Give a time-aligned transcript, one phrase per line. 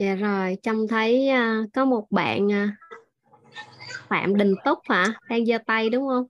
[0.00, 2.76] dạ rồi trông thấy à, có một bạn à,
[4.08, 5.14] Phạm Đình Túc hả?
[5.28, 6.26] Đang giơ tay đúng không?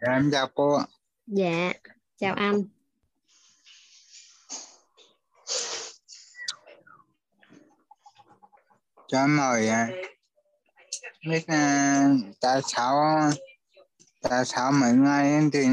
[0.00, 0.84] Dạ, em chào cô ạ.
[1.26, 1.72] dạ
[2.18, 2.62] chào anh.
[9.08, 9.88] Cho em à,
[11.28, 12.08] biết à,
[12.40, 12.94] tại sao
[14.22, 15.66] tại sao mấy ngày thì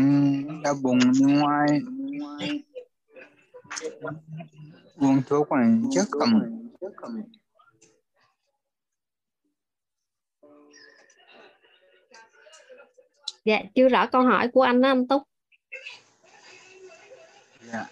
[0.63, 1.67] đau bụng đi ngoài
[4.99, 6.41] uống thuốc này chất cầm
[13.45, 15.21] dạ chưa rõ câu hỏi của anh đó anh Túc.
[17.71, 17.85] Dạ.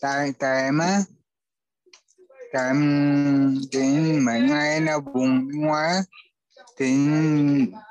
[0.00, 0.98] tại tại em á
[2.52, 3.80] tại em thì
[4.20, 6.00] mấy ngày đau bụng đi ngoài á,
[6.76, 6.96] thì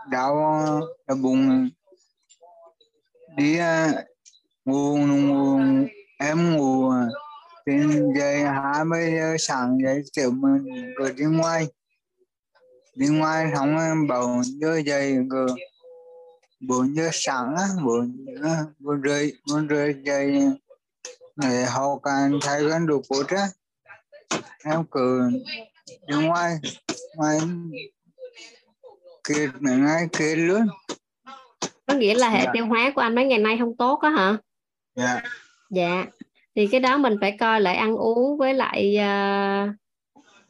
[0.10, 0.36] đau
[1.08, 1.70] đau bụng.
[3.38, 4.04] Đi à,
[4.66, 5.60] ngủ ngủ
[6.20, 6.92] em ngủ
[7.66, 7.74] thì
[8.16, 10.66] dậy hai mươi giờ sáng dậy kiểu mình
[10.98, 11.68] cứ đi ngoài.
[12.96, 15.48] Đi ngoài xong em bảo giờ dậy cứ
[16.60, 20.42] bốn giờ sáng á bốn giờ bốn rưỡi bốn rưỡi dậy
[21.36, 23.48] để hậu can thay cái đồ cốt á.
[24.66, 25.30] Em cứ
[26.08, 26.56] đi ngoài
[27.16, 27.40] ngoài
[29.28, 30.68] kiệt ngày kiệt luôn.
[31.88, 32.52] Có nghĩa là hệ Dạ.
[32.54, 34.38] tiêu hóa của anh mấy ngày nay không tốt á hả?
[34.96, 35.22] Dạ
[35.70, 36.06] dạ.
[36.56, 39.74] Thì cái đó mình phải coi lại ăn uống với lại à,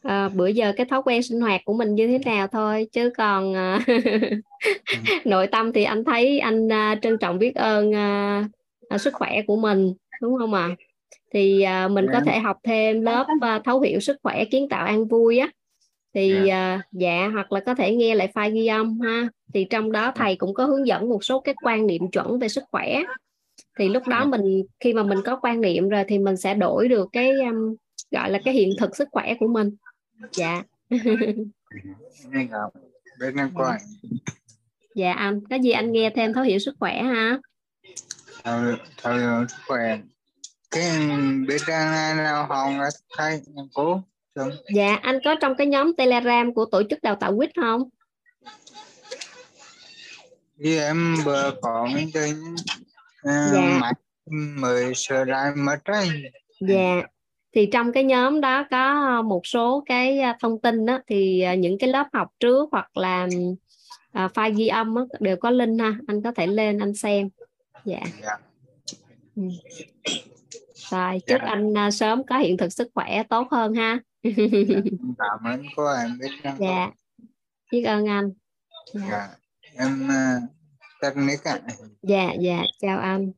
[0.02, 2.86] à, bữa giờ cái thói quen sinh hoạt của mình như thế nào thôi.
[2.92, 3.80] Chứ còn à,
[5.24, 8.44] nội tâm thì anh thấy anh à, trân trọng biết ơn à,
[8.88, 10.68] à, sức khỏe của mình đúng không ạ?
[11.32, 12.32] Thì à, mình có Dạ.
[12.32, 15.48] thể học thêm lớp à, thấu hiểu sức khỏe kiến tạo an vui á.
[16.14, 19.28] Thì à, dạ hoặc là có thể nghe lại file ghi âm ha.
[19.54, 22.48] Thì trong đó thầy cũng có hướng dẫn một số cái quan niệm chuẩn về
[22.48, 23.02] sức khỏe
[23.80, 26.88] thì lúc đó mình khi mà mình có quan niệm rồi thì mình sẽ đổi
[26.88, 27.76] được cái um,
[28.10, 29.76] gọi là cái hiện thực sức khỏe của mình.
[30.32, 30.62] Dạ.
[32.30, 32.48] Nghe
[33.54, 33.78] coi
[34.94, 37.38] dạ anh có gì anh nghe thêm thấu hiểu sức khỏe ha?
[38.44, 39.98] Thời thời sức khỏe.
[40.70, 40.90] Cái
[41.48, 43.40] biết ra nào hòn là thay
[43.74, 44.02] cố
[44.74, 47.88] dạ anh có trong cái nhóm telegram của tổ chức đào tạo quýt không?
[50.56, 52.89] Vì em vừa có cái tên uh,
[53.24, 53.78] Dạ.
[53.80, 53.92] mặt
[54.30, 56.08] mới sửa lại mất đấy
[56.60, 57.02] Dạ.
[57.54, 61.54] Thì trong cái nhóm đó có một số cái à, thông tin đó thì à,
[61.54, 63.28] những cái lớp học trước hoặc là
[64.12, 67.28] à, file ghi âm á, đều có link ha, anh có thể lên anh xem.
[67.84, 68.00] Dạ.
[68.22, 68.36] dạ
[69.36, 69.42] Ừ.
[70.90, 71.48] Rồi chúc Dạ.
[71.48, 73.98] anh à, sớm có hiện thực sức khỏe tốt hơn ha.
[74.22, 74.34] em
[75.18, 76.90] cảm ơn cô em biết Dạ.
[77.72, 78.32] Biết ơn anh.
[78.94, 79.02] Dạ.
[79.10, 79.28] dạ
[79.76, 80.08] em
[81.02, 81.60] technique ạ
[82.02, 83.32] Dạ dạ chào anh.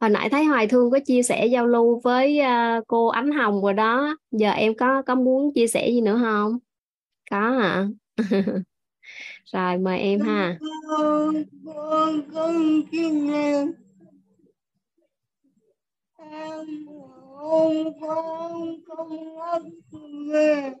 [0.00, 3.62] Hồi nãy thấy Hoài Thương có chia sẻ giao lưu với à, cô Ánh Hồng
[3.62, 4.16] rồi đó.
[4.30, 6.58] Giờ em có có muốn chia sẻ gì nữa không?
[7.30, 7.88] Có hả?
[9.52, 10.58] Rồi mời em ha.
[16.30, 16.86] em
[18.00, 19.62] không không ấp
[20.32, 20.72] về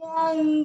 [0.00, 0.64] ngang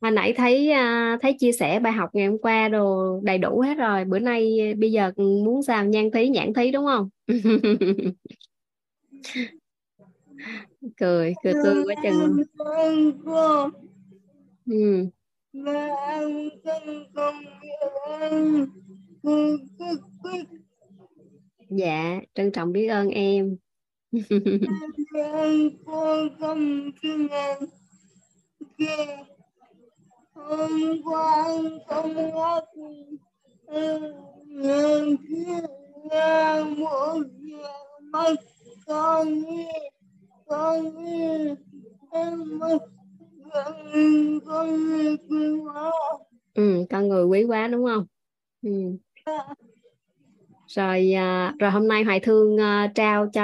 [0.00, 3.60] Hồi nãy thấy à, thấy chia sẻ bài học ngày hôm qua đồ đầy đủ
[3.60, 4.04] hết rồi.
[4.04, 7.08] Bữa nay à, bây giờ muốn sao nhan thí, nhãn thí đúng không?
[10.96, 12.36] cười cười tươi quá chừng
[14.66, 15.06] Ừ.
[15.52, 17.34] mà ăn chân con
[18.20, 18.66] ăn
[21.68, 23.56] Dạ, trân trọng biết ơn em.
[25.86, 26.90] cô không
[27.30, 27.58] ăn
[28.78, 29.06] kia
[30.34, 32.16] hôm qua ăn không
[33.72, 35.60] ăn kia
[36.10, 37.68] ăn một giờ
[38.12, 38.34] mất
[38.86, 39.90] con nghe
[40.46, 41.54] con nghe
[42.12, 42.78] em mất
[46.54, 48.06] Ừ, con người quý quá đúng không?
[48.62, 48.70] Ừ.
[50.66, 53.42] Rồi à, rồi hôm nay Hoài Thương à, trao cho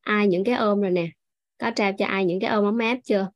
[0.00, 1.06] ai những cái ôm rồi nè.
[1.58, 3.30] Có trao cho ai những cái ôm ấm áp chưa?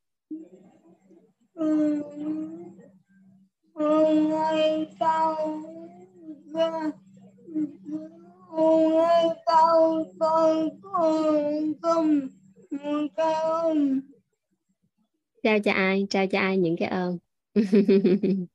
[15.42, 16.06] Trao cho ai?
[16.10, 17.19] Trao cho ai những cái ôm?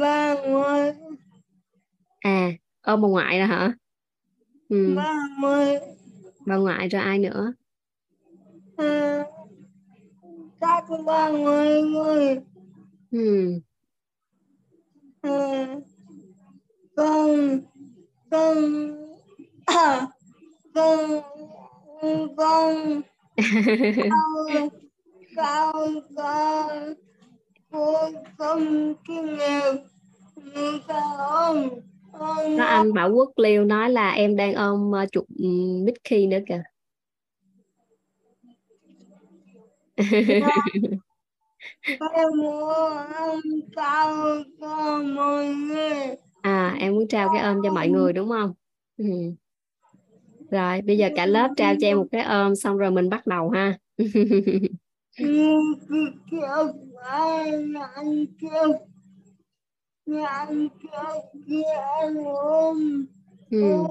[0.00, 0.92] ba ngoài
[2.20, 2.50] à
[2.82, 3.72] ôm bà ngoại rồi hả?
[4.68, 4.94] Ừ.
[4.96, 5.78] ba mươi.
[6.46, 7.52] Bà ngoại rồi ai nữa?
[8.76, 9.24] À,
[10.60, 12.40] các ba người người.
[13.10, 13.60] Ừ.
[15.22, 15.66] à,
[16.96, 17.60] con
[18.30, 18.96] con
[19.66, 20.06] à,
[20.74, 21.22] con
[22.36, 23.02] con.
[23.96, 24.81] Cao
[25.36, 25.72] cao
[26.16, 26.70] cao
[27.70, 27.96] cô
[28.38, 29.38] không kinh
[31.38, 31.70] ông
[32.12, 36.38] có anh Bảo Quốc Liêu nói là em đang ôm uh, chuột um, Mickey nữa
[36.48, 36.62] kìa.
[46.42, 48.54] À em muốn trao cái ôm cho mọi người đúng không?
[48.96, 49.04] Ừ.
[50.50, 53.26] rồi bây giờ cả lớp trao cho em một cái ôm xong rồi mình bắt
[53.26, 53.78] đầu ha
[63.50, 63.84] ừ.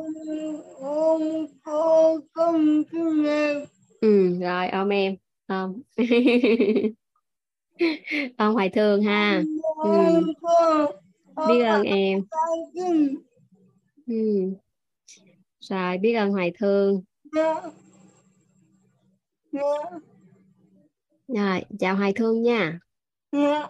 [4.02, 5.16] ừ rồi ôm em.
[5.48, 5.82] Ôm
[8.38, 9.44] ôm hoài thương ha.
[9.84, 10.22] Ừ.
[11.48, 12.22] biết ơn em.
[14.08, 14.40] Ừ.
[15.60, 17.02] rồi biết ơn hoài thương.
[17.32, 17.62] Dạ.
[19.52, 20.11] Dạ
[21.36, 22.80] rồi chào hoài thương nha.
[23.32, 23.68] Dạ.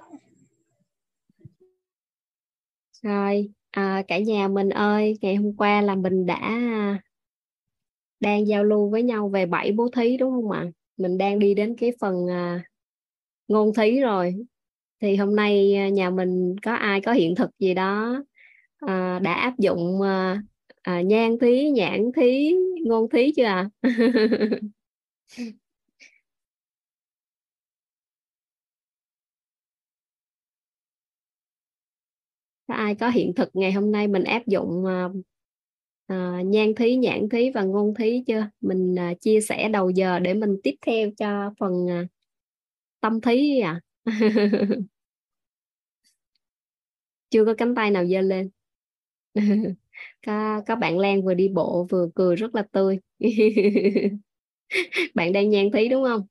[3.02, 7.02] Rồi à, cả nhà mình ơi ngày hôm qua là mình đã à,
[8.19, 10.72] đang giao lưu với nhau về bảy bố thí đúng không ạ?
[10.98, 12.63] Mình đang đi đến cái phần à,
[13.48, 14.36] ngôn thí rồi.
[15.02, 18.24] Thì hôm nay à, nhà mình có ai có hiện thực gì đó
[18.88, 20.42] à, đã áp dụng à,
[20.81, 22.56] à, nhan thí nhãn thí
[22.86, 23.69] ngôn thí chưa ạ
[32.71, 35.12] có ai có hiện thực ngày hôm nay mình áp dụng uh,
[36.13, 38.50] uh, nhan thí nhãn thí và ngôn thí chưa?
[38.62, 42.07] Mình uh, chia sẻ đầu giờ để mình tiếp theo cho phần uh,
[43.01, 43.81] tâm thí à
[47.29, 48.50] chưa có cánh tay nào giơ lên.
[50.25, 53.00] Có có bạn Lan vừa đi bộ vừa cười rất là tươi.
[55.15, 56.27] Bạn đang nhan thí đúng không?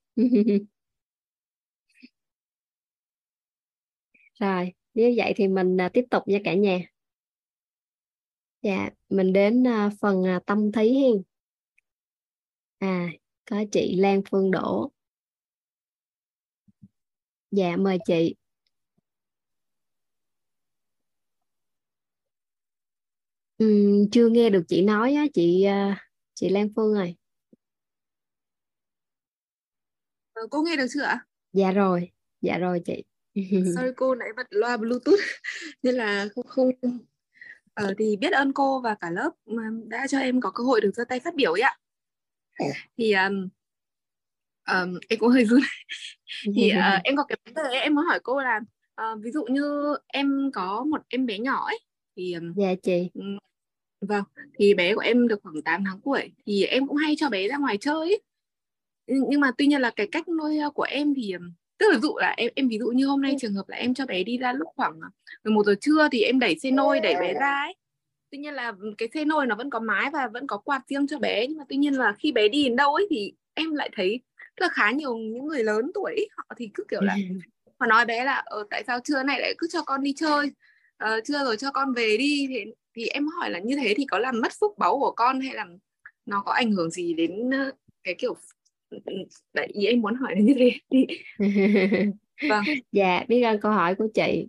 [4.40, 6.78] Rồi nếu vậy thì mình à, tiếp tục nha cả nhà.
[8.62, 11.22] Dạ mình đến à, phần à, tâm thí hen
[12.80, 13.08] à
[13.50, 14.90] có chị Lan Phương Đỗ.
[17.50, 18.34] Dạ mời chị.
[23.58, 25.66] Ừm, chưa nghe được chị nói á chị
[26.34, 27.16] chị Lan Phương ơi.
[30.32, 31.26] Ờ, cô nghe được chưa ạ?
[31.52, 32.10] dạ rồi
[32.40, 33.02] dạ rồi chị
[33.34, 35.20] Sorry cô nãy bật loa Bluetooth
[35.82, 36.70] nên là không không
[37.74, 39.30] ờ, thì biết ơn cô và cả lớp
[39.88, 41.76] đã cho em có cơ hội được giơ tay phát biểu ấy ạ.
[42.98, 43.48] Thì um,
[44.72, 45.60] um, em cũng hơi run.
[46.56, 48.60] thì uh, em có cái vấn đề ấy, em muốn hỏi cô là
[49.00, 51.80] uh, ví dụ như em có một em bé nhỏ ấy
[52.16, 53.10] thì um, dạ chị
[54.00, 54.24] vâng
[54.58, 57.48] thì bé của em được khoảng 8 tháng tuổi thì em cũng hay cho bé
[57.48, 58.22] ra ngoài chơi ấy.
[59.06, 61.98] Nhưng mà tuy nhiên là cái cách nuôi uh, của em thì um, tức là
[61.98, 64.24] dụ là em em ví dụ như hôm nay trường hợp là em cho bé
[64.24, 65.00] đi ra lúc khoảng
[65.44, 67.74] 11 giờ trưa thì em đẩy xe nôi đẩy bé ra ấy.
[68.30, 71.06] Tuy nhiên là cái xe nôi nó vẫn có mái và vẫn có quạt riêng
[71.06, 73.74] cho bé nhưng mà tuy nhiên là khi bé đi đến đâu ấy thì em
[73.74, 74.20] lại thấy
[74.56, 77.16] là khá nhiều những người lớn tuổi ấy, họ thì cứ kiểu là
[77.78, 80.50] họ nói bé là ờ, tại sao trưa này lại cứ cho con đi chơi?
[80.96, 82.46] Ờ, trưa rồi cho con về đi.
[82.48, 82.64] Thì
[82.96, 85.54] thì em hỏi là như thế thì có làm mất phúc báu của con hay
[85.54, 85.66] là
[86.26, 87.72] nó có ảnh hưởng gì đến ờ,
[88.04, 88.36] cái kiểu
[89.54, 91.06] Đấy, ý em muốn hỏi là như thế thì
[92.48, 92.64] vâng.
[92.92, 94.46] Dạ biết ơn câu hỏi của chị.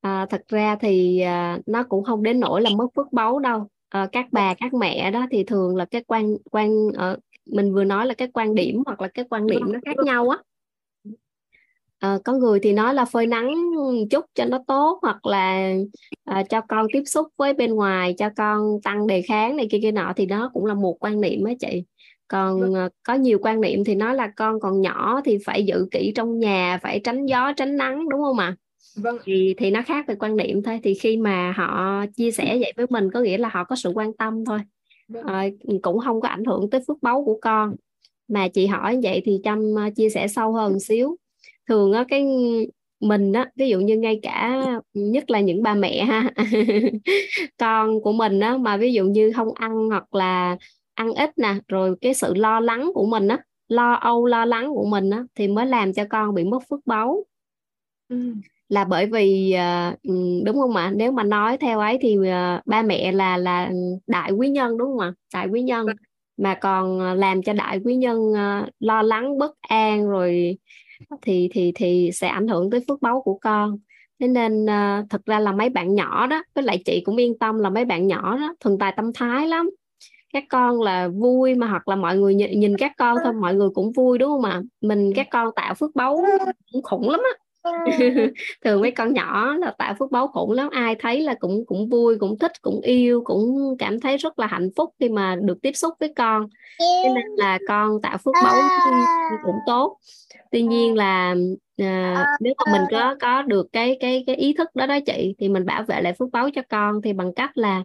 [0.00, 3.68] À, thật ra thì à, nó cũng không đến nỗi là mất phước báu đâu.
[3.88, 7.16] À, các bà các mẹ đó thì thường là cái quan quan ở
[7.46, 10.28] mình vừa nói là cái quan điểm hoặc là cái quan điểm nó khác nhau
[10.28, 10.38] á.
[11.98, 13.54] À, có người thì nói là phơi nắng
[14.10, 15.74] chút cho nó tốt hoặc là
[16.24, 19.78] à, cho con tiếp xúc với bên ngoài cho con tăng đề kháng này kia
[19.82, 21.84] kia nọ thì đó cũng là một quan niệm á chị
[22.28, 25.88] còn à, có nhiều quan niệm thì nói là con còn nhỏ thì phải giữ
[25.90, 28.56] kỹ trong nhà phải tránh gió tránh nắng đúng không ạ?
[28.96, 29.18] Vâng.
[29.24, 30.80] Thì thì nó khác về quan niệm thôi.
[30.82, 33.90] Thì khi mà họ chia sẻ vậy với mình có nghĩa là họ có sự
[33.90, 34.58] quan tâm thôi.
[35.08, 35.26] Vâng.
[35.26, 35.42] Ờ,
[35.82, 37.74] cũng không có ảnh hưởng tới phước báu của con.
[38.28, 41.16] Mà chị hỏi vậy thì Trâm ờ, chia sẻ sâu hơn một xíu.
[41.68, 42.26] Thường á cái
[43.00, 46.30] mình á ví dụ như ngay cả nhất là những bà mẹ ha
[47.58, 50.56] con của mình á mà ví dụ như không ăn hoặc là
[50.98, 53.38] ăn ít nè rồi cái sự lo lắng của mình á
[53.68, 56.86] lo âu lo lắng của mình á thì mới làm cho con bị mất phước
[56.86, 57.24] báu.
[58.08, 58.34] Ừ.
[58.68, 60.14] là bởi vì à, ừ,
[60.44, 60.92] đúng không ạ?
[60.96, 63.70] Nếu mà nói theo ấy thì à, ba mẹ là là
[64.06, 65.12] đại quý nhân đúng không ạ?
[65.34, 65.86] Đại quý nhân.
[66.36, 68.32] Mà còn làm cho đại quý nhân
[68.80, 70.58] lo lắng bất an rồi
[71.22, 73.78] thì thì thì sẽ ảnh hưởng tới phước báu của con.
[74.20, 77.38] Thế nên uh, thật ra là mấy bạn nhỏ đó với lại chị cũng yên
[77.38, 79.70] tâm là mấy bạn nhỏ đó thuần tài tâm thái lắm
[80.32, 83.54] các con là vui mà hoặc là mọi người nhìn, nhìn các con thôi mọi
[83.54, 84.62] người cũng vui đúng không ạ?
[84.80, 86.24] Mình các con tạo phước báu
[86.72, 87.38] cũng khủng lắm á.
[88.64, 91.88] Thường mấy con nhỏ là tạo phước báu khủng lắm ai thấy là cũng cũng
[91.88, 95.58] vui cũng thích cũng yêu cũng cảm thấy rất là hạnh phúc khi mà được
[95.62, 96.48] tiếp xúc với con.
[96.78, 98.54] Cho nên là con tạo phước báu
[99.44, 99.98] cũng tốt.
[100.50, 101.34] Tuy nhiên là
[101.78, 105.34] à, nếu mà mình có có được cái cái cái ý thức đó đó chị
[105.38, 107.82] thì mình bảo vệ lại phước báu cho con thì bằng cách là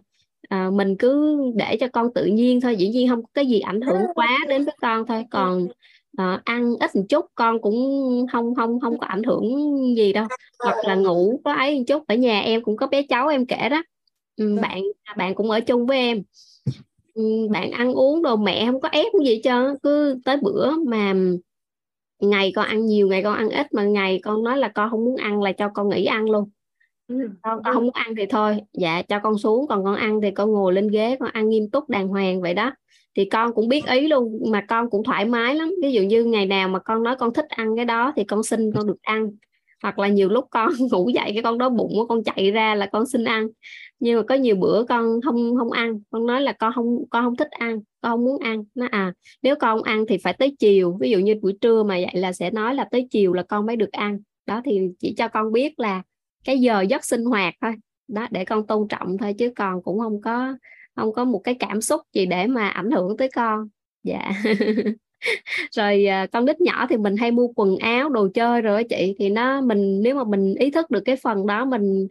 [0.48, 3.60] à, mình cứ để cho con tự nhiên thôi dĩ nhiên không có cái gì
[3.60, 5.24] ảnh hưởng quá đến với con thôi.
[5.30, 5.68] Còn
[6.16, 9.44] à, ăn ít một chút con cũng không không không có ảnh hưởng
[9.96, 10.26] gì đâu.
[10.58, 13.46] Hoặc là ngủ có ấy một chút ở nhà em cũng có bé cháu em
[13.46, 13.82] kể đó.
[14.36, 14.82] Ừ, bạn
[15.16, 16.22] bạn cũng ở chung với em.
[17.14, 21.14] Ừ, bạn ăn uống đồ mẹ không có ép gì cho cứ tới bữa mà
[22.20, 25.04] ngày con ăn nhiều ngày con ăn ít mà ngày con nói là con không
[25.04, 26.48] muốn ăn là cho con nghỉ ăn luôn
[27.18, 27.28] ừ.
[27.42, 28.60] con, con không muốn ăn thì thôi.
[28.72, 29.66] Dạ cho con xuống.
[29.68, 32.54] Còn con ăn thì con ngồi lên ghế con ăn nghiêm túc đàng hoàng vậy
[32.54, 32.72] đó.
[33.16, 35.74] Thì con cũng biết ý luôn mà con cũng thoải mái lắm.
[35.82, 38.42] Ví dụ như ngày nào mà con nói con thích ăn cái đó thì con
[38.42, 39.30] xin con được ăn.
[39.82, 42.86] Hoặc là nhiều lúc con ngủ dậy cái con đó bụng con chạy ra là
[42.86, 43.48] con xin ăn.
[43.98, 46.00] Nhưng mà có nhiều bữa con không không ăn.
[46.10, 48.64] Con nói là con không con không thích ăn con không muốn ăn.
[48.74, 50.96] Nó à nếu con không ăn thì phải tới chiều.
[51.00, 53.66] Ví dụ như buổi trưa mà vậy là sẽ nói là tới chiều là con
[53.66, 54.18] mới được ăn.
[54.46, 56.02] Đó thì chỉ cho con biết là
[56.44, 57.72] cái giờ giấc sinh hoạt thôi.
[58.08, 60.54] Đó để con tôn trọng thôi chứ còn cũng không có
[60.96, 63.68] không có một cái cảm xúc gì để mà ảnh hưởng tới con.
[64.02, 64.30] Dạ.
[65.72, 69.14] Rồi à, con nít nhỏ thì mình hay mua quần áo đồ chơi rồi chị.
[69.18, 72.08] Thì nó mình nếu mà mình ý thức được cái phần đó mình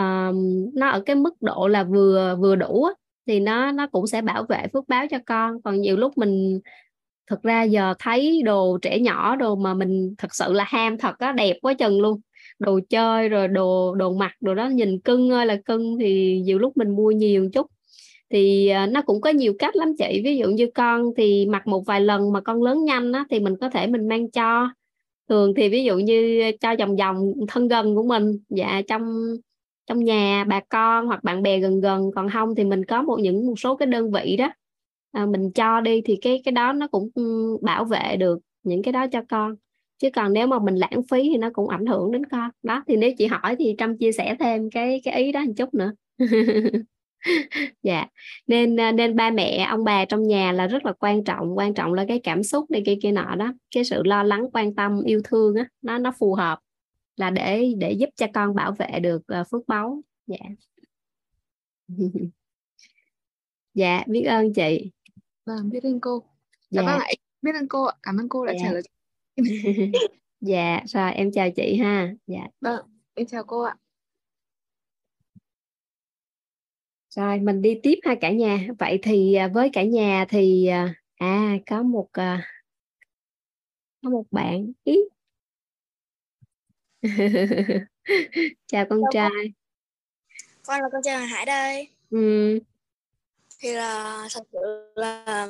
[0.00, 0.34] uh,
[0.74, 2.88] nó ở cái mức độ là vừa vừa đủ
[3.26, 5.62] thì nó nó cũng sẽ bảo vệ phước báo cho con.
[5.62, 6.60] Còn nhiều lúc mình
[7.30, 11.18] thực ra giờ thấy đồ trẻ nhỏ đồ mà mình thật sự là ham thật
[11.18, 12.20] á đẹp quá chừng luôn
[12.58, 16.58] đồ chơi rồi đồ đồ mặc đồ đó nhìn cưng ơi là cưng thì nhiều
[16.58, 17.66] lúc mình mua nhiều một chút.
[18.30, 20.20] Thì à, nó cũng có nhiều cách lắm chị.
[20.24, 23.40] Ví dụ như con thì mặc một vài lần mà con lớn nhanh á, thì
[23.40, 24.70] mình có thể mình mang cho.
[25.28, 29.02] Thường thì ví dụ như cho vòng vòng thân gần của mình dạ trong
[29.86, 32.10] trong nhà bà con hoặc bạn bè gần gần.
[32.14, 34.52] Còn không thì mình có một những một số cái đơn vị đó
[35.12, 38.82] à, mình cho đi thì cái cái đó nó cũng ừ, bảo vệ được những
[38.82, 39.54] cái đó cho con
[39.98, 42.50] chứ còn nếu mà mình lãng phí thì nó cũng ảnh hưởng đến con.
[42.62, 45.52] Đó thì nếu chị hỏi thì trâm chia sẻ thêm cái cái ý đó một
[45.56, 45.92] chút nữa.
[47.82, 48.06] Dạ.
[48.46, 51.74] Nên à, nên ba mẹ ông bà trong nhà là rất là quan trọng quan
[51.74, 53.52] trọng là cái cảm xúc này kia kia nọ đó.
[53.74, 56.58] Cái sự lo lắng quan tâm yêu thương á nó nó phù hợp
[57.16, 60.02] là để để giúp cho con bảo vệ được uh, phước báu.
[60.26, 60.36] Dạ.
[63.74, 64.90] Dạ biết ơn chị.
[65.46, 66.22] Vâng biết ơn cô.
[66.70, 66.86] Dạ, dạ.
[66.86, 67.06] vâng ạ
[67.42, 68.58] biết ơn cô cảm ơn cô đã dạ.
[68.64, 68.82] trả lời
[70.40, 72.14] dạ rồi em chào chị ha.
[72.26, 72.46] Dạ.
[72.60, 73.76] Vâng em chào cô ạ.
[77.10, 78.68] Rồi mình đi tiếp ha cả nhà.
[78.78, 82.50] Vậy thì à, với cả nhà thì à, à có một à,
[84.02, 84.98] có một bạn ý.
[88.66, 89.52] Chào con trai.
[90.66, 91.88] Con là con trai Hoàng Hải đây.
[92.10, 92.58] Ừ.
[93.58, 95.48] thì là thật sự là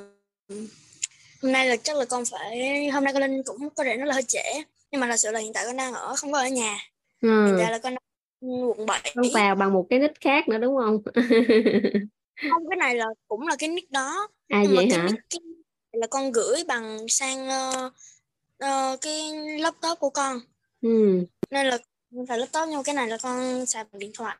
[1.43, 4.05] hôm nay là chắc là con phải hôm nay con lên cũng có thể nó
[4.05, 6.39] là hơi trễ nhưng mà là sự là hiện tại con đang ở không có
[6.39, 6.79] ở nhà.
[7.21, 7.47] Ừ.
[7.47, 7.95] hiện tại là con
[8.41, 11.03] quận 7 con vào bằng một cái nick khác nữa đúng không?
[12.51, 14.29] Không cái này là cũng là cái nick đó.
[14.49, 15.09] À nhưng vậy mà hả?
[15.31, 15.63] cái nick
[15.93, 17.93] là con gửi bằng sang uh,
[18.65, 20.41] uh, cái laptop của con.
[20.83, 21.21] Ừ.
[21.51, 21.79] nên là
[22.29, 24.37] phải laptop nhưng cái này là con xài bằng điện thoại.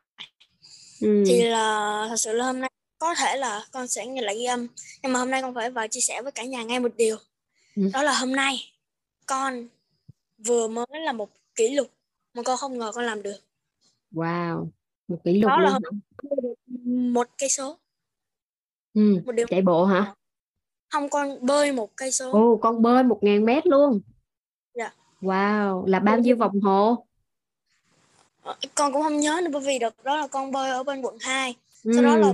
[1.01, 1.23] Ừ.
[1.27, 4.45] thì là thật sự là hôm nay có thể là con sẽ nghe lại ghi
[4.45, 4.67] âm
[5.03, 7.17] nhưng mà hôm nay con phải vào chia sẻ với cả nhà ngay một điều.
[7.75, 7.89] Ừ.
[7.93, 8.71] đó là hôm nay
[9.25, 9.67] con
[10.37, 11.87] vừa mới là một kỷ lục
[12.33, 13.39] mà con không ngờ con làm được.
[14.11, 14.67] Wow
[15.07, 15.79] một kỷ lục đó là
[16.85, 17.77] một cây số.
[18.93, 19.21] Ừ.
[19.25, 19.47] một điều.
[19.47, 20.15] chạy bộ hả?
[20.89, 22.31] Không con bơi một cây số.
[22.31, 24.01] Ồ con bơi một ngàn mét luôn.
[24.73, 24.93] Dạ.
[25.21, 27.07] Wow là bao nhiêu vòng hồ?
[28.41, 31.01] Ờ, con cũng không nhớ nữa bởi vì đợt đó là con bơi ở bên
[31.01, 31.91] quận 2 ừ.
[31.95, 32.33] sau đó là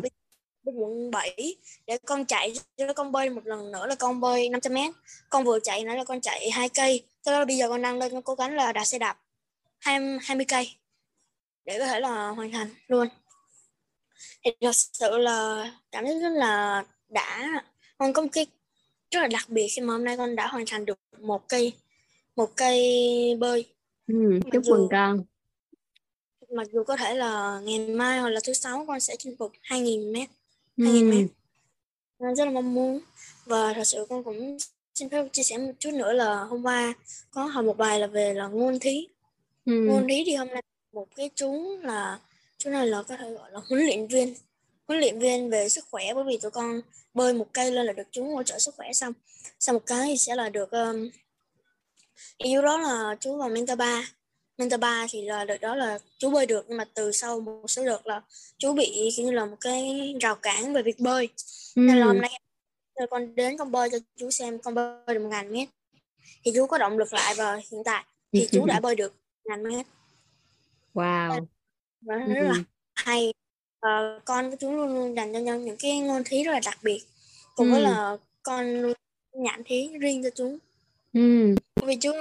[0.63, 1.55] bên quận 7
[1.87, 4.93] để con chạy cho con bơi một lần nữa là con bơi 500 mét.
[5.29, 7.03] Con vừa chạy nữa là con chạy hai cây.
[7.25, 9.17] Sau đó bây giờ con đang lên con cố gắng là đạp xe đạp
[9.79, 10.75] 20, 20 cây
[11.65, 13.07] để có thể là hoàn thành luôn.
[14.45, 17.63] Thì thật sự là cảm thấy rất là đã
[17.97, 18.47] con có một cái
[19.11, 21.73] rất là đặc biệt khi mà hôm nay con đã hoàn thành được một cây
[22.35, 23.65] một cây bơi.
[24.07, 25.23] Ừ, chúc mừng con.
[26.49, 29.51] mặc dù có thể là ngày mai hoặc là thứ sáu con sẽ chinh phục
[29.63, 30.29] 2.000 mét
[30.77, 31.27] 2.000 mét
[32.23, 32.99] con rất là mong muốn.
[33.45, 34.57] Và thật sự con cũng
[34.95, 36.93] xin phép chia sẻ một chút nữa là hôm qua
[37.31, 39.07] có học một bài là về là ngôn thí.
[39.65, 39.73] Ừ.
[39.87, 40.63] ngôn thí thì hôm nay
[40.93, 42.19] một cái chú là
[42.57, 44.35] chú này là có thể gọi là huấn luyện viên.
[44.87, 46.81] Huấn luyện viên về sức khỏe bởi vì tụi con
[47.13, 49.13] bơi một cây lên là được chú hỗ trợ sức khỏe xong.
[49.59, 51.09] Sau một cái thì sẽ là được um,
[52.37, 54.03] yêu đó là chú vào mentor 3
[54.57, 57.67] mentor 3 thì là đợt đó là chú bơi được nhưng mà từ sau một
[57.67, 58.21] số đợt là
[58.57, 61.29] chú bị kiểu như là một cái rào cản về việc bơi
[61.75, 62.21] nên là hôm Ừ.
[62.21, 62.39] nay
[62.99, 65.69] rồi con đến con bơi cho chú xem con bơi được một ngàn mét
[66.43, 69.13] thì chú có động lực lại và hiện tại thì chú đã bơi được
[69.45, 69.85] ngàn mét
[70.93, 71.45] Wow.
[72.01, 72.33] và Ừ.
[72.33, 72.63] rất là
[72.95, 73.33] hay
[73.79, 76.59] Ờ, con của chú luôn luôn dành cho nhau những cái ngôn thí rất là
[76.65, 77.01] đặc biệt
[77.57, 77.83] với Ừ.
[77.83, 78.93] là con luôn
[79.33, 80.57] nhãn thí riêng cho chú
[81.13, 81.55] Ừ.
[81.85, 82.11] vì chú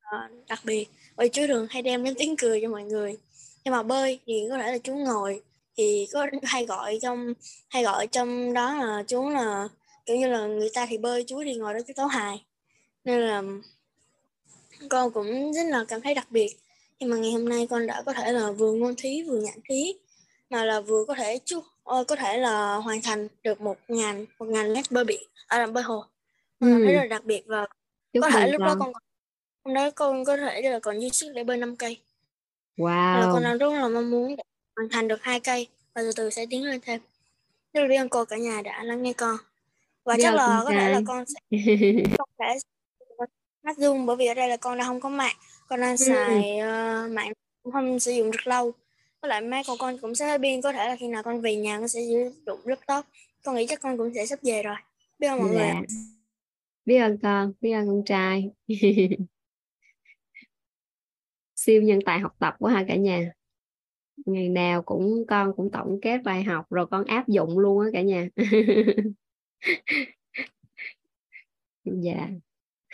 [0.00, 0.86] ờ, đặc biệt
[1.18, 3.16] vì chú thường hay đem đến tiếng cười cho mọi người
[3.64, 5.42] nhưng mà bơi thì có thể là chú ngồi
[5.76, 7.32] thì có hay gọi trong
[7.68, 9.68] hay gọi trong đó là chú là
[10.06, 12.44] kiểu như là người ta thì bơi chú thì ngồi đó chú tấu hài
[13.04, 13.42] nên là
[14.90, 16.56] con cũng rất là cảm thấy đặc biệt
[16.98, 19.58] nhưng mà ngày hôm nay con đã có thể là vừa ngôn thí vừa nhãn
[19.68, 19.94] thí
[20.50, 24.46] mà là vừa có thể chú có thể là hoàn thành được một ngàn một
[24.46, 26.04] ngàn mét bơi biển à, bơi hồ
[26.60, 26.84] Ừ.
[26.84, 27.66] rất là đặc biệt và
[28.12, 28.92] Chúc có thể lúc đó con.
[28.92, 29.02] con
[29.64, 31.98] hôm đó con có thể là còn dư sức để bơi 5 cây.
[32.76, 32.86] Nên
[33.20, 33.44] là con Wow.
[33.44, 34.36] đang rất là mong muốn
[34.76, 37.00] hoàn thành được hai cây và từ từ sẽ tiến lên thêm.
[37.72, 39.36] Rất là biết ơn cô cả nhà đã lắng nghe con.
[40.04, 41.40] Và chắc là có thể là con sẽ
[42.18, 42.58] không thể
[43.64, 45.36] hát zoom bởi vì ở đây là con đang không có mạng.
[45.68, 45.96] Con đang Ừ.
[45.96, 48.72] xài ờ, mạng cũng không sử dụng rất lâu.
[49.22, 51.40] Với lại mấy con con cũng sẽ hết pin có thể là khi nào con
[51.40, 53.04] về nhà con sẽ sử dụng laptop.
[53.44, 54.76] Con nghĩ chắc con cũng sẽ sắp về rồi.
[55.18, 55.82] Biết ơn mọi người ạ?
[55.88, 55.96] Dạ.
[56.84, 58.50] Biết ơn con, biết ơn con trai.
[61.64, 63.32] Siêu nhân tài học tập quá ha cả nhà.
[64.26, 67.90] Ngày nào cũng con cũng tổng kết bài học rồi con áp dụng luôn á
[67.92, 68.28] cả nhà.
[71.84, 72.28] Dạ.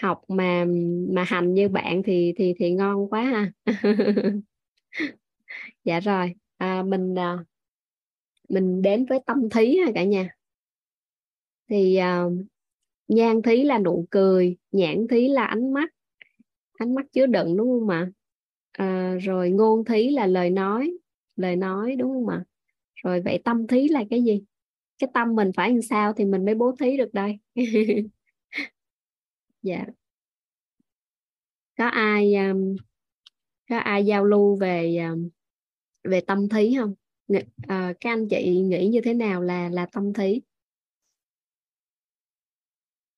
[0.02, 0.64] Học mà
[1.10, 3.52] mà hành như bạn thì thì thì ngon quá ha.
[5.84, 7.44] Dạ rồi, à, mình à,
[8.48, 10.28] mình đến với tâm thí ha cả nhà.
[11.68, 12.24] Thì à,
[13.08, 15.90] nhan thí là nụ cười, nhãn thí là ánh mắt,
[16.78, 18.10] ánh mắt chứa đựng đúng không ạ?
[18.72, 20.92] À, rồi ngôn thí là lời nói,
[21.36, 22.44] lời nói đúng không ạ?
[22.94, 24.42] Rồi vậy tâm thí là cái gì?
[24.98, 27.38] Cái tâm mình phải làm sao thì mình mới bố thí được đây.
[29.62, 29.86] dạ.
[31.78, 32.76] Có ai um,
[33.68, 35.28] có ai giao lưu về um,
[36.04, 36.94] về tâm thí không?
[37.28, 40.40] Ng- à, các anh chị nghĩ như thế nào là là tâm thí?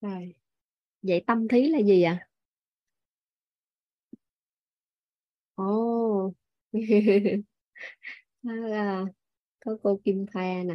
[0.00, 0.34] Rồi.
[1.02, 2.28] Vậy tâm thí là gì ạ?
[5.62, 6.32] Ồ.
[8.72, 9.04] à,
[9.60, 10.74] có cô Kim Thoa nè.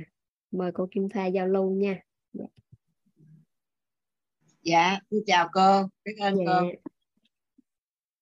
[0.52, 2.02] Mời cô Kim Thoa giao lưu nha.
[2.34, 2.46] Dạ.
[4.62, 6.44] Dạ, xin chào cô, biết ơn Dạ.
[6.46, 6.70] cô,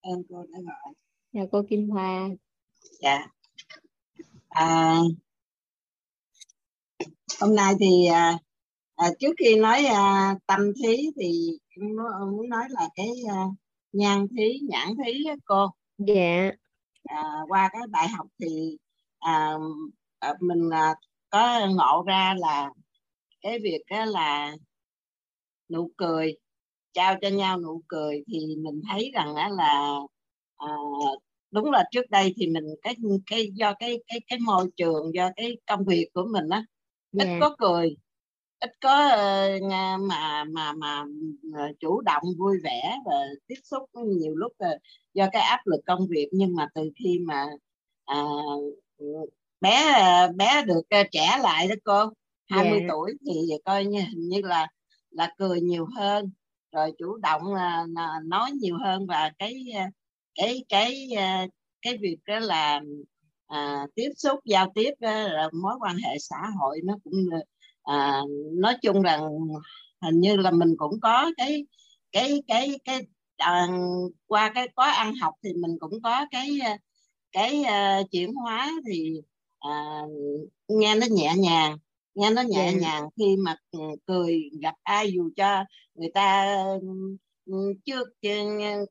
[0.01, 0.93] ơn cô đã gọi.
[1.33, 2.29] Chào cô Kim Thoa.
[3.01, 3.27] Dạ.
[4.49, 4.99] À,
[7.41, 8.37] hôm nay thì à,
[8.95, 11.57] à, trước khi nói à, tâm thí thì
[12.31, 13.45] muốn nói là cái à,
[13.91, 15.67] nhan thí, nhãn thí cô.
[15.97, 16.51] Dạ.
[17.03, 18.77] À, qua cái bài học thì
[19.19, 19.53] à,
[20.19, 20.95] à, mình à,
[21.29, 22.69] có ngộ ra là
[23.41, 24.55] cái việc á là
[25.69, 26.35] nụ cười
[26.93, 29.97] trao cho nhau nụ cười thì mình thấy rằng á là
[30.57, 30.67] à,
[31.51, 35.29] đúng là trước đây thì mình cái cái do cái cái cái môi trường do
[35.35, 36.65] cái công việc của mình á
[37.17, 37.37] ít Dạ.
[37.37, 37.97] có cười
[38.65, 39.49] ít có ờ,
[39.99, 41.03] mà mà mà
[41.53, 43.11] ờ, chủ động vui vẻ và
[43.47, 44.69] tiếp xúc nhiều lúc ờ,
[45.13, 47.45] do cái áp lực công việc nhưng mà từ khi mà
[48.05, 48.15] à,
[49.61, 49.77] bé
[50.35, 52.13] bé được trẻ lại đó cô
[52.49, 52.85] 20 Dạ.
[52.89, 53.33] tuổi thì
[53.65, 54.67] coi như hình như là
[55.11, 56.31] là cười nhiều hơn
[56.71, 59.65] rồi chủ động là, là nói nhiều hơn và cái
[60.35, 61.09] cái cái
[61.81, 62.81] cái việc đó là
[63.47, 67.13] à, tiếp xúc giao tiếp là mối quan hệ xã hội nó cũng
[67.85, 68.21] à,
[68.53, 69.21] nói chung rằng
[70.01, 71.65] hình như là mình cũng có cái
[72.11, 73.01] cái cái cái
[73.37, 73.67] à,
[74.27, 76.77] qua cái có ăn học thì mình cũng có cái à,
[77.31, 79.21] cái à, chuyển hóa thì
[79.59, 80.01] à,
[80.67, 81.77] nghe nó nhẹ nhàng
[82.15, 82.79] nghe nó nhẹ Dạ.
[82.79, 83.55] nhàng khi mà
[84.05, 85.63] cười gặp ai dù cho
[85.95, 86.57] người ta
[87.85, 88.85] chưa-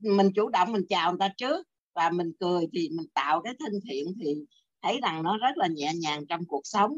[0.00, 3.54] mình chủ động mình chào người ta trước và mình cười thì mình tạo cái
[3.58, 4.34] thân thiện thì
[4.82, 6.92] thấy rằng nó rất là nhẹ nhàng trong cuộc sống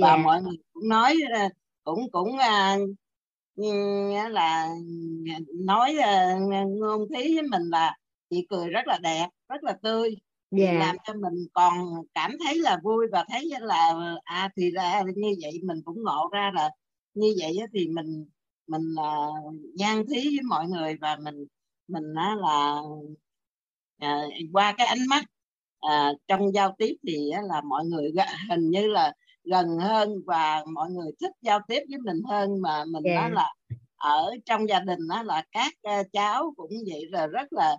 [0.00, 0.16] và Dạ.
[0.16, 1.48] mọi người cũng nói ờ,
[1.84, 2.76] cũng cũng à,
[4.30, 4.68] là
[5.64, 6.10] nói ờ,
[6.80, 7.96] ngôn thí với mình là
[8.30, 10.16] chị cười rất là đẹp rất là tươi
[10.56, 10.72] thì Dạ.
[10.72, 11.72] làm cho mình còn
[12.14, 16.28] cảm thấy là vui và thấy là à thì ra như vậy mình cũng ngộ
[16.32, 16.70] ra là
[17.14, 18.24] như vậy thì mình
[18.66, 19.26] mình là
[19.76, 21.44] nhan thí với mọi người và mình
[21.88, 22.80] mình á là
[23.98, 25.24] à, qua cái ánh mắt
[25.80, 28.12] à, trong giao tiếp thì á là mọi người
[28.50, 29.12] hình như là
[29.44, 33.14] gần hơn và mọi người thích giao tiếp với mình hơn mà mình Dạ.
[33.14, 33.54] nói là
[33.96, 37.76] ở trong gia đình đó là các ờ, cháu cũng vậy là rất là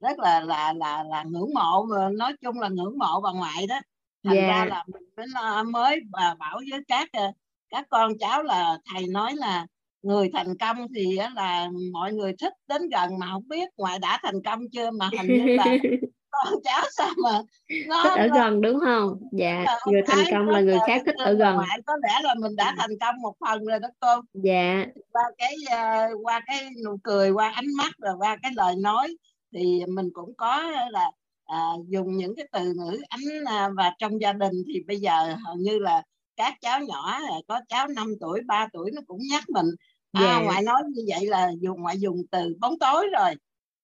[0.00, 3.66] rất là là là là ngưỡng mộ mà nói chung là ngưỡng mộ bà ngoại
[3.68, 3.80] đó
[4.24, 4.64] thành ra Dạ.
[4.64, 5.26] là mình mới
[5.64, 7.32] mới bà bảo với các ờ,
[7.70, 9.66] các con cháu là thầy nói là
[10.02, 13.98] người thành công thì á là mọi người thích đến gần mà không biết ngoại
[13.98, 15.76] đã thành công chưa mà hình như là
[16.44, 17.40] con cháu sao mà
[17.88, 19.18] nó thích ở gần đúng không?
[19.32, 21.56] Dạ là ông người thành công là người khác thích ở gần.
[21.56, 24.20] ngoại có lẽ là mình đã thành công một phần rồi đó cô.
[24.34, 24.86] Dạ.
[25.12, 29.16] Qua cái ờ, qua cái nụ cười qua ánh mắt và qua cái lời nói
[29.52, 31.10] thì mình cũng có là
[31.44, 35.34] à, dùng những cái từ ngữ ánh à, và trong gia đình thì bây giờ
[35.46, 36.02] hầu như là
[36.36, 37.18] các cháu nhỏ
[37.48, 39.66] có cháu 5 tuổi 3 tuổi nó cũng nhắc mình.
[40.12, 40.40] À, Dạ.
[40.44, 43.34] ngoại nói như vậy là dùng ngoại dùng từ bóng tối rồi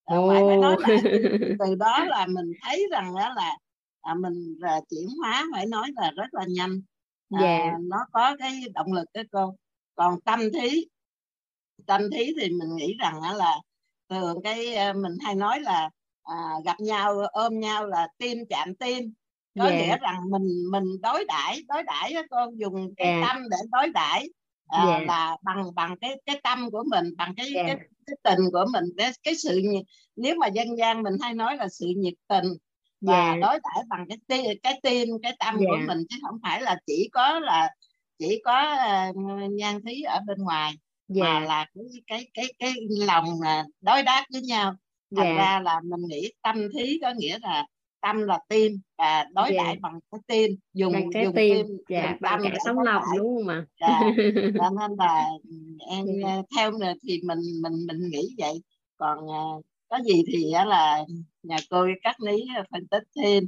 [0.07, 0.81] à, ngoại phải nói Ồ.
[0.81, 0.97] lại
[1.59, 3.57] từ, đó là mình thấy rằng đó là
[4.01, 6.81] à, mình là chuyển hóa phải nói là rất là nhanh
[7.31, 7.73] à, Dạ.
[7.91, 9.55] nó có cái động lực đó cô
[9.95, 10.85] còn tâm thí
[11.87, 13.53] tâm thí thì mình nghĩ rằng á là
[14.11, 15.91] thường cái ờ, mình hay nói là
[16.23, 19.15] à, gặp nhau ôm nhau là tim chạm tim
[19.59, 19.77] có Dạ.
[19.77, 23.29] nghĩa rằng mình mình đối đãi đối đãi á, con dùng cái Dạ.
[23.29, 24.29] tâm để đối đãi
[24.69, 25.01] à, Dạ.
[25.07, 27.62] là bằng bằng cái cái tâm của mình bằng cái Dạ.
[27.67, 29.62] cái, cái tình của mình cái, cái sự
[30.17, 32.45] nếu mà dân gian mình hay nói là sự nhiệt tình
[33.01, 33.37] và Dạ.
[33.41, 35.87] đối đãi bằng cái tim cái tim cái tâm của Dạ.
[35.95, 37.71] mình chứ không phải là chỉ có là
[38.19, 39.12] chỉ có ờ,
[39.51, 40.73] nhan thí ở bên ngoài
[41.09, 42.75] mà dạ là cái cái cái cái
[43.07, 44.75] lòng là đối đáp với nhau
[45.17, 47.67] thành dạ ra là mình nghĩ tâm thí có nghĩa là
[48.03, 49.62] tâm là tim và đối Dạ.
[49.65, 52.85] đãi bằng cái tim dùng bằng trái dùng tim tim dạ dùng tâm để đối
[52.85, 54.01] lòng đúng không ạ Dạ.
[54.59, 55.25] cho nên là
[55.91, 56.29] em Dạ.
[56.37, 58.55] ờ, theo nè thì mình mình mình nghĩ vậy
[58.97, 59.45] còn ờ,
[59.88, 61.05] có gì thì á là
[61.43, 63.45] nhà cô các ní phân tích thêm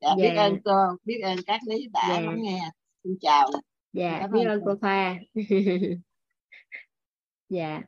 [0.00, 0.42] dạ, biết Dạ.
[0.42, 0.72] ơn cô
[1.04, 2.20] biết ơn các ní đã Dạ.
[2.20, 2.70] lắng nghe
[3.04, 3.50] xin chào
[3.92, 4.74] dạ Cảm biết ơn cô.
[4.80, 5.18] Thoa
[7.48, 7.80] dạ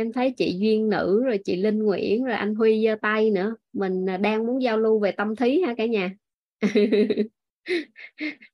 [0.00, 3.56] em thấy chị Duyên Nữ, rồi chị Linh Nguyễn, rồi anh Huy giơ tay nữa.
[3.72, 6.14] Mình à, đang muốn giao lưu về tâm thí ha cả nhà.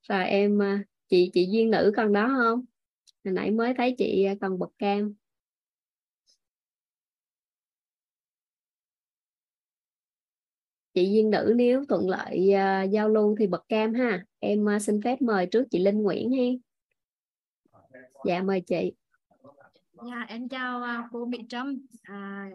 [0.09, 2.65] Rồi em à, chị chị Duyên Nữ còn đó không?
[3.25, 5.15] Hồi nãy mới thấy chị à, còn bật cam.
[10.95, 12.49] Chị Duyên Nữ nếu thuận lợi
[12.91, 14.25] giao lưu thì bật cam ha.
[14.39, 16.59] Em xin phép mời trước chị Linh Nguyễn hen.
[18.27, 18.93] Dạ mời chị.
[20.03, 21.79] Dạ, em chào à, cô Mỹ Trâm.
[22.03, 22.47] À,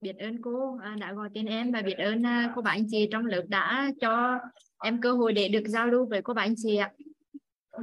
[0.00, 2.86] biết ơn cô à, đã gọi tên em và biết ơn à, cô bạn anh
[2.90, 4.38] chị trong lớp đã cho
[4.82, 6.90] em cơ hội để được giao lưu với cô bạn anh chị ạ.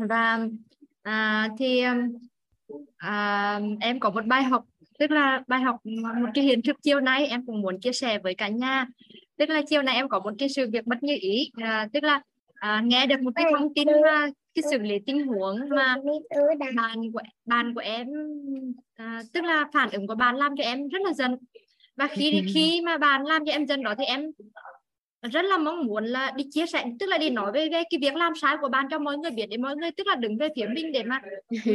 [0.09, 0.47] Và
[1.01, 1.83] à, thì
[2.97, 4.65] à, em có một bài học
[4.99, 8.19] tức là bài học một cái hiện thực chiều nay em cũng muốn chia sẻ
[8.19, 8.87] với cả nhà.
[9.37, 12.03] Tức là chiều nay em có một cái sự việc bất như ý, à, tức
[12.03, 12.21] là
[12.55, 15.97] à, nghe được một cái thông tin mà cái xử lý tình huống mà
[16.75, 18.07] bạn của bạn của em
[18.95, 21.37] à, tức là phản ứng của bạn làm cho em rất là giận.
[21.95, 24.31] Và khi khi mà bạn làm cho em giận đó thì em
[25.21, 27.99] rất là mong muốn là đi chia sẻ tức là đi nói về, về cái
[28.01, 30.37] việc làm sai của bạn cho mọi người biết để mọi người tức là đứng
[30.37, 31.21] về phía mình để mà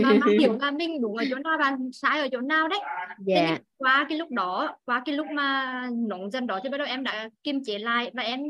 [0.03, 2.81] mà, mà hiểu là mình đúng ở chỗ nào bạn sai ở chỗ nào đấy.
[3.27, 3.59] Thế dạ.
[3.77, 7.05] qua cái lúc đó qua cái lúc mà nóng dần đó thì bắt đầu em
[7.05, 8.41] đã kiềm chế lại và em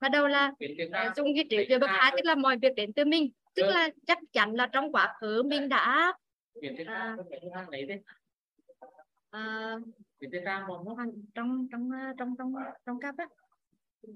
[0.00, 0.52] bắt đầu là
[0.92, 3.62] à, dùng cái trí tuệ bậc hai tức là mọi việc đến từ mình tức
[3.66, 6.12] là chắc chắn là trong quá khứ mình đã
[9.30, 9.76] à, à,
[11.34, 12.54] trong trong à, trong trong
[12.86, 13.26] trong cấp á.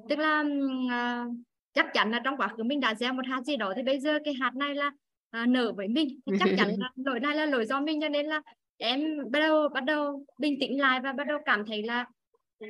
[0.08, 0.44] Tức là
[0.90, 1.26] à,
[1.72, 4.00] chắc chắn là trong quá khứ mình đã gieo một hạt gì đó thì bây
[4.00, 4.90] giờ cái hạt này là
[5.30, 6.20] à, nở với mình.
[6.26, 8.42] Thì chắc chắn là lỗi này là lỗi do mình cho nên là
[8.76, 12.06] em bắt đầu bắt đầu bình tĩnh lại và bắt đầu cảm thấy là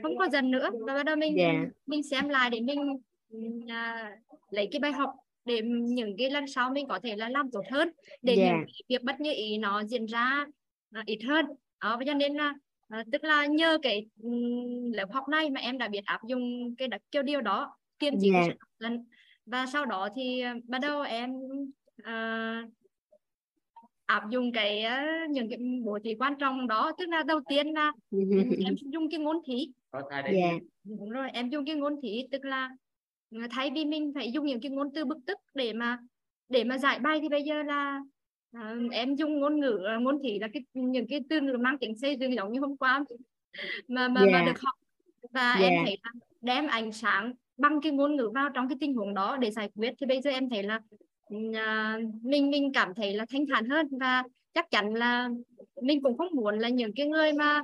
[0.02, 0.70] không có dần nữa.
[0.86, 1.52] Và bắt đầu mình Dạ.
[1.86, 3.00] mình xem lại để mình
[3.68, 4.12] à,
[4.50, 5.14] lấy cái bài học
[5.48, 7.88] để những cái lần sau mình có thể là làm tốt hơn
[8.22, 8.44] để Dạ.
[8.44, 10.46] những cái việc bất như ý nó diễn ra
[10.92, 11.46] à, ít hơn.
[11.80, 12.54] Đó và cho nên là
[12.88, 16.74] à, tức là nhờ cái ừm, lớp học này mà em đã biết áp dụng
[16.78, 19.04] cái đặc kiểu điều đó kiềm chế cái sự nóng giận
[19.46, 21.32] và sau đó thì à, bắt đầu em
[22.02, 22.62] à,
[24.06, 24.84] áp dụng cái
[25.30, 26.92] những cái bố trí quan trọng đó.
[26.98, 27.92] Tức là đầu tiên là
[28.64, 29.72] em dùng cái ngôn thí.
[30.34, 30.58] Dạ.
[30.84, 32.70] đúng rồi em dùng cái ngôn thí tức là
[33.50, 35.98] thay vì mình phải dùng những cái ngôn từ bực tức để mà
[36.48, 38.00] để mà giải bài thì bây giờ là
[38.52, 41.78] à, em dùng ngôn ngữ à, ngôn thí là cái những cái từ ngữ mang
[41.78, 43.04] tính xây dựng giống như hôm qua.
[43.88, 44.44] Mà mà, mà Dạ.
[44.46, 44.74] được học.
[45.30, 45.66] Và Dạ.
[45.66, 46.10] em thấy là
[46.40, 49.70] đem ánh sáng bằng cái ngôn ngữ vào trong cái tình huống đó để giải
[49.74, 49.94] quyết.
[50.00, 50.80] Thì bây giờ em thấy là
[51.54, 53.86] à, mình mình cảm thấy là thanh thản hơn.
[54.00, 54.22] Và
[54.54, 55.28] chắc chắn là
[55.82, 57.62] mình cũng không muốn là những cái người mà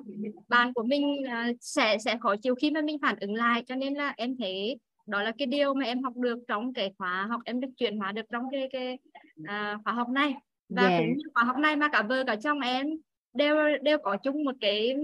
[0.48, 3.62] bạn của mình uh, sẽ sẽ khó chịu khi mà mình phản ứng lại.
[3.66, 6.94] Cho nên là em thấy đó là cái điều mà em học được trong cái
[6.98, 8.98] khóa học em được chuyển hóa được trong cái cái
[9.40, 10.34] uh, khóa học này
[10.68, 11.02] và yeah.
[11.02, 12.86] cũng khóa học này mà cả vợ cả chồng em
[13.32, 14.96] đều đều có chung một cái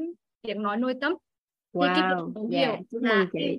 [0.43, 1.15] tiếng nói nội tâm
[1.73, 1.95] wow.
[1.95, 2.01] thì
[2.51, 2.79] cái yeah.
[2.91, 3.59] chúc mừng chị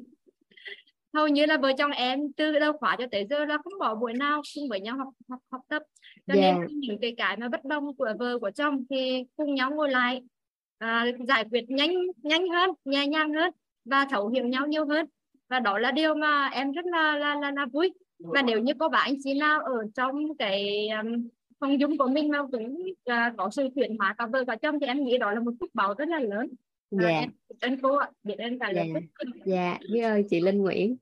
[1.13, 3.95] hầu như là vợ chồng em từ đầu khóa cho tới giờ là không bỏ
[3.95, 5.83] buổi nào cùng với nhau học học học tập
[6.27, 6.57] cho yeah.
[6.59, 9.89] nên những cái cái mà bất đồng của vợ của chồng thì cùng nhau ngồi
[9.91, 10.21] lại
[10.77, 13.53] à, giải quyết nhanh nhanh hơn nhẹ nhàng hơn
[13.85, 15.05] và thấu hiểu nhau nhiều hơn
[15.51, 17.93] và đó là điều mà em rất là là là, là vui.
[18.19, 21.27] Và nếu như có bạn anh chị nào ở trong cái um,
[21.59, 24.79] phòng dung của mình mà cũng uh, có sự chuyển hóa cả vợ cả chồng
[24.79, 26.47] thì em nghĩ đó là một phúc báo rất là lớn.
[26.91, 27.07] Dạ.
[27.07, 27.29] yeah.
[27.59, 28.09] em cô ạ.
[28.23, 28.83] Biết ơn cả dạ.
[29.45, 29.77] dạ.
[29.91, 30.97] Biết ơn chị Linh Nguyễn.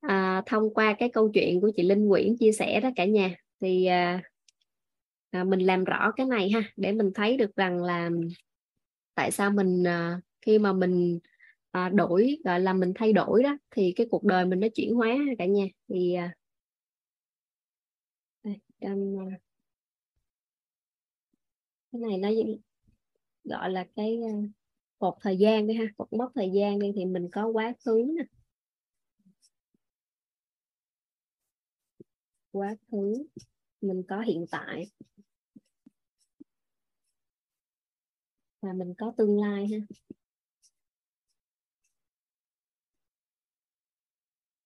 [0.00, 3.34] À, thông qua cái câu chuyện của chị Linh Nguyễn chia sẻ đó cả nhà
[3.60, 4.22] thì à,
[5.30, 8.10] à, mình làm rõ cái này ha để mình thấy được rằng là
[9.14, 11.18] tại sao mình à, khi mà mình
[11.72, 14.94] à, đổi gọi là mình thay đổi đó thì cái cuộc đời mình nó chuyển
[14.94, 15.64] hóa cả nhà.
[15.88, 16.34] Thì à,
[18.80, 19.38] trong à,
[21.92, 22.28] cái này nó
[23.44, 24.32] gọi là cái à,
[24.98, 28.04] cột thời gian đi ha cột mốc thời gian đi thì mình có quá khứ
[28.18, 28.24] nè.
[32.52, 33.24] Quá khứ
[33.80, 34.86] mình có hiện tại.
[38.60, 39.78] Và mình có tương lai ha.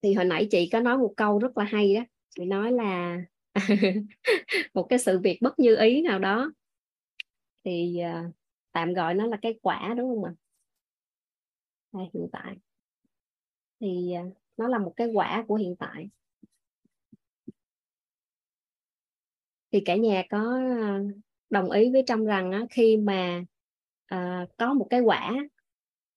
[0.07, 3.19] Thì hồi nãy chị có nói một câu rất là hay đó chị nói là
[4.75, 6.53] một cái sự việc bất như ý nào đó.
[7.65, 8.35] Thì uh,
[8.73, 10.33] tạm gọi nó là cái quả đúng không ạ?
[11.93, 12.57] Đây, hiện tại.
[13.81, 16.09] Thì uh, nó là một cái quả của hiện tại.
[19.73, 20.61] Thì cả nhà có
[21.51, 23.45] đồng ý với trong rằng uh, khi mà
[24.15, 25.33] uh, có một cái quả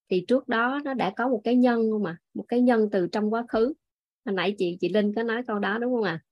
[0.10, 2.22] thì trước đó nó đã có một cái nhân không ạ à?
[2.34, 3.74] một cái nhân từ trong quá khứ
[4.26, 6.24] hồi nãy chị chị Linh có nói câu đó, đúng không ạ à?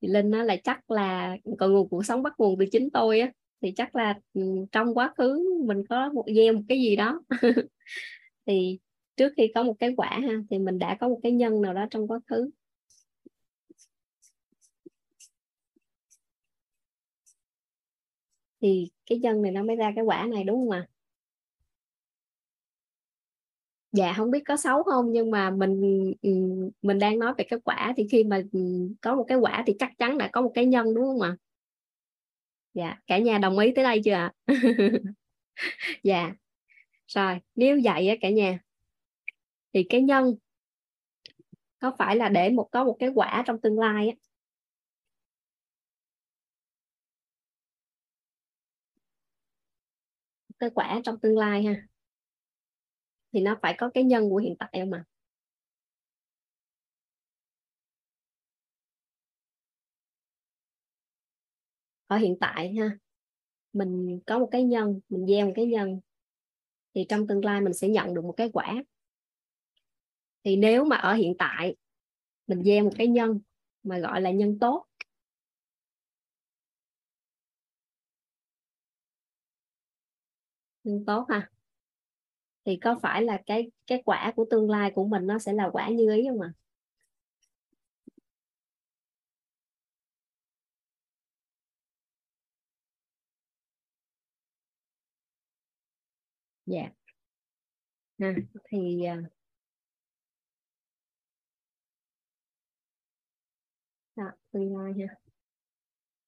[0.00, 3.20] chị Linh nói là chắc là còn nguồn cuộc sống bắt nguồn từ chính tôi
[3.20, 4.42] á thì chắc là ừ,
[4.72, 7.20] trong quá khứ mình có một, gieo một cái gì đó
[8.46, 8.78] thì
[9.16, 11.74] trước khi có một cái quả ha, thì mình đã có một cái nhân nào
[11.74, 12.50] đó trong quá khứ
[18.60, 20.95] thì cái nhân này nó mới ra cái quả này, đúng không ạ à?
[23.96, 25.80] Dạ không biết có xấu không, nhưng mà mình
[26.22, 26.30] ừ,
[26.82, 28.42] mình đang nói về cái quả thì khi mà
[29.02, 31.36] có một cái quả thì chắc chắn đã có một cái nhân, đúng không ạ?
[32.74, 34.32] Dạ cả nhà đồng ý tới đây chưa ạ?
[36.02, 36.32] Dạ.
[37.08, 38.58] Rồi, nếu vậy á cả nhà,
[39.72, 40.34] thì cái nhân
[41.78, 44.14] có phải là để một, có một cái quả trong tương lai á?
[50.58, 51.74] Cái quả trong tương lai ha
[53.36, 55.04] thì nó phải có cái nhân của hiện tại không ạ?
[62.06, 62.98] Ở hiện tại ha,
[63.72, 66.00] mình có một cái nhân, mình gieo một cái nhân,
[66.94, 68.82] thì trong tương lai mình sẽ nhận được một cái quả.
[70.44, 71.76] Thì nếu mà ở hiện tại
[72.46, 73.40] mình gieo một cái nhân
[73.82, 74.86] mà gọi là nhân tốt
[80.84, 81.50] nhân tốt ha
[82.66, 85.70] thì có phải là cái cái quả của tương lai của mình nó sẽ là
[85.72, 86.56] quả như ý không ạ à?
[96.66, 96.90] dạ
[98.18, 98.34] ha
[98.70, 99.02] thì
[104.16, 105.14] đó, tương lai ha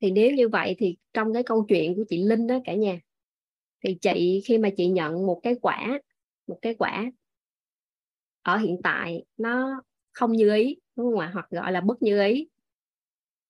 [0.01, 3.01] thì nếu như vậy thì trong cái câu chuyện của chị Linh đó cả nhà
[3.85, 6.01] thì chị khi mà chị nhận một cái quả
[6.49, 7.11] một cái quả
[8.43, 9.83] ở hiện tại nó
[10.13, 11.31] không như ý đúng không ạ?
[11.35, 12.49] Hoặc gọi là bất như ý.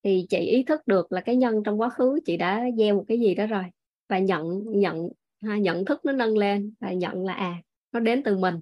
[0.05, 3.05] Thì chị ý thức được là cái nhân trong quá khứ chị đã gieo một
[3.09, 3.65] cái gì đó rồi
[4.09, 5.09] và nhận nhận
[5.43, 8.55] ha, nhận thức nó nâng lên và nhận là à nó đến từ mình.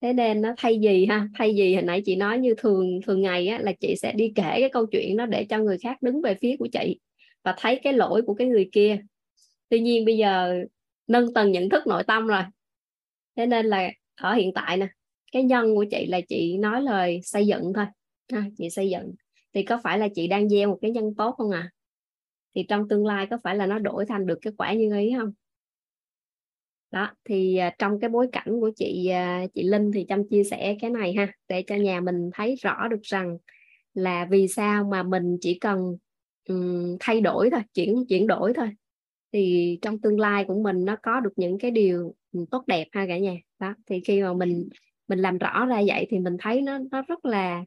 [0.00, 3.22] Thế nên nó thay gì ha thay gì hồi nãy chị nói như thường thường
[3.22, 6.02] ngày á, là chị sẽ đi kể cái câu chuyện đó để cho người khác
[6.02, 7.00] đứng về phía của chị
[7.44, 8.98] và thấy cái lỗi của cái người kia.
[9.68, 10.64] Tuy nhiên bây giờ
[11.06, 12.42] nâng tầng nhận thức nội tâm rồi
[13.38, 14.88] thế nên là ở hiện tại nè
[15.32, 17.86] cái nhân của chị là chị nói lời xây dựng thôi.
[18.32, 19.14] Ha, chị xây dựng.
[19.54, 21.70] Thì có phải là chị đang gieo một cái nhân tốt không à
[22.58, 25.14] thì trong tương lai có phải là nó đổi thành được cái quả như ý
[25.18, 25.32] không?
[26.90, 30.44] Đó thì à, trong cái bối cảnh của chị à, chị Linh thì chăm chia
[30.44, 33.38] sẻ cái này ha để cho nhà mình thấy rõ được rằng
[33.94, 35.96] là vì sao mà mình chỉ cần
[36.48, 38.70] um, thay đổi thôi chuyển chuyển đổi thôi.
[39.32, 42.88] Thì trong tương lai của mình nó có được những cái điều Ừ, tốt đẹp
[42.92, 43.34] ha cả nhà.
[43.58, 44.68] Đó thì khi mà mình
[45.08, 47.64] mình làm rõ ra vậy thì mình thấy nó nó rất là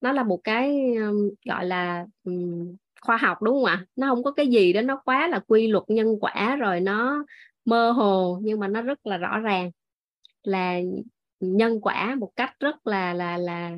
[0.00, 3.86] nó là một cái um, gọi là um, khoa học đúng không ạ?
[3.96, 7.24] Nó không có cái gì đó nó quá là quy luật nhân quả rồi nó
[7.64, 9.70] mơ hồ nhưng mà nó rất là rõ ràng
[10.42, 10.80] là
[11.40, 13.76] nhân quả một cách rất là là là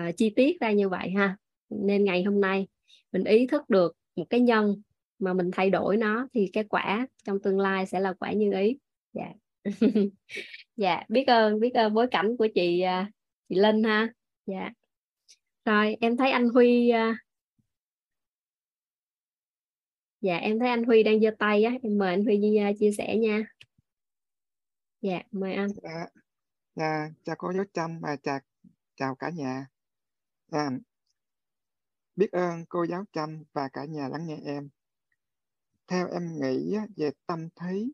[0.00, 1.36] uh, chi tiết ra như vậy ha.
[1.70, 2.68] Nên ngày hôm nay
[3.12, 4.82] mình ý thức được một cái nhân
[5.18, 8.52] mà mình thay đổi nó thì cái quả trong tương lai sẽ là quả như
[8.52, 8.78] ý
[9.14, 9.32] dạ.
[10.76, 13.10] Dạ biết ơn biết ơn bối cảnh của chị à,
[13.48, 14.12] chị Linh ha.
[14.46, 14.70] Dạ.
[15.64, 17.16] Rồi em thấy anh Huy à,
[20.20, 22.92] dạ em thấy anh Huy đang giơ tay á em mời anh Huy à, chia
[22.92, 23.44] sẻ nha.
[25.00, 25.68] Dạ mời anh.
[25.82, 26.06] Dạ,
[26.74, 28.38] dạ chào cô giáo Trâm và chào
[28.96, 29.66] chào cả nhà.
[30.48, 30.70] Dạ,
[32.16, 34.68] biết ơn cô giáo Trâm và cả nhà lắng nghe em.
[35.86, 37.92] Theo em nghĩ về tâm thấy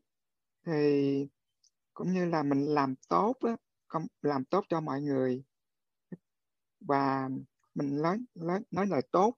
[0.67, 1.27] thì
[1.95, 3.37] cũng như là mình làm tốt
[4.23, 5.43] làm tốt cho mọi người
[6.81, 7.29] và
[7.75, 9.35] mình nói nói nói lời tốt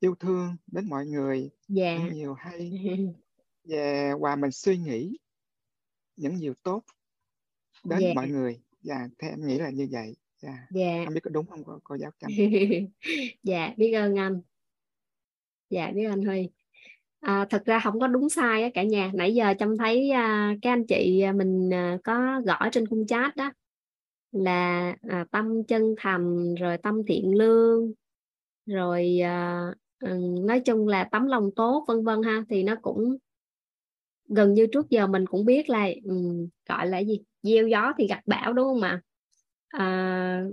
[0.00, 2.00] yêu thương đến mọi người yeah.
[2.00, 2.70] những nhiều hay
[3.64, 5.18] về và mình suy nghĩ
[6.16, 6.84] những điều tốt
[7.84, 8.16] đến yeah.
[8.16, 10.74] mọi người và yeah, theo em nghĩ là như vậy dạ yeah.
[10.74, 11.06] yeah.
[11.06, 12.30] không biết có đúng không cô, cô giáo trâm
[13.42, 14.40] dạ biết ơn anh
[15.70, 16.48] dạ biết ơn huy
[17.24, 19.10] à, thật ra không có đúng sai á cả nhà.
[19.14, 23.06] Nãy giờ trâm thấy à, các anh chị à, mình à, có gõ trên khung
[23.06, 23.50] chat đó
[24.32, 27.92] là à, tâm chân thành rồi tâm thiện lương
[28.66, 29.62] rồi à,
[30.00, 30.08] ừ,
[30.46, 32.44] nói chung là tấm lòng tốt vân vân ha.
[32.48, 33.16] Thì nó cũng
[34.28, 37.20] gần như trước giờ mình cũng biết là um, gọi là gì?
[37.42, 39.00] Gieo gió thì gặp bão đúng không ạ?
[39.68, 40.44] À,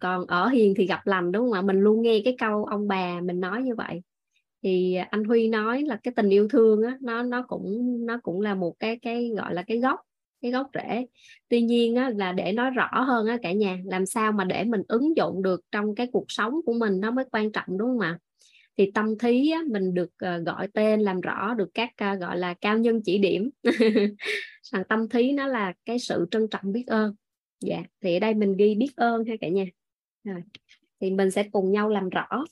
[0.00, 1.62] còn ở hiền thì gặp lành đúng không ạ?
[1.62, 4.02] Mình luôn nghe cái câu ông bà mình nói như vậy
[4.62, 8.20] thì à, anh Huy nói là cái tình yêu thương á nó nó cũng nó
[8.22, 10.00] cũng là một cái cái gọi là cái gốc
[10.42, 11.06] cái gốc rễ.
[11.48, 14.64] Tuy nhiên á, là để nói rõ hơn á, cả nhà làm sao mà để
[14.64, 17.88] mình ứng dụng được trong cái cuộc sống của mình nó mới quan trọng đúng
[17.88, 18.18] không ạ?
[18.78, 22.38] Thì tâm thí á, mình được ờ, gọi tên làm rõ được các ờ, gọi
[22.38, 23.50] là cao nhân chỉ điểm.
[24.62, 27.14] Rằng tâm thí nó là cái sự trân trọng biết ơn.
[27.60, 29.64] Dạ thì ở đây mình ghi biết ơn ha cả nhà.
[30.24, 30.42] Rồi.
[31.00, 32.44] thì mình sẽ cùng nhau làm rõ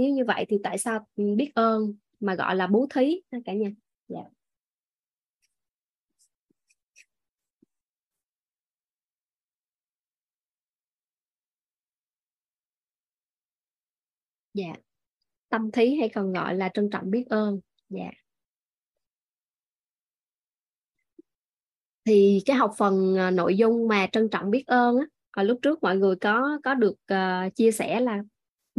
[0.00, 3.52] nếu như vậy thì tại sao biết ơn mà gọi là bố thí ha cả
[3.52, 3.68] nhà?
[4.08, 4.20] Dạ.
[14.54, 14.72] Dạ.
[15.48, 17.60] Tâm thí hay còn gọi là trân trọng biết ơn.
[17.88, 18.10] Dạ.
[22.04, 25.58] Thì cái học phần à, nội dung mà trân trọng biết ơn á ở lúc
[25.62, 28.22] trước mọi người có có được uh, chia sẻ là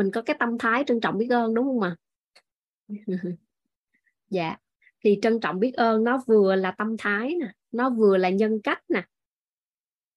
[0.02, 1.96] mình có cái tâm thái trân trọng biết ơn đúng không ạ?
[4.30, 4.58] Dạ.
[5.04, 8.62] Thì trân trọng biết ơn nó vừa là tâm thái nè nó vừa là nhân
[8.64, 9.04] cách nè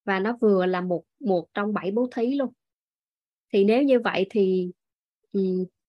[0.04, 2.52] và nó vừa là một một trong bảy bố thí luôn.
[3.52, 4.70] Thì nếu như vậy thì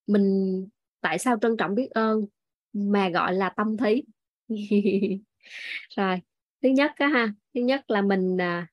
[0.07, 0.67] mình
[1.01, 2.25] tại sao trân trọng biết ơn
[2.73, 4.03] mà gọi là tâm thí?
[5.95, 6.21] Rồi
[6.63, 8.67] thứ nhất á ha thứ nhất là mình à,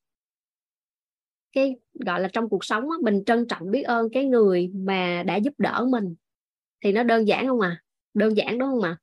[1.52, 5.22] cái gọi là trong cuộc sống á, mình trân trọng biết ơn cái người mà
[5.26, 6.14] đã giúp đỡ mình.
[6.84, 7.82] Thì nó đơn giản không à?
[8.14, 8.96] Đơn giản đúng không à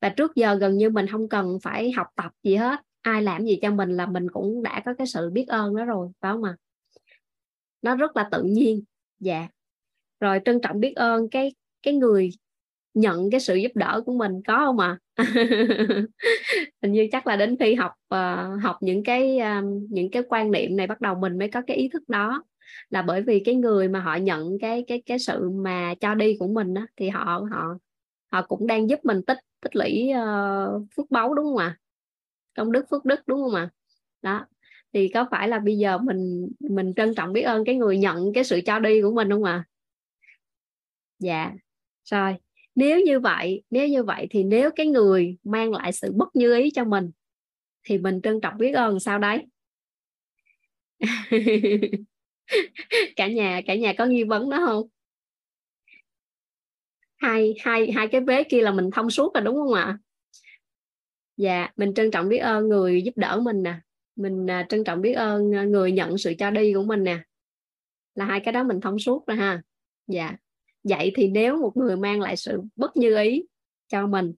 [0.00, 2.80] và trước giờ gần như mình không cần phải học tập gì hết.
[3.00, 5.84] Ai làm gì cho mình là mình cũng đã có cái sự biết ơn đó
[5.84, 6.56] rồi phải không à
[7.82, 8.82] nó rất là tự nhiên.
[9.20, 9.48] Dạ.
[10.20, 12.30] Rồi trân trọng biết ơn cái cái người
[12.94, 14.88] nhận cái sự giúp đỡ của mình có không ạ?
[14.88, 14.98] à?
[16.82, 20.50] hình như chắc là đến khi học uh, học những cái uh, những cái quan
[20.50, 22.44] niệm này bắt đầu mình mới có cái ý thức đó
[22.90, 26.36] là bởi vì cái người mà họ nhận cái cái cái sự mà cho đi
[26.40, 27.78] của mình đó thì họ họ
[28.32, 31.78] họ cũng đang giúp mình tích tích lũy uh, phước báu đúng không ạ à?
[32.56, 33.70] công đức phước đức đúng không ạ à?
[34.22, 34.46] đó
[34.92, 38.32] thì có phải là bây giờ mình mình trân trọng biết ơn cái người nhận
[38.34, 39.64] cái sự cho đi của mình không ạ à?
[41.18, 41.52] dạ
[42.04, 42.36] rồi
[42.78, 46.54] nếu như vậy, nếu như vậy thì nếu cái người mang lại sự bất như
[46.54, 47.10] ý cho mình,
[47.84, 49.46] thì mình trân trọng biết ơn sao đấy?
[53.16, 54.88] Cả nhà cả nhà có nghi vấn đó không?
[57.16, 59.98] Hai hai hai cái vế kia là mình thông suốt rồi đúng không ạ?
[61.36, 63.74] Dạ mình trân trọng biết ơn người giúp đỡ mình nè.
[64.16, 67.18] Mình à, trân trọng biết ơn à, người nhận sự cho đi của mình nè.
[68.14, 69.62] Là hai cái đó mình thông suốt rồi ha.
[70.06, 70.36] Dạ
[70.82, 73.44] vậy thì nếu một người mang lại sự bất như ý
[73.88, 74.32] cho mình.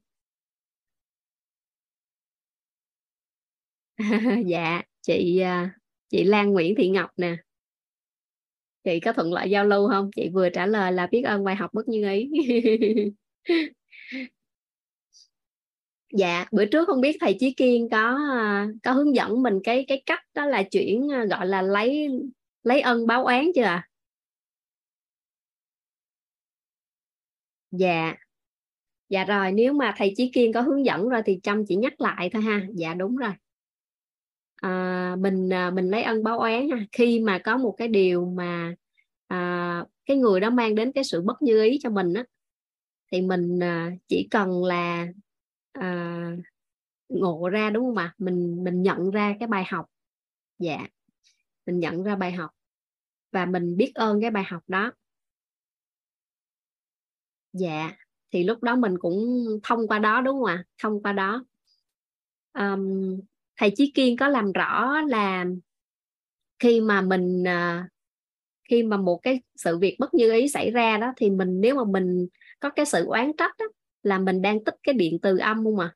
[4.46, 5.74] Dạ chị à,
[6.08, 7.36] chị Lan Nguyễn Thị Ngọc nè.
[8.84, 10.10] Chị có thuận lợi giao lưu không?
[10.16, 12.30] Chị vừa trả lời là biết ơn bài học bất như ý.
[16.12, 17.98] Dạ bữa trước không biết thầy Chí Kiên có
[18.30, 22.08] à, có hướng dẫn mình cái cái cách đó là chuyển à, gọi là lấy
[22.62, 23.86] lấy ân báo oán chưa ạ?
[23.86, 23.89] à?
[27.70, 28.14] Dạ.
[29.08, 32.00] Dạ rồi nếu mà thầy Chí Kiên có hướng dẫn rồi thì Trâm chỉ nhắc
[32.00, 32.66] lại thôi ha.
[32.74, 33.32] Dạ đúng rồi.
[34.56, 36.84] À, mình à, mình lấy ân báo oán ha.
[36.92, 38.74] Khi mà có một cái điều mà
[39.26, 42.24] à, cái người đó mang đến cái sự bất như ý cho mình á
[43.12, 45.06] thì mình à, chỉ cần là
[45.72, 46.20] à,
[47.08, 48.14] ngộ ra đúng không ạ?
[48.18, 49.86] Mình mình nhận ra cái bài học.
[50.58, 50.86] Dạ.
[51.66, 52.50] Mình nhận ra bài học.
[53.32, 54.92] Và mình biết ơn cái bài học đó
[57.52, 57.92] dạ
[58.32, 60.64] thì lúc đó mình cũng thông qua đó đúng không ạ?
[60.78, 61.44] Thông qua đó.
[62.52, 63.20] Um,
[63.56, 65.46] thầy Chí Kiên có làm rõ là
[66.58, 67.90] khi mà mình uh,
[68.68, 71.74] khi mà một cái sự việc bất như ý xảy ra đó thì mình nếu
[71.74, 72.26] mà mình
[72.60, 73.66] có cái sự oán trách đó,
[74.02, 75.94] là mình đang tích cái điện từ âm không mà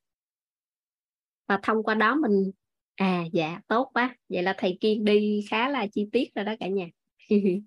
[1.47, 2.51] và thông qua đó mình
[2.95, 4.17] à dạ tốt quá.
[4.29, 6.87] Vậy là thầy kiên đi khá là chi tiết rồi đó cả nhà.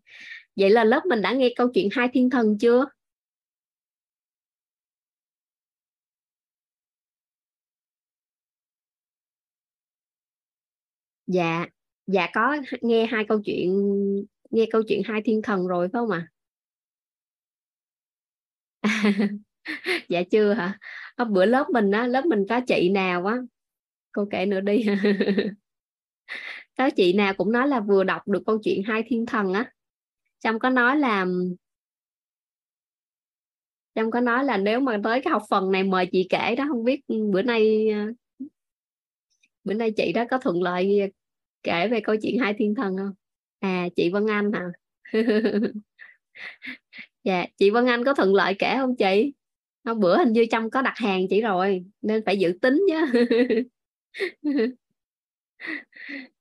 [0.56, 2.86] Vậy là lớp mình đã nghe câu chuyện hai thiên thần chưa?
[11.28, 11.66] Dạ
[12.08, 13.76] dạ có nghe hai câu chuyện
[14.50, 16.28] nghe câu chuyện hai thiên thần rồi phải không ạ?
[18.82, 18.82] À?
[20.10, 20.80] dạ chưa hả?
[21.16, 23.38] À, bữa lớp mình á lớp mình có chị nào á?
[24.12, 24.86] Cô kể nữa đi.
[26.78, 29.72] Có chị nào cũng nói là vừa đọc được câu chuyện hai thiên thần á.
[30.40, 31.26] Trong có nói là
[33.96, 36.66] trong có nói là nếu mà tới cái học phần này mời chị kể đó
[36.70, 37.02] không biết
[37.32, 37.90] bữa nay
[39.68, 41.12] bữa nay chị đó có thuận lợi
[41.64, 43.14] kể về câu chuyện hai thiên thần không?
[43.60, 44.72] À chị Vân Anh hả?
[47.24, 49.34] Dạ chị Vân Anh có thuận lợi kể không chị?
[49.86, 52.96] Hôm bữa hình như trong có đặt hàng chị rồi nên phải dự tính chứ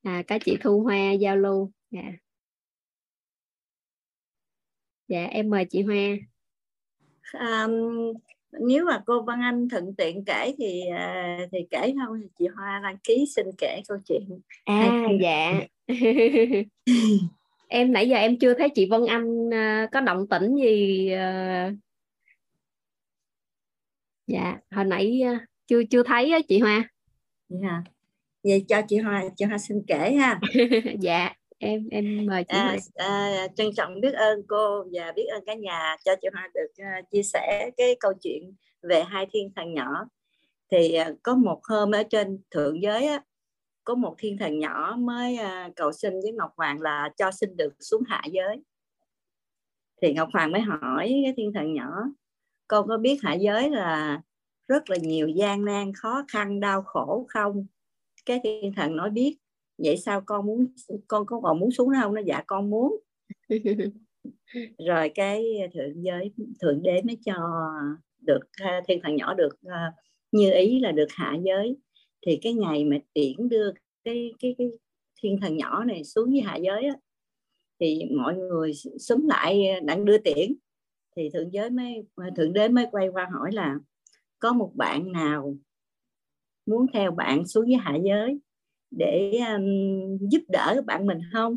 [0.02, 1.72] à có chị Thu Hoa giao lưu.
[1.90, 2.02] Dạ.
[5.08, 6.16] Dạ em mời chị Hoa.
[7.32, 8.12] Um,
[8.60, 12.46] nếu mà cô Văn Anh thuận tiện kể thì uh, thì kể không thì chị
[12.56, 14.40] Hoa đăng ký xin kể câu chuyện.
[14.64, 15.60] À dạ.
[17.68, 21.74] em nãy giờ em chưa thấy chị Vân Anh uh, có động tĩnh gì uh...
[24.26, 26.88] dạ hồi nãy uh, chưa chưa thấy á chị Hoa.
[27.48, 27.82] Dạ.
[28.42, 30.40] Vậy cho chị Hoa chị Hoa xin kể ha.
[31.00, 35.44] Dạ em em mời chị à, à, trân trọng biết ơn cô và biết ơn
[35.46, 39.52] cả nhà cho chị Hoa được uh, chia sẻ cái câu chuyện về hai thiên
[39.56, 40.08] thần nhỏ.
[40.70, 43.22] Thì uh, có một hôm ở trên thượng giới á,
[43.84, 47.56] có một thiên thần nhỏ mới uh, cầu xin với Ngọc Hoàng là cho xin
[47.56, 48.62] được xuống hạ giới.
[50.02, 51.90] Thì Ngọc Hoàng mới hỏi cái thiên thần nhỏ
[52.68, 54.20] con có biết hạ giới là
[54.68, 57.66] rất là nhiều gian nan khó khăn đau khổ không?
[58.26, 59.36] Cái thiên thần nói biết
[59.78, 60.66] vậy sao con muốn
[61.08, 62.96] con có còn muốn xuống đâu nó dạ con muốn.
[64.86, 67.34] Rồi cái thượng giới thượng đế mới cho
[68.18, 68.40] được
[68.88, 69.94] thiên thần nhỏ được uh,
[70.32, 71.76] như ý là được hạ giới.
[72.26, 73.70] Thì cái ngày mà tiễn đưa
[74.04, 74.68] cái cái cái
[75.22, 76.94] thiên thần nhỏ này xuống với hạ giới á,
[77.80, 80.54] thì mọi người xúm lại đang đưa tiễn.
[81.16, 82.04] Thì thượng giới mới
[82.36, 83.74] thượng đế mới quay qua hỏi là
[84.38, 85.56] có một bạn nào
[86.66, 88.38] muốn theo bạn xuống với hạ giới
[88.90, 91.56] để um, giúp đỡ bạn mình không?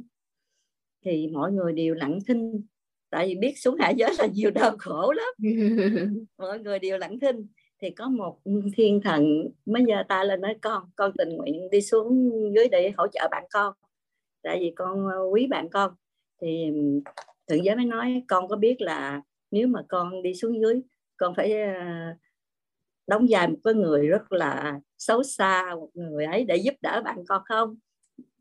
[1.06, 2.62] Thì mọi người đều lặng thinh.
[3.10, 5.34] Tại vì biết xuống hạ giới là nhiều đau khổ lắm.
[6.38, 7.48] Mọi người đều lặng thinh.
[7.82, 8.40] Thì có một
[8.78, 12.94] thiên thần mới giơ tay lên nói con con tình nguyện đi xuống dưới để
[12.98, 13.74] hỗ trợ bạn con.
[14.44, 15.92] Tại vì con quý bạn con.
[16.42, 16.72] Thì
[17.48, 19.22] thượng giới mới nói con có biết là
[19.52, 20.82] nếu mà con đi xuống dưới
[21.18, 21.54] con phải
[23.10, 27.02] đóng vai một cái người rất là xấu xa một người ấy để giúp đỡ
[27.06, 27.76] bạn con không?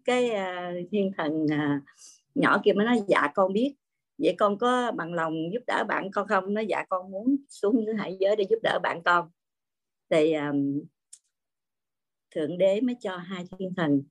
[0.04, 1.82] Cái uh, thiên thần uh,
[2.34, 3.74] nhỏ kia mới nói dạ con biết.
[4.18, 6.54] Vậy con có bằng lòng giúp đỡ bạn con không?
[6.54, 9.30] Nó dạ con muốn xuống dưới hải giới để giúp đỡ bạn con.
[10.10, 10.80] Thì um,
[12.34, 14.02] thượng đế mới cho hai thiên thần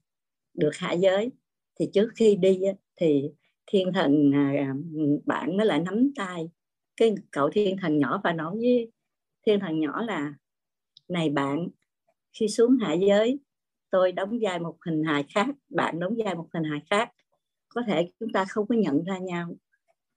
[0.53, 1.31] được hạ giới.
[1.79, 2.59] Thì trước khi đi
[2.95, 3.29] thì
[3.65, 4.31] thiên thần
[5.25, 6.49] bạn mới lại nắm tay
[6.97, 8.91] cái cậu thiên thần nhỏ và nói với
[9.45, 10.33] thiên thần nhỏ là
[11.07, 11.67] này bạn
[12.39, 13.39] khi xuống hạ giới
[13.89, 17.11] tôi đóng vai một hình hài khác bạn đóng vai một hình hài khác
[17.69, 19.55] có thể chúng ta không có nhận ra nhau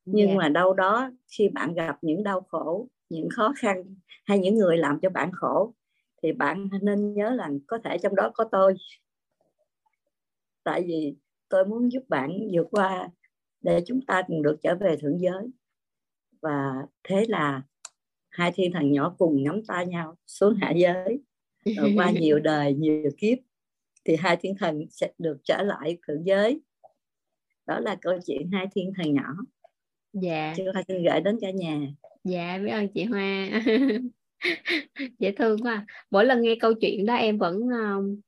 [0.05, 0.38] nhưng yeah.
[0.38, 0.43] Dạ.
[0.43, 4.76] mà đâu đó khi bạn gặp những đau khổ những khó khăn hay những người
[4.76, 5.74] làm cho bạn khổ
[6.22, 8.74] thì bạn nên nhớ là có thể trong đó có tôi
[10.64, 11.16] tại vì
[11.49, 13.09] tôi muốn giúp bạn vượt qua
[13.61, 15.51] để chúng ta cùng được trở về thượng giới
[16.43, 16.74] và
[17.05, 17.62] thế là
[18.31, 21.20] hai thiên thần nhỏ cùng nắm tay nhau xuống hạ giới.
[21.76, 23.39] Rồi qua nhiều đời nhiều kiếp
[24.05, 26.61] thì hai thiên thần sẽ được trở lại thượng giới.
[27.66, 29.37] Đó là câu chuyện hai thiên thần nhỏ.
[30.12, 30.55] Dạ.
[30.57, 31.81] Chưa hoa xin gửi đến cả nhà.
[32.24, 33.49] Dạ biết ơn chị hoa.
[35.18, 35.87] Dễ thương quá.
[36.11, 38.18] Mỗi lần nghe câu chuyện đó em vẫn uh,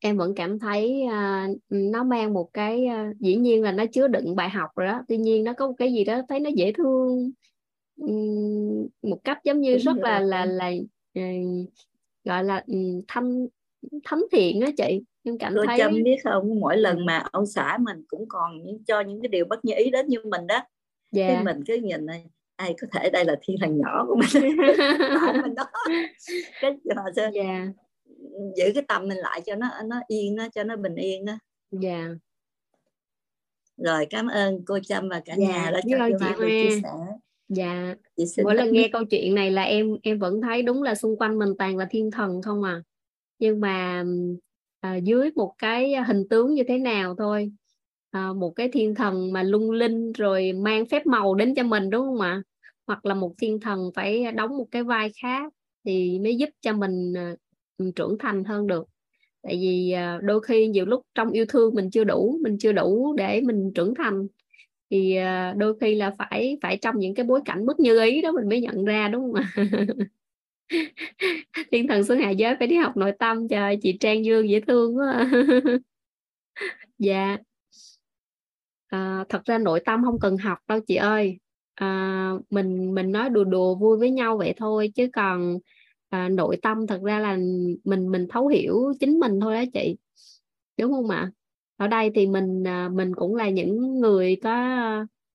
[0.00, 4.08] em vẫn cảm thấy uh, nó mang một cái uh, dĩ nhiên là nó chứa
[4.08, 5.02] đựng bài học rồi đó.
[5.08, 7.32] Tuy nhiên nó có một cái gì đó thấy nó dễ thương
[9.02, 10.70] một cách giống như Đúng rất là là là
[11.18, 11.68] uh,
[12.24, 12.64] gọi là
[13.08, 13.46] thâm
[14.04, 17.46] thấm thiện á chị em cảm tôi thấy chăm biết không mỗi lần mà ông
[17.46, 18.52] xã mình cũng còn
[18.86, 20.54] cho những cái điều bất như ý đến như mình đó
[21.16, 21.34] yeah.
[21.34, 22.24] cái mình cứ nhìn này
[22.56, 24.56] ai có thể đây là thiên thần nhỏ của mình
[25.42, 25.64] mình đó
[26.60, 27.02] cái mà
[27.34, 27.68] yeah.
[28.56, 31.38] giữ cái tâm mình lại cho nó nó yên nó cho nó bình yên đó
[31.70, 32.10] dạ yeah.
[33.76, 35.50] rồi cảm ơn cô Trâm và cả yeah.
[35.50, 36.88] nhà đã cho chị chia sẻ
[37.54, 37.94] dạ.
[38.44, 41.38] Mỗi lần nghe câu chuyện này là em em vẫn thấy đúng là xung quanh
[41.38, 42.82] mình toàn là thiên thần không à.
[43.38, 44.04] Nhưng mà
[44.80, 47.52] à, dưới một cái hình tướng như thế nào thôi.
[48.10, 51.90] À, một cái thiên thần mà lung linh rồi mang phép màu đến cho mình
[51.90, 52.42] đúng không ạ?
[52.86, 55.52] Hoặc là một thiên thần phải đóng một cái vai khác
[55.84, 57.12] thì mới giúp cho mình
[57.82, 58.86] uh, trưởng thành hơn được.
[59.42, 62.72] Tại vì uh, đôi khi nhiều lúc trong yêu thương mình chưa đủ mình chưa
[62.72, 64.26] đủ để mình trưởng thành
[64.92, 68.22] thì à, đôi khi là phải phải trong những cái bối cảnh bất như ý
[68.22, 69.52] đó mình mới nhận ra đúng không ạ?
[71.72, 73.48] Thiên thần xuống hạ giới phải đi học nội tâm.
[73.48, 75.30] Trời chị trang dương dễ thương quá à.
[76.98, 77.36] dạ.
[78.88, 81.38] À, thật ra nội tâm không cần học đâu chị ơi.
[81.74, 85.58] À, mình mình nói đùa đùa vui với nhau vậy thôi chứ còn
[86.08, 87.36] à, nội tâm thật ra là
[87.84, 89.96] mình mình thấu hiểu chính mình thôi đó chị.
[90.78, 91.30] Đúng không ạ?
[91.82, 94.52] Ở đây thì mình à, mình cũng là những người có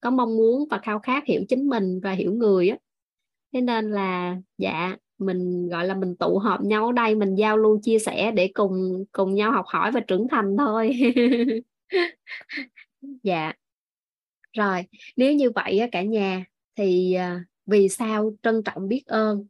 [0.02, 2.78] có mong muốn và khao khát hiểu chính mình và hiểu người á.
[3.54, 7.58] Thế nên là dạ mình, gọi là, mình tụ họp nhau ở đây, mình giao
[7.58, 10.92] lưu chia sẻ để cùng cùng nhau học hỏi và trưởng thành thôi.
[13.24, 13.54] Dạ.
[14.58, 14.84] Rồi,
[15.16, 16.46] nếu như vậy cả nhà,
[16.76, 19.48] thì à, vì sao trân trọng biết ơn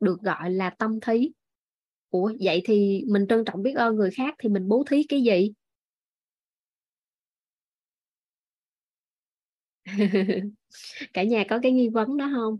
[0.00, 1.30] được gọi là tâm thí?
[2.10, 5.22] Ủa, vậy thì mình trân trọng biết ơn người khác thì mình bố thí cái
[5.22, 5.52] gì?
[11.14, 12.58] cả nhà có cái nghi vấn đó không?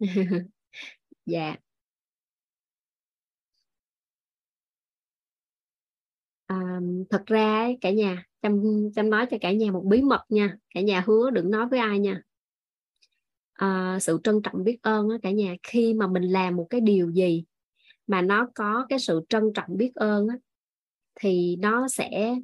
[1.26, 1.56] Dạ.
[6.46, 8.62] À, thật ra ấy cả nhà chăm
[8.94, 10.56] chăm nói cho cả nhà một bí mật nha.
[10.74, 12.22] Cả nhà hứa đừng nói với ai nha.
[13.54, 16.80] À, sự trân trọng biết ơn á cả nhà khi mà mình làm một cái
[16.80, 17.44] điều gì
[18.06, 20.36] mà nó có cái sự trân trọng biết ơn á,
[21.14, 22.34] thì nó sẽ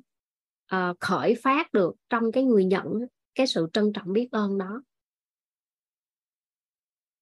[0.75, 2.87] uh, khởi phát được trong cái người nhận
[3.35, 4.83] cái sự trân trọng biết ơn đó.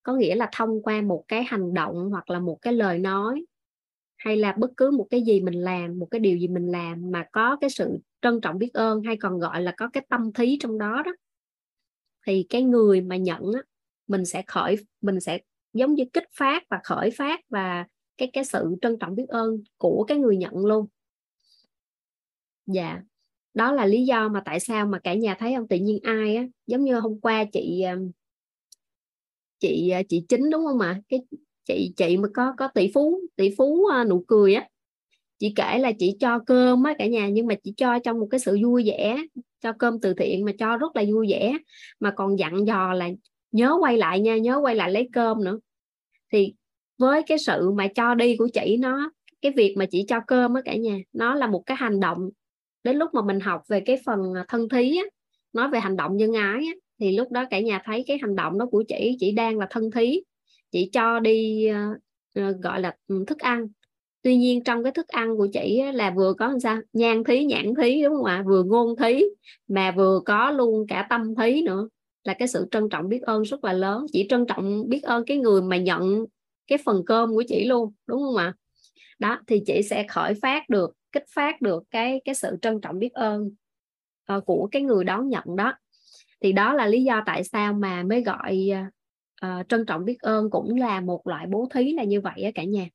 [0.03, 3.45] Có nghĩa là thông qua một cái hành động hoặc là một cái lời nói
[4.17, 7.11] hay là bất cứ một cái gì mình làm một cái điều gì mình làm
[7.11, 10.33] mà có cái sự trân trọng biết ơn hay còn gọi là có cái tâm
[10.33, 11.13] thí trong đó đó
[12.27, 13.63] thì cái người mà nhận á,
[14.07, 15.39] mình sẽ khởi mình sẽ
[15.73, 17.87] giống như kích phát và khởi phát và
[18.17, 20.87] cái cái sự trân trọng biết ơn của cái người nhận luôn
[22.67, 23.03] dạ.
[23.55, 26.37] Đó là lý do mà tại sao mà cả nhà thấy không tự nhiên ai
[26.37, 27.97] á, giống như hôm qua chị ờ,
[29.61, 31.01] chị ờ, chị chính đúng không ạ?
[31.09, 31.21] Cái
[31.65, 34.69] chị chị mà có có tỷ phú tỷ phú ờ, nụ cười á.
[35.39, 38.29] Chị kể là chị cho cơm á cả nhà, nhưng mà chị cho trong một
[38.31, 39.17] cái sự vui vẻ,
[39.61, 41.53] cho cơm từ thiện mà cho rất là vui vẻ.
[42.01, 43.09] Mà còn dặn dò là
[43.53, 45.59] nhớ quay lại nha, nhớ quay lại lấy cơm nữa.
[46.33, 46.55] Thì
[46.99, 49.11] với cái sự mà cho đi của chị, nó,
[49.43, 52.31] cái việc mà chị cho cơm á cả nhà, nó là một cái hành động
[52.87, 55.05] đến lúc mà mình học về cái phần à, thân thí á,
[55.53, 58.37] nói về hành động nhân ái á, thì lúc đó cả nhà thấy cái hành
[58.37, 60.21] động đó của chị chị đang là thân thí.
[60.73, 61.69] Chị cho đi
[62.39, 63.69] uh, gọi là ừ, thức ăn.
[64.23, 66.79] Tuy nhiên trong cái thức ăn của chị là vừa có làm sao?
[66.93, 68.43] Nhan thí nhãn thí đúng không ạ?
[68.47, 69.25] Vừa ngôn thí
[69.69, 71.89] mà vừa có luôn cả tâm thí nữa.
[72.25, 74.07] Là cái sự trân trọng biết ơn rất là lớn.
[74.13, 76.25] Chị trân trọng biết ơn cái người mà nhận
[76.67, 78.55] cái phần cơm của chị luôn đúng không ạ?
[79.19, 82.99] Đó thì chị sẽ khởi phát được kích phát được cái cái sự trân trọng
[82.99, 83.51] biết ơn
[84.37, 85.75] uh, của cái người đón nhận đó.
[86.41, 88.71] Thì đó là lý do tại sao mà mới gọi
[89.47, 92.51] uh, trân trọng biết ơn cũng là một loại bố thí là như vậy á
[92.55, 92.89] cả nhà.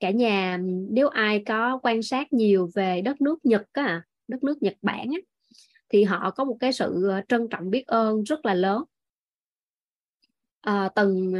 [0.00, 0.58] Cả nhà
[0.90, 5.06] nếu ai có quan sát nhiều về đất nước Nhật á, đất nước Nhật Bản
[5.12, 5.18] á,
[5.88, 8.82] thì họ có một cái sự ờ, trân trọng biết ơn rất là lớn.
[10.60, 11.34] À, từng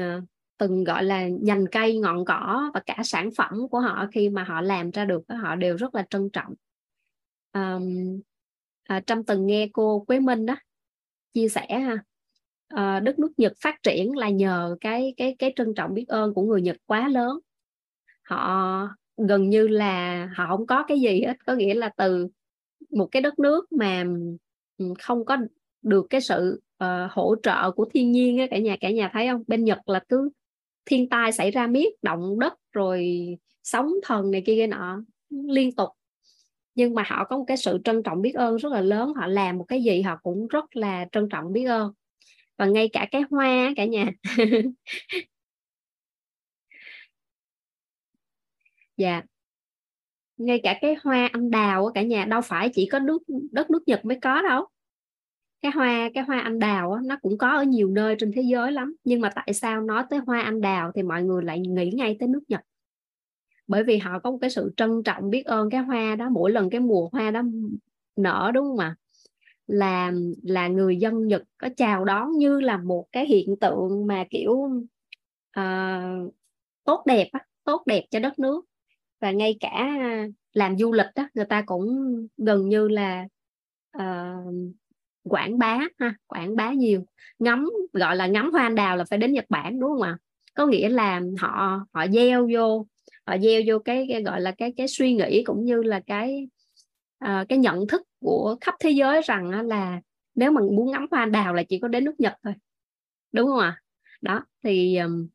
[0.59, 4.45] từng gọi là nhành cây ngọn cỏ và cả sản phẩm của họ khi mà
[4.45, 6.55] họ làm ra được họ đều rất là trân trọng.
[7.53, 8.21] Um,
[8.83, 10.57] à, trong từng nghe cô quế minh đó
[11.35, 11.97] chia sẻ ha
[12.69, 16.35] à, đất nước nhật phát triển là nhờ cái cái cái trân trọng biết ơn
[16.35, 17.39] của người nhật quá lớn.
[18.23, 22.29] Họ gần như là họ không có cái gì hết có nghĩa là từ
[22.91, 24.05] một cái đất nước mà
[24.99, 25.37] không có
[25.83, 29.29] được cái sự uh, hỗ trợ của thiên nhiên á cả nhà cả nhà thấy
[29.29, 29.43] không?
[29.47, 30.31] Bên Nhật là cứ
[30.87, 33.27] thiên tai xảy ra miết động đất rồi
[33.63, 35.89] sóng thần này kia kia nọ liên tục.
[36.75, 39.27] Nhưng mà họ có một cái sự trân trọng biết ơn rất là lớn, họ
[39.27, 41.93] làm một cái gì họ cũng rất là trân trọng biết ơn.
[42.59, 44.07] Và ngay cả cái hoa, cả nhà.
[48.97, 49.23] Dạ.
[50.37, 53.23] Ngay cả cái hoa anh đào cả nhà, đâu phải chỉ có nước,
[53.53, 54.67] đất nước Nhật mới có đâu
[55.67, 58.73] cái hoa cái hoa anh đào nó cũng có ở nhiều nơi trên thế giới
[58.73, 58.95] lắm.
[59.05, 62.17] Nhưng mà tại sao nói tới hoa anh đào thì mọi người lại nghĩ ngay
[62.21, 62.61] tới nước Nhật?
[63.67, 66.51] Bởi vì họ có một cái sự trân trọng biết ơn cái hoa đó mỗi
[66.53, 67.43] lần cái mùa hoa đó
[68.17, 68.97] nở đúng không ạ?
[69.67, 70.13] Là
[70.43, 74.53] là người dân Nhật có chào đón như là một cái hiện tượng mà kiểu
[75.61, 76.35] uh,
[76.85, 77.31] tốt đẹp
[77.65, 78.65] tốt đẹp cho đất nước.
[79.21, 79.97] Và ngay cả
[80.53, 83.27] làm du lịch đó người ta cũng gần như là
[83.99, 84.55] uh,
[85.29, 87.05] quảng bá ha quảng bá nhiều.
[87.39, 90.19] Ngắm gọi là ngắm hoa anh đào là phải đến Nhật Bản đúng không ạ?
[90.55, 92.87] Có nghĩa là họ họ gieo vô
[93.27, 96.49] họ gieo vô cái, cái gọi là cái cái suy nghĩ cũng như là cái
[97.25, 100.01] uh, cái nhận thức của khắp thế giới rằng là
[100.35, 102.55] nếu mà muốn ngắm hoa anh đào là chỉ có đến nước Nhật thôi.
[103.33, 103.83] Đúng không ạ?
[104.21, 105.29] Đó thì um,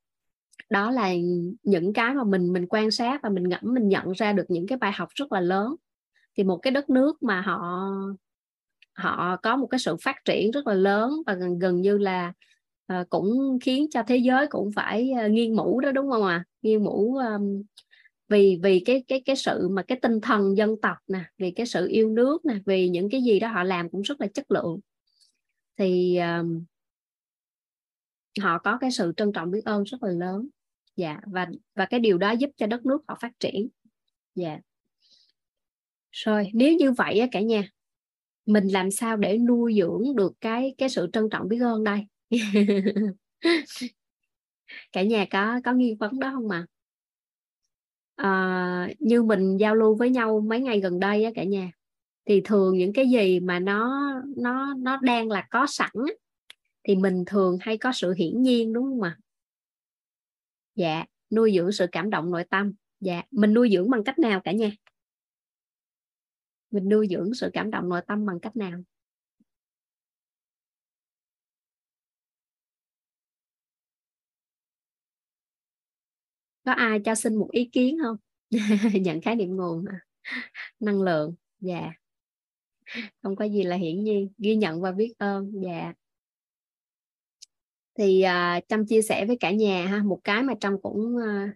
[0.70, 1.14] đó là
[1.64, 4.68] những cái mà mình mình quan sát và mình ngẫm mình nhận ra được những
[4.68, 5.76] cái bài học rất là lớn.
[6.38, 7.92] Thì một cái đất nước mà họ
[8.94, 12.34] họ có một cái sự phát triển rất là lớn và gần gần như là
[12.94, 16.36] uh, cũng khiến cho thế giới cũng phải uh, nghiêng mũ đó đúng không ạ?
[16.36, 16.46] À?
[16.62, 17.64] nghiêng mũ um,
[18.30, 21.66] vì vì cái cái cái sự mà cái tinh thần dân tộc nè vì cái
[21.66, 24.52] sự yêu nước nè vì những cái gì đó họ làm cũng rất là chất
[24.52, 24.80] lượng.
[25.78, 26.64] Thì um,
[28.42, 30.48] họ có cái sự trân trọng biết ơn rất là lớn.
[30.96, 33.68] Dạ và và cái điều đó giúp cho đất nước họ phát triển.
[34.36, 34.60] Dạ.
[36.12, 37.64] Rồi nếu như vậy á cả nhà
[38.54, 42.06] mình làm sao để nuôi dưỡng được cái cái sự trân trọng biết ơn đây?
[44.92, 46.66] Cả nhà có có nghi vấn đó không mà
[48.16, 51.72] à, ờ, như mình giao lưu với nhau mấy ngày gần đây á cả nhà
[52.26, 55.92] thì thường những cái gì mà nó nó nó đang là có sẵn
[56.84, 59.18] thì mình thường hay có sự hiển nhiên đúng không ạ?
[60.76, 62.74] Dạ nuôi dưỡng sự cảm động nội tâm.
[63.00, 64.72] Dạ mình nuôi dưỡng bằng cách nào cả nhà?
[66.72, 68.82] Mình nuôi dưỡng sự cảm động nội tâm bằng cách nào?
[76.66, 78.18] Có ai cho xin một ý kiến không?
[79.02, 79.86] Nhận khái niệm nguồn
[80.80, 81.92] năng lượng dạ.
[83.24, 85.94] Không có gì là hiển nhiên ghi nhận và biết ơn dạ.
[87.98, 91.50] Thì uh, trâm chia sẻ với cả nhà ha một cái mà trâm cũng uh,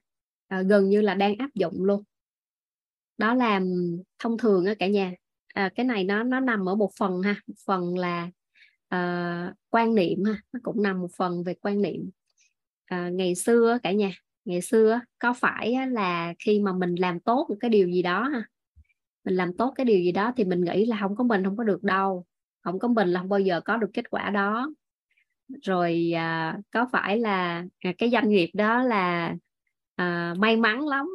[0.60, 2.04] uh, gần như là đang áp dụng luôn
[3.18, 3.62] đó là
[4.20, 5.14] thông thường á cả nhà.
[5.54, 7.36] À, cái này nó nó nằm ở một phần ha.
[7.48, 8.30] Một phần là
[8.96, 10.42] uh, quan niệm ha.
[10.54, 12.10] Nó cũng nằm một phần về quan niệm.
[12.96, 14.12] Uh, ngày xưa cả nhà
[14.46, 18.24] ngày xưa có phải là khi mà mình làm tốt một cái điều gì đó
[18.24, 18.46] ha
[19.24, 21.58] mình làm tốt cái điều gì đó thì mình nghĩ là không có mình không
[21.58, 22.26] có được đâu
[22.66, 24.72] không có mình là không bao giờ có được kết quả đó.
[25.64, 29.36] Rồi à, có phải là à, cái doanh nghiệp đó là
[29.96, 31.06] à, may mắn lắm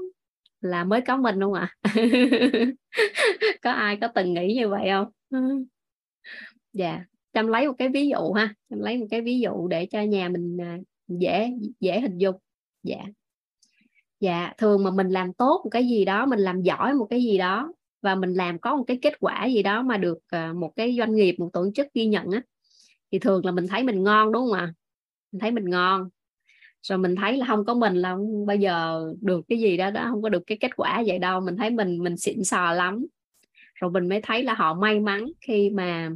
[0.61, 1.93] là mới có mình không ạ à?
[3.63, 5.09] có ai có từng nghĩ như vậy không
[6.73, 7.03] dạ yeah.
[7.33, 10.03] chăm lấy một cái ví dụ ha chăm lấy một cái ví dụ để cho
[10.03, 12.37] nhà mình à, dễ dễ hình dung
[12.83, 13.05] dạ
[14.21, 17.23] dạ thường mà mình làm tốt một cái gì đó, mình làm giỏi một cái
[17.23, 20.53] gì đó và mình làm có một cái kết quả gì đó mà được à,
[20.53, 22.43] một cái doanh nghiệp, một tổ chức ghi nhận á,
[23.13, 24.75] thì thường là mình thấy mình ngon, đúng không ạ à?
[25.33, 26.09] mình thấy mình ngon
[26.83, 29.91] rồi mình thấy là không có mình là không bao giờ được cái gì đó
[29.91, 31.41] đó không có được cái kết quả vậy đâu.
[31.41, 33.07] Mình thấy mình mình xịn sò lắm.
[33.75, 36.11] Rồi mình mới thấy là họ may mắn khi mà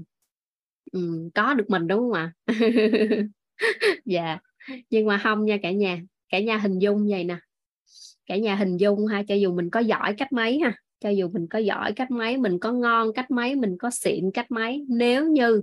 [0.93, 2.33] um, có được mình đúng không ạ?
[4.05, 4.39] Dạ.
[4.91, 6.01] Nhưng mà không nha cả nhà.
[6.29, 7.39] Cả nhà hình dung vậy nè.
[8.27, 11.29] Cả nhà hình dung ha cho dù mình có giỏi cách mấy ha cho dù
[11.29, 14.85] mình có giỏi cách mấy mình có ngon cách mấy mình có xịn cách mấy
[14.89, 15.62] nếu như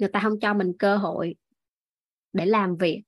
[0.00, 1.34] người ta không cho mình cơ hội
[2.32, 3.02] để làm việc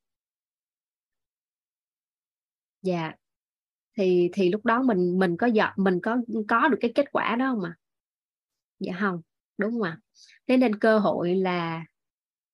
[2.83, 3.13] dạ.
[3.97, 6.17] Thì thì lúc đó mình mình có dọn mình có
[6.49, 7.75] có được cái kết quả đó không ạ?
[8.79, 9.23] Dạ không
[9.59, 9.99] đúng không ạ?
[10.49, 11.85] Thế nên cơ hội là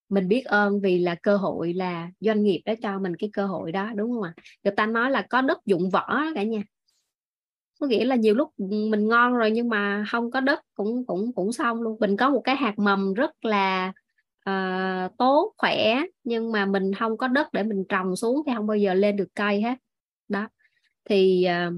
[0.09, 3.47] mình biết ơn vì là cơ hội là doanh nghiệp đã cho mình cái cơ
[3.47, 4.35] hội đó đúng không ạ?
[4.65, 6.63] Người ta nói là có đất dụng võ cả nhà.
[7.81, 11.07] Có nghĩa là nhiều lúc ừ, mình ngon rồi nhưng mà không có đất cũng
[11.07, 11.97] cũng cũng xong luôn.
[12.01, 13.93] Mình có một cái hạt mầm rất là
[14.51, 18.67] uh, tốt khỏe nhưng mà mình không có đất để mình trồng xuống thì không
[18.67, 19.75] bao giờ lên được cây hết
[20.29, 20.49] đó.
[21.05, 21.75] Thì uh,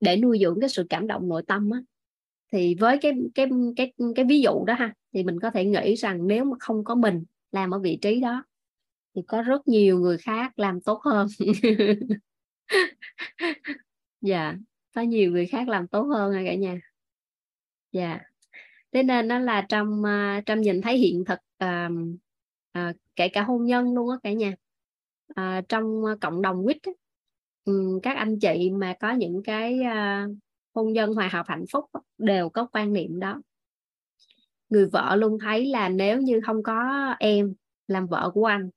[0.00, 1.80] để nuôi dưỡng cái sự cảm động nội tâm á
[2.52, 3.46] thì với cái cái
[3.76, 6.84] cái cái ví dụ đó ha thì mình có thể nghĩ rằng nếu mà không
[6.84, 8.44] có mình làm ở vị trí đó
[9.14, 11.28] thì có rất nhiều người khác làm tốt hơn.
[14.22, 14.56] Dạ yeah,
[14.94, 16.80] có nhiều người khác làm tốt hơn à cả nhà.
[17.92, 18.08] Dạ.
[18.08, 18.22] Yeah.
[18.92, 21.92] thế nên nó là trong à, trong nhìn thấy hiện thực uh,
[22.78, 24.54] uh, kể cả hôn nhân luôn á cả nhà
[25.40, 26.76] uh, trong cộng đồng quýt
[27.64, 30.36] um, các anh chị mà có những cái uh,
[30.74, 31.84] hôn nhân hòa hợp hạnh phúc
[32.18, 33.42] đều có quan niệm đó.
[34.68, 37.54] Người vợ luôn thấy là nếu như không có em
[37.86, 38.70] làm vợ của anh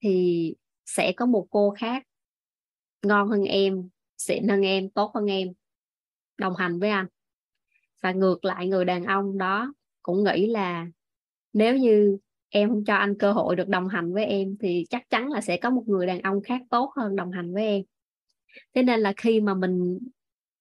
[0.00, 0.54] thì
[0.86, 2.04] sẽ có một cô khác
[3.02, 3.88] ngon hơn em
[4.18, 5.48] xịn hơn em tốt hơn em
[6.38, 7.06] đồng hành với anh.
[8.02, 10.86] Và ngược lại người đàn ông đó cũng nghĩ là
[11.52, 12.18] nếu như
[12.52, 15.40] em không cho anh cơ hội được đồng hành với em thì chắc chắn là
[15.40, 17.82] sẽ có một người đàn ông khác tốt hơn đồng hành với em.
[18.74, 19.98] Thế nên là khi mà mình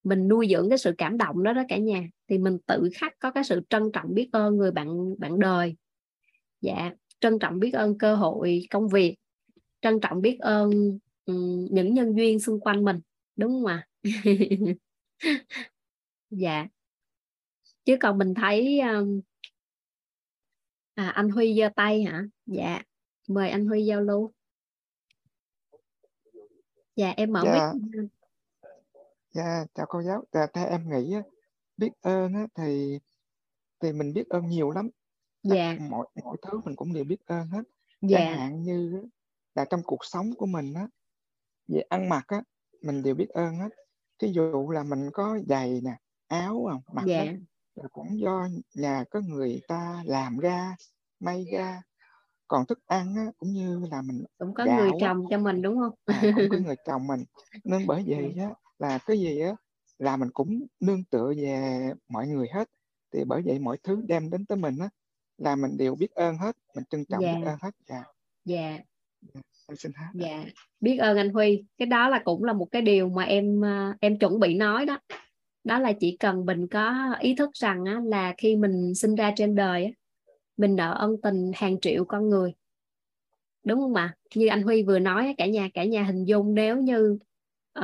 [0.03, 3.19] mình nuôi dưỡng cái sự cảm động đó đó cả nhà thì mình tự khắc
[3.19, 5.75] có cái sự trân trọng biết ơn người bạn bạn đời.
[6.61, 9.15] Dạ trân trọng biết ơn cơ hội công việc
[9.81, 11.33] trân trọng biết ơn ừ,
[11.71, 12.99] những nhân duyên xung quanh mình
[13.35, 13.87] đúng không ạ?
[16.29, 16.67] Dạ.
[17.85, 19.21] Chứ còn mình thấy um,
[21.01, 22.23] à, anh Huy giơ tay hả?
[22.45, 22.81] Dạ.
[23.27, 24.31] Mời anh Huy giao lưu.
[26.95, 27.73] Dạ em mở dạ.
[27.73, 28.09] mic.
[29.31, 30.23] Dạ chào cô giáo.
[30.31, 31.15] Dạ, theo em nghĩ
[31.77, 32.99] biết ơn thì
[33.79, 34.89] thì mình biết ơn nhiều lắm.
[35.43, 35.75] Dạ.
[35.89, 37.63] mọi mọi thứ mình cũng đều biết ơn hết.
[38.01, 38.19] Dạ.
[38.19, 39.03] Chẳng hạn như
[39.55, 40.87] là trong cuộc sống của mình á
[41.67, 42.41] về ăn mặc á
[42.81, 43.69] mình đều biết ơn hết.
[44.19, 45.97] Ví dụ là mình có giày nè
[46.27, 47.25] áo à, mặc dạ
[47.91, 50.75] cũng do nhà có người ta làm ra
[51.19, 51.81] may ra.
[52.47, 55.79] Còn thức ăn á, cũng như là mình cũng có người trồng cho mình đúng
[55.79, 55.93] không?
[56.05, 57.23] à, cũng có người chồng mình.
[57.63, 58.49] Nên bởi vậy á,
[58.79, 59.55] là cái gì á
[59.97, 62.69] là mình cũng nương tựa về mọi người hết.
[63.13, 64.89] Thì bởi vậy mọi thứ đem đến tới mình á
[65.37, 67.35] là mình đều biết ơn hết mình trân trọng dạ.
[67.35, 67.71] biết ơn hết.
[67.87, 68.03] Dạ.
[68.45, 68.77] Dạ.
[69.67, 70.45] Em xin hát dạ.
[70.79, 71.63] Biết ơn anh Huy.
[71.77, 74.85] Cái đó là cũng là một cái điều mà em à, em chuẩn bị nói
[74.85, 74.99] đó
[75.63, 79.33] đó là chỉ cần mình có ý thức rằng á, là khi mình sinh ra
[79.35, 79.91] trên đời á,
[80.57, 82.53] mình nợ ân tình hàng triệu con người.
[83.63, 84.15] Đúng không ạ?
[84.35, 87.19] Như anh Huy vừa nói cả nhà cả nhà hình dung nếu như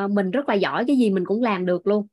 [0.03, 2.07] uh, mình rất là giỏi cái gì mình cũng làm được luôn.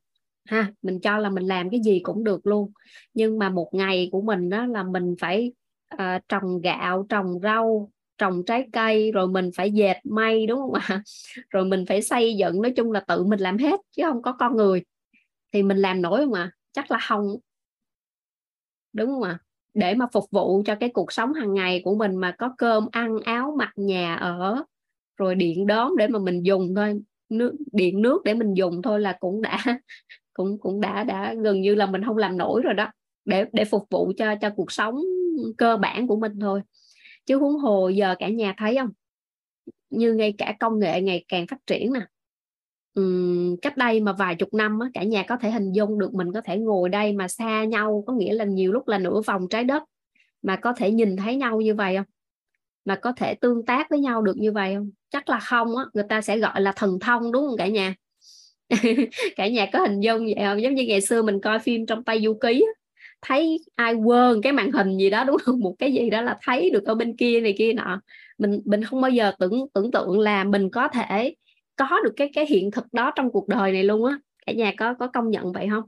[0.45, 2.73] Ha mình cho là mình làm cái gì cũng được luôn.
[3.15, 5.53] Nhưng mà một ngày của mình đó là mình phải
[5.95, 10.73] uh, trồng gạo trồng rau trồng trái cây rồi mình phải dệt may đúng không
[10.73, 11.03] ạ?
[11.51, 14.33] Rồi mình phải xây dựng nói chung là tự mình làm hết chứ không có
[14.33, 14.83] con người
[15.55, 17.37] thì mình làm nổi không ạ chắc là không.
[18.93, 19.39] Đúng không ạ?
[19.75, 22.87] Để mà phục vụ cho cái cuộc sống hàng ngày của mình mà có cơm,
[22.93, 24.65] ăn, áo, mặc, nhà ở,
[25.17, 27.01] rồi điện đón để mà mình dùng thôi.
[27.29, 29.59] Nước, điện nước để mình dùng thôi là cũng đã,
[30.35, 32.93] cũng cũng đã đã gần như là mình không làm nổi rồi đó.
[33.25, 35.01] Để để phục vụ cho cho cuộc sống
[35.59, 36.61] cơ bản của mình thôi.
[37.27, 38.91] Chứ huống hồ giờ cả nhà thấy không?
[39.91, 42.01] Như ngay cả công nghệ ngày càng phát triển nè
[42.95, 46.15] um, cách đây mà vài chục năm á, cả nhà có thể hình dung được
[46.15, 49.21] mình có thể ngồi đây mà xa nhau có nghĩa là nhiều lúc là nửa
[49.27, 49.83] vòng trái đất.
[50.43, 52.07] Mà có thể nhìn thấy nhau như vậy không?
[52.85, 54.91] Mà có thể tương tác với nhau được như vậy không?
[55.11, 57.95] Chắc là không á người ta sẽ gọi là thần thông đúng không cả nhà?
[59.37, 60.63] Cả nhà có hình dung vậy không?
[60.63, 62.65] Giống như ngày xưa mình coi phim trong tay du ký
[63.23, 65.61] thấy ai quên cái màn hình gì đó đúng không?
[65.61, 68.01] Một cái gì đó là thấy được ở bên kia này kia nọ.
[68.39, 71.35] Mình mình không bao giờ tưởng tưởng tượng là mình có thể
[71.77, 74.19] có được cái cái hiện thực đó trong cuộc đời này luôn á.
[74.47, 75.85] Cả nhà có có công nhận vậy không?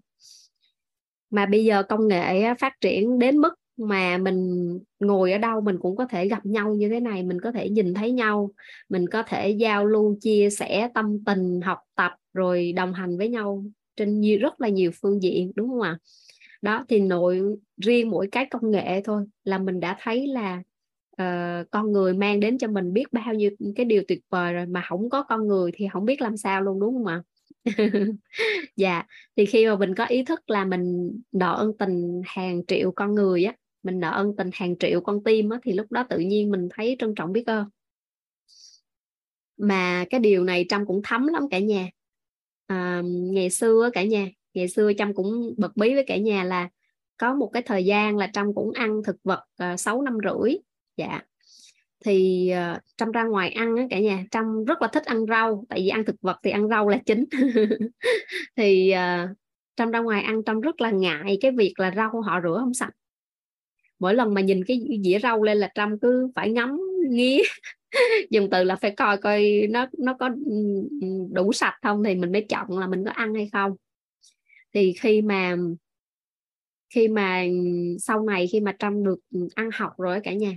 [1.30, 4.68] Mà bây giờ công nghệ phát triển đến mức mà mình
[5.00, 7.68] ngồi ở đâu mình cũng có thể gặp nhau như thế này, mình có thể
[7.68, 8.50] nhìn thấy nhau,
[8.88, 13.28] mình có thể giao lưu, chia sẻ tâm tình, học tập, rồi đồng hành với
[13.28, 13.64] nhau
[13.96, 15.98] trên nhiều, rất là nhiều phương diện, đúng không ạ?
[16.62, 17.42] Đó, thì nội,
[17.76, 20.62] riêng mỗi cái công nghệ thôi là mình đã thấy là
[21.60, 24.66] uh, con người mang đến cho mình biết bao nhiêu cái điều tuyệt vời rồi
[24.66, 27.22] mà không có con người thì không biết làm sao luôn đúng không ạ?
[28.76, 29.02] Dạ
[29.36, 33.14] thì khi mà mình có ý thức là mình nợ ân tình hàng triệu con
[33.14, 36.18] người á mình nợ ân tình hàng triệu con tim á thì lúc đó tự
[36.18, 37.68] nhiên mình thấy trân trọng biết ơn.
[39.56, 41.88] Mà cái điều này trâm cũng thấm lắm cả nhà.
[42.66, 46.68] À, ngày xưa cả nhà ngày xưa trâm cũng bật bí với cả nhà là
[47.16, 50.18] có một cái thời gian là trâm cũng ăn thực vật ờ, sáu 6 năm
[50.24, 50.56] rưỡi.
[50.96, 51.20] Dạ
[52.04, 55.26] thì ờ, uh, trâm ra ngoài ăn á cả nhà trâm rất là thích ăn
[55.26, 57.24] rau tại vì ăn thực vật thì ăn rau là chính.
[58.56, 59.36] Thì ờ, uh,
[59.76, 62.74] trâm ra ngoài ăn trâm rất là ngại cái việc là rau họ rửa không
[62.74, 62.92] sạch.
[63.98, 67.42] Mỗi lần mà nhìn cái dĩa rau lên là trâm cứ phải ngắm nghía.
[68.30, 70.30] Dùng từ là phải coi coi nó nó có
[71.32, 73.72] đủ sạch không thì mình mới chọn là mình có ăn hay không.
[74.74, 75.56] Thì khi mà
[76.94, 77.44] khi mà
[77.98, 79.18] sau này khi mà trâm được
[79.54, 80.52] ăn học rồi cả nhà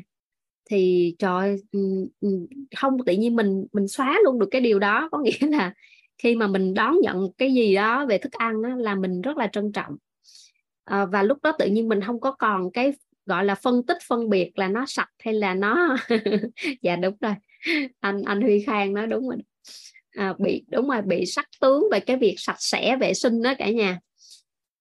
[0.70, 1.58] thì trời
[2.78, 5.10] không tự nhiên mình mình xóa luôn được cái điều đó.
[5.12, 5.74] Có nghĩa là
[6.18, 9.38] khi mà mình đón nhận cái gì đó về thức ăn đó, là mình rất
[9.38, 9.96] là trân trọng.
[10.86, 12.94] À, và lúc đó tự nhiên mình không có còn cái
[13.26, 15.98] gọi là phân tích phân biệt là nó sạch hay là nó
[16.82, 17.34] dạ đúng rồi.
[18.00, 19.38] Anh anh Huy Khang nói đúng rồi
[20.12, 23.54] à, bị đúng rồi bị sắc tướng về cái việc sạch sẽ vệ sinh đó
[23.58, 24.00] cả nhà.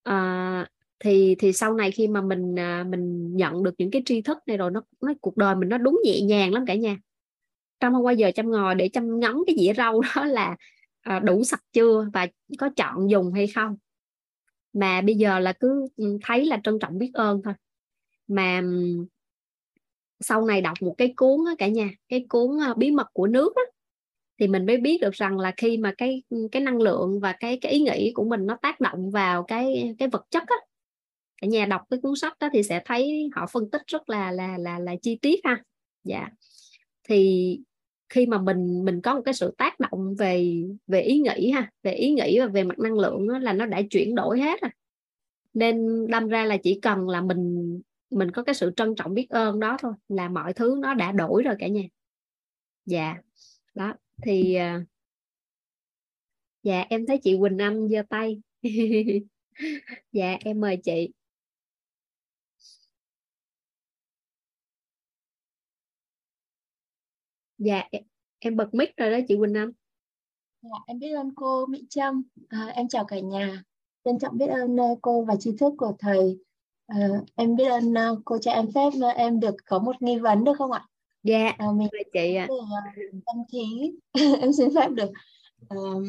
[0.03, 0.67] À,
[1.01, 4.39] thì thì sau này khi mà mình à, mình nhận được những cái tri thức
[4.47, 6.97] này rồi nó nó cuộc đời mình nó đúng nhẹ nhàng lắm cả nhà.
[7.81, 10.57] Trong không bao giờ chăm ngồi để chăm ngắm cái dĩa rau đó là
[11.01, 12.27] à, đủ sạch chưa và
[12.59, 13.77] có chọn dùng hay không?
[14.73, 17.55] Mà bây giờ là cứ ừ, thấy là trân trọng biết ơn thôi.
[18.29, 18.63] Mà
[20.21, 23.27] sau này đọc một cái cuốn đó, cả nhà cái cuốn à, bí mật của
[23.27, 23.63] nước đó,
[24.41, 27.33] thì mình mới biết được rằng là khi mà cái ừ, cái năng lượng và
[27.41, 30.57] cái cái ý nghĩ của mình nó tác động vào cái cái vật chất á
[31.43, 34.31] cả nhà đọc cái cuốn sách đó thì sẽ thấy họ phân tích rất là
[34.31, 35.63] là là là chi tiết ha.
[36.05, 36.29] Dạ.
[37.09, 37.61] Thì
[38.09, 41.71] khi mà mình mình có một cái sự tác động về về ý nghĩ ha
[41.83, 44.61] về ý nghĩ và về mặt năng lượng đó, là nó đã chuyển đổi hết
[44.63, 44.71] rồi.
[45.55, 47.81] Nên đâm ra là chỉ cần là mình
[48.11, 51.13] mình có cái sự trân trọng biết ơn đó thôi là mọi thứ nó đã
[51.13, 51.83] đổi rồi cả nhà.
[52.87, 53.15] Dạ.
[53.75, 54.81] Đó thì ờ,
[56.63, 58.41] dạ em thấy chị Quỳnh Anh giơ tay.
[60.13, 61.11] Dạ em mời chị.
[67.59, 67.83] Dạ
[68.39, 69.71] em bật mic rồi đó chị Quỳnh Anh.
[70.63, 72.23] Dạ, em biết ơn cô Mỹ Trâm.
[72.49, 73.63] À, em chào cả nhà.
[74.05, 76.39] Trân trọng biết ơn uh, cô và tri thức của thầy.
[76.87, 80.45] À, em biết ơn uh, cô cho em phép em được có một nghi vấn
[80.45, 80.85] được không ạ?
[81.23, 82.47] Dạ à, mình chị ạ.
[83.27, 83.93] tâm thí
[84.41, 85.11] em xin phép được
[85.75, 86.03] uh,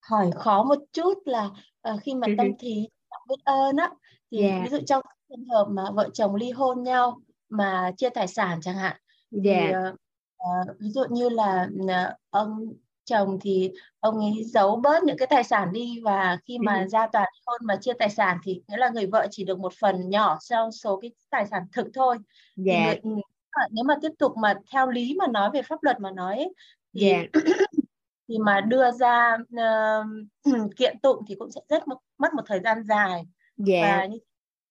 [0.00, 1.50] hỏi khó một chút là
[1.92, 2.88] uh, khi mà tâm thí
[3.28, 3.90] biết ơn á
[4.30, 4.62] thì yeah.
[4.62, 8.60] ví dụ trong trường hợp mà vợ chồng ly hôn nhau mà chia tài sản
[8.62, 8.96] chẳng hạn
[9.44, 9.70] yeah.
[9.70, 9.96] thì uh,
[10.42, 12.72] uh, ví dụ như là uh, ông
[13.04, 16.88] chồng thì ông ấy giấu bớt những cái tài sản đi và khi mà ừ.
[16.88, 19.72] ra tòa hôn mà chia tài sản thì nghĩa là người vợ chỉ được một
[19.80, 22.16] phần nhỏ trong số cái tài sản thực thôi.
[22.56, 22.74] Dạ.
[22.74, 23.04] Yeah.
[23.04, 23.22] Người,
[23.70, 26.48] nếu mà tiếp tục mà theo lý mà nói về pháp luật mà nói
[26.94, 27.26] thì yeah.
[27.34, 27.40] Dạ.
[28.28, 30.06] thì mà đưa ra uh,
[30.76, 33.26] kiện tụng thì cũng sẽ rất mất, mất một thời gian dài yeah.
[33.56, 33.96] Dạ.
[33.96, 34.06] và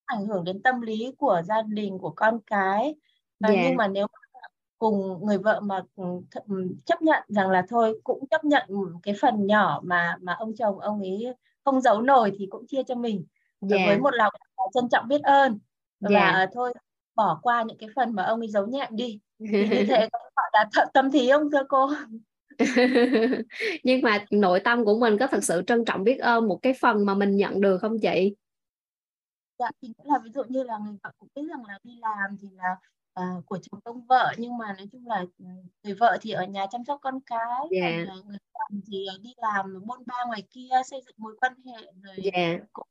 [0.06, 2.96] ảnh hưởng đến tâm lý của gia đình của con cái
[3.40, 3.66] và yeah.
[3.68, 4.08] nhưng mà nếu
[4.80, 6.04] cùng người vợ mà ừ,
[6.48, 8.70] ừ, chấp nhận rằng là thôi cũng chấp nhận
[9.04, 11.26] cái phần nhỏ mà mà ông chồng ông ấy
[11.66, 13.26] không giấu nổi thì cũng chia cho mình.
[13.72, 13.88] Yeah.
[13.88, 14.34] với một lòng
[14.74, 15.60] trân trọng biết ơn.
[16.10, 16.34] Yeah.
[16.34, 16.74] và thôi
[17.16, 19.20] bỏ qua những cái phần mà ông ấy giấu nhẹm đi.
[19.40, 21.90] Thì như thế gọi là tâm thí không thưa cô?
[23.84, 26.74] Nhưng mà nội tâm của mình có thật sự trân trọng biết ơn một cái
[26.82, 28.36] phần mà mình nhận được không chị?
[29.60, 32.00] Dạ thì nghĩa là ví dụ như là người vợ cũng biết rằng là đi
[32.02, 32.76] làm thì là
[33.20, 35.46] uh, của chồng công vợ nhưng mà nói chung là ừ,
[35.84, 38.08] người vợ thì ở nhà chăm sóc con cái yeah.
[38.08, 41.92] còn người chồng thì đi làm buôn ba ngoài kia xây dựng mối quan hệ
[42.04, 42.62] rồi yeah.
[42.74, 42.88] cũng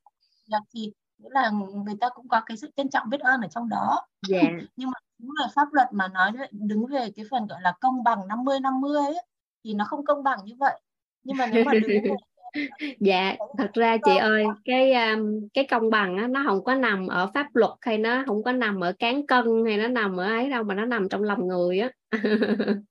[0.75, 1.51] thì nghĩa là
[1.85, 4.47] người ta cũng có cái sự trân trọng biết ơn ở trong đó yeah.
[4.77, 8.03] nhưng mà đúng là pháp luật mà nói đứng về cái phần gọi là công
[8.05, 9.25] bằng 50 50 ấy,
[9.65, 10.81] thì nó không công bằng như vậy
[11.23, 12.15] nhưng mà nếu mà đứng về
[13.01, 17.07] dạ thật ra chị ơi cái um, cái công bằng á, nó không có nằm
[17.07, 20.25] ở pháp luật hay nó không có nằm ở cán cân hay nó nằm ở
[20.25, 21.91] ấy đâu mà nó nằm trong lòng người á.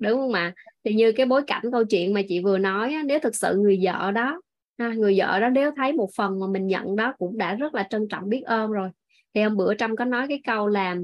[0.00, 0.54] Đúng không ạ?
[0.84, 3.56] Thì như cái bối cảnh câu chuyện mà chị vừa nói á, nếu thực sự
[3.56, 4.40] người vợ đó
[4.78, 7.74] ha, người vợ đó nếu thấy một phần mà mình nhận đó cũng đã rất
[7.74, 8.90] là trân trọng biết ơn rồi.
[9.34, 10.96] Thì hôm bữa trâm có nói cái câu là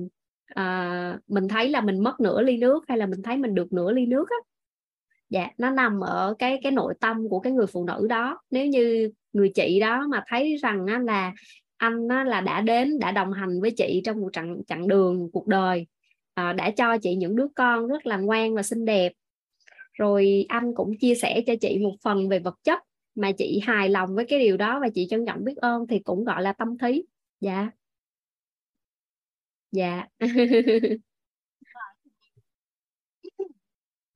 [0.47, 3.73] à, mình thấy là mình mất nửa ly nước hay là mình thấy mình được
[3.73, 4.37] nửa ly nước á
[5.31, 8.41] dạ nó nằm ở cái cái nội tâm của cái người phụ nữ đó.
[8.51, 11.33] Nếu như người chị đó mà thấy rằng á, là
[11.77, 15.31] anh á, là đã đến đã đồng hành với chị trong một chặng chặng đường
[15.33, 15.87] cuộc đời
[16.35, 19.12] à, đã cho chị những đứa con rất là ngoan và xinh đẹp.
[19.93, 22.79] Rồi anh cũng chia sẻ cho chị một phần về vật chất
[23.14, 25.99] mà chị hài lòng với cái điều đó và chị trân trọng biết ơn thì
[25.99, 27.03] cũng gọi là tâm thí.
[27.41, 27.70] Dạ.
[29.72, 30.07] Dạ.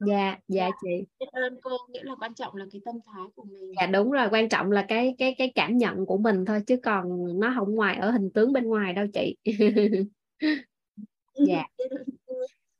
[0.07, 1.05] dạ dạ chị.
[1.21, 3.73] Biết ơn cô nghĩa là quan trọng là cái tâm thái của mình.
[3.81, 6.77] Dạ đúng rồi quan trọng là cái cái cái cảm nhận của mình thôi chứ
[6.83, 9.37] còn nó không ngoài ở hình tướng bên ngoài đâu chị.
[11.47, 11.65] Dạ.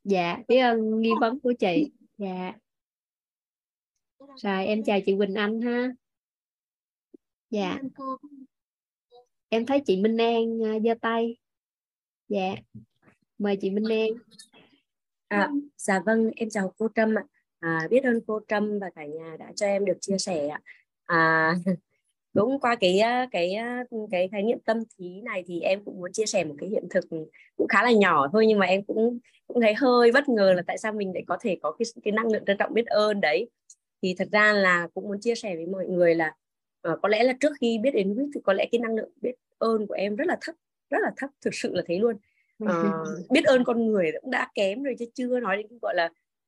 [0.03, 1.91] Dạ biết ơn nghi vấn của chị.
[2.17, 2.53] Dạ.
[4.35, 5.91] Rồi em chào chị Quỳnh Anh ha.
[7.49, 7.79] Dạ.
[9.49, 11.37] Em thấy chị Minh An uh, giơ tay.
[12.27, 12.55] Dạ.
[13.37, 14.09] Mời chị Minh An
[15.37, 17.23] à, dạ vâng em chào cô Trâm ạ.
[17.59, 20.61] À, biết ơn cô Trâm và cả nhà đã cho em được chia sẻ ạ.
[21.05, 21.53] À,
[22.33, 23.01] đúng qua cái
[23.31, 23.55] cái
[24.11, 26.83] cái khái niệm tâm thí này thì em cũng muốn chia sẻ một cái hiện
[26.89, 27.05] thực
[27.57, 30.61] cũng khá là nhỏ thôi nhưng mà em cũng cũng thấy hơi bất ngờ là
[30.67, 33.21] tại sao mình lại có thể có cái cái năng lượng trân trọng biết ơn
[33.21, 33.49] đấy.
[34.01, 36.35] Thì thật ra là cũng muốn chia sẻ với mọi người là
[36.91, 39.11] uh, có lẽ là trước khi biết đến quýt thì có lẽ cái năng lượng
[39.21, 40.55] biết ơn của em rất là thấp
[40.89, 42.15] rất là thấp thực sự là thế luôn
[42.63, 42.69] uh,
[43.31, 46.05] biết ơn con người cũng đã kém rồi chứ chưa nói đến gọi là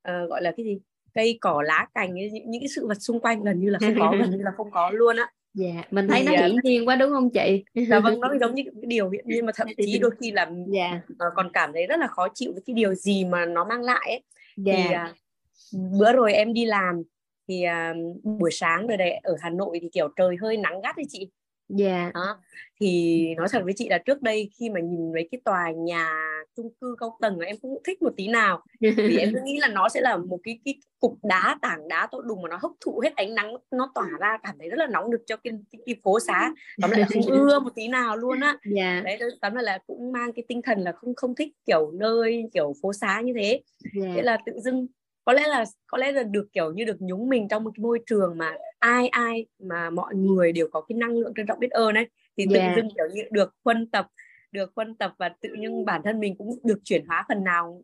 [0.09, 0.79] uh, gọi là cái gì
[1.13, 3.95] cây cỏ lá cành những, những cái sự vật xung quanh gần như là không
[3.99, 6.87] có gần như là không có luôn á dạ mình thấy thì, nó hiển nhiên
[6.87, 9.67] quá đúng không chị dạ vâng nó giống như cái điều hiện nhiên mà thậm
[9.77, 11.01] chí đôi khi là dạ.
[11.11, 13.83] uh, còn cảm thấy rất là khó chịu với cái điều gì mà nó mang
[13.83, 14.23] lại ấy.
[14.57, 14.73] Dạ.
[14.75, 17.01] thì uh, bữa rồi em đi làm
[17.47, 20.97] thì uh, buổi sáng rồi đây ở Hà Nội thì kiểu trời hơi nắng gắt
[20.97, 21.29] đấy chị
[21.69, 22.01] Dạ.
[22.01, 22.13] Yeah.
[22.13, 22.37] Đó.
[22.79, 26.09] Thì nói thật với chị là trước đây khi mà nhìn mấy cái tòa nhà
[26.55, 29.67] chung cư cao tầng em cũng thích một tí nào vì em cứ nghĩ là
[29.67, 32.71] nó sẽ là một cái cái cục đá tảng đá to đùng mà nó hấp
[32.85, 35.53] thụ hết ánh nắng nó tỏa ra cảm thấy rất là nóng được cho cái,
[35.71, 39.03] cái, cái phố xá tóm lại không ưa một tí nào luôn á yeah.
[39.03, 42.43] đấy tóm lại là cũng mang cái tinh thần là không không thích kiểu nơi
[42.53, 43.61] kiểu phố xá như thế
[44.01, 44.15] yeah.
[44.15, 44.87] thế là tự dưng
[45.25, 47.81] có lẽ là có lẽ là được kiểu như được nhúng mình trong một cái
[47.81, 51.59] môi trường mà ai ai mà mọi người đều có cái năng lượng trân trọng
[51.59, 52.07] biết ơn ấy
[52.37, 52.75] thì tự yeah.
[52.75, 54.07] dưng kiểu như được huân tập
[54.51, 57.81] được huân tập và tự nhiên bản thân mình cũng được chuyển hóa phần nào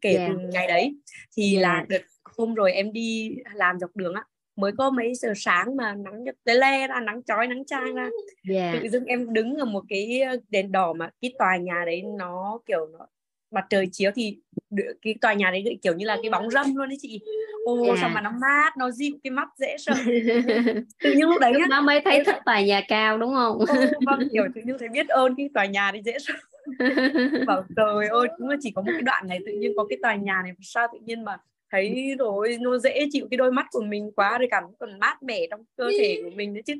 [0.00, 0.30] kể yeah.
[0.30, 0.96] từ ngày đấy
[1.36, 1.62] thì yeah.
[1.62, 2.02] là đợt
[2.36, 4.24] hôm rồi em đi làm dọc đường á
[4.56, 8.08] mới có mấy giờ sáng mà nắng tới le ra nắng chói nắng chang ra
[8.50, 8.74] yeah.
[8.82, 12.58] tự dưng em đứng ở một cái đèn đỏ mà cái tòa nhà đấy nó
[12.66, 13.06] kiểu nó
[13.50, 14.38] mặt trời chiếu thì
[15.02, 17.20] cái tòa nhà đấy kiểu như là cái bóng râm luôn đấy chị.
[17.64, 17.98] Ô yeah.
[18.00, 19.94] sao mà nó mát nó dịu cái mắt dễ sợ.
[21.02, 23.58] Tự nhiên lúc đấy lúc nó mới thấy thích tòa nhà cao đúng không?
[23.58, 23.66] Ô,
[24.06, 26.34] vâng kiểu tự nhiên thấy biết ơn cái tòa nhà đấy dễ sợ.
[27.46, 29.98] Bảo trời ơi cũng là chỉ có một cái đoạn này tự nhiên có cái
[30.02, 31.36] tòa nhà này sao tự nhiên mà
[31.70, 35.22] thấy rồi nó dễ chịu cái đôi mắt của mình quá rồi cảm còn mát
[35.22, 36.74] mẻ trong cơ thể của mình nữa chứ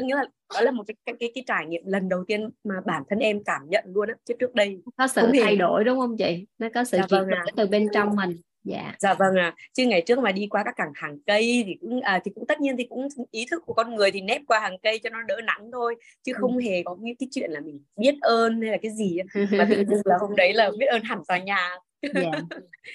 [0.00, 0.24] nghĩa là
[0.54, 3.18] đó là một cái cái cái, cái trải nghiệm lần đầu tiên mà bản thân
[3.18, 6.46] em cảm nhận luôn á chứ trước đây có sự thay đổi đúng không chị?
[6.58, 7.52] Nó có sự dạ, chuyển vâng đổi à.
[7.56, 8.36] từ bên trong mình.
[8.64, 8.94] Dạ.
[8.98, 12.00] Dạ vâng à chứ ngày trước mà đi qua các cảng hàng cây thì cũng
[12.00, 14.60] à, thì cũng tất nhiên thì cũng ý thức của con người thì nép qua
[14.60, 15.96] hàng cây cho nó đỡ nắng thôi.
[16.22, 16.38] Chứ ừ.
[16.40, 16.60] không ừ.
[16.60, 19.18] hề có những cái chuyện là mình biết ơn hay là cái gì
[19.50, 21.70] mà tự dưng là hôm đấy là biết ơn hẳn tòa nhà.
[22.14, 22.30] Dạ.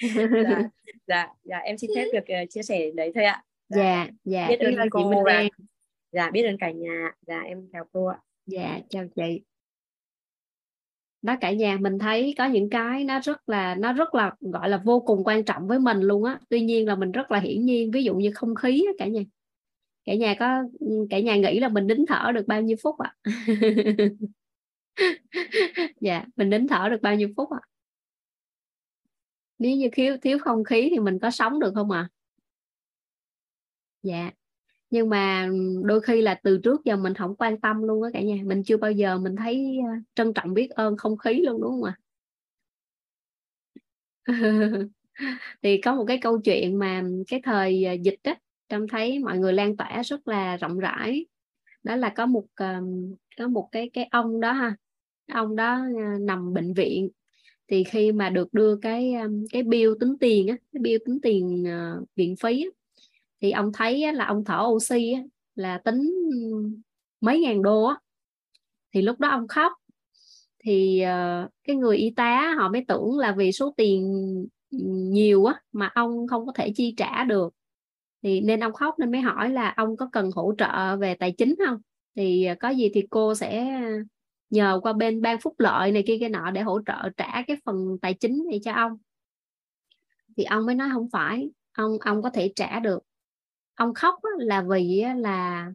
[0.47, 0.69] dạ
[1.07, 3.43] dạ dạ em xin phép được uh, chia sẻ đấy thôi ạ.
[3.69, 4.07] Dạ.
[4.23, 5.43] Dạ biết ơn cô và
[6.17, 7.11] dạ biết ơn cả nhà.
[7.27, 8.19] Dạ em chào cô ạ.
[8.45, 9.41] Dạ chào chị.
[11.21, 14.69] Đó cả nhà mình thấy có những cái nó rất là nó rất là gọi
[14.69, 16.39] là vô cùng quan trọng với mình luôn á.
[16.49, 19.07] Tuy nhiên là mình rất là hiển nhiên ví dụ như không khí á, cả
[19.07, 19.21] nhà.
[20.05, 20.63] Cả nhà có
[21.09, 23.15] cả nhà nghĩ là mình nín thở được bao nhiêu phút ạ?
[26.01, 27.59] Dạ mình nín thở được bao nhiêu phút ạ?
[29.59, 31.99] Nếu như thiếu thiếu không khí thì mình có sống được không ạ?
[31.99, 32.09] À?
[34.03, 34.31] dạ
[34.89, 35.49] nhưng mà
[35.83, 38.35] đôi khi là từ trước giờ mình không quan tâm luôn á cả nhà.
[38.45, 41.71] Mình chưa bao giờ mình thấy ờ, trân trọng biết ơn không khí luôn đúng
[41.71, 41.97] không ạ?
[45.63, 48.35] Thì có một cái câu chuyện mà cái thời ờ, dịch á
[48.69, 51.25] trông thấy mọi người lan tỏa rất là rộng rãi.
[51.83, 52.81] Đó là có một ờ,
[53.37, 54.75] có một cái cái ông đó ha
[55.33, 55.79] ông đó
[56.21, 57.09] nằm bệnh viện.
[57.69, 59.13] Thì khi mà được đưa cái
[59.51, 61.65] cái bill tính tiền á cái bill tính tiền
[62.15, 62.69] viện phí á,
[63.41, 65.15] thì ông thấy là ông thở oxy
[65.55, 66.13] là tính
[67.21, 67.95] mấy ngàn đô á.
[68.93, 69.71] Thì lúc đó ông khóc.
[70.59, 74.23] Thì ờ, cái người y tá họ mới tưởng là vì số tiền
[75.11, 77.53] nhiều á mà ông không có thể chi trả được.
[78.23, 81.31] Thì nên ông khóc nên mới hỏi là ông có cần hỗ trợ về tài
[81.31, 81.77] chính không?
[82.15, 83.81] Thì ờ, có gì thì cô sẽ
[84.49, 87.57] nhờ qua bên ban phúc lợi này kia cái nọ để hỗ trợ trả cái
[87.65, 88.97] phần tài chính này cho ông.
[90.37, 93.03] Thì ông mới nói không phải, ông ông có thể trả được
[93.77, 95.71] ông khóc là vì là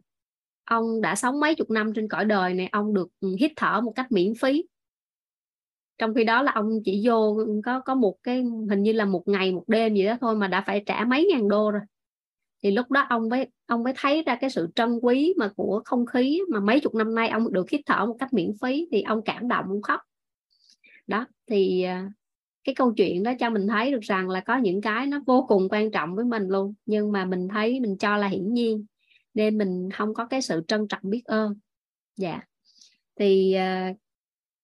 [0.65, 3.81] ông đã sống mấy chục năm trên cõi đời này, ông được ừ, hít thở
[3.81, 4.63] một cách miễn phí.
[5.97, 9.05] Trong khi đó là ông chỉ vô ừ, có có một cái, hình như là
[9.05, 11.81] một ngày, một đêm gì đó thôi mà đã phải trả mấy ngàn đô rồi.
[12.63, 15.81] Thì lúc đó ông mới ông mới thấy ra cái sự trân quý mà của
[15.85, 18.87] không khí mà mấy chục năm nay ông được hít thở một cách miễn phí
[18.91, 19.99] thì ông cảm động, ông khóc.
[21.07, 22.09] Đó, thì à,
[22.63, 25.45] cái câu chuyện đó cho mình thấy được rằng là có những cái nó vô
[25.47, 26.73] cùng quan trọng với mình luôn.
[26.85, 28.85] Nhưng mà mình thấy mình cho là hiển nhiên.
[29.33, 31.53] Nên mình không có cái sự trân trọng biết ơn.
[32.17, 32.41] Dạ.
[33.19, 33.55] Thì
[33.91, 33.97] uh,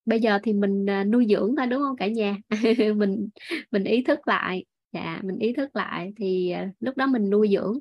[0.05, 2.37] bây giờ thì mình uh, nuôi dưỡng thôi đúng không cả nhà?
[2.95, 3.29] Mình
[3.71, 4.65] mình ý thức lại.
[4.91, 7.79] Dạ mình ý thức lại thì uh, lúc đó mình nuôi dưỡng.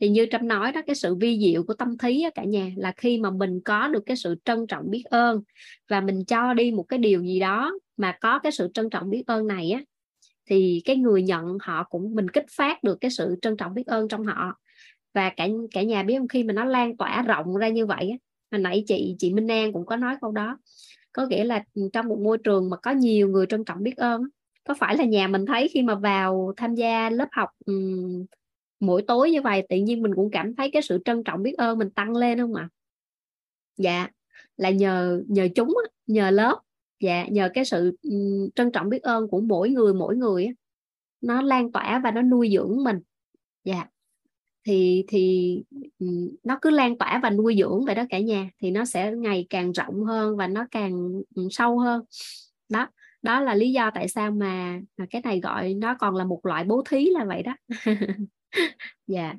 [0.00, 2.70] Thì như trâm nói đó cái sự vi diệu của tâm thí á, cả nhà
[2.76, 5.42] là khi mà mình có được cái sự trân trọng biết ơn
[5.88, 9.10] và mình cho đi một cái điều gì đó mà có cái sự trân trọng
[9.10, 9.82] biết ơn này á
[10.46, 13.86] thì cái người nhận họ cũng mình kích phát được cái sự trân trọng biết
[13.86, 14.58] ơn trong họ.
[15.14, 16.28] Và cả cả nhà biết không?
[16.28, 18.16] Khi mà nó lan tỏa rộng ra như vậy á
[18.52, 20.58] hồi nãy chị chị Minh An cũng có nói câu đó.
[21.12, 24.22] Có nghĩa là trong một môi trường mà có nhiều người trân trọng biết ơn
[24.64, 28.26] có phải là nhà mình thấy khi mà vào tham gia lớp học um,
[28.80, 31.54] mỗi tối như vậy tự nhiên mình cũng cảm thấy cái sự trân trọng biết
[31.58, 32.68] ơn mình tăng lên không ạ?
[33.76, 34.08] Dạ
[34.56, 35.74] là nhờ nhờ chúng
[36.06, 36.60] nhờ lớp
[37.00, 40.48] dạ nhờ cái sự um, trân trọng biết ơn của mỗi người mỗi người
[41.20, 43.00] nó lan tỏa và nó nuôi dưỡng mình.
[43.64, 43.86] Dạ.
[44.64, 45.54] Thì thì
[46.44, 49.46] nó cứ lan tỏa và nuôi dưỡng vậy đó cả nhà thì nó sẽ ngày
[49.50, 52.02] càng rộng hơn và nó càng sâu hơn.
[52.68, 52.88] Đó
[53.22, 56.46] đó là lý do tại sao mà, mà cái này gọi nó còn là một
[56.46, 57.56] loại bố thí là vậy đó.
[59.06, 59.22] Dạ.
[59.22, 59.36] yeah.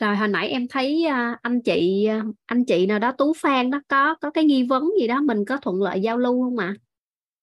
[0.00, 3.70] Rồi hồi nãy em thấy à, anh chị à, anh chị nào đó, tú phan
[3.70, 6.58] đó, có có cái nghi vấn gì đó, mình có thuận lợi giao lưu không
[6.58, 6.74] ạ à?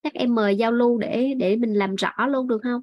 [0.03, 2.81] chắc em mời giao lưu để để mình làm rõ luôn được không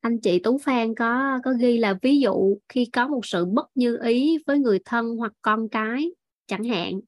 [0.00, 3.70] anh chị Tú Phan có có ghi là ví dụ khi có một sự bất
[3.74, 6.10] như ý với người thân hoặc con cái,
[6.46, 7.00] chẳng hạn,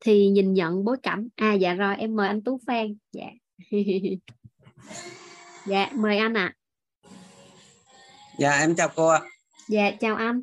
[0.00, 3.30] thì nhìn nhận bối cảnh à dạ rồi, em mời anh Tú Phan dạ
[5.66, 6.59] dạ mời anh ạ à
[8.40, 9.20] dạ em chào cô ạ.
[9.68, 10.42] Dạ chào anh.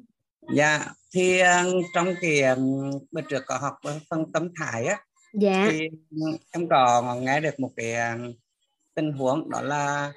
[0.54, 3.74] Dạ thì uh, trong cái um, bữa trước có học
[4.10, 4.98] phân tâm thải á
[5.34, 5.68] dạ.
[5.72, 5.89] thì
[6.52, 8.36] em có nghe được một cái uh,
[8.95, 10.12] tình huống đó là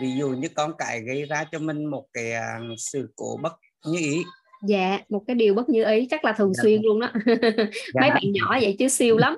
[0.00, 2.32] ví dụ như con cái gây ra cho mình một cái
[2.78, 3.52] sự cố bất
[3.86, 4.22] như ý.
[4.66, 6.62] Dạ một cái điều bất như ý chắc là thường dạ.
[6.62, 7.12] xuyên luôn đó.
[7.94, 8.00] Dạ.
[8.00, 9.36] mấy bạn nhỏ vậy chứ siêu lắm.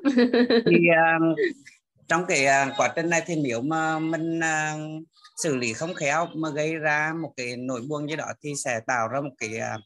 [0.67, 1.39] Thì uh,
[2.09, 5.03] trong cái uh, quá trình này thì nếu mà mình uh,
[5.43, 8.81] xử lý không khéo mà gây ra một cái nỗi buồn như đó thì sẽ
[8.87, 9.83] tạo ra một cái uh,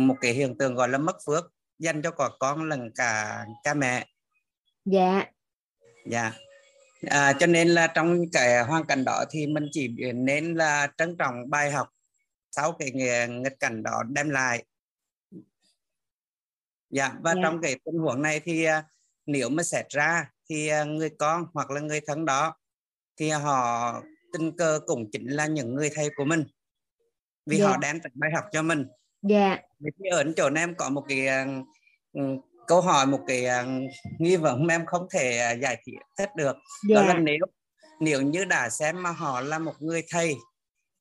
[0.00, 1.44] một cái hiện tượng gọi là mất phước
[1.78, 4.06] dành cho cả con lẫn cả cha mẹ
[4.84, 5.24] dạ
[6.06, 6.32] dạ
[7.06, 11.16] à, cho nên là trong cái hoàn cảnh đó thì mình chỉ nên là trân
[11.16, 11.88] trọng bài học
[12.50, 12.90] sau cái
[13.28, 14.64] nghịch cảnh đó đem lại
[16.90, 17.34] dạ và.
[17.34, 17.40] Dạ.
[17.42, 18.84] trong cái tình huống này thì uh,
[19.26, 22.56] nếu mà xét ra thì uh, người con hoặc là người thân đó
[23.16, 24.02] thì họ
[24.32, 26.44] tình cờ cũng chính là những người thầy của mình
[27.46, 27.70] vì yeah.
[27.70, 27.92] họ dạ.
[27.92, 28.86] đem bài học cho mình
[29.22, 29.60] dạ yeah.
[30.10, 31.26] ở chỗ em có một cái
[32.18, 35.82] uh, câu hỏi một cái uh, nghi vấn mà em không thể uh, giải
[36.18, 36.56] thích được
[36.88, 37.06] yeah.
[37.06, 37.38] đó là nếu
[38.00, 40.34] nếu như đã xem mà họ là một người thầy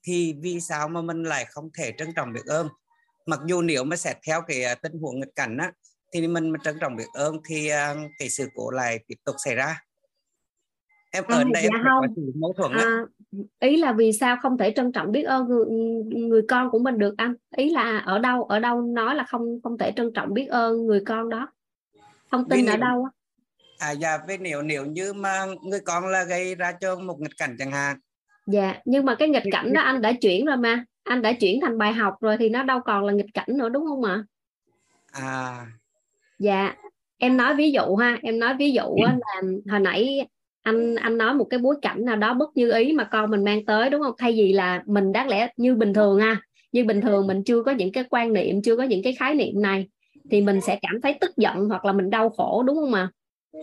[0.03, 2.67] thì vì sao mà mình lại không thể trân trọng biết ơn
[3.25, 5.71] mặc dù nếu mà xét theo cái tình huống nghịch cảnh á
[6.13, 7.69] thì mình mà trân trọng biết ơn thì
[8.19, 9.81] cái sự cố lại tiếp tục xảy ra
[11.11, 12.01] em ở đây dạ em không.
[12.01, 13.05] có sự mâu thuẫn à,
[13.59, 15.65] ý là vì sao không thể trân trọng biết ơn người,
[16.05, 17.33] người con của mình được anh?
[17.55, 20.85] Ý là ở đâu ở đâu nói là không không thể trân trọng biết ơn
[20.85, 21.47] người con đó?
[22.31, 23.07] Thông tin vì ở nếu, đâu
[23.77, 27.37] à dạ vì nếu nếu như mà người con là gây ra cho một nghịch
[27.37, 27.97] cảnh chẳng hạn.
[28.47, 30.85] Dạ nhưng mà cái nghịch cảnh đó anh đã chuyển rồi mà.
[31.03, 33.69] Anh đã chuyển thành bài học rồi thì nó đâu còn là nghịch cảnh nữa
[33.69, 34.23] đúng không ạ?
[35.11, 35.65] À.
[36.39, 36.75] Dạ
[37.17, 38.17] em nói ví dụ ha.
[38.21, 40.27] Em nói ví dụ là hồi nãy
[40.69, 43.43] anh anh nói một cái bối cảnh nào đó bất như ý mà con mình
[43.43, 44.13] mang tới đúng không?
[44.17, 46.41] Thay vì là mình đáng lẽ như bình thường ha
[46.71, 49.35] như bình thường mình chưa có những cái quan niệm chưa có những cái khái
[49.35, 49.87] niệm này
[50.31, 53.09] thì mình sẽ cảm thấy tức giận hoặc là mình đau khổ đúng không ạ?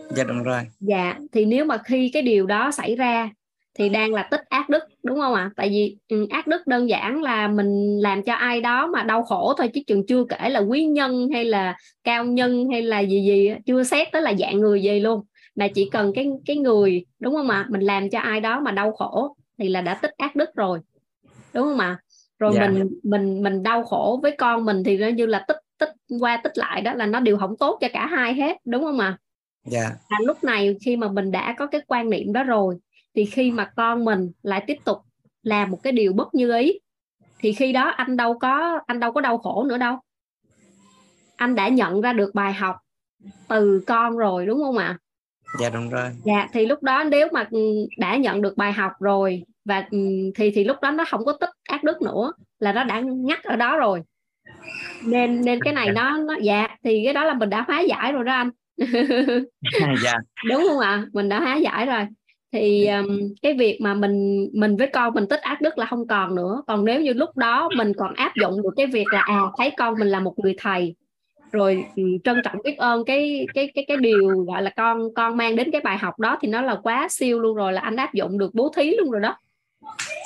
[0.09, 0.61] Dạ đúng rồi.
[0.79, 3.29] Dạ thì nếu mà khi cái điều đó xảy ra
[3.77, 5.51] thì đang là tích ác đức đúng không ạ?
[5.55, 9.23] Tại vì ừ, ác đức đơn giản là mình làm cho ai đó mà đau
[9.23, 12.99] khổ thôi chứ chừng chưa kể là quý nhân hay là cao nhân hay là
[12.99, 15.21] gì gì chưa xét tới là dạng người gì luôn
[15.57, 18.71] là chỉ cần cái cái người đúng không ạ mình làm cho ai đó mà
[18.71, 20.79] đau khổ thì là đã tích ác đức rồi
[21.53, 21.99] đúng không ạ
[22.39, 22.69] rồi yeah.
[22.69, 22.73] Dạ.
[22.73, 25.89] mình mình mình đau khổ với con mình thì nó như là tích tích
[26.19, 28.99] qua tích lại đó là nó đều không tốt cho cả hai hết đúng không
[28.99, 29.17] ạ
[29.65, 29.93] dạ yeah.
[30.09, 32.77] và lúc này khi mà mình đã có cái quan niệm đó rồi
[33.15, 34.97] thì khi mà con mình lại tiếp tục
[35.43, 36.79] làm một cái điều bất như ý
[37.39, 39.97] thì khi đó anh đâu có anh đâu có đau khổ nữa đâu
[41.35, 42.75] anh đã nhận ra được bài học
[43.47, 44.97] từ con rồi đúng không ạ
[45.59, 46.09] dạ đúng rồi.
[46.23, 47.59] Dạ thì lúc đó nếu mà ừ,
[47.97, 49.97] đã nhận được bài học rồi và ừ,
[50.35, 53.43] thì thì lúc đó nó không có tích ác đức nữa là nó đã nhắc
[53.43, 54.01] ở đó rồi.
[55.03, 58.11] Nên nên cái này nó nó dạ thì cái đó là mình đã hóa giải
[58.11, 58.49] rồi đó anh.
[60.03, 60.13] Dạ.
[60.49, 61.05] Đúng không ạ?
[61.13, 62.05] Mình đã hóa giải rồi.
[62.51, 66.07] Thì um, cái việc mà mình mình với con mình tích ác đức là không
[66.07, 66.61] còn nữa.
[66.67, 69.71] Còn nếu như lúc đó mình còn áp dụng được cái việc là à thấy
[69.77, 70.95] con mình là một người thầy
[71.51, 75.37] rồi ừ, trân trọng biết ơn cái cái cái cái điều gọi là con con
[75.37, 77.95] mang đến cái bài học đó thì nó là quá siêu luôn rồi là anh
[77.95, 79.37] áp dụng được bố thí luôn rồi đó.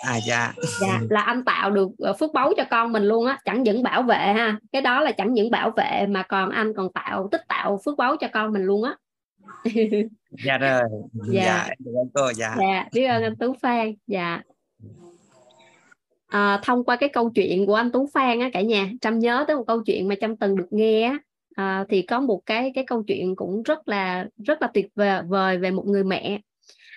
[0.06, 0.54] À dạ.
[0.82, 3.84] Dạ là anh tạo được ờ, phước báu cho con mình luôn á chẳng những
[3.84, 7.28] bảo vệ ha cái đó là chẳng những bảo vệ mà còn anh còn tạo
[7.32, 8.96] tích tạo phước báu cho con mình luôn á.
[10.46, 10.82] Dạ rồi.
[11.14, 11.68] Dạ.
[11.80, 12.56] Dạ cô dạ.
[12.60, 13.94] Dạ biết ơn anh Tú Phan.
[14.08, 14.42] Dạ
[16.32, 19.46] à, thông qua cái câu chuyện của anh Tú Phan á cả nhà Trâm nhớ
[19.48, 21.20] tới một câu chuyện mà Trâm từng được nghe á.
[21.56, 24.88] À, thì có một cái cái câu chuyện cũng rất là rất là tuyệt
[25.28, 26.40] vời về một người mẹ.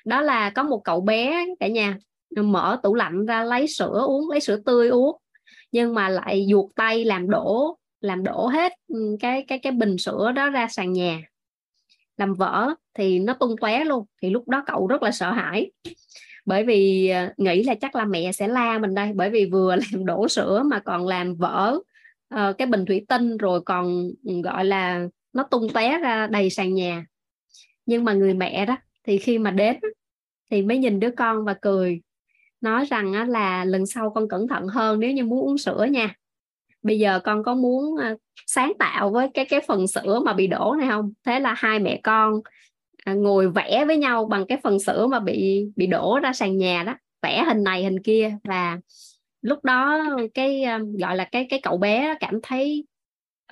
[0.04, 1.98] Đó là có một cậu bé cả nhà
[2.36, 5.16] mở tủ lạnh ra lấy sữa uống lấy sữa tươi uống
[5.72, 9.98] nhưng mà lại ruột tay làm đổ làm đổ hết ừ, cái cái cái bình
[9.98, 11.20] sữa đó ra sàn nhà.
[12.16, 15.70] Làm vỡ thì nó tung tóe luôn thì lúc đó cậu rất là sợ hãi
[16.44, 19.76] bởi vì à, nghĩ là chắc là mẹ sẽ la mình đây bởi vì vừa
[19.92, 21.78] làm đổ sữa mà còn làm vỡ
[22.34, 26.50] uh, cái bình thủy tinh rồi còn ừ, gọi là nó tung tóe ra đầy
[26.50, 27.06] sàn nhà.
[27.86, 29.76] Nhưng mà người mẹ đó thì khi mà đến
[30.50, 32.00] thì mới nhìn đứa con và cười
[32.60, 35.86] nói rằng á, là lần sau con cẩn thận hơn nếu như muốn uống sữa
[35.90, 36.14] nha.
[36.82, 40.46] Bây giờ con có muốn uh, sáng tạo với cái cái phần sữa mà bị
[40.46, 41.12] đổ này không?
[41.26, 42.40] Thế là hai mẹ con
[43.04, 46.58] À, ngồi vẽ với nhau bằng cái phần sữa mà bị bị đổ ra sàn
[46.58, 46.94] nhà đó.
[47.22, 48.36] Vẽ hình này hình kia.
[48.44, 48.78] Và
[49.42, 52.86] lúc đó cái à, gọi là cái cái cậu bé cảm thấy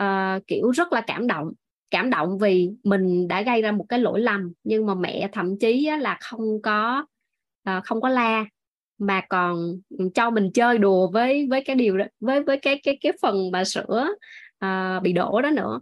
[0.02, 1.52] uh, kiểu rất là cảm động.
[1.90, 5.58] Cảm động vì mình đã gây ra một cái lỗi lầm nhưng mà mẹ thậm
[5.58, 7.06] chí là không có
[7.68, 8.44] uh, không có la.
[8.98, 9.80] Mà còn
[10.14, 13.50] cho mình chơi đùa với với cái điều đó, với với cái cái cái phần
[13.50, 14.08] mà sữa
[14.64, 15.80] uh, bị đổ đó nữa.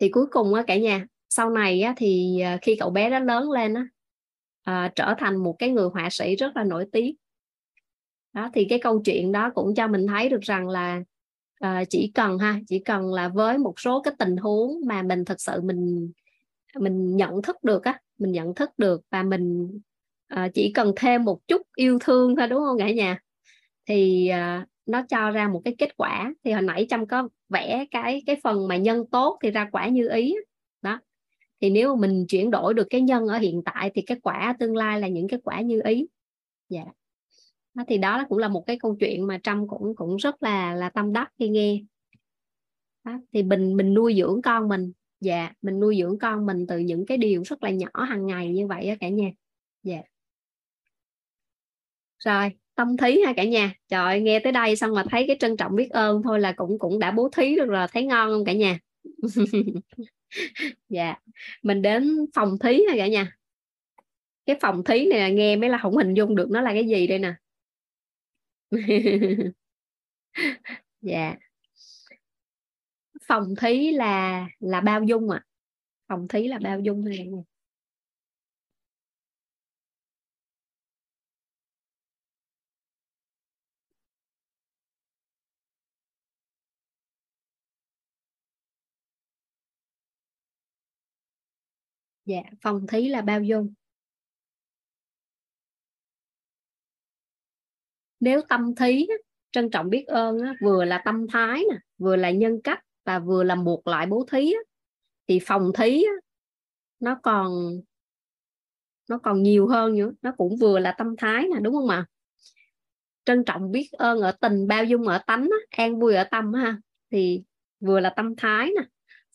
[0.00, 3.50] Thì cuối cùng cả nhà sau này á, thì à, khi cậu bé đó lớn
[3.50, 3.86] lên á,
[4.62, 7.14] à, trở thành một cái người họa sĩ rất là nổi tiếng.
[8.32, 11.02] Đó thì cái câu chuyện đó cũng cho mình thấy được rằng là
[11.60, 15.24] à, chỉ cần ha chỉ cần là với một số cái tình huống mà mình
[15.24, 16.12] thật sự mình
[16.78, 19.78] mình nhận thức được á mình nhận thức được và mình
[20.26, 23.18] à, chỉ cần thêm một chút yêu thương thôi đúng không cả nhà?
[23.86, 26.34] Thì à, nó cho ra một cái kết quả.
[26.44, 29.88] Thì hồi nãy trâm có vẽ cái cái phần mà nhân tốt thì ra quả
[29.88, 30.34] như ý
[31.64, 34.56] thì nếu mà mình chuyển đổi được cái nhân ở hiện tại thì cái quả
[34.58, 36.06] tương lai là những cái quả như ý.
[36.68, 36.84] Dạ.
[37.74, 37.88] Yeah.
[37.88, 40.90] thì đó cũng là một cái câu chuyện mà trâm cũng cũng rất là là
[40.90, 41.80] tâm đắc khi nghe.
[43.04, 44.92] Đó, thì mình mình nuôi dưỡng con mình.
[45.20, 48.48] Dạ mình nuôi dưỡng con mình từ những cái điều rất là nhỏ hàng ngày
[48.48, 49.30] như vậy á cả nhà.
[49.82, 50.02] Dạ.
[52.18, 53.74] Rồi tâm thí ha cả nhà.
[53.88, 56.78] Trời nghe tới đây xong mà thấy cái trân trọng biết ơn thôi là cũng
[56.78, 58.78] cũng đã bố thí được rồi thấy ngon không cả nhà?
[60.88, 61.14] dạ.
[61.62, 63.36] Mình đến phòng thí ha cả nhà.
[64.46, 66.86] Cái phòng thí này là nghe mới là không hình dung được nó là cái
[66.88, 67.34] gì đây nè.
[71.00, 71.34] Dạ.
[73.26, 75.44] Phòng thí là là bao dung ạ.
[75.44, 75.46] À.
[76.08, 77.28] phòng thí là bao dung này
[92.24, 93.74] dạ phòng thí là bao dung.
[98.20, 99.06] Nếu tâm thí
[99.52, 103.44] trân trọng biết ơn vừa là tâm thái nè, vừa là nhân cách và vừa
[103.44, 104.52] là một lại bố thí
[105.28, 106.04] thì phòng thí
[107.00, 107.70] nó còn
[109.08, 112.06] nó còn nhiều hơn nữa, nó cũng vừa là tâm thái nè, đúng không ạ?
[113.24, 116.78] Trân trọng biết ơn ở tình, bao dung ở tánh an vui ở tâm ha,
[117.10, 117.42] thì
[117.80, 118.82] vừa là tâm thái nè,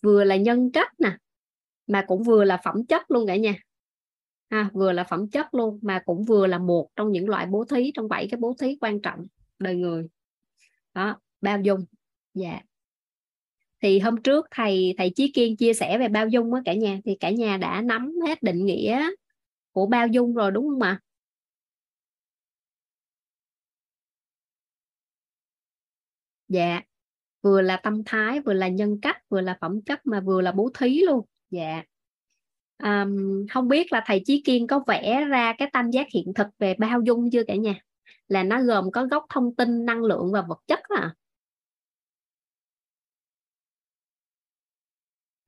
[0.01, 1.17] vừa là nhân cách nè
[1.89, 3.55] mà cũng vừa là phẩm chất luôn cả nhà.
[4.49, 7.65] Ha, vừa là phẩm chất luôn mà cũng vừa là một trong những loại bố
[7.65, 9.27] thí trong bảy cái bố thí quan trọng
[9.59, 10.07] đời người.
[10.93, 11.85] Đó bao dung.
[12.33, 12.61] Dạ.
[13.81, 16.99] Thì hôm trước thầy thầy Chí Kiên chia sẻ về bao dung á cả nhà.
[17.05, 19.09] Thì cả nhà đã nắm hết định nghĩa
[19.71, 20.99] của bao dung rồi đúng không ạ?
[26.47, 26.81] Dạ.
[27.41, 30.51] Vừa là tâm thái vừa là nhân cách vừa là phẩm chất mà vừa là
[30.51, 31.83] bố thí luôn dạ.
[32.83, 36.47] Um, không biết là thầy Chí Kiên có vẽ ra cái tam giác hiện thực
[36.59, 37.75] về bao dung chưa cả nhà?
[38.27, 41.15] Là nó gồm có gốc thông tin năng lượng và vật chất à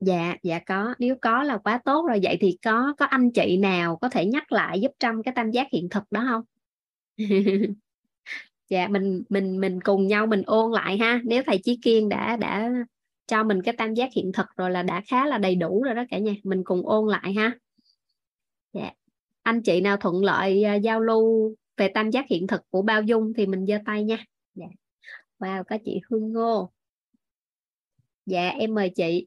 [0.04, 0.94] dạ dạ có.
[0.98, 2.20] Nếu có là quá tốt rồi.
[2.22, 5.50] Vậy thì có có anh chị nào có thể nhắc lại giúp trăm cái tam
[5.50, 6.42] giác hiện thực đó không?
[8.68, 11.20] Dạ mình mình mình cùng nhau mình ôn lại ha.
[11.24, 12.70] Nếu thầy Chí Kiên đã đã
[13.26, 15.94] cho mình cái tam giác hiện thực rồi là đã khá là đầy đủ rồi
[15.94, 16.32] đó cả nhà.
[16.44, 17.58] Mình cùng ôn lại ha.
[18.72, 18.90] Dạ.
[19.42, 23.02] anh chị nào thuận lợi uh, giao lưu về tam giác hiện thực của bao
[23.02, 24.24] dung thì mình giơ tay nha.
[24.54, 24.66] Dạ.
[25.38, 26.72] wow có chị Hương Ngô.
[28.26, 29.26] Dạ em mời chị.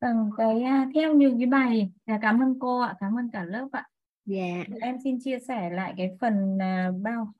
[0.00, 3.44] Vâng cái à, theo như cái bài dạ, cảm ơn cô ạ cảm ơn cả
[3.44, 3.88] lớp ạ.
[4.24, 4.64] Dạ.
[4.80, 7.32] Em xin chia sẻ lại cái phần à, bao.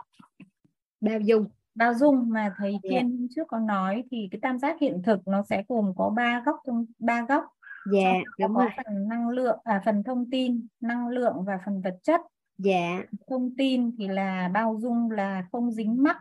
[1.01, 2.90] Bao dung bao dung mà thầy dạ.
[2.90, 6.11] Kiên hôm trước có nói thì cái tam giác hiện thực nó sẽ gồm có
[6.11, 7.44] ba góc trong ba góc.
[7.93, 8.70] Dạ Trong đúng có rồi.
[8.77, 12.20] phần năng lượng à phần thông tin năng lượng và phần vật chất.
[12.59, 13.03] Dạ.
[13.28, 16.16] Thông tin thì là bao dung là không dính mắc.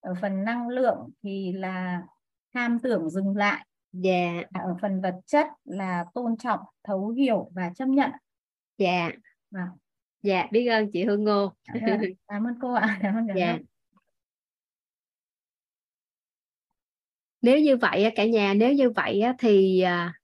[0.00, 2.02] Ở phần năng lượng thì là
[2.54, 3.66] tham tưởng dừng lại.
[3.92, 4.42] Dạ.
[4.54, 8.10] Ở phần vật chất là tôn trọng thấu hiểu và chấp nhận.
[8.78, 9.10] Dạ.
[9.50, 9.68] Vâng.
[10.22, 11.52] dạ biết ơn chị Hương Ngô.
[11.74, 12.98] Dạ, cảm ơn cô ạ.
[13.02, 13.58] Cảm ơn cả dạ
[17.42, 20.14] nếu như vậy cả nhà nếu như vậy thì à,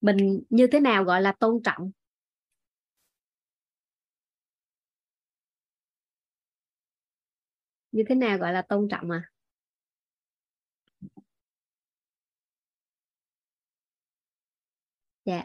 [0.00, 1.90] mình như thế nào gọi là tôn trọng?
[7.92, 9.22] Như thế nào gọi là tôn trọng à?
[15.24, 15.44] Dạ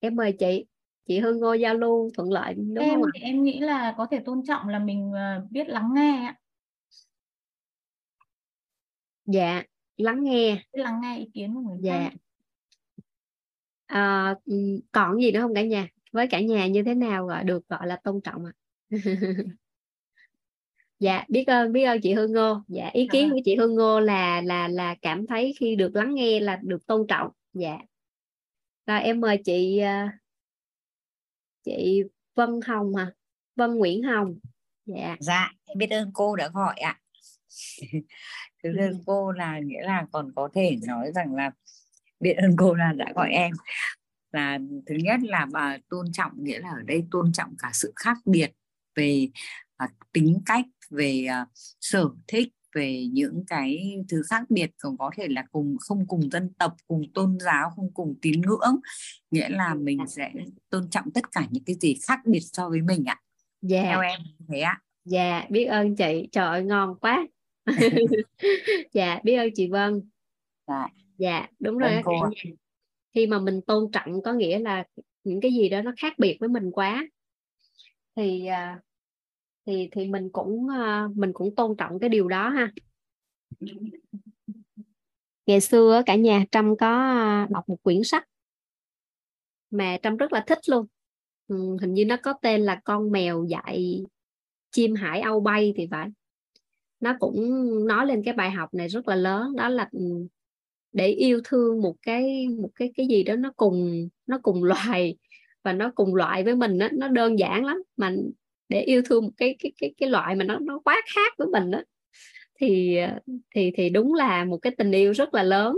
[0.00, 0.66] em mời chị
[1.06, 3.10] chị Hương Ngô giao lưu thuận lợi đúng em không ạ?
[3.22, 6.34] em nghĩ là có thể tôn trọng là mình ờ, biết lắng nghe ạ.
[9.26, 9.62] dạ
[9.98, 10.62] lắng nghe.
[10.72, 11.98] Lắng nghe ý kiến của người dạ.
[11.98, 12.16] khác.
[13.86, 14.34] À,
[14.92, 15.88] còn gì nữa không cả nhà?
[16.12, 18.52] Với cả nhà như thế nào gọi được gọi là tôn trọng ạ?
[21.00, 22.62] Dạ biết ơn biết ơn chị Hương Ngô.
[22.68, 23.32] Dạ ý kiến À.
[23.32, 26.86] của chị Hương Ngô là là là cảm thấy khi được lắng nghe là được
[26.86, 27.30] tôn trọng.
[27.52, 27.78] Dạ.
[28.86, 30.18] Rồi em mời chị à,
[31.64, 32.02] chị
[32.34, 33.12] Vân Hồng hả
[33.56, 34.38] Vân Nguyễn Hồng.
[34.86, 35.16] Dạ.
[35.20, 37.00] Dạ, em biết ơn cô đã gọi ạ.
[38.64, 38.86] Biết Ừ.
[38.86, 41.50] ơn cô là nghĩa là còn có thể nói rằng là
[42.20, 43.52] biết ơn cô là đã gọi em.
[44.32, 47.92] Là thứ nhất là bà tôn trọng nghĩa là ở đây tôn trọng cả sự
[47.96, 48.52] khác biệt
[48.94, 49.28] về
[49.76, 51.46] à, tính cách, về à,
[51.80, 56.30] sở thích, về những cái thứ khác biệt còn có thể là cùng không cùng
[56.30, 58.76] dân tộc, cùng tôn giáo, không cùng tín ngưỡng.
[59.30, 60.32] Nghĩa là mình sẽ
[60.70, 63.20] tôn trọng tất cả những cái gì khác biệt so với mình ạ.
[63.62, 64.80] dạ Theo em thế ạ.
[65.04, 67.26] dạ biết ơn chị trời ơi ngon quá
[68.92, 70.02] dạ biết ơn chị Vân
[70.68, 70.88] Dạ.
[71.18, 72.02] dạ đúng rồi ạ.
[72.06, 72.52] nhà
[73.14, 74.84] khi mà mình tôn trọng có nghĩa là
[75.24, 77.08] những cái gì đó nó khác biệt với mình quá
[78.16, 78.80] thì à,
[79.66, 82.72] thì thì mình cũng à, mình cũng tôn trọng cái điều đó ha
[85.46, 88.28] ngày xưa cả nhà Trâm có à, đọc một quyển sách
[89.70, 90.86] mà Trâm rất là thích luôn
[91.48, 94.04] ừ, hình như nó có tên là con mèo dạy
[94.70, 96.08] chim hải âu bay thì phải
[97.00, 97.36] nó cũng
[97.86, 100.00] nói lên cái bài học này rất là lớn đó là ừ,
[100.92, 105.16] để yêu thương một cái một cái cái gì đó nó cùng nó cùng loài
[105.62, 107.82] và nó cùng loại với mình đó, nó đơn giản lắm.
[107.96, 108.12] Mà
[108.68, 111.48] để yêu thương một cái cái cái cái loại mà nó nó quá khác với
[111.48, 111.82] mình đó
[112.60, 112.98] thì
[113.54, 115.76] thì thì đúng là một cái tình yêu rất là lớn.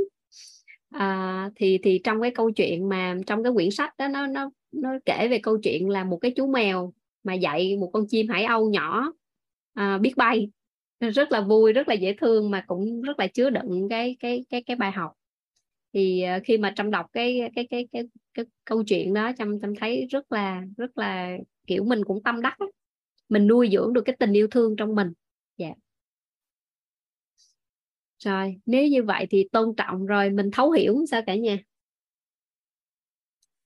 [0.90, 4.50] À, thì thì trong cái câu chuyện mà trong cái quyển sách đó nó nó
[4.72, 6.92] nó kể về câu chuyện là một cái chú mèo
[7.24, 9.12] mà dạy một con chim hải âu nhỏ
[9.74, 10.50] à, biết bay
[11.00, 14.44] rất là vui rất là dễ thương mà cũng rất là chứa đựng cái cái
[14.50, 15.12] cái cái bài học.
[15.92, 18.02] Thì ờ, khi mà trâm đọc cái cái cái cái,
[18.34, 21.36] cái câu chuyện đó trâm trâm thấy rất là rất là
[21.66, 22.56] kiểu mình cũng tâm đắc
[23.28, 25.12] mình nuôi dưỡng được cái tình yêu thương trong mình.
[25.56, 25.70] Dạ.
[28.18, 31.58] Rồi nếu như vậy thì tôn trọng rồi mình thấu hiểu sao cả nhà?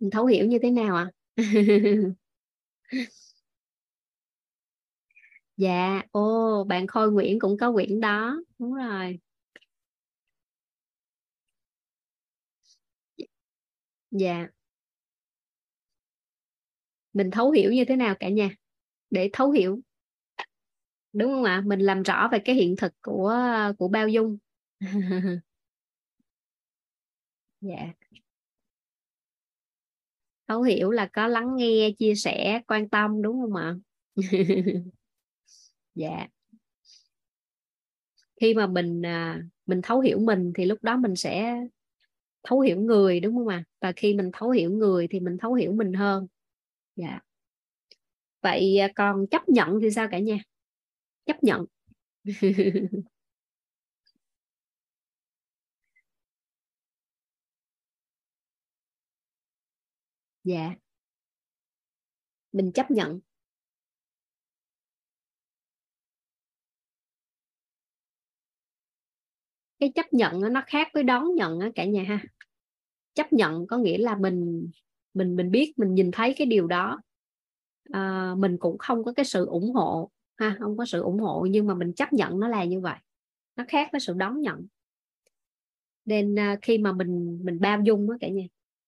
[0.00, 1.10] Mình thấu hiểu như thế nào ạ?
[5.56, 8.36] dạ ô bạn Khôi Nguyễn cũng có quyển đó.
[8.58, 9.18] Đúng rồi.
[14.10, 14.48] Dạ.
[17.12, 18.50] Mình thấu hiểu như thế nào cả nhà?
[19.10, 19.80] Để thấu hiểu.
[21.12, 21.62] Đúng không ạ?
[21.66, 23.34] Mình làm rõ về cái hiện thực của
[23.78, 24.38] của bao dung.
[27.60, 27.94] Dạ.
[30.48, 33.74] Thấu hiểu là có lắng nghe, chia sẻ, quan tâm, đúng không ạ?
[35.94, 36.26] dạ.
[38.40, 41.56] Khi mà mình à, mình thấu hiểu mình thì lúc đó mình sẽ
[42.44, 43.64] thấu hiểu người, đúng không ạ?
[43.80, 46.26] Và khi mình thấu hiểu người thì mình thấu hiểu mình hơn.
[46.96, 47.20] Dạ.
[48.42, 50.38] Vậy à, còn chấp nhận thì sao cả nhà?
[51.26, 51.66] Chấp nhận.
[60.44, 60.74] Dạ.
[62.52, 63.20] Mình chấp nhận.
[69.84, 72.20] Cái chấp nhận nó khác với đón nhận á, cả nhà ha.
[73.14, 74.70] Chấp nhận có nghĩa là mình
[75.14, 77.00] mình mình biết mình nhìn thấy cái điều đó.
[77.92, 81.46] À, mình cũng không có cái sự ủng hộ ha không có sự ủng hộ
[81.50, 82.98] nhưng mà mình chấp nhận nó là như vậy.
[83.56, 84.66] Nó khác với sự đón nhận.
[86.04, 88.44] Nên à, khi mà mình mình bao dung á cả nhà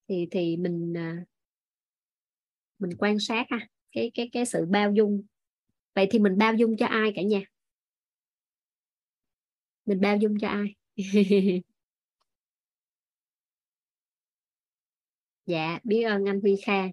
[0.07, 1.25] thì thì mình à,
[2.79, 5.23] mình quan sát ha cái cái cái sự bao dung.
[5.95, 7.41] Vậy thì mình bao dung cho ai cả nhà?
[9.85, 10.76] Mình bao dung cho ai?
[15.45, 16.83] dạ biết ơn anh Huy Kha.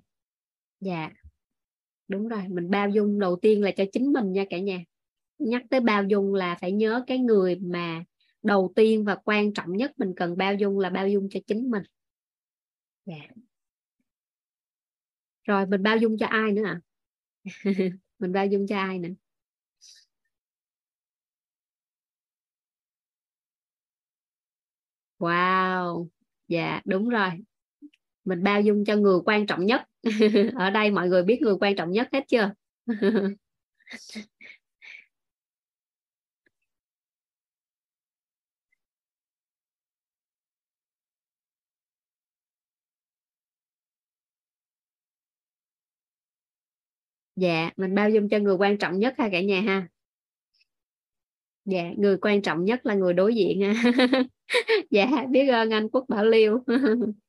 [0.80, 1.10] Dạ.
[2.08, 4.84] Đúng rồi, mình bao dung đầu tiên là cho chính mình nha cả nhà.
[5.38, 8.04] Nhắc tới bao dung là phải nhớ cái người mà
[8.42, 11.70] đầu tiên và quan trọng nhất mình cần bao dung là bao dung cho chính
[11.70, 11.82] mình.
[13.06, 13.14] Dạ.
[15.44, 16.80] Rồi, mình bao dung cho ai nữa ạ?
[17.44, 17.50] À?
[18.20, 19.10] mình bao dung cho ai nữa?
[25.24, 26.08] Wow.
[26.48, 27.30] Dạ đúng rồi.
[28.24, 29.82] Mình bao dung cho người quan trọng nhất.
[30.56, 32.52] Ở đây mọi người biết người quan trọng nhất hết chưa?
[47.36, 49.88] Dạ mình bao dung cho người quan trọng nhất ha cả nhà ha
[51.64, 53.92] dạ người quan trọng nhất là người đối diện ha.
[54.90, 56.58] Dạ biết ơn anh quốc bảo liêu.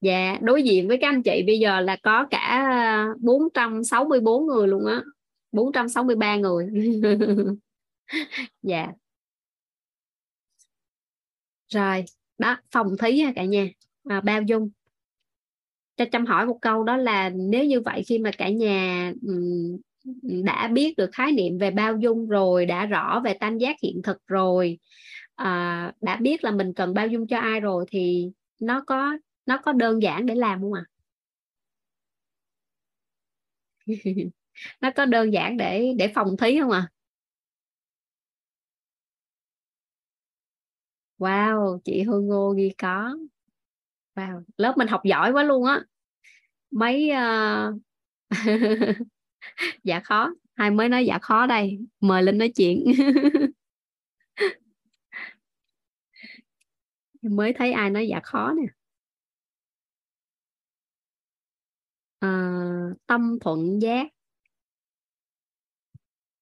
[0.00, 2.66] Dạ đối diện với các anh chị bây giờ là có cả
[3.06, 5.02] ờ, 464 người luôn á.
[5.52, 6.66] 463 người.
[8.62, 8.92] Dạ.
[11.68, 12.04] Rồi
[12.38, 13.68] đó phòng thí ha cả nhà.
[14.04, 14.70] À, bao dung.
[15.96, 19.12] Cho chăm hỏi một câu đó là nếu như vậy khi mà cả nhà
[20.22, 24.02] đã biết được khái niệm về bao dung rồi đã rõ về tam giác hiện
[24.04, 24.78] thực rồi
[25.34, 28.30] à, đã biết là mình cần bao dung cho ai rồi thì
[28.60, 30.90] nó có nó có đơn giản để làm không ạ à?
[34.80, 36.90] nó có đơn giản để để phòng thí không ạ à?
[41.18, 43.16] wow chị hương ngô ghi có
[44.14, 45.84] wow lớp mình học giỏi quá luôn á
[46.70, 47.80] mấy uh...
[49.84, 52.84] dạ khó hai mới nói dạ khó đây mời linh nói chuyện.
[57.22, 58.62] Mới thấy ai nói dạ khó nè.
[62.20, 62.28] À,
[63.06, 64.06] tâm thuận giác.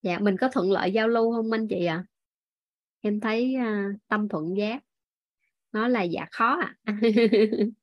[0.02, 1.94] Dạ mình có thuận lợi giao lưu không anh chị ạ?
[1.94, 2.10] À?
[3.00, 4.84] em thấy uh, tâm thuận giác
[5.72, 6.76] nó là dạ khó à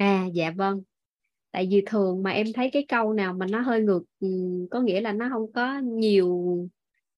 [0.00, 0.82] à dạ vâng.
[1.52, 4.28] Tại vì thường mà em thấy cái câu nào mà nó hơi ngược ừ,
[4.70, 6.38] có nghĩa là nó không có nhiều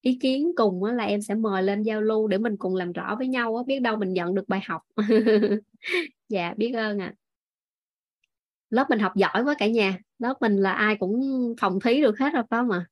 [0.01, 2.93] ý kiến cùng á, là em sẽ mời lên giao lưu để mình cùng làm
[2.93, 4.83] rõ với nhau á, biết đâu mình nhận được bài học.
[6.29, 7.15] Dạ biết ơn ạ.
[7.17, 7.19] À.
[8.71, 9.99] lớp mình học giỏi quá cả nhà.
[10.19, 11.21] Lớp mình là ai cũng
[11.61, 12.87] phòng thí được hết rồi phải không ạ?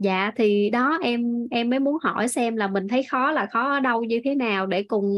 [0.00, 3.72] Dạ thì đó, em em mới muốn hỏi xem là mình thấy khó là khó
[3.74, 5.12] ở đâu, như thế nào để cùng,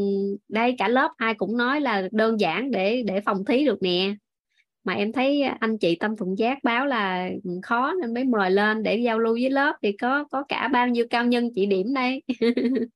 [0.49, 4.15] đây cả lớp ai cũng nói là đơn giản để để phòng thí được nè.
[4.83, 7.29] Mà em thấy anh chị tâm thuận giác báo là
[7.63, 9.75] khó nên mới mời lên để giao lưu với lớp.
[9.81, 12.23] Thì có có cả bao nhiêu cao nhân chỉ điểm đây?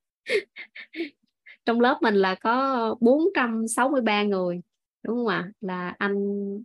[1.66, 4.60] Trong lớp mình là có 463 người
[5.08, 6.14] đúng không ạ là anh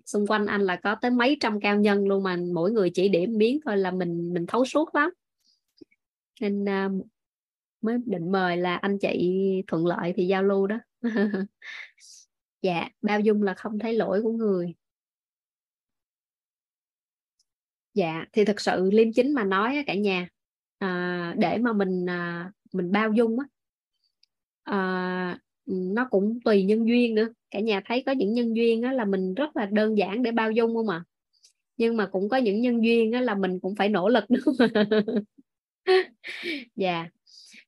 [0.06, 3.10] xung quanh anh là có tới mấy trăm cao nhân luôn mà mỗi người chỉ
[3.10, 5.10] điểm biến thôi là mình mình thấu suốt lắm.
[6.42, 7.08] Nên uh,
[7.82, 10.80] mới định mời là anh chị thuận lợi thì giao lưu đó.
[12.62, 14.74] Dạ bao dung là không thấy lỗi của người.
[17.94, 20.28] Dạ thì thực sự liêm chính mà nói cả nhà
[20.78, 23.46] à, để mà mình à, mình bao dung á
[24.64, 27.30] à, Ừ, nó cũng tùy nhân duyên nữa.
[27.52, 30.32] Cả nhà thấy có những nhân duyên đó là mình rất là đơn giản để
[30.32, 31.04] bao dung không à
[31.78, 34.42] nhưng mà cũng có những nhân duyên đó là mình cũng phải nỗ lực đúng
[34.42, 34.56] không
[36.76, 37.10] dạ.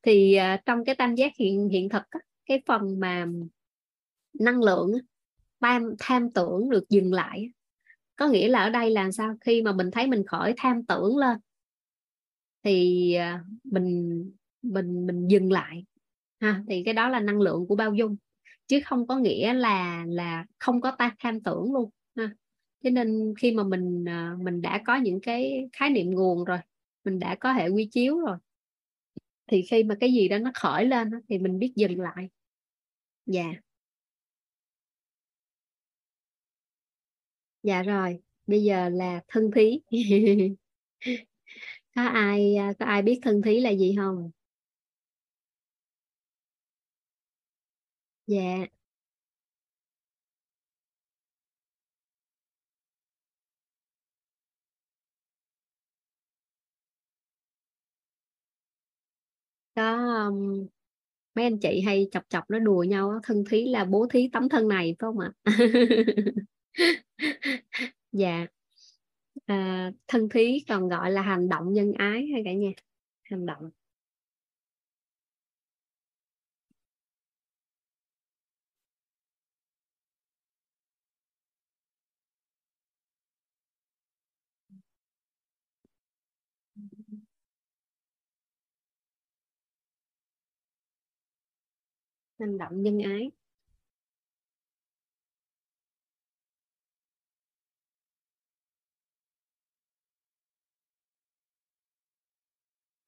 [0.02, 3.26] Thì uh, trong cái tam giác hiện hiện thực á, cái phần mà
[4.38, 4.92] năng lượng
[5.60, 7.50] tham tham tưởng được dừng lại
[8.16, 9.34] có nghĩa là ở đây là sao?
[9.40, 11.38] Khi mà mình thấy mình khỏi tham tưởng lên
[12.64, 14.24] thì uh, mình
[14.62, 15.84] mình mình dừng lại
[16.40, 18.16] ha, thì cái đó là năng lượng của bao dung,
[18.66, 22.30] chứ không có nghĩa là là không có ta, tham tưởng luôn, ha.
[22.84, 26.58] Thế nên khi mà mình à, mình đã có những cái khái niệm nguồn rồi,
[27.04, 28.36] mình đã có hệ quy chiếu rồi,
[29.46, 32.28] thì khi mà cái gì đó nó khởi lên thì mình biết dừng lại.
[33.26, 33.42] Dạ.
[33.42, 33.56] Yeah.
[37.62, 39.80] dạ rồi, bây giờ là thân thí.
[41.96, 44.30] Có ai à, có ai biết thân thí là gì không?
[48.26, 48.66] Dạ.
[59.74, 59.82] Có,
[60.24, 60.66] ừm,
[61.34, 64.48] mấy anh chị hay chọc chọc nó đùa nhau thân thí là bố thí tấm
[64.48, 65.32] thân này, phải không ạ?
[68.12, 68.46] Dạ.
[69.46, 72.68] À, thân thí còn gọi là hành động nhân ái hay cả nhà,
[73.24, 73.70] hành động.
[92.38, 93.30] Hành động nhân ái.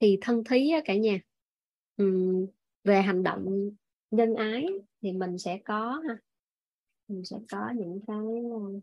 [0.01, 1.19] Thì thân thí cả nhà
[2.85, 3.71] về hành động
[4.11, 4.67] nhân ái
[5.03, 6.19] thì mình sẽ có ha,
[7.09, 8.17] mình sẽ có những cái
[8.53, 8.81] ờ,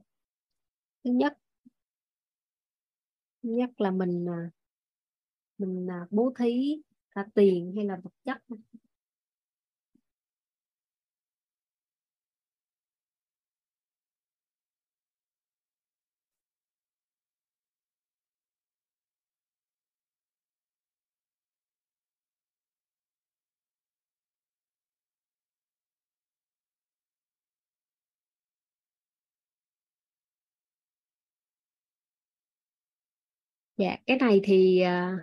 [1.04, 1.38] thứ nhất
[3.44, 4.52] thứ nhất là mình à,
[5.58, 6.82] mình à, bố thí
[7.12, 8.38] cả tiền hay là vật chất.
[33.78, 35.18] Dạ cái này thì à,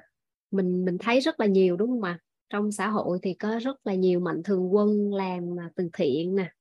[0.50, 2.18] mình mình thấy rất là nhiều đúng không ạ?
[2.50, 6.34] Trong xã hội thì có rất là nhiều mạnh thường quân làm à, từ thiện
[6.34, 6.52] nè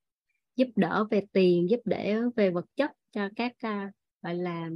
[0.56, 3.92] giúp đỡ về tiền giúp đỡ về vật chất cho các à,
[4.22, 4.70] gọi là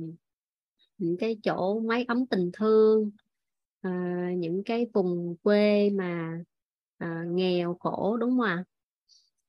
[0.97, 3.11] những cái chỗ máy ấm tình thương
[3.81, 6.39] à, những cái vùng quê mà
[6.97, 8.63] à, nghèo khổ đúng không ạ?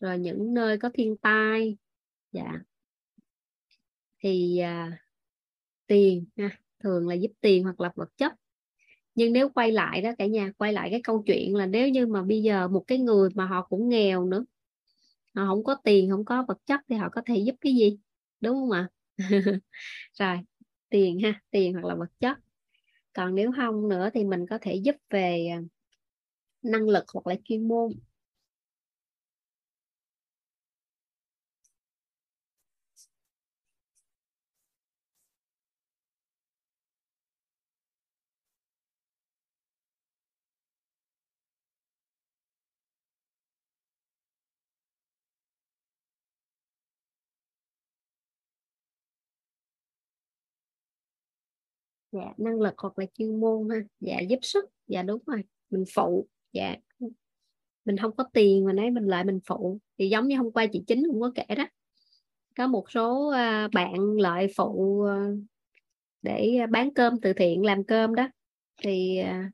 [0.01, 1.76] Rồi những nơi có thiên tai
[2.32, 2.52] dạ.
[4.18, 4.98] Thì à,
[5.86, 8.32] tiền ha thường là giúp tiền hoặc là vật chất.
[9.15, 12.07] Nhưng nếu quay lại đó cả nhà, quay lại cái câu chuyện là nếu như
[12.07, 14.44] mà bây giờ một cái người mà họ cũng nghèo nữa,
[15.35, 17.98] họ không có tiền, không có vật chất thì họ có thể giúp cái gì?
[18.40, 18.89] Đúng không ạ?
[20.20, 20.39] Rồi,
[20.90, 22.39] tiền ha, tiền hoặc là vật chất.
[23.12, 25.61] Còn nếu không nữa thì mình có thể giúp về à,
[26.62, 27.93] năng lực hoặc là chuyên môn.
[52.16, 53.76] Dạ năng lực hoặc là chuyên môn ha.
[54.01, 54.64] Dạ giúp sức.
[54.88, 55.44] Dạ đúng rồi.
[55.70, 56.28] Mình phụ.
[56.52, 56.76] Dạ.
[57.84, 59.78] Mình không có tiền mà nói mình lại mình phụ.
[59.98, 61.66] Thì giống như hôm qua chị chính cũng có kể đó.
[62.56, 65.26] Có một số à, bạn lợi phụ à,
[66.22, 68.28] để bán cơm từ thiện làm cơm đó.
[68.82, 69.51] Thì à,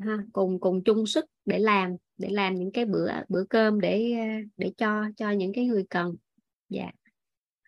[0.00, 4.16] ha, cùng cùng chung sức để làm để làm những cái bữa bữa cơm để
[4.56, 6.16] để cho cho những cái người cần.
[6.68, 6.90] Dạ.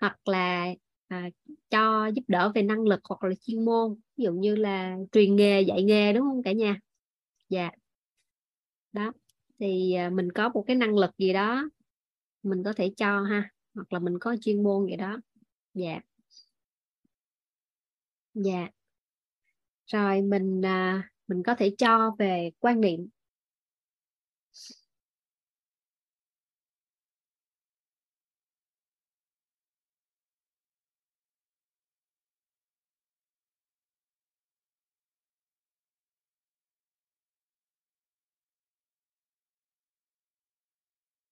[0.00, 0.74] Hoặc là
[1.10, 1.30] à,
[1.70, 5.36] cho giúp đỡ về năng lực hoặc là chuyên môn ví dụ như là truyền
[5.36, 6.80] nghề dạy nghề đúng không cả nhà?
[7.48, 7.70] Dạ.
[8.92, 9.12] Đó
[9.58, 11.70] thì à, mình có một cái năng lực gì đó
[12.42, 15.18] mình có thể cho ha hoặc là mình có chuyên môn gì đó.
[15.74, 16.00] Dạ.
[18.34, 18.70] Dạ.
[19.86, 23.08] Rồi mình à, mình có thể cho về quan niệm.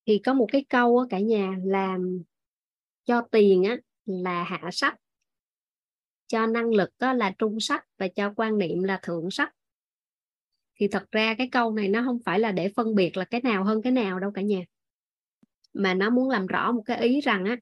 [0.09, 2.23] Thì có một cái câu á cả nhà làm
[3.05, 3.77] cho tiền á
[4.07, 4.95] là hạ sách
[6.27, 9.55] cho năng lực đó là trung sách và cho quan niệm là thượng sách.
[10.81, 13.41] Thì thật ra cái câu này nó không phải là để phân biệt là cái
[13.41, 14.61] nào hơn cái nào đâu cả nhà
[15.73, 17.57] mà nó muốn làm rõ một cái ý rằng á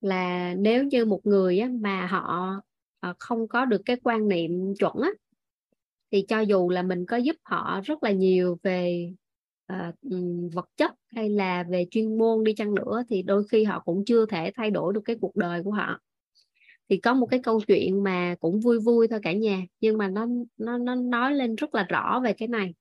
[0.00, 2.54] là nếu như một người á, mà họ
[3.00, 5.10] ờ, không có được cái quan niệm chuẩn á
[6.10, 9.12] thì cho dù là mình có giúp họ rất là nhiều về
[9.68, 9.92] À,
[10.52, 14.04] vật chất hay là về chuyên môn đi chăng nữa thì đôi khi họ cũng
[14.04, 16.00] chưa thể thay đổi được cái cuộc đời của họ.
[16.88, 20.08] Thì có một cái câu chuyện mà cũng vui vui thôi cả nhà nhưng mà
[20.08, 20.26] nó
[20.58, 22.74] nó nó nói lên rất là rõ về cái này.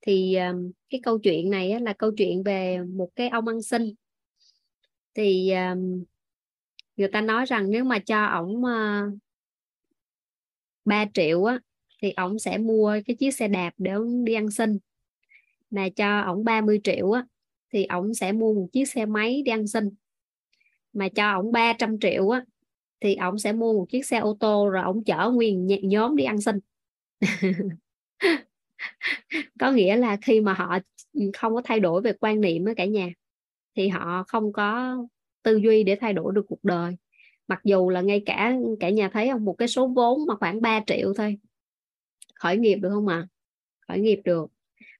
[0.00, 3.62] Thì um, cái câu chuyện này á, là câu chuyện về một cái ông ăn
[3.62, 3.94] xin.
[5.14, 6.04] Thì um,
[6.96, 9.18] người ta nói rằng nếu mà cho ổng ờ, uh,
[10.84, 11.58] 3 triệu á
[12.02, 13.92] thì ổng sẽ mua cái chiếc xe đạp để
[14.24, 14.78] đi ăn xin
[15.72, 17.26] mà cho ổng 30 triệu á,
[17.72, 19.90] thì ổng sẽ mua một chiếc xe máy đi ăn xin.
[20.92, 22.44] Mà cho ổng 300 triệu á,
[23.00, 26.24] thì ổng sẽ mua một chiếc xe ô tô rồi ổng chở nguyên nhóm đi
[26.24, 26.58] ăn xin.
[29.60, 30.78] Có nghĩa là khi mà họ
[31.34, 33.10] không có thay đổi về quan niệm với cả nhà,
[33.76, 34.96] thì họ không có
[35.42, 36.96] tư duy để thay đổi được cuộc đời.
[37.48, 40.60] Mặc dù là ngay cả cả nhà thấy không, một cái số vốn mà khoảng
[40.60, 41.38] 3 triệu thôi.
[42.34, 43.16] Khởi nghiệp được không ạ?
[43.16, 43.28] À?
[43.88, 44.46] khởi nghiệp được.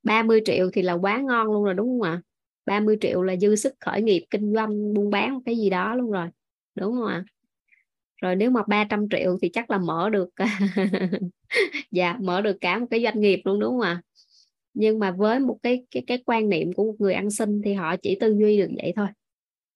[0.03, 2.21] 30 triệu thì là quá ngon luôn rồi, đúng không ạ?
[2.67, 6.11] 30 triệu là dư sức khởi nghiệp, kinh doanh, buôn bán, cái gì đó luôn
[6.11, 6.29] rồi,
[6.75, 7.25] đúng không ạ?
[8.23, 10.29] Rồi nếu mà 300 triệu thì chắc là mở được
[11.91, 14.03] dạ mở được cả một cái doanh nghiệp luôn, đúng không ạ?
[14.75, 17.75] Nhưng mà với một cái cái cái quan niệm của một người ăn xin thì
[17.75, 19.09] họ chỉ tư duy được vậy thôi.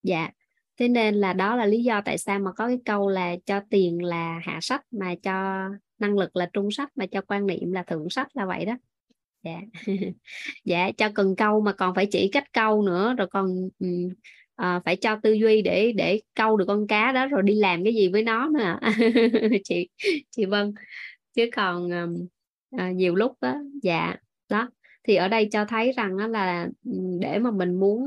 [0.02, 0.30] Dạ
[0.78, 3.60] thế nên là đó là lý do tại sao mà có cái câu là cho
[3.70, 7.72] tiền là hạ sách mà cho năng lực là trung sách mà cho quan niệm
[7.72, 8.76] là thượng sách là vậy đó
[9.46, 9.60] dạ.
[10.64, 13.14] Dạ cho cần câu mà còn phải chỉ cách câu nữa.
[13.18, 13.68] Rồi còn
[14.56, 17.84] à, phải cho tư duy để để câu được con cá đó rồi đi làm
[17.84, 18.78] cái gì với nó nữa
[19.64, 19.88] chị
[20.30, 20.74] chị Vân.
[21.34, 21.90] Chứ còn
[22.70, 24.16] à, nhiều lúc đó dạ
[24.48, 24.70] đó.
[25.04, 26.68] Thì ở đây cho thấy rằng đó là
[27.20, 28.00] để mà mình muốn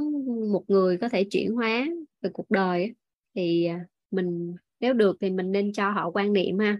[0.52, 1.88] một người có thể chuyển hóa
[2.22, 2.94] về cuộc đời
[3.36, 3.76] thì ờ,
[4.11, 6.78] mình nếu được thì mình nên cho họ quan niệm ha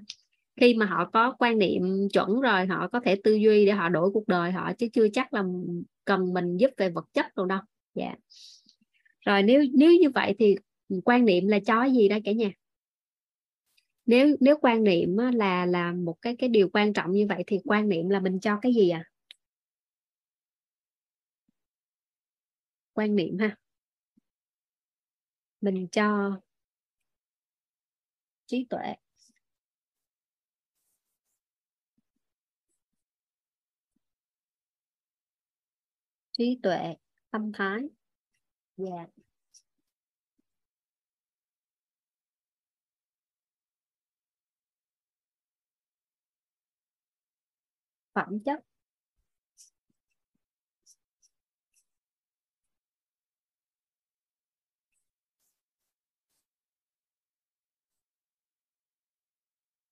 [0.60, 3.90] khi mà họ có quan niệm chuẩn rồi, họ có thể tư duy để họ
[3.90, 5.44] đổi cuộc đời họ, chứ chưa chắc là
[6.06, 7.60] cần mình giúp về vật chất đâu đâu.
[7.96, 8.16] Dạ.
[9.26, 10.56] Rồi nếu nếu như vậy thì
[11.06, 12.52] quan niệm là chó gì đó cả nhà?
[14.06, 17.60] Nếu nếu quan niệm là là một cái cái điều quan trọng như vậy thì
[17.66, 19.04] quan niệm là mình cho cái gì à
[22.94, 23.56] quan niệm ha.
[25.62, 26.40] Mình cho
[28.48, 28.96] trí tuệ.
[36.40, 36.96] Trí tuệ
[37.32, 37.80] tâm thái.
[38.78, 38.86] Dạ.
[38.96, 39.10] Yeah.
[48.16, 48.60] phẩm chất.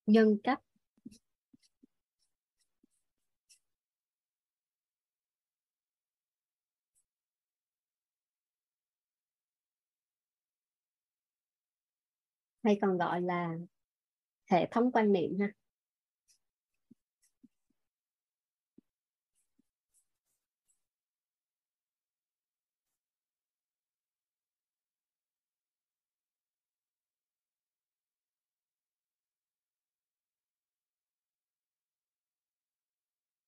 [0.05, 0.66] Nhân cách.
[12.67, 13.55] Hay còn gọi là
[14.51, 15.51] hệ thống quan niệm ha?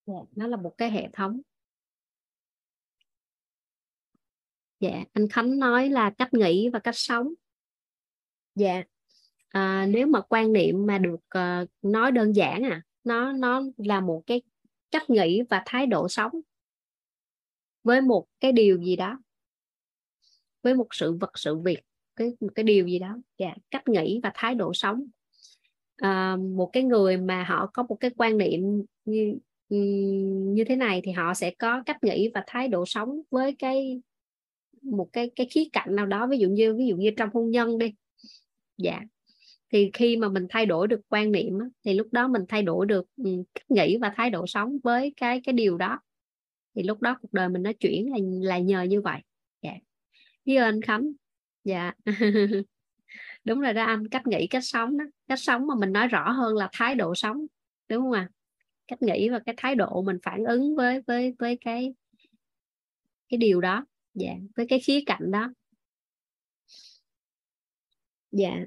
[0.05, 1.41] Dạ, nó là một cái hệ thống.
[4.79, 7.27] Dạ anh Khánh nói là cách nghĩ và cách sống.
[8.55, 8.83] Dạ
[9.49, 14.01] à, nếu mà quan niệm mà được uh, nói đơn giản à nó nó là
[14.01, 14.41] một cái
[14.91, 16.31] cách nghĩ và thái độ sống
[17.83, 19.19] với một cái điều gì đó
[20.61, 21.79] với một sự vật sự việc
[22.19, 23.17] cái một cái điều gì đó.
[23.37, 25.05] Dạ cách nghĩ và thái độ sống.
[25.97, 29.37] À, một cái người mà họ có một cái quan niệm như
[29.69, 29.77] ừ,
[30.53, 34.01] như thế này thì họ sẽ có cách nghĩ và thái độ sống với cái
[34.81, 36.27] một cái cái khía cạnh nào đó.
[36.27, 37.93] Ví dụ như ví dụ như trong hôn nhân đi.
[38.77, 38.99] Dạ
[39.71, 42.85] thì khi mà mình thay đổi được quan niệm thì lúc đó mình thay đổi
[42.85, 45.99] được ừ, cách nghĩ và thái độ sống với cái cái điều đó.
[46.75, 49.21] Thì lúc đó cuộc đời mình nó chuyển là là nhờ như vậy.
[49.61, 49.73] Dạ.
[50.45, 51.11] Với anh khánh.
[51.63, 51.93] Dạ.
[53.43, 55.05] Đúng rồi đó anh, cách nghĩ, cách sống đó.
[55.27, 57.45] Cách sống mà mình nói rõ hơn là thái độ sống,
[57.89, 58.29] đúng không ạ?
[58.31, 58.39] À?
[58.89, 61.93] cách nghĩ và cái thái độ mình phản ứng với với với cái
[63.29, 63.85] cái điều đó.
[64.13, 65.53] Dạ với cái khía cạnh đó.
[68.31, 68.65] Dạ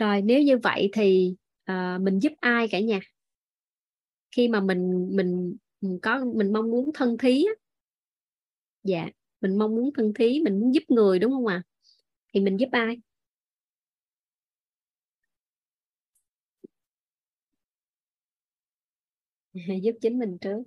[0.00, 1.34] rồi nếu như vậy thì
[1.72, 3.00] uh, mình giúp ai cả nhà?
[4.36, 5.58] Khi mà mình mình
[6.02, 7.44] có mình mong muốn thân thí
[8.82, 9.08] dạ
[9.40, 11.54] mình mong muốn thân thí mình muốn giúp người đúng không ạ?
[11.54, 11.66] À?
[12.34, 12.96] thì mình giúp ai?
[19.82, 20.62] Giúp chính mình trước.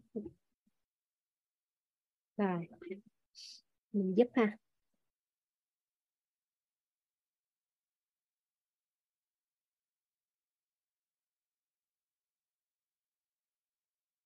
[2.38, 2.68] Rồi
[3.94, 4.58] mình giúp ha.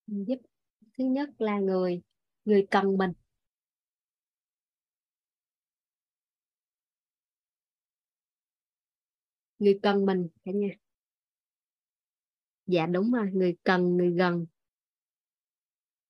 [0.07, 0.35] Giúp.
[0.97, 2.01] Thứ nhất là người
[2.45, 3.11] người cần mình.
[9.59, 10.67] Người cần mình, cả nhà.
[12.67, 13.29] Dạ đúng rồi.
[13.33, 14.45] Người cần, người gần.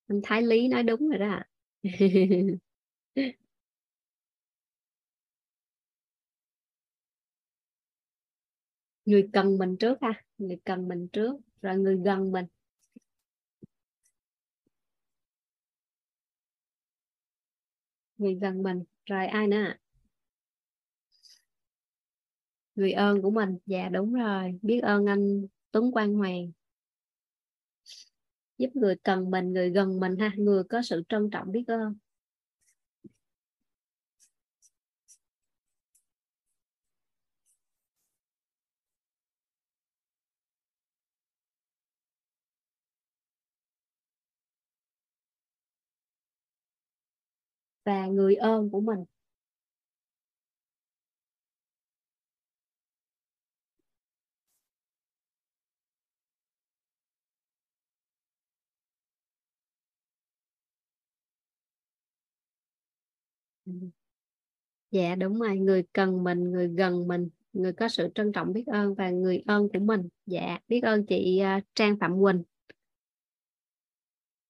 [0.09, 1.47] Anh Thái Lý nói đúng rồi đó ạ.
[9.05, 10.23] Người cần mình trước ha.
[10.37, 12.45] Người cần mình trước, rồi người gần mình.
[18.17, 19.79] Người gần mình, rồi ai nữa ạ?
[22.75, 23.57] Người ơn của mình.
[23.65, 24.59] Dạ đúng rồi.
[24.61, 26.51] Biết ơn anh Tuấn Quang Hoàng.
[28.57, 30.31] Giúp người cần mình, người gần mình ha.
[30.37, 31.95] Người có sự trân trọng, biết ơn.
[47.87, 48.99] Và người ơn của mình.
[64.91, 65.57] Dạ đúng rồi.
[65.57, 69.43] Người cần mình, người gần mình, người có sự trân trọng biết ơn và người
[69.47, 70.09] ơn của mình.
[70.25, 72.43] Dạ biết ơn chị à, Trang Phạm Quỳnh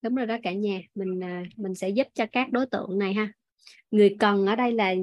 [0.08, 0.80] đúng rồi đó cả nhà.
[0.96, 3.32] Mình à, mình sẽ giúp cho các đối tượng này ha.
[3.92, 4.94] Người cần ở đây là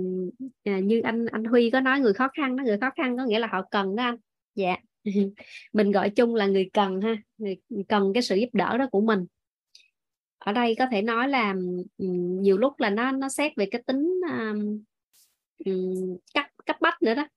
[0.65, 3.25] à, như anh anh Huy có nói người khó khăn đó người khó khăn có
[3.25, 4.17] nghĩa là họ cần đó anh.
[4.55, 4.77] Dạ.
[5.73, 7.57] Mình gọi chung là người cần ha người
[7.89, 9.27] cần cái sự giúp đỡ đó của mình.
[10.39, 11.55] Ở đây có thể nói là
[11.99, 12.07] ừ,
[12.41, 14.83] nhiều lúc là nó nó xét về cái tính um,
[16.35, 17.29] cấp cấp bách nữa đó.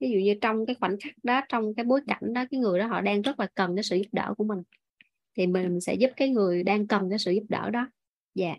[0.00, 2.78] Ví dụ như trong cái khoảnh khắc đó trong cái bối cảnh đó cái người
[2.78, 4.58] đó họ đang rất là cần cái sự giúp đỡ của mình
[5.34, 7.88] thì mình sẽ giúp cái người đang cần cái sự giúp đỡ đó.
[8.34, 8.46] Dạ.
[8.46, 8.58] Yeah.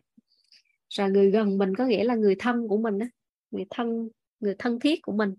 [0.90, 3.06] rồi người gần mình có nghĩa là người thân của mình đó
[3.52, 5.36] người thân người thân thiết của mình.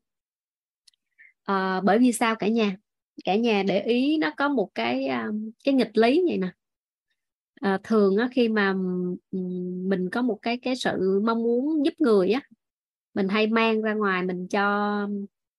[1.44, 2.76] À, bởi vì sao cả nhà?
[3.24, 5.28] Cả nhà để ý nó có một cái à,
[5.64, 6.48] cái nghịch lý vậy nè.
[7.60, 8.74] À, thường á, khi mà
[9.88, 12.40] mình có một cái cái sự mong muốn giúp người á
[13.14, 15.08] mình hay mang ra ngoài mình cho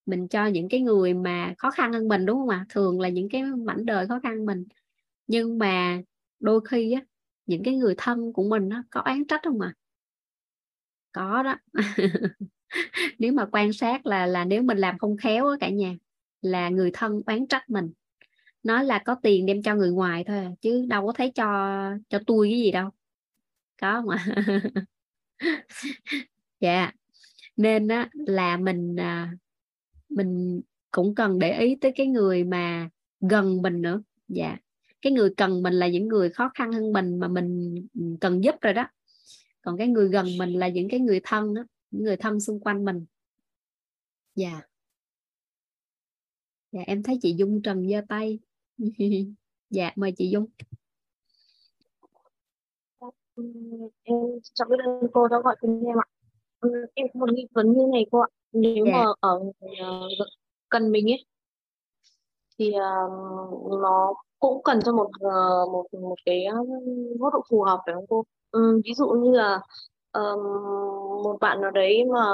[0.06, 2.66] mình cho những cái người mà khó khăn hơn mình đúng không ạ?
[2.70, 4.66] Thường là những cái mảnh đời khó khăn mình
[5.28, 6.02] nhưng mà
[6.40, 7.02] đôi khi á
[7.46, 9.78] những cái người thân của mình nó có án trách không ạ à?
[11.18, 11.56] có đó.
[13.20, 15.96] Nếu mà quan sát là là nếu mình làm không khéo á cả nhà
[16.42, 17.92] là người thân oán trách mình.
[18.64, 21.46] Nói là có tiền đem cho người ngoài thôi à, chứ đâu có thấy cho
[22.10, 22.90] cho tôi cái gì đâu.
[23.82, 24.26] Có mà
[26.60, 26.80] dạ.
[26.80, 26.96] Yeah.
[27.58, 29.34] nên á là mình à,
[30.10, 32.90] mình cũng cần để ý tới cái người mà
[33.20, 34.02] gần mình nữa.
[34.28, 34.58] Dạ
[35.02, 37.88] cái người cần mình là những người khó khăn hơn mình mà mình
[38.22, 38.88] cần giúp rồi đó.
[39.62, 41.62] Còn cái người gần mình là những cái người thân đó
[41.92, 43.06] những người thân xung quanh mình.
[44.36, 44.62] Dạ.
[46.72, 48.40] Dạ em thấy chị dung trần giơ tay.
[49.70, 50.46] Dạ mời chị dung.
[54.04, 54.16] Em
[54.54, 56.08] chào biết ơn cô đã gọi tên em ạ.
[56.94, 58.30] Em có một nghi vấn như này cô ạ.
[58.52, 58.92] Nếu dạ.
[58.92, 59.54] mà ở uh,
[60.70, 61.26] cần mình ấy
[62.58, 66.46] thì uh, nó cũng cần cho một uh, một một cái
[67.20, 69.62] mức độ phù hợp phải không cô um, ví dụ như là
[70.12, 70.40] um,
[71.24, 72.26] một bạn nào đấy mà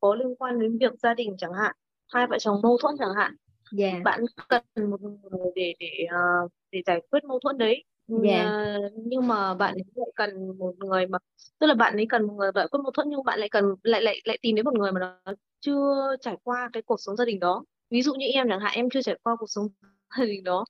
[0.00, 1.76] có liên quan đến việc gia đình chẳng hạn
[2.12, 3.36] hai vợ chồng mâu thuẫn chẳng hạn.
[3.72, 4.00] Dạ.
[4.04, 6.06] bạn cần một người để để
[6.44, 7.84] uh, để giải quyết mâu thuẫn đấy
[8.24, 8.46] yeah.
[8.46, 8.76] Dạ.
[8.86, 11.18] uh, nhưng mà bạn ấy lại cần một người mà
[11.58, 13.64] tức là bạn ấy cần một người giải quyết mâu thuẫn nhưng bạn lại cần
[13.82, 17.16] lại lại lại tìm đến một người mà nó chưa trải qua cái cuộc sống
[17.16, 19.66] gia đình đó ví dụ như em chẳng hạn em chưa trải qua cuộc sống
[20.18, 20.64] gia đình đó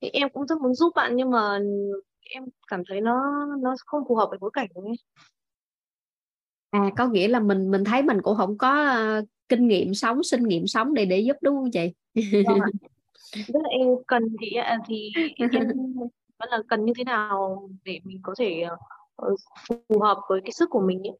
[0.00, 1.58] thì em cũng rất muốn giúp bạn nhưng mà
[2.20, 4.94] em cảm thấy nó nó không phù hợp với bối cảnh của em
[6.70, 10.22] à có nghĩa là mình mình thấy mình cũng không có uh, kinh nghiệm sống
[10.22, 11.94] sinh nghiệm sống để để giúp đúng không chị
[12.46, 12.58] vâng.
[13.34, 15.50] Tức là em cần thì à, thì em
[16.38, 18.64] vẫn là cần như thế nào để mình có thể
[19.22, 21.18] uh, phù hợp với cái sức của mình ấy.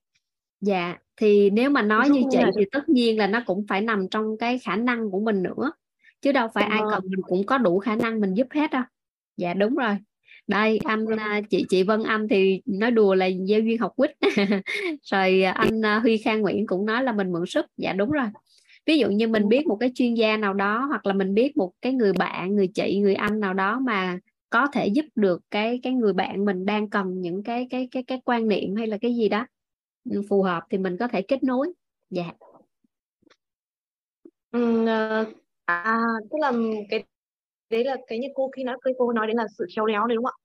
[0.60, 4.08] dạ thì nếu mà nói như chị thì tất nhiên là nó cũng phải nằm
[4.08, 5.72] trong cái khả năng của mình nữa
[6.20, 8.82] chứ đâu phải ai cần mình cũng có đủ khả năng mình giúp hết đâu.
[9.36, 9.96] Dạ đúng rồi.
[10.46, 14.10] Đây anh à, chị chị Vân Anh thì nói đùa là gieo duyên học quýt.
[15.02, 17.66] Rồi anh à, Huy Khang Nguyễn cũng nói là mình mượn sức.
[17.76, 18.26] Dạ đúng rồi.
[18.86, 21.56] Ví dụ như mình biết một cái chuyên gia nào đó hoặc là mình biết
[21.56, 24.18] một cái người bạn người chị người anh nào đó mà
[24.50, 28.02] có thể giúp được cái cái người bạn mình đang cần những cái cái cái
[28.02, 29.46] cái quan niệm hay là cái gì đó
[30.28, 31.72] phù hợp thì mình có thể kết nối.
[32.10, 32.30] Dạ.
[34.50, 34.86] Ừ,
[35.68, 36.00] à
[36.30, 36.52] tức là
[36.88, 37.04] cái
[37.70, 40.06] đấy là cái như cô khi nói cái cô nói đến là sự khéo léo
[40.06, 40.44] đấy đúng không ạ?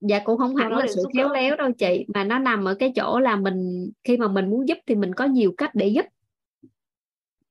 [0.00, 2.92] Dạ cũng không hẳn là sự khéo léo đâu chị mà nó nằm ở cái
[2.94, 6.04] chỗ là mình khi mà mình muốn giúp thì mình có nhiều cách để giúp.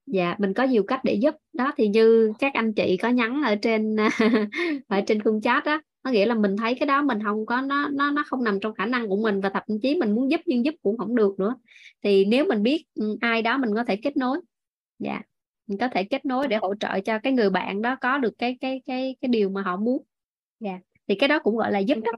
[0.05, 1.35] Dạ mình có nhiều cách để giúp.
[1.53, 3.95] Đó thì như các anh chị có nhắn ở trên
[4.87, 7.61] ở trên khung chat đó có nghĩa là mình thấy cái đó mình không có
[7.61, 10.31] nó nó nó không nằm trong khả năng của mình và thậm chí mình muốn
[10.31, 11.55] giúp nhưng giúp cũng không được nữa.
[12.03, 14.39] Thì nếu mình biết ừ, ai đó mình có thể kết nối.
[14.99, 15.21] Dạ
[15.67, 18.33] mình có thể kết nối để hỗ trợ cho cái người bạn đó có được
[18.37, 20.03] cái cái cái cái điều mà họ muốn.
[20.59, 20.79] Dạ.
[21.07, 22.11] Thì cái đó cũng gọi là giúp đó.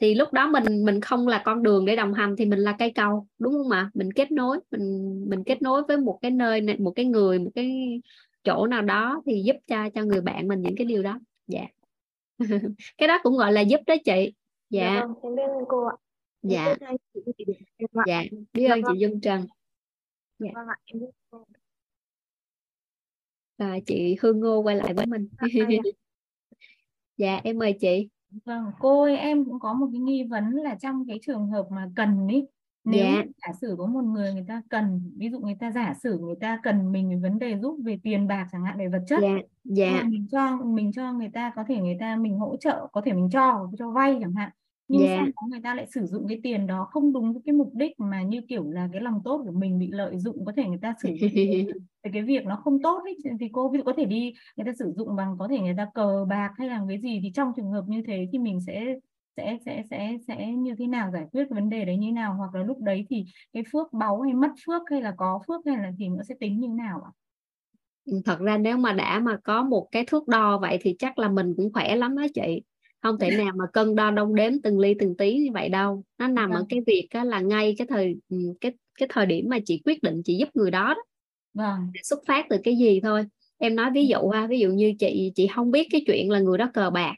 [0.00, 2.76] Thì lúc đó mình mình không là con đường để đồng hành thì mình là
[2.78, 3.90] cây cầu đúng không ạ?
[3.94, 7.38] Mình kết nối mình mình kết nối với một cái nơi này một cái người
[7.38, 8.00] một cái
[8.44, 11.20] chỗ nào đó thì giúp cho cho người bạn mình những cái điều đó.
[11.46, 11.66] Dạ.
[12.98, 14.34] Cái đó cũng gọi là giúp đó chị.
[14.70, 15.96] Dạ, dạ vâng, em biết ơn cô ạ.
[16.42, 16.74] Dạ.
[18.06, 18.22] dạ.
[18.52, 19.46] Biết ơn chị Dung Trần.
[20.38, 20.50] Dạ.
[20.54, 21.06] vâng ạ, em biết.
[21.12, 21.21] cô.
[23.62, 25.28] À, chị Hương Ngô quay lại với mình.
[27.16, 28.08] Dạ em mời chị.
[28.44, 31.66] Vâng, cô ơi em cũng có một cái nghi vấn là trong cái trường hợp
[31.70, 32.44] mà cần ý
[32.84, 33.22] nếu Dạ.
[33.46, 36.34] giả sử có một người người ta cần ví dụ người ta giả sử người
[36.40, 39.36] ta cần mình vấn đề giúp về tiền bạc chẳng hạn về vật chất dạ
[39.64, 39.90] dạ.
[39.92, 43.00] mà mình cho mình cho người ta có thể người ta mình hỗ trợ có
[43.04, 44.50] thể mình cho cho vay chẳng hạn
[44.88, 47.52] nhưng xong đó người ta lại sử dụng cái tiền đó không đúng với cái
[47.52, 50.52] mục đích mà như kiểu là cái lòng tốt của mình bị lợi dụng có
[50.56, 51.30] thể người ta sử dụng
[52.04, 54.64] để cái việc nó không tốt ấy thì cô ví dụ có thể đi người
[54.66, 57.32] ta sử dụng bằng có thể người ta cờ bạc hay làm cái gì thì
[57.34, 58.94] trong trường hợp như thế thì mình sẽ
[59.36, 62.34] sẽ sẽ sẽ sẽ như thế nào giải quyết vấn đề đấy như nào?
[62.36, 65.60] Hoặc là lúc đấy thì cái phước báu hay mất phước hay là có phước
[65.66, 67.10] hay là thì nó sẽ tính như thế nào ạ?
[68.24, 71.28] thật ra nếu mà đã mà có một cái thước đo vậy thì chắc là
[71.28, 72.62] mình cũng khỏe lắm đó chị
[73.02, 76.02] không thể nào mà cân đo đong đếm từng ly từng tí như vậy đâu.
[76.18, 76.66] Nó nằm ở Vâng.
[76.68, 80.02] cái việc á, là ngay cái thời ừ, cái cái thời điểm mà chị quyết
[80.02, 81.02] định chị giúp người đó đó.
[81.54, 81.90] Vâng.
[82.02, 83.24] xuất phát từ cái gì thôi.
[83.58, 86.38] Em nói ví dụ ha ví dụ như chị chị không biết cái chuyện là
[86.38, 87.14] người đó cờ bạc.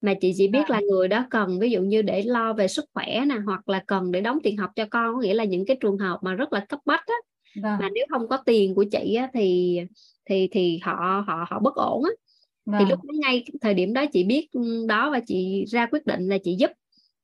[0.00, 2.84] Mà chị chỉ biết là người đó cần ví dụ như để lo về sức
[2.94, 5.66] khỏe nè hoặc là cần để đóng tiền học cho con có nghĩa là những
[5.66, 7.14] cái trường hợp mà rất là cấp bách á.
[7.62, 7.78] Vâng.
[7.80, 9.78] mà nếu không có tiền của chị á, thì
[10.24, 12.10] thì thì họ họ họ bất ổn á
[12.66, 12.88] thì Vâng.
[12.88, 16.28] lúc đó ngay thời điểm đó chị biết ừ, đó và chị ra quyết định
[16.28, 16.70] là chị giúp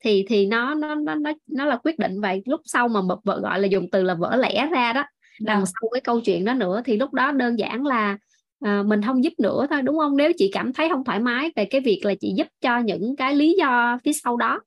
[0.05, 3.41] thì thì nó nó nó nó nó là quyết định vậy lúc sau mà vợ
[3.41, 5.05] gọi là dùng từ là vỡ lẽ ra đó
[5.41, 5.67] đằng Vâng.
[5.67, 8.19] sau cái câu chuyện đó nữa thì lúc đó đơn giản là
[8.61, 11.51] à, mình không giúp nữa thôi đúng không nếu chị cảm thấy không thoải mái
[11.57, 14.61] về cái việc là chị giúp cho những cái lý do phía sau đó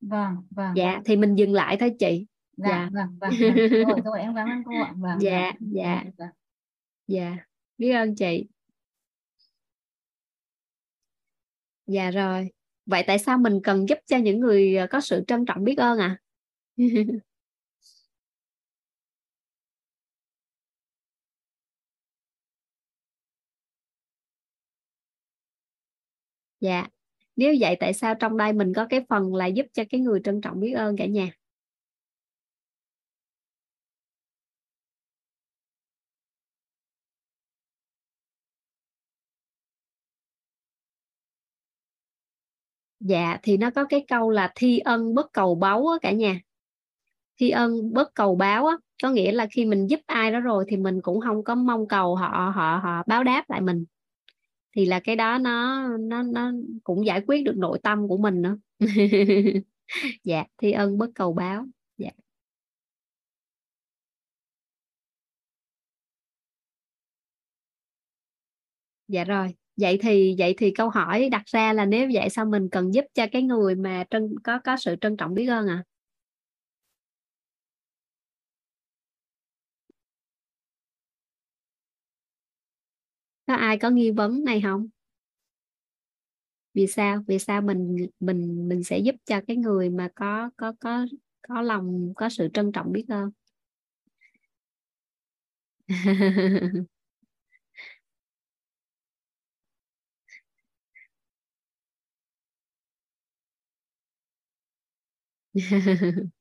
[0.00, 0.72] Vâng, vâng.
[0.74, 2.26] dạ thì mình dừng lại thôi chị
[2.56, 3.56] Dạ, vâng, vâng, vâng.
[3.70, 4.92] Rồi, rồi em cảm ơn cô ạ.
[4.96, 5.70] Vâng, dạ vâng.
[5.72, 6.28] dạ Vâng.
[7.06, 7.36] dạ
[7.78, 8.44] biết ơn chị
[11.88, 12.50] dạ rồi.
[12.86, 15.78] Vậy tại sao mình cần giúp cho những người ờ, có sự trân trọng biết
[15.78, 16.18] ơn à
[26.60, 26.86] dạ.
[27.36, 30.20] Nếu vậy tại sao trong đây mình có cái phần là giúp cho cái người
[30.24, 31.30] trân trọng biết ơn cả nhà?
[43.00, 46.40] Dạ thì nó có cái câu là thi ân bất cầu báo á cả nhà.
[47.40, 50.64] Thi ân bất cầu báo á, có nghĩa là khi mình giúp ai đó rồi
[50.68, 53.84] thì mình cũng không có mong cầu họ họ họ báo đáp lại mình.
[54.76, 56.52] Thì là cái đó nó nó nó
[56.84, 58.58] cũng giải quyết được nội tâm của mình nữa.
[60.24, 61.66] dạ, thi ân bất cầu báo.
[61.98, 62.10] Dạ.
[69.08, 69.54] Dạ rồi.
[69.80, 73.04] Vậy thì vậy thì câu hỏi đặt ra là nếu vậy sao mình cần giúp
[73.14, 75.84] cho cái người mà trân, có có sự trân trọng biết ơn à?
[83.46, 84.88] Có ai có nghi vấn này không?
[86.74, 87.22] Vì sao?
[87.28, 91.06] Vì sao mình mình mình sẽ giúp cho cái người mà có có có
[91.48, 93.30] có lòng, có sự trân trọng biết ơn?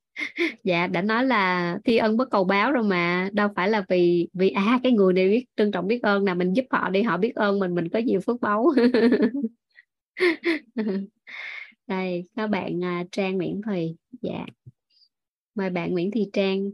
[0.64, 3.30] dạ đã nói là thi ân bất cầu báo rồi mà.
[3.34, 6.34] Đâu phải là vì vì à cái người này biết trân trọng biết ơn là
[6.34, 8.72] mình giúp họ đi họ biết ơn mình mình có nhiều phước báu.
[11.88, 13.95] Đây các bạn à, Trang Nguyễn Thùy.
[14.22, 14.45] Dạ.
[15.56, 16.69] Mời bạn Nguyễn Thị Trang.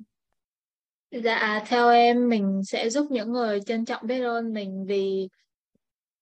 [1.12, 5.28] Dạ, à, theo em mình sẽ giúp những người trân trọng biết ơn mình vì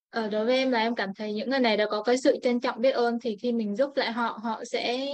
[0.09, 2.37] ở đối với em là em cảm thấy những người này đã có cái sự
[2.43, 5.11] trân trọng biết ơn thì khi mình giúp lại họ họ sẽ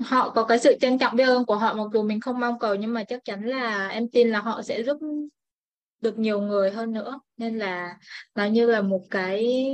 [0.00, 2.58] họ có cái sự trân trọng biết ơn của họ mặc dù mình không mong
[2.58, 4.98] cầu nhưng mà chắc chắn là em tin là họ sẽ giúp
[6.00, 7.20] được nhiều người hơn nữa.
[7.36, 7.98] Nên là
[8.34, 9.68] nó như là một cái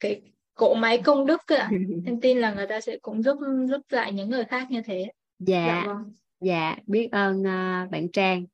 [0.00, 0.22] cái
[0.54, 1.70] cỗ máy công đức ạ.
[2.06, 5.06] Em tin là người ta sẽ cũng giúp giúp lại những người khác như thế.
[5.38, 5.66] Dạ.
[5.66, 6.12] Dạ vâng.
[6.40, 8.46] Dạ biết ơn à, bạn Trang.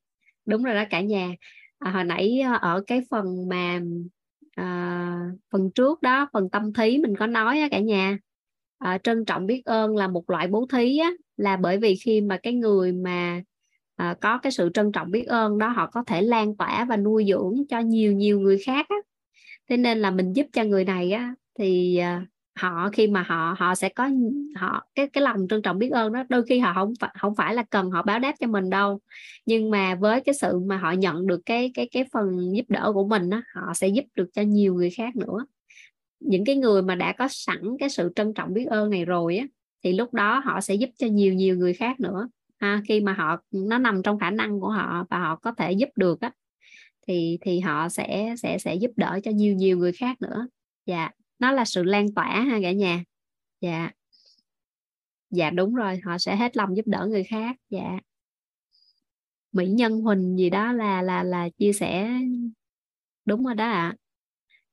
[0.46, 1.30] Đúng rồi đó cả nhà.
[1.78, 3.80] À, hồi nãy à, ở cái phần mà
[4.56, 5.18] à,
[5.52, 8.18] phần trước đó phần tâm thí mình có nói á, cả nhà
[8.82, 12.20] à, trân trọng biết ơn là một loại bố thí á, là bởi vì khi
[12.20, 13.42] mà cái người mà
[13.96, 16.96] à, có cái sự trân trọng biết ơn đó họ có thể lan tỏa và
[16.96, 18.96] nuôi dưỡng cho nhiều nhiều người khác á.
[19.68, 23.56] thế nên là mình giúp cho người này á thì à, họ khi mà họ
[23.58, 24.10] họ sẽ có
[24.56, 27.34] họ cái cái lòng trân trọng biết ơn đó đôi khi họ không phải không
[27.34, 29.00] phải là cần họ báo đáp cho mình đâu
[29.46, 32.90] nhưng mà với cái sự mà họ nhận được cái cái cái phần giúp đỡ
[32.94, 35.46] của mình đó, họ sẽ giúp được cho nhiều người khác nữa
[36.24, 39.36] những cái người mà đã có sẵn cái sự trân trọng biết ơn này rồi
[39.36, 39.46] á
[39.84, 42.28] thì lúc đó họ sẽ giúp cho nhiều nhiều người khác nữa.
[42.58, 45.72] Ha, khi mà họ nó nằm trong khả năng của họ và họ có thể
[45.72, 46.32] giúp được á
[47.06, 50.48] thì thì họ sẽ sẽ sẽ giúp đỡ cho nhiều nhiều người khác nữa.
[50.86, 51.10] Dạ
[51.42, 53.04] nó là sự lan tỏa ha cả nhà.
[53.60, 53.90] Dạ.
[55.30, 57.56] Dạ đúng rồi họ sẽ hết lòng giúp đỡ người khác.
[57.70, 57.98] Dạ.
[59.52, 62.10] Mỹ nhân huỳnh gì đó là là là chia sẻ.
[63.24, 63.70] Đúng rồi đó ạ.
[63.70, 64.01] à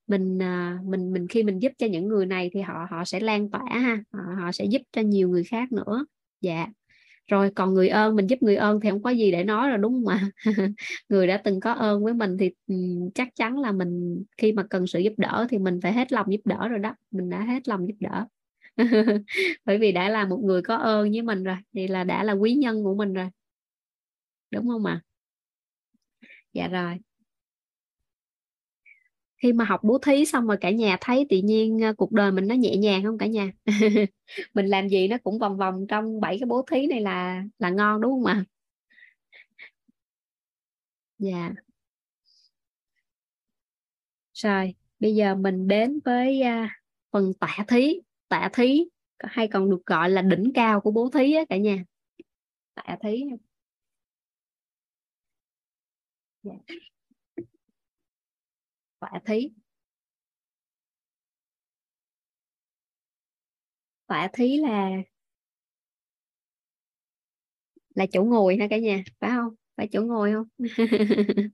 [0.09, 3.19] mình à, mình mình khi mình giúp cho những người này thì họ họ sẽ
[3.19, 6.05] lan tỏa ha họ, họ sẽ giúp cho nhiều người khác nữa.
[6.41, 6.67] Dạ.
[7.27, 9.77] Rồi còn người ơn mình giúp người ơn thì không có gì để nói rồi
[9.77, 10.29] đúng không ạ?
[11.09, 12.51] Người đã từng có ơn với mình thì
[13.15, 16.31] chắc chắn là mình khi mà cần sự giúp đỡ thì mình phải hết lòng
[16.31, 18.25] giúp đỡ rồi đó mình đã hết lòng giúp đỡ.
[19.65, 22.33] Bởi vì đã là một người có ơn với mình rồi thì là đã là
[22.33, 23.27] quý nhân của mình rồi.
[24.51, 25.01] Đúng không ạ?
[25.03, 25.05] À?
[26.53, 27.08] dạ rồi
[29.39, 32.31] khi mà học bố thí xong rồi cả nhà thấy tự nhiên ờ, cuộc đời
[32.31, 33.51] mình nó nhẹ nhàng không cả nhà?
[34.53, 37.69] Mình làm gì nó cũng vòng vòng trong bảy cái bố thí này là là
[37.69, 38.45] ngon đúng không ạ?
[41.17, 41.53] Dạ.
[44.33, 46.69] Rồi bây giờ mình đến với uh,
[47.11, 48.01] phần tạ thí.
[48.27, 48.85] Tạ thí
[49.19, 51.83] hay còn được gọi là đỉnh cao của bố thí á cả nhà.
[52.75, 53.23] Tạ thí.
[56.43, 56.59] Yeah
[58.99, 59.51] quả thí
[64.07, 64.89] quả thí là
[67.95, 69.03] là chỗ ngồi ha cả nhà?
[69.19, 69.55] Phải không?
[69.77, 70.47] Phải chỗ ngồi không?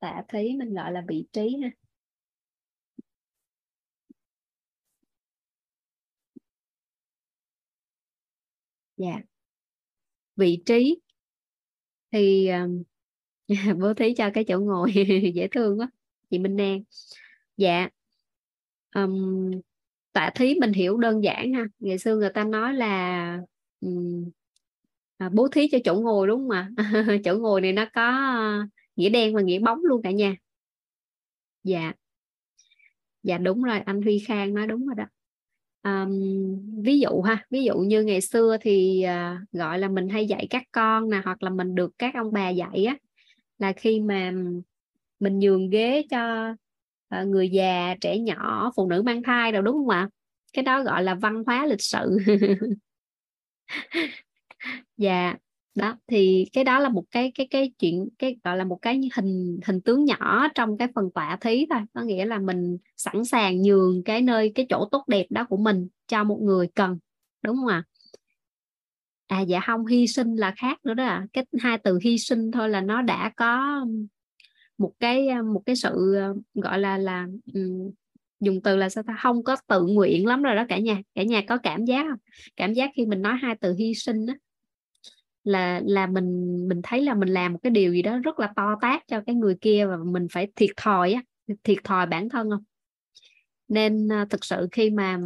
[0.00, 1.70] Tạ thí mình gọi là vị trí ha.
[8.96, 9.20] Dạ.
[10.36, 11.00] Vị trí
[12.12, 12.82] thì um,
[13.80, 14.92] bố thí cho cái chỗ ngồi
[15.34, 15.90] dễ thương quá.
[16.30, 16.82] Chị Minh An
[17.56, 17.88] dạ.
[18.94, 19.50] Um,
[20.12, 21.64] tạ thí mình hiểu đơn giản ha.
[21.78, 23.38] Ngày xưa người ta nói là
[23.80, 24.30] um,
[25.18, 26.70] à, bố thí cho chỗ ngồi đúng không ạ?
[27.24, 28.66] Chỗ ngồi này nó có ờ,
[28.96, 30.36] nghĩa đen và nghĩa bóng luôn cả nhà.
[31.64, 31.92] Dạ.
[33.22, 33.80] Dạ đúng rồi.
[33.80, 35.04] Anh Huy Khang nói đúng rồi đó.
[35.82, 37.46] Um, ví dụ ha.
[37.50, 41.20] Ví dụ như ngày xưa thì uh, gọi là mình hay dạy các con nè
[41.24, 42.96] hoặc là mình được các ông bà dạy á
[43.60, 44.32] là khi mà
[45.20, 46.54] mình nhường ghế cho
[47.08, 50.08] ờ, người già, trẻ nhỏ, phụ nữ mang thai rồi đúng không ạ?
[50.52, 52.18] Cái đó gọi là văn hóa lịch sự.
[54.96, 55.34] Dạ
[55.74, 59.00] đó, thì cái đó là một cái cái cái chuyện, cái gọi là một cái
[59.16, 61.80] hình hình tướng nhỏ trong cái phần tọa thí thôi.
[61.94, 65.56] Có nghĩa là mình sẵn sàng nhường cái nơi, cái chỗ tốt đẹp đó của
[65.56, 66.98] mình cho một người cần,
[67.42, 67.84] đúng không ạ?
[67.84, 67.89] à
[69.30, 71.26] à dạ không hy sinh là khác nữa đó à.
[71.32, 73.84] cái hai từ hy sinh thôi là nó đã có
[74.78, 77.90] một cái ờ, một cái sự ờ, gọi là là um,
[78.40, 79.16] dùng từ là sao ta?
[79.22, 81.02] Không có tự nguyện lắm rồi đó cả nhà.
[81.14, 82.18] Cả nhà có cảm giác không?
[82.56, 84.34] Cảm giác khi mình nói hai từ hy sinh đó
[85.44, 88.52] là là mình mình thấy là mình làm một cái điều gì đó rất là
[88.56, 91.22] to tát cho cái người kia và mình phải thiệt thòi á
[91.64, 92.64] thiệt thòi bản thân không?
[93.68, 95.18] Nên ờ, thực sự khi mà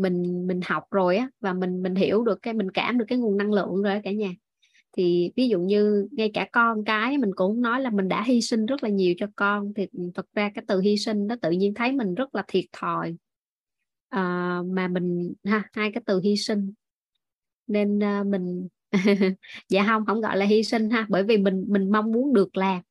[0.00, 3.18] mình mình học rồi á và mình mình hiểu được cái mình cảm được cái
[3.18, 4.30] nguồn năng lượng rồi cả nhà.
[4.96, 8.40] Thì ví dụ như ngay cả con cái mình cũng nói là mình đã hy
[8.40, 9.72] sinh rất là nhiều cho con.
[9.76, 12.64] Thì thật ra cái từ hy sinh đó tự nhiên thấy mình rất là thiệt
[12.72, 13.16] thòi.
[14.08, 16.72] À, mà mình ha hai cái từ hy sinh.
[17.66, 18.68] Nên uh, mình
[19.68, 22.56] dạ không không gọi là hy sinh ha bởi vì mình mình mong muốn được
[22.56, 22.82] làm.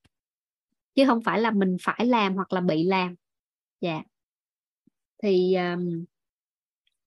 [0.96, 3.16] Chứ không phải là mình phải làm hoặc là bị làm.
[3.82, 4.04] Dạ.
[5.24, 6.06] Thì um,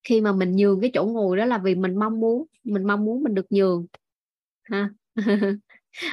[0.05, 3.05] khi mà mình nhường cái chỗ ngồi đó là vì mình mong muốn, mình mong
[3.05, 3.87] muốn mình được nhường,
[4.65, 4.91] ha.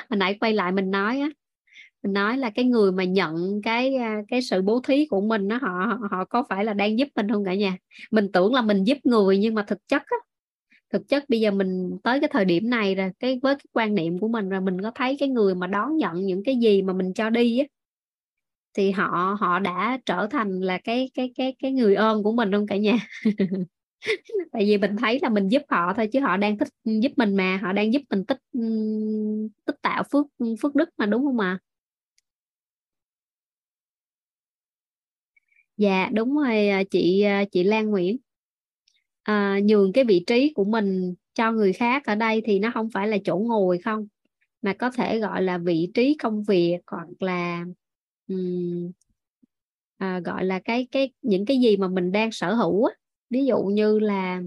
[0.09, 1.29] Hồi nãy quay lại mình nói á,
[2.03, 5.47] mình nói là cái người mà nhận cái à, cái sự bố thí của mình
[5.47, 7.77] nó họ họ có phải là đang giúp mình không cả nhà?
[8.11, 10.17] Mình tưởng là mình giúp người nhưng mà thực chất á,
[10.93, 13.95] thực chất bây giờ mình tới cái thời điểm này rồi, cái với cái quan
[13.95, 16.81] niệm của mình rồi, mình có thấy cái người mà đón nhận những cái gì
[16.81, 17.65] mà mình cho đi á,
[18.73, 22.51] thì họ họ đã trở thành là cái cái cái cái người ơn của mình
[22.51, 22.97] không cả nhà?
[24.51, 27.11] tại vì mình thấy là mình giúp họ thôi chứ họ đang thích ừ, giúp
[27.17, 28.59] mình mà họ đang giúp mình tích ừ,
[29.65, 31.59] tích tạo phước ừ, phước đức mà đúng không ạ à?
[35.77, 38.17] dạ đúng rồi à, chị à, chị Lan Nguyễn
[39.23, 42.89] à, nhường cái vị trí của mình cho người khác ở đây thì nó không
[42.93, 44.07] phải là chỗ ngồi không
[44.61, 47.65] mà có thể gọi là vị trí công việc hoặc là
[48.27, 48.91] um,
[49.97, 52.93] à, gọi là cái cái những cái gì mà mình đang sở hữu á
[53.31, 54.41] ví dụ như là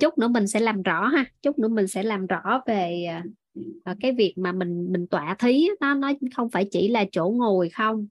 [0.00, 3.24] chút nữa mình sẽ làm rõ ha chút nữa mình sẽ làm rõ về à,
[3.84, 7.28] à, cái việc mà mình mình tọa thí nó nó không phải chỉ là chỗ
[7.28, 8.06] ngồi không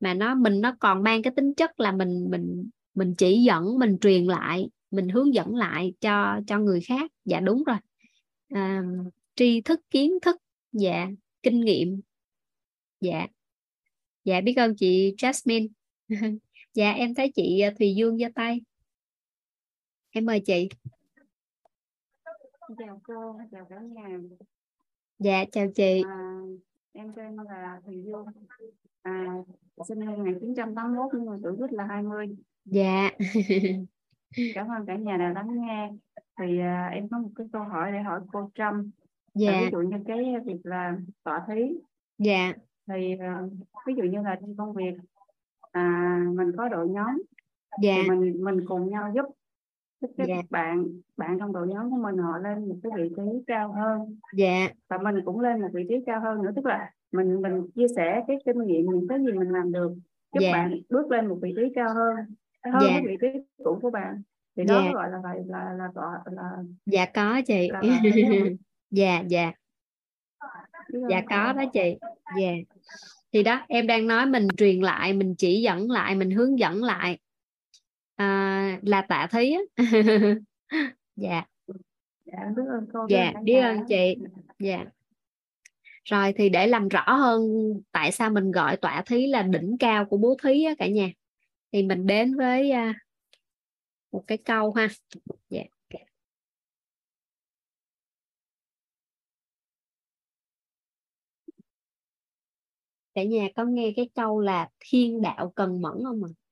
[0.00, 3.78] mà nó mình nó còn mang cái tính chất là mình mình mình chỉ dẫn
[3.78, 7.10] mình truyền lại mình hướng dẫn lại cho cho người khác.
[7.24, 7.76] Dạ đúng rồi.
[8.48, 8.82] À,
[9.36, 10.36] tri thức kiến thức
[10.72, 11.08] dạ
[11.42, 12.00] kinh nghiệm.
[13.00, 13.26] Dạ.
[14.24, 15.68] Dạ biết ơn chị Jasmine.
[16.74, 18.60] Dạ em thấy chị à, Thùy Dương giơ tay
[20.16, 20.68] em mời chị.
[22.78, 24.18] Chào cô chào cả nhà.
[25.18, 26.02] Dạ chào chị.
[26.08, 26.40] À,
[26.92, 28.26] em tên là Thùy Dương
[29.02, 29.26] à,
[29.88, 33.10] sinh năm 1981 nhưng mà tuổi rất là 20 dạ.
[34.54, 35.90] Cảm ơn cả nhà đã lắng nghe.
[36.38, 38.90] Thì à, em có một cái câu hỏi để hỏi cô Trâm.
[39.34, 39.60] Dạ.
[39.60, 41.78] Ví dụ như cái việc là tọa thí.
[42.18, 42.52] Dạ.
[42.86, 43.52] Thì uh,
[43.86, 44.94] ví dụ như là trong công việc
[45.72, 47.22] à, mình có đội nhóm.
[47.82, 47.94] Dạ.
[48.02, 49.24] Thì mình mình cùng nhau giúp
[50.00, 50.42] các dạ.
[50.50, 50.84] bạn
[51.16, 54.18] bạn trong đội nhóm của mình họ lên một cái vị trí cao hơn.
[54.32, 54.68] Dạ.
[54.88, 57.88] Và mình cũng lên một vị trí cao hơn nữa tức là mình mình chia
[57.96, 59.94] sẻ cái kinh nghiệm những cái gì mình làm được
[60.34, 60.52] giúp dạ.
[60.52, 62.16] bạn bước lên một vị trí cao hơn
[62.72, 62.88] hơn dạ.
[62.88, 63.28] cái vị trí
[63.64, 64.22] cũ của bạn.
[64.56, 64.90] Thì đó dạ.
[64.92, 66.50] gọi là vậy là là gọi là
[66.86, 67.70] dạ có chị.
[67.72, 67.80] là
[68.90, 69.52] dạ dạ.
[71.10, 71.96] Dạ có đó chị.
[72.40, 72.52] Dạ.
[73.32, 76.82] Thì đó em đang nói mình truyền lại mình chỉ dẫn lại mình hướng dẫn
[76.82, 77.18] lại
[78.16, 79.60] à, là tạ thí á.
[81.16, 81.44] Dạ.
[82.24, 84.16] Dạ biết ơn cô dạ biết ơn chị.
[84.58, 84.84] Dạ.
[86.04, 87.42] Rồi thì để làm rõ hơn
[87.92, 91.08] tại sao mình gọi tọa thí là đỉnh cao của bố thí á cả nhà.
[91.72, 92.94] Thì mình đến với à,
[94.12, 94.88] một cái câu ha.
[95.50, 95.62] Dạ.
[103.14, 106.28] Cả nhà có nghe cái câu là thiên đạo cần mẫn không ạ?
[106.28, 106.43] à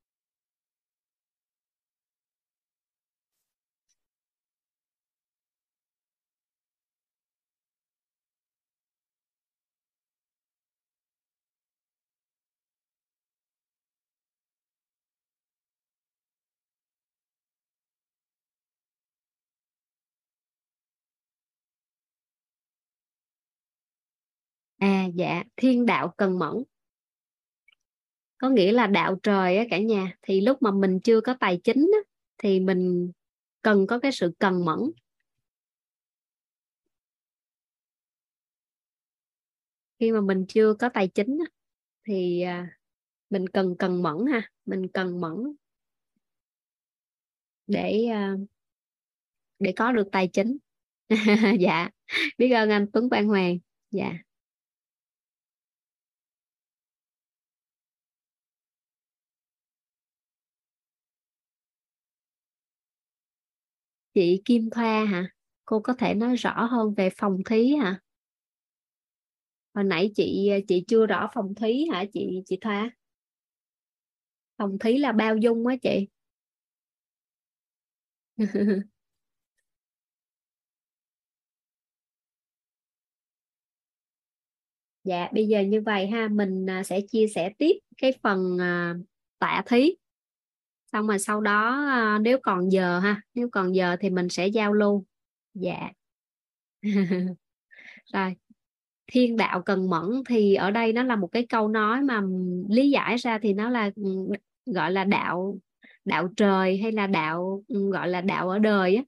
[25.15, 26.55] dạ thiên đạo cần mẫn.
[28.39, 31.61] Có nghĩa là đạo trời á cả nhà thì lúc mà mình chưa có tài
[31.65, 31.99] chính á,
[32.39, 33.13] thì mình
[33.63, 34.79] cần có cái sự cần mẫn.
[40.01, 41.47] Khi mà mình chưa có tài chính á,
[42.09, 42.79] thì à,
[43.31, 45.35] mình cần cần mẫn ha mình cần mẫn
[47.67, 48.37] để à,
[49.59, 50.57] để có được tài chính.
[51.61, 51.91] Dạ
[52.39, 53.59] biết ơn anh Tuấn Quang Hoàng.
[53.91, 54.13] Dạ.
[64.15, 65.29] Chị Kim Thoa hả?
[65.65, 68.01] Cô có thể nói rõ hơn về phòng thí hả?
[69.75, 72.91] Hồi nãy chị chị chưa rõ phòng thí hả chị chị Thoa?
[74.59, 76.09] Phòng thí là bao dung á chị.
[85.05, 88.95] Dạ bây giờ như vậy ha, mình à, sẽ chia sẻ tiếp cái phần à,
[89.39, 89.95] tạ thí
[90.93, 94.47] xong rồi sau đó ờ, nếu còn giờ ha nếu còn giờ thì mình sẽ
[94.47, 95.05] giao lưu.
[95.55, 95.91] Dạ.
[98.13, 98.37] Rồi
[99.07, 102.23] thiên đạo cần mẫn thì ở đây nó là một cái câu nói mà
[102.69, 104.29] lý giải ra thì nó là ừ,
[104.67, 105.59] gọi là đạo
[106.05, 109.03] đạo trời hay là đạo ừ, gọi là đạo ở đời á.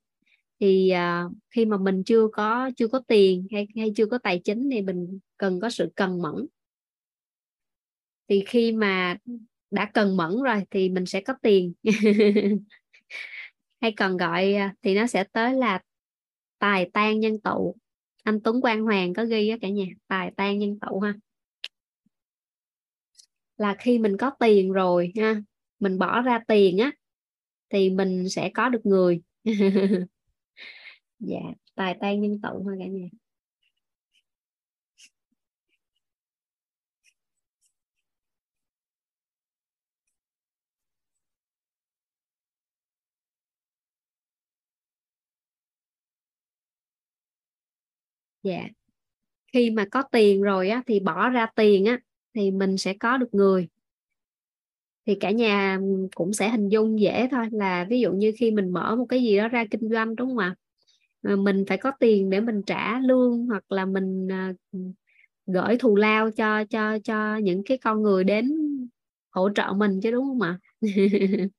[0.61, 0.93] Thì
[1.27, 4.70] uh, khi mà mình chưa có chưa có tiền hay hay chưa có tài chính
[4.70, 6.47] thì mình cần có sự cần mẫn.
[8.28, 9.16] Thì khi mà
[9.74, 11.72] đã cần mẫn rồi thì mình sẽ có tiền.
[13.80, 15.80] Hay còn gọi à, thì nó sẽ tới là
[16.59, 17.76] tài tan nhân tụ.
[18.22, 21.14] Anh Tuấn Quang Hoàng có ghi á cả nhà, tài tan nhân tụ ha.
[23.56, 25.42] Là khi mình có tiền rồi ha,
[25.78, 26.92] mình bỏ ra tiền á,
[27.68, 29.22] thì mình sẽ có được người.
[31.18, 31.40] Dạ
[31.74, 33.06] tài tan nhân tụ ha cả nhà.
[48.44, 48.64] Dạ.
[49.54, 51.98] Khi mà có tiền rồi á, thì bỏ ra tiền á,
[52.34, 53.68] thì mình sẽ có được người.
[55.06, 55.78] Thì cả nhà
[56.14, 59.22] cũng sẽ hình dung dễ thôi, là ví dụ như khi mình mở một cái
[59.22, 60.54] gì đó ra kinh doanh, đúng không ạ?
[61.22, 64.52] Ờ, mình phải có tiền để mình trả lương, hoặc là mình ờ,
[65.46, 68.52] gửi thù lao cho cho cho những cái con người đến
[69.30, 70.58] hỗ trợ mình chứ, đúng không ạ?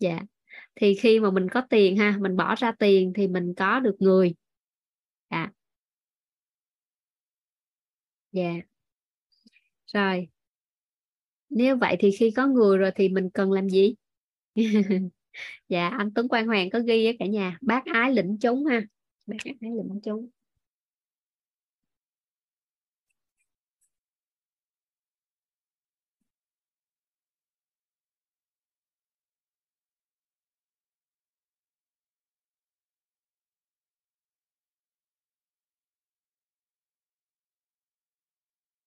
[0.00, 0.20] Dạ.
[0.76, 3.96] Thì khi mà mình có tiền ha, mình bỏ ra tiền thì mình có được
[4.00, 4.34] người.
[5.28, 5.52] À
[8.32, 8.42] dạ.
[8.42, 8.64] Yeah.
[9.86, 10.28] rồi.
[11.50, 13.94] Nếu vậy thì khi có người rồi thì mình cần làm gì?
[15.68, 18.82] Dạ anh Tuấn Quang Hoàng có ghi với cả nhà, bác ái lĩnh chúng ha.
[19.26, 20.28] Bác ái lĩnh chúng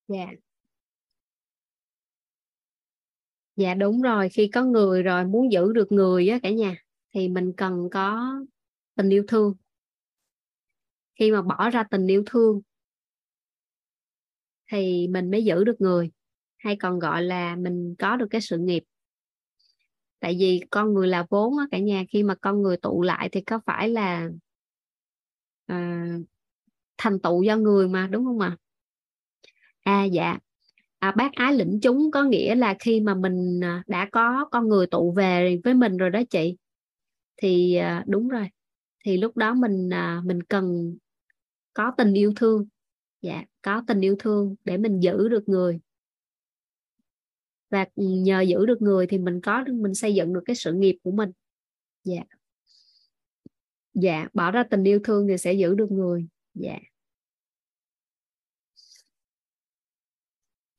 [0.10, 0.26] dạ.
[3.56, 4.30] Dạ đúng rồi.
[4.30, 6.76] Khi có người rồi muốn giữ được người á cả nhà
[7.14, 8.34] thì mình cần có
[8.95, 9.53] tình yêu thương.
[11.19, 12.61] Khi mà bỏ ra tình yêu thương
[14.72, 16.11] thì mình mới giữ được người
[16.57, 18.84] hay còn gọi là mình có được cái sự nghiệp.
[20.19, 23.30] Tại vì con người là vốn á cả nhà khi mà con người tụ lại
[23.31, 24.30] thì có phải là
[25.68, 26.06] à,
[26.98, 28.57] thành tựu do người mà đúng không ạ?
[28.60, 28.68] à
[29.90, 30.38] À, dạ.
[30.99, 34.68] À, bác ái lĩnh chúng có nghĩa là khi mà mình à, đã có con
[34.70, 36.57] người tụ về với mình rồi đó chị
[37.38, 38.48] thì à, đúng rồi.
[39.06, 40.98] Thì lúc đó mình à, mình cần
[41.74, 42.68] có tình yêu thương.
[43.22, 45.80] Dạ có tình yêu thương để mình giữ được người.
[47.70, 50.74] Và ừ, nhờ giữ được người thì mình có mình xây dựng được cái sự
[50.74, 51.32] nghiệp của mình.
[52.03, 52.24] Dạ.
[53.94, 56.28] Dạ bỏ ra tình yêu thương thì sẽ giữ được người.
[56.53, 56.80] Dạ.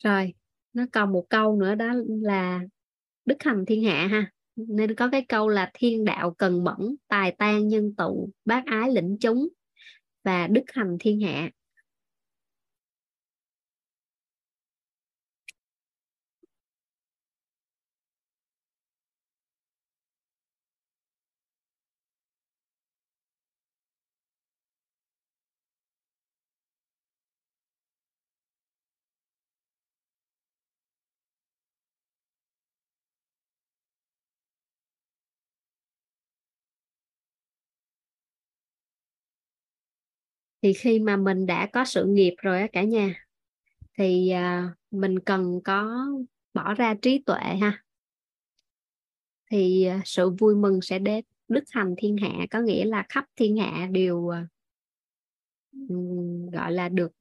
[0.05, 0.35] Rồi,
[0.73, 2.61] nó còn một câu nữa đó là
[3.25, 4.33] đức hành thiên hạ ha.
[4.57, 8.93] Nên có cái câu là thiên đạo cần mẫn tài tan nhân tụ, bác ái
[8.93, 9.49] lĩnh chúng
[10.25, 11.51] và đức hành thiên hạ.
[40.63, 43.27] Thì khi mà mình đã có sự nghiệp rồi á cả nhà,
[43.99, 46.07] thì à, mình cần có
[46.55, 47.85] bỏ ra trí tuệ ha.
[49.51, 53.25] Thì à, sự vui mừng sẽ đến, đức hành thiên hạ, có nghĩa là khắp
[53.37, 54.47] thiên hạ đều à,
[56.53, 57.13] gọi là được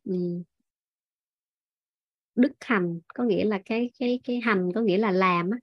[2.35, 5.57] đức hành có nghĩa là cái cái cái hành có nghĩa là làm á,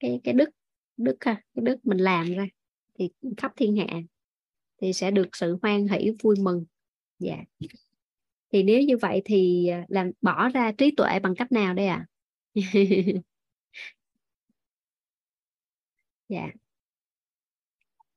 [0.00, 0.50] cái cái đức
[0.96, 2.46] đức ha, cái đức mình làm ra
[2.98, 3.86] thì khắp thiên hạ
[4.80, 6.64] thì sẽ được sự hoan hỷ, vui mừng
[7.18, 7.36] dạ.
[8.52, 11.86] Thì nếu như vậy thì à, làm bỏ ra trí tuệ bằng cách nào đây
[11.86, 12.06] ạ?
[12.54, 12.60] À?
[16.28, 16.48] dạ.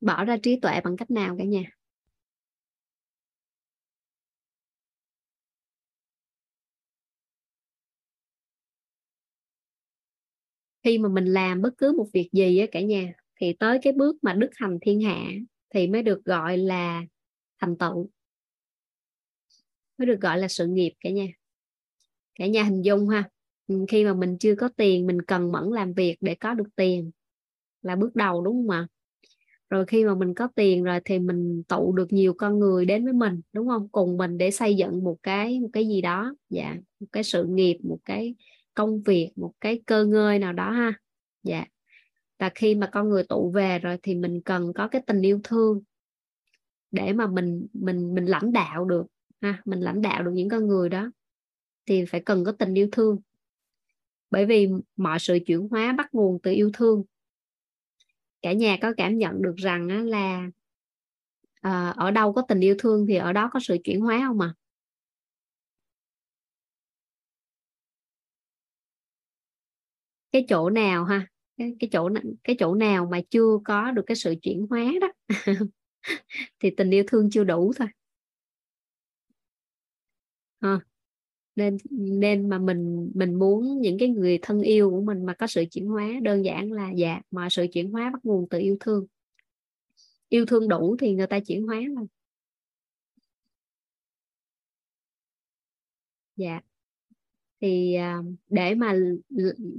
[0.02, 1.64] Bỏ ra trí tuệ bằng cách nào cả nhà?
[10.84, 13.94] Khi mà mình làm bất cứ một việc gì á cả nhà, thì tới cái
[13.94, 15.18] bước mà đức hành thiên hạ
[15.74, 17.02] thì mới được gọi là
[17.60, 18.10] thành tựu
[19.98, 21.28] mới được gọi là sự nghiệp cả nhà.
[22.36, 23.30] Cả nhà hình dung ha.
[23.68, 26.76] Ừ, khi mà mình chưa có tiền, mình cần mẫn làm việc để có được
[26.76, 27.12] tiền
[27.82, 28.88] là bước đầu, đúng không ạ?
[29.70, 33.04] Rồi khi mà mình có tiền rồi thì mình tụ được nhiều con người đến
[33.04, 33.90] với mình, đúng không?
[33.90, 37.46] Cùng mình để xây dựng một cái một cái gì đó dạ một cái sự
[37.50, 38.36] nghiệp, một cái
[38.74, 40.94] công việc, một cái cơ ngơi nào đó ha
[41.44, 41.66] dạ.
[42.40, 45.40] Và khi mà con người tụ về rồi thì mình cần có cái tình yêu
[45.44, 45.82] thương
[46.92, 49.06] để mà mình mình mình lãnh đạo được
[49.42, 51.12] ha mình lãnh đạo được những con người đó
[51.86, 53.20] thì phải cần có tình yêu thương.
[54.32, 57.04] Bởi vì mọi sự chuyển hóa bắt nguồn từ yêu thương.
[58.42, 60.50] Cả nhà có cảm nhận được rằng là
[61.62, 64.40] ờ, ở đâu có tình yêu thương thì ở đó có sự chuyển hóa không
[64.42, 64.48] ạ?
[64.48, 64.58] À?
[70.32, 71.28] cái chỗ nào ha?
[71.58, 72.10] Cái, cái chỗ
[72.44, 75.12] cái chỗ nào mà chưa có được cái sự chuyển hóa đó?
[76.60, 77.88] Thì tình yêu thương chưa đủ thôi
[80.62, 80.80] ha
[81.56, 85.48] nên nên mà mình mình muốn những cái người thân yêu của mình mà có
[85.48, 88.78] sự chuyển hóa đơn giản là dạ mọi sự chuyển hóa bắt nguồn từ yêu
[88.80, 89.06] thương.
[90.30, 92.02] Yêu thương đủ thì người ta chuyển hóa mà
[96.36, 96.60] dạ.
[97.62, 98.96] Thì à, để mà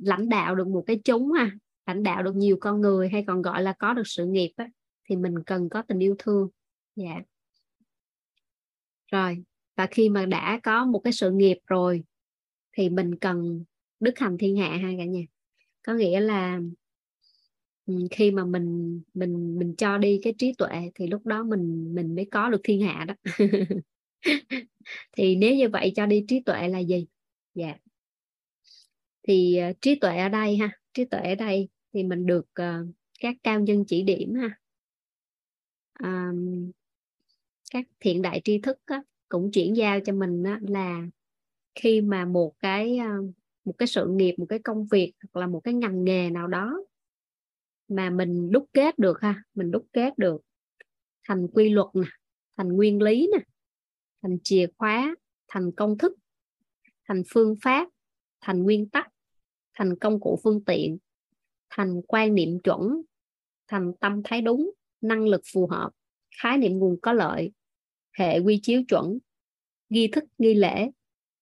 [0.02, 1.50] lãnh đạo được một cái chúng ha
[1.86, 4.68] lãnh đạo được nhiều con người hay còn gọi là có được sự nghiệp á,
[5.04, 6.48] thì mình cần có tình yêu thương.
[6.96, 7.20] Dạ.
[9.12, 9.44] Rồi
[9.78, 12.04] và khi mà đã có một cái sự nghiệp rồi
[12.72, 13.64] thì mình cần
[14.00, 15.22] đức hành thiên hạ ha cả nhà.
[15.82, 16.60] Có nghĩa là
[17.86, 21.94] ừ, khi mà mình mình mình cho đi cái trí tuệ thì lúc đó mình
[21.94, 23.14] mình mới có được thiên hạ đó.
[25.12, 27.06] Thì nếu như vậy cho đi trí tuệ là gì?
[27.54, 27.66] Dạ.
[27.66, 27.80] Yeah.
[29.22, 32.94] thì uh, trí tuệ ở đây ha trí tuệ ở đây thì mình được uh,
[33.20, 34.58] các cao nhân chỉ điểm ha.
[36.02, 36.70] Um,
[37.70, 41.06] các thiện đại tri thức á, cũng chuyển giao cho mình á, là
[41.74, 43.22] khi mà một cái ờ,
[43.64, 46.46] một cái sự nghiệp một cái công việc hoặc là một cái ngành nghề nào
[46.46, 46.84] đó
[47.88, 50.42] mà mình đúc kết được ha mình đúc kết được
[51.28, 52.08] thành quy luật nè
[52.56, 53.44] thành nguyên lý nè
[54.22, 55.16] thành chìa khóa
[55.48, 56.16] thành công thức
[57.08, 57.88] thành phương pháp
[58.40, 59.08] thành nguyên tắc
[59.74, 60.98] thành công cụ phương tiện
[61.70, 63.02] thành quan niệm chuẩn
[63.68, 65.90] thành tâm thái đúng năng lực phù hợp
[66.42, 67.52] khái niệm nguồn có lợi
[68.12, 69.18] hệ quy chiếu chuẩn
[69.88, 70.90] nghi thức nghi lễ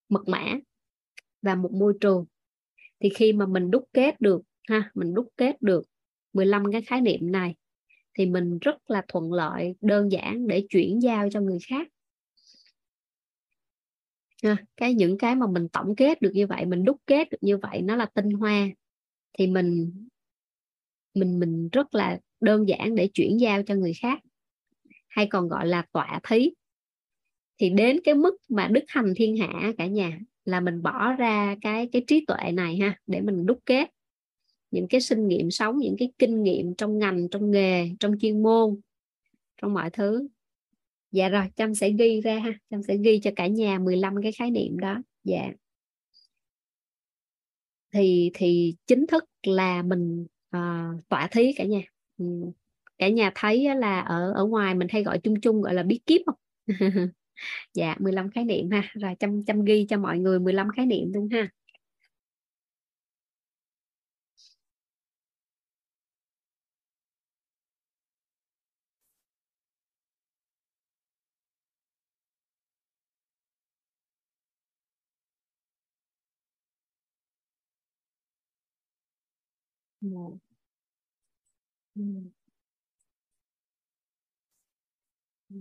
[0.09, 0.55] mật mã
[1.43, 2.25] và một môi trường.
[3.01, 5.85] Thì khi mà mình đúc kết được ha mình đúc kết được
[6.33, 7.55] 15 cái khái niệm này
[8.15, 11.89] thì mình rất là thuận lợi đơn giản để chuyển giao cho người khác.
[14.43, 17.39] Ha, cái những cái mà mình tổng kết được như vậy mình đúc kết được
[17.41, 18.69] như vậy nó là tinh hoa.
[19.39, 19.93] Thì mình
[21.15, 24.19] mình mình rất là đơn giản để chuyển giao cho người khác
[25.17, 26.51] hay còn gọi là tọa thí.
[27.59, 31.57] Thì đến cái mức mà đức hành thiên hạ cả nhà là mình bỏ ra
[31.61, 33.91] cái cái trí tuệ này ha để mình đúc kết.
[34.71, 38.43] Những cái kinh nghiệm sống những cái kinh nghiệm trong ngành trong nghề trong chuyên
[38.43, 38.81] môn
[39.63, 40.29] trong mọi thứ.
[41.13, 44.33] Dạ rồi trâm sẽ ghi ra ha trâm sẽ ghi cho cả nhà 15 cái
[44.33, 45.03] khái niệm đó.
[45.25, 45.53] Dạ.
[47.93, 50.27] Thì thì chính thức là mình
[50.57, 51.83] uh, tọa thí cả nhà.
[52.19, 52.25] Ừ
[52.99, 56.01] cả nhà thấy là ở ở ngoài mình hay gọi chung chung, gọi là bí
[56.07, 56.37] kíp không?
[57.75, 58.83] Dạ 15 khái niệm ha.
[58.95, 61.49] Rồi chăm chăm ghi cho mọi người 15 khái niệm luôn ha.
[80.01, 80.39] Một.
[85.49, 85.57] Ừ.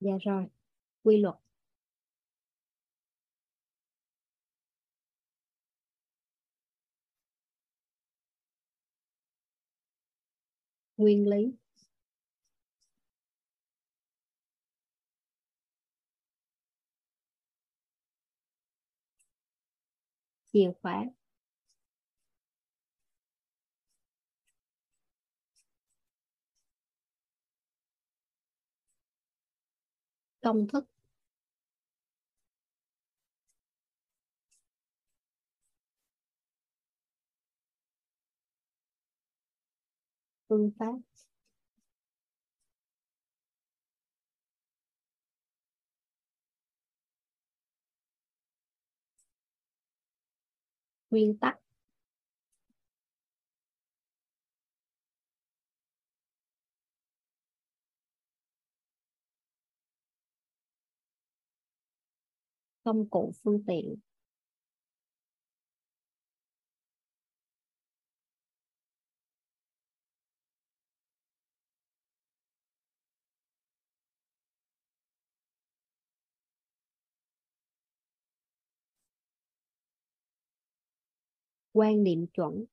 [0.00, 0.46] Dạ rồi
[1.04, 1.36] quy luật
[11.02, 11.52] nguyên lý.
[20.52, 21.04] Chìa khóa.
[30.42, 30.91] Công thức.
[40.52, 40.92] Phương pháp.
[51.10, 51.58] Nguyên tắc.
[62.84, 63.96] Công cụ phương tiện.
[81.72, 82.64] Quan niệm chuẩn.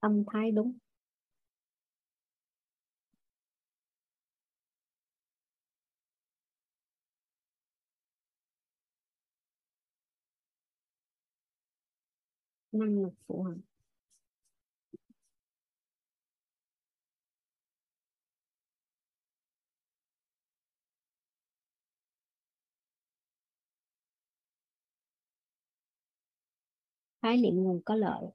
[0.00, 0.72] Tâm thái đúng.
[12.72, 13.60] Năng lực phụ hành
[27.22, 28.30] khái niệm nguồn có lợi.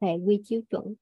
[0.00, 0.94] Hệ quy chiếu chuẩn.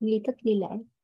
[0.00, 0.95] Nghi thức nghi lễ.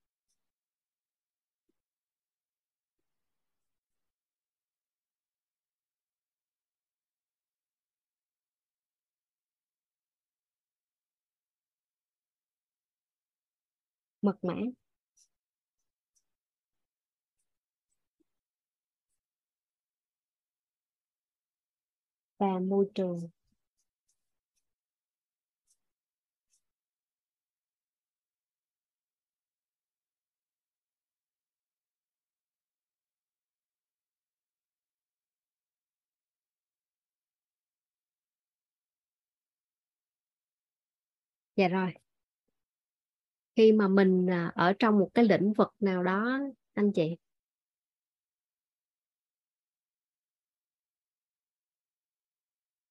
[14.23, 14.55] Mật mã.
[22.39, 23.29] Và môi trường.
[41.57, 42.02] Dạ rồi
[43.57, 46.41] khi mà mình à, ở trong một cái lĩnh vực nào đó,
[46.75, 47.17] anh chị?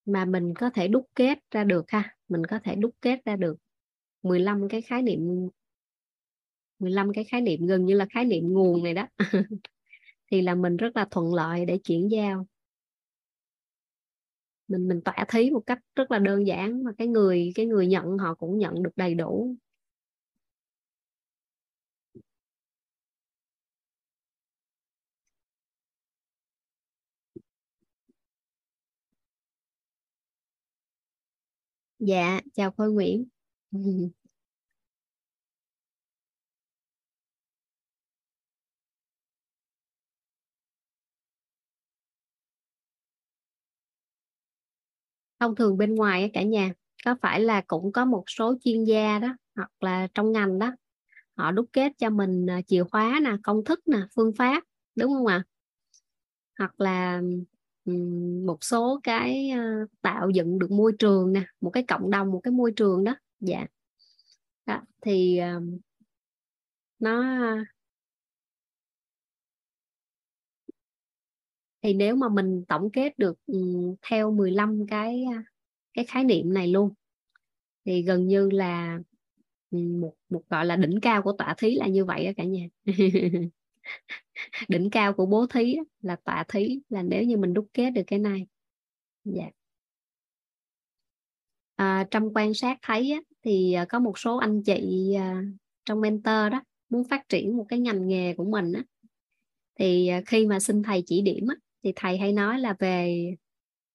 [0.05, 3.35] Mà mình có thể đúc kết ra được ha, mình có thể đúc kết ra
[3.35, 3.55] được
[4.23, 5.49] 15 cái khái niệm
[6.79, 9.07] 15 cái khái niệm gần như là khái niệm nguồn này đó.
[10.31, 12.45] Thì là mình rất là thuận lợi để chuyển giao.
[14.67, 17.87] Mình mình tỏa thí một cách rất là đơn giản mà cái người cái người
[17.87, 19.55] nhận họ cũng nhận được đầy đủ.
[32.01, 33.25] Dạ chào Khôi Nguyễn.
[45.39, 46.73] Thông thường bên ngoài cả nhà
[47.05, 50.71] có phải là cũng có một số chuyên gia đó hoặc là trong ngành đó
[51.37, 54.63] họ đúc kết cho mình à, chìa khóa nè công thức nè phương pháp
[54.95, 55.43] đúng không ạ?
[56.59, 57.21] Hoặc là
[58.45, 59.51] một số cái
[60.01, 63.15] tạo dựng được môi trường nè một cái cộng đồng một cái môi trường đó.
[63.39, 63.65] Dạ.
[64.65, 65.61] Đó, thì ờ,
[66.99, 67.23] nó
[71.81, 73.37] thì nếu mà mình tổng kết được
[74.09, 75.23] theo 15 cái
[75.93, 76.93] cái khái niệm này luôn
[77.85, 78.99] thì gần như là
[79.71, 82.67] một một gọi là đỉnh cao của tọa thí là như vậy đó cả nhà.
[84.67, 88.03] đỉnh cao của bố thí là tọa thí là nếu như mình đúc kết được
[88.07, 88.47] cái này.
[89.23, 89.49] Dạ.
[91.75, 95.43] À, trong quan sát thấy á, thì à, có một số anh chị à,
[95.85, 98.83] trong mentor đó muốn phát triển một cái ngành nghề của mình á,
[99.79, 103.25] thì à, khi mà xin thầy chỉ điểm á, thì thầy hay nói là về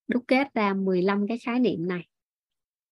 [0.07, 2.07] đúc kết ra 15 cái khái niệm này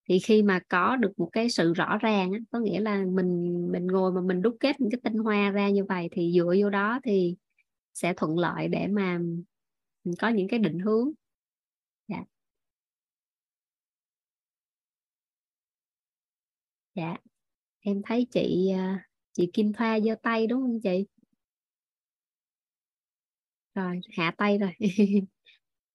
[0.10, 3.53] thì khi mà có được một cái sự rõ ràng á, có nghĩa là mình
[3.72, 6.53] mình ngồi mà mình đúc kết những cái tinh hoa ra như vậy thì dựa
[6.61, 7.36] vô đó thì
[7.94, 9.19] sẽ thuận lợi để mà
[10.03, 11.11] mình có những cái định hướng.
[12.07, 12.23] Dạ.
[16.95, 17.18] Dạ.
[17.82, 21.06] Em thấy chị à, chị Kim Thoa giơ tay đúng không chị?
[23.73, 24.72] Rồi hạ tay rồi.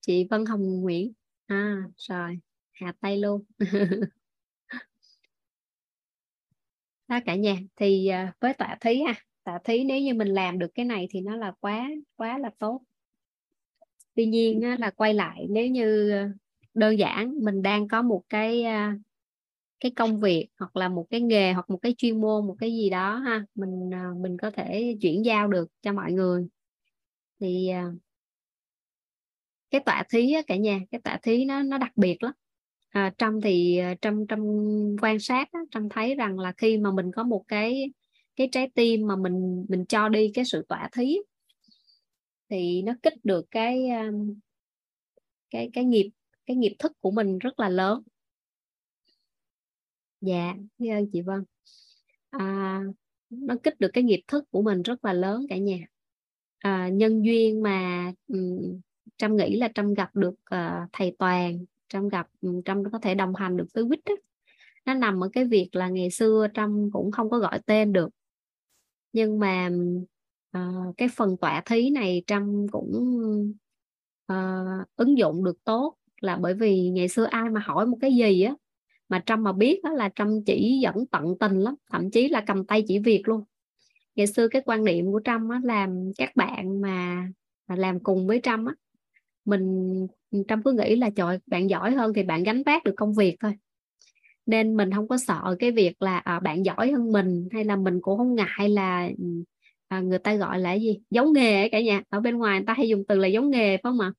[0.00, 1.12] Chị Vân Hồng Nguyễn.
[1.46, 2.40] À rồi
[2.81, 3.44] hạ tay luôn.
[7.09, 7.57] Đó cả nhà.
[7.77, 9.15] Thì à, với tạ thí ha.
[9.44, 12.51] Tạ thí nếu như mình làm được cái này thì nó là quá quá là
[12.59, 12.81] tốt.
[14.15, 16.31] Tuy nhiên là quay lại, nếu như à,
[16.74, 18.97] đơn giản mình đang có một cái à,
[19.81, 22.73] cái công việc hoặc là một cái nghề hoặc một cái chuyên môn, một cái
[22.73, 23.90] gì đó ha, mình
[24.23, 26.48] mình có thể chuyển giao được cho mọi người.
[27.40, 27.70] Thì
[29.70, 32.32] cái tọa thí cả nhà, cái tọa thí nó nó đặc biệt lắm
[32.90, 34.40] à, trâm thì trong trâm trâm
[35.02, 37.92] quan sát trâm thấy rằng là khi mà mình có một cái
[38.36, 41.16] cái trái tim mà mình mình cho đi cái sự tỏa thí
[42.48, 44.10] thì nó kích được cái à,
[45.50, 46.10] cái cái nghiệp
[46.46, 48.02] cái nghiệp thức của mình rất là lớn.
[50.20, 51.44] Dạ cảm ơn chị Vân.
[52.30, 52.80] À,
[53.30, 55.78] nó kích được cái nghiệp thức của mình rất là lớn cả nhà.
[56.58, 58.80] À, nhân duyên mà um,
[59.16, 62.28] trâm nghĩ là trâm gặp được uh, thầy toàn trâm gặp
[62.64, 64.00] trâm có thể đồng hành được với quýt
[64.86, 68.08] nó nằm ở cái việc là ngày xưa trâm cũng không có gọi tên được.
[69.12, 69.70] Nhưng mà
[70.58, 72.92] uh, cái phần tọa thí này trâm cũng
[74.32, 78.16] uh, ứng dụng được tốt là bởi vì ngày xưa ai mà hỏi một cái
[78.16, 78.54] gì á
[79.08, 82.44] mà trâm mà biết đó là trâm chỉ dẫn tận tình lắm thậm chí là
[82.46, 83.44] cầm tay chỉ việc luôn.
[84.14, 87.28] Ngày xưa cái quan niệm của trâm á làm các bạn mà
[87.68, 88.74] làm cùng với trâm á
[89.44, 90.06] mình
[90.48, 93.36] trâm cứ nghĩ là trời bạn giỏi hơn thì bạn gánh vác được công việc
[93.40, 93.52] thôi.
[94.47, 97.77] Nên mình không có sợ cái việc là à, bạn giỏi hơn mình hay là
[97.77, 99.24] mình cũng không ngại là ừ,
[99.89, 100.98] à, người ta gọi là gì?
[101.11, 102.02] Giống nghề cả nhà.
[102.11, 104.12] Ở bên ngoài người ta hay dùng từ là giống nghề phải không ạ?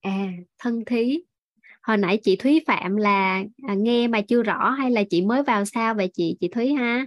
[0.00, 0.28] À
[0.58, 1.18] thân thí.
[1.82, 5.42] Hồi nãy chị Thúy Phạm là à, nghe mà chưa rõ hay là chị mới
[5.42, 6.36] vào sao vậy chị?
[6.40, 7.06] Chị Thúy ha?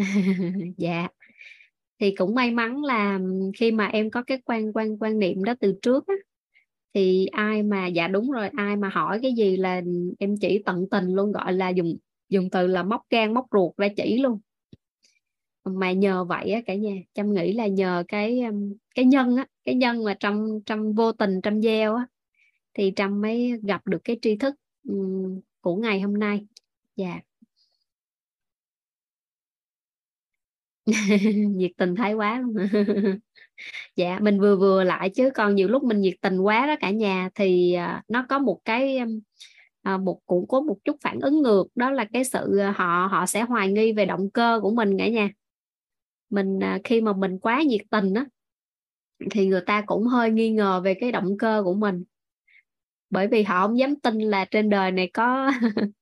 [0.78, 1.08] dạ.
[2.00, 3.20] Thì cũng may mắn là
[3.58, 6.14] khi mà em có cái quan quan quan niệm đó từ trước á,
[6.94, 9.82] thì ai mà dạ đúng rồi ai mà hỏi cái gì là
[10.18, 11.96] em chỉ tận tình luôn gọi là dùng
[12.28, 14.40] dùng từ là móc gan móc ruột ra chỉ luôn.
[15.64, 19.46] Mà nhờ vậy á cả nhà chăm nghĩ là nhờ cái um, cái nhân á
[19.64, 22.06] cái nhân mà trong trong vô tình trong gieo á
[22.74, 24.54] thì trâm mới gặp được cái tri thức
[24.88, 26.46] um, của ngày hôm nay.
[26.96, 27.20] Dạ.
[31.56, 32.54] nhiệt tình thái quá luôn.
[33.96, 36.90] Dạ mình vừa vừa lại chứ, còn nhiều lúc mình nhiệt tình quá đó cả
[36.90, 38.98] nhà, thì à, nó có một cái
[39.82, 43.08] à, một, cũng có một chút phản ứng ngược, đó là cái sự à, họ
[43.10, 45.30] họ sẽ hoài nghi về động cơ của mình cả nhà.
[46.30, 48.26] Mình khi mà mình quá nhiệt tình á,
[49.30, 52.04] thì người ta cũng hơi nghi ngờ về cái động cơ của mình.
[53.10, 55.50] Bởi vì họ không dám tin là trên đời này có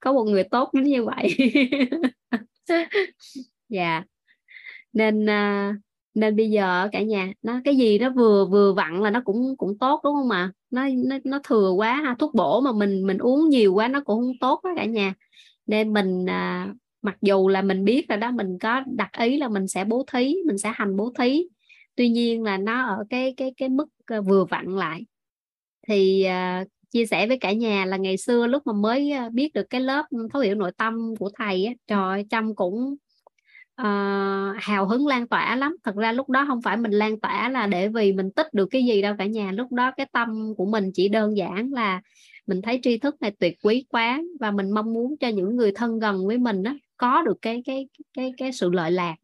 [0.00, 1.36] có một người tốt đến như vậy.
[2.68, 2.88] Dạ.
[3.70, 4.09] yeah
[4.92, 5.74] nên à,
[6.14, 9.56] nên bây giờ cả nhà nó cái gì nó vừa vừa vặn là nó cũng
[9.58, 10.52] cũng tốt đúng không ạ?
[10.70, 14.00] Nó nó nó thừa quá ha thuốc bổ mà mình mình uống nhiều quá nó
[14.00, 15.14] cũng không tốt đó cả nhà.
[15.66, 16.68] Nên mình à,
[17.02, 20.04] mặc dù là mình biết rồi đó mình có đặt ý là mình sẽ bố
[20.12, 21.42] thí mình sẽ hành bố thí.
[21.96, 25.06] Tuy nhiên là nó ở cái cái cái mức à, vừa vặn lại.
[25.88, 29.52] Thì à, chia sẻ với cả nhà là ngày xưa lúc mà mới à, biết
[29.54, 32.96] được cái lớp thấu hiểu nội tâm của thầy á trời trâm cũng
[33.80, 35.76] uh, hào hứng lan tỏa lắm.
[35.84, 38.68] Thật ra lúc đó không phải mình lan tỏa là để vì mình tích được
[38.70, 39.52] cái gì đâu cả nhà.
[39.52, 42.00] Lúc đó cái tâm của mình chỉ đơn giản là
[42.46, 45.72] mình thấy tri thức này tuyệt quý quá và mình mong muốn cho những người
[45.72, 49.14] thân gần với mình đó có được cái cái cái cái sự lợi lạc.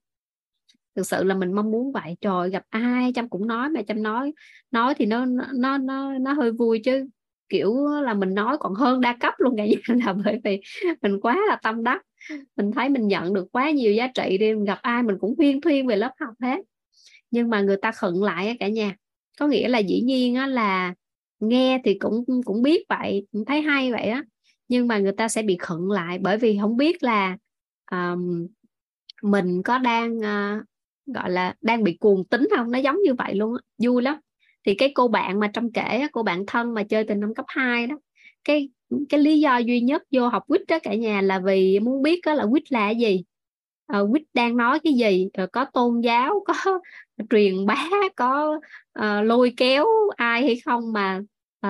[0.97, 2.17] Thực sự là mình mong muốn vậy.
[2.21, 4.33] Trời gặp ai chăm cũng nói mà chăm nói
[4.71, 5.25] nói thì nó
[5.55, 7.09] nó nó nó hơi vui chứ.
[7.49, 10.61] Kiểu là mình nói còn hơn đa cấp luôn cả nhà là bởi vì
[11.03, 12.03] mình quá là tâm đắc
[12.57, 15.61] mình thấy mình nhận được quá nhiều giá trị đi gặp ai mình cũng khuyên
[15.61, 16.61] thuyên về lớp học hết.
[17.31, 18.97] Nhưng mà người ta khựng lại cả nhà.
[19.39, 20.95] Có nghĩa là dĩ nhiên á, là
[21.41, 24.25] nghe thì cũng cũng biết vậy cũng thấy hay vậy á.
[24.69, 27.37] Nhưng mà người ta sẽ bị khựng lại bởi vì không biết là
[27.91, 28.47] um,
[29.23, 30.65] mình có đang uh,
[31.07, 32.71] gọi là đang bị cuồng tính không?
[32.71, 33.61] Nó giống như vậy luôn á.
[33.79, 34.17] Vui lắm.
[34.67, 37.45] Thì cái cô bạn mà trong kể cô bạn thân mà chơi từ năm cấp
[37.49, 37.97] 2 đó
[38.47, 38.69] cái
[39.09, 42.21] cái lý do duy nhất vô học quýt đó cả nhà là vì muốn biết
[42.27, 43.25] đó là quýt là gì.
[44.01, 46.55] Uh, quýt đang nói cái gì uh, có tôn giáo có
[47.31, 48.61] truyền bá có
[48.99, 49.87] uh, lôi kéo
[50.17, 51.21] ai hay không mà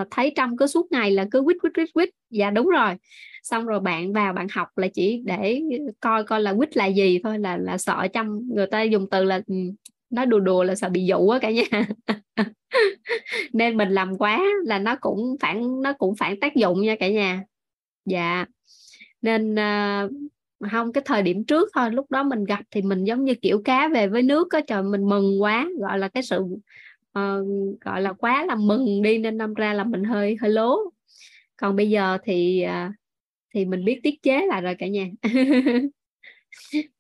[0.01, 2.09] uh, thấy trong cứ suốt ngày là cứ quýt quýt quýt quýt.
[2.31, 2.95] Dạ đúng rồi.
[3.43, 5.61] Xong rồi bạn vào bạn học là chỉ để
[6.01, 9.25] coi coi là quýt là gì thôi là là sợ trong người ta dùng từ
[9.25, 9.55] là ừ,
[10.11, 11.89] nói đùa đùa là sợ bị dụ á cả nhà.
[13.53, 17.09] Nên mình làm quá là nó cũng phản nó cũng phản tác dụng nha cả
[17.09, 17.45] nhà.
[18.05, 18.47] Dạ.
[19.23, 20.11] Nên uh,
[20.71, 23.63] không cái thời điểm trước thôi lúc đó mình gặp thì mình giống như kiểu
[23.65, 26.39] cá về với nước có trời mình mừng quá gọi là cái sự
[27.19, 30.79] uh, gọi là quá là mừng đi nên năm ra là mình hơi hơi lố.
[31.57, 32.93] Còn bây giờ thì uh,
[33.55, 35.07] thì mình biết tiết chế lại rồi cả nhà.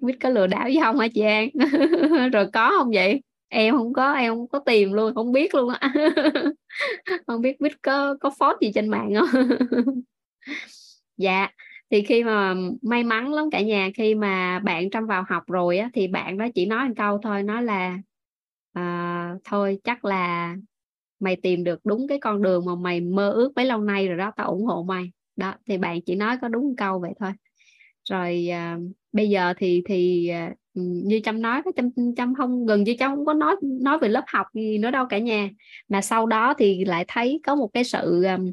[0.00, 1.48] biết có lừa đảo với không hả chị An?
[2.32, 3.22] Rồi có không vậy?
[3.48, 5.92] Em không có em không có tìm luôn không biết luôn á.
[7.26, 9.42] Không biết biết có có phốt gì trên mạng không?
[11.16, 11.48] Dạ
[11.90, 15.78] thì khi mà may mắn lắm cả nhà khi mà bạn trong vào học rồi
[15.78, 17.98] á thì bạn đó chỉ nói một câu thôi nói là
[18.72, 20.56] à, thôi chắc là
[21.20, 24.18] mày tìm được đúng cái con đường mà mày mơ ước bấy lâu nay rồi
[24.18, 25.10] đó tao ủng hộ mày.
[25.36, 27.32] Đó thì bạn chỉ nói có đúng câu vậy thôi
[28.10, 28.78] rồi à,
[29.12, 33.26] bây giờ thì thì à, như chăm nói chăm chăm không gần như chăm không
[33.26, 35.50] có nói nói về lớp học gì nữa đâu cả nhà.
[35.88, 38.52] Mà sau đó thì lại thấy có một cái sự um,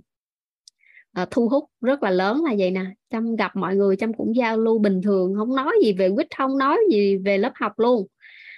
[1.21, 2.85] uh, thu hút rất là lớn là vậy nè.
[3.09, 6.27] Chăm gặp mọi người chăm cũng giao lưu bình thường không nói gì về quýt
[6.38, 8.07] không nói gì về lớp học luôn.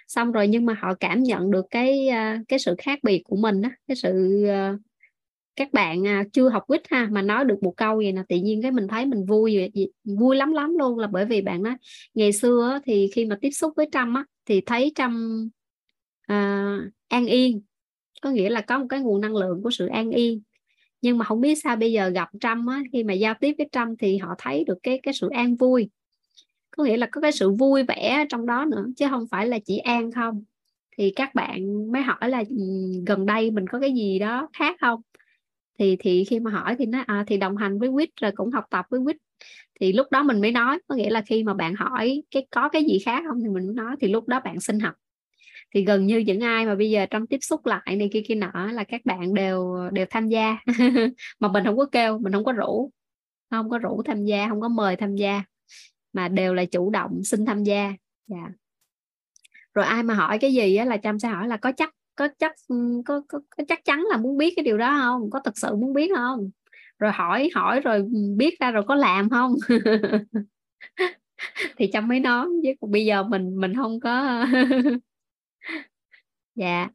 [0.08, 3.36] Xong rồi nhưng mà họ cảm nhận được cái uh, cái sự khác biệt của
[3.36, 4.80] mình á cái sự uh,
[5.56, 8.36] các bạn à, chưa học quýt ha mà nói được một câu gì nè tự
[8.36, 9.72] nhiên cái mình thấy mình vui
[10.04, 11.00] vui lắm lắm luôn.
[11.00, 11.74] Là bởi vì bạn nói
[12.14, 15.50] ngày xưa thì khi mà tiếp xúc với trâm á thì thấy trâm
[16.28, 17.62] à, an yên.
[18.22, 20.42] Có nghĩa là có một cái nguồn năng lượng của sự an yên.
[21.02, 23.70] Nhưng mà không biết sao bây giờ gặp trâm á khi mà giao tiếp với
[23.72, 25.90] trâm thì họ thấy được cái cái sự an vui.
[26.78, 29.60] Có nghĩa là có cái sự vui vẻ trong đó nữa chứ không phải là
[29.66, 30.44] chỉ an không.
[30.98, 32.56] Thì các bạn mới hỏi là ừ,
[33.08, 35.02] gần đây mình có cái gì đó khác không?
[35.80, 38.52] Thì thì khi mà hỏi thì nó à, thì đồng hành với quýt rồi cũng
[38.52, 39.18] học tập với quýt.
[39.80, 42.70] Thì lúc đó mình mới nói có nghĩa là khi mà bạn hỏi cái có
[42.70, 44.94] cái gì khác không thì mình mới nói thì lúc đó bạn xin học.
[45.74, 48.36] Thì gần như những ai mà bây giờ trong tiếp xúc lại này kia kia
[48.36, 50.58] nọ là các bạn đều đều tham gia.
[51.40, 52.92] Mà mình không có kêu mình không có rủ
[53.52, 55.44] không có rủ tham gia không có mời tham gia
[56.14, 57.94] mà đều là chủ động xin tham gia.
[58.28, 58.50] Dạ.
[59.74, 62.28] Rồi ai mà hỏi cái gì á là trâm sẽ hỏi là có chắc có
[62.40, 62.76] chắc ừ,
[63.06, 65.30] có, có, có chắc chắn là muốn biết cái điều đó không?
[65.30, 66.50] Có thực sự muốn biết không?
[67.00, 69.56] Rồi hỏi hỏi rồi ừ, biết ra rồi có làm không?
[71.78, 74.46] Thì chăm mới nói chứ bây giờ mình mình không có
[76.56, 76.90] dạ.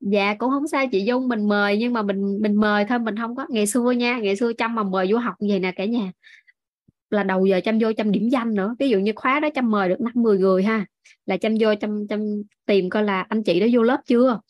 [0.00, 3.16] Dạ cũng không sao chị dung mình mời nhưng mà mình mình mời thôi mình
[3.16, 5.72] không có ngày xưa nha ngày xưa chăm mà mời vô học như vậy nè
[5.76, 6.12] cả nhà
[7.10, 8.74] là đầu giờ chăm vô chăm điểm danh nữa.
[8.78, 10.86] Ví dụ như khóa đó chăm mời được năm 10 người ha,
[11.26, 12.20] là chăm vô chăm chăm
[12.66, 14.40] tìm coi là anh chị đó vô lớp chưa?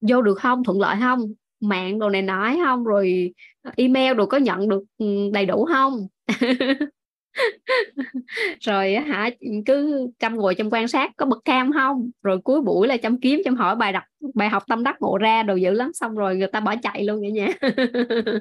[0.00, 0.64] Vô được không?
[0.64, 1.20] Thuận lợi không?
[1.60, 2.84] Mạng đồ này nói không?
[2.84, 3.34] Rồi
[3.76, 6.06] email đồ có nhận được ừ, đầy đủ không?
[8.60, 9.30] rồi hả,
[9.66, 12.10] cứ chăm ngồi chăm quan sát có bậc cam không?
[12.22, 14.02] Rồi cuối buổi là chăm kiếm, chăm hỏi bài đọc,
[14.34, 17.04] bài học tâm đắc ngộ ra đồ dữ lắm, xong rồi người ta bỏ chạy
[17.04, 17.48] luôn vậy nha.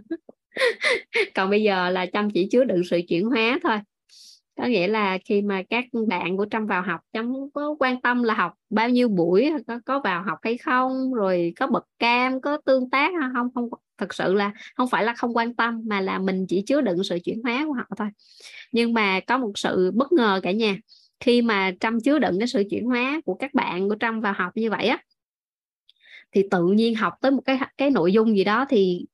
[1.36, 3.78] Còn bây giờ là chăm chỉ chứa đựng sự chuyển hóa thôi.
[4.58, 8.24] Có nghĩa là khi mà các bạn của trâm vào học chăm có quan tâm
[8.24, 11.14] là học bao nhiêu buổi, có có vào học hay không?
[11.14, 13.48] Rồi có bậc cam, có tương tác hay không?
[13.56, 16.82] Không, thật sự là không phải là không quan tâm, mà là mình chỉ chứa
[16.82, 18.08] đựng sự chuyển hóa của họ thôi
[18.76, 20.78] nhưng mà có một sự bất ngờ cả nhà.
[21.20, 24.34] Khi mà trâm chứa đựng cái sự chuyển hóa của các bạn của trâm vào
[24.38, 25.04] học như vậy á,
[26.32, 29.06] thì tự nhiên học tới một cái cái nội dung gì đó thì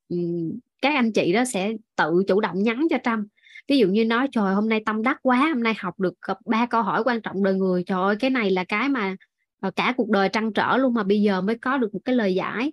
[0.81, 3.27] các anh chị đó sẽ tự chủ động nhắn cho trâm.
[3.67, 6.13] Ví dụ như nói, trời hôm nay tâm đắc quá, hôm nay học được
[6.45, 7.83] ba câu hỏi quan trọng đời người.
[7.83, 9.15] Trời ơi, cái này là cái mà
[9.59, 12.15] ờ, cả cuộc đời trăn trở luôn mà bây giờ mới có được một cái
[12.15, 12.71] lời giải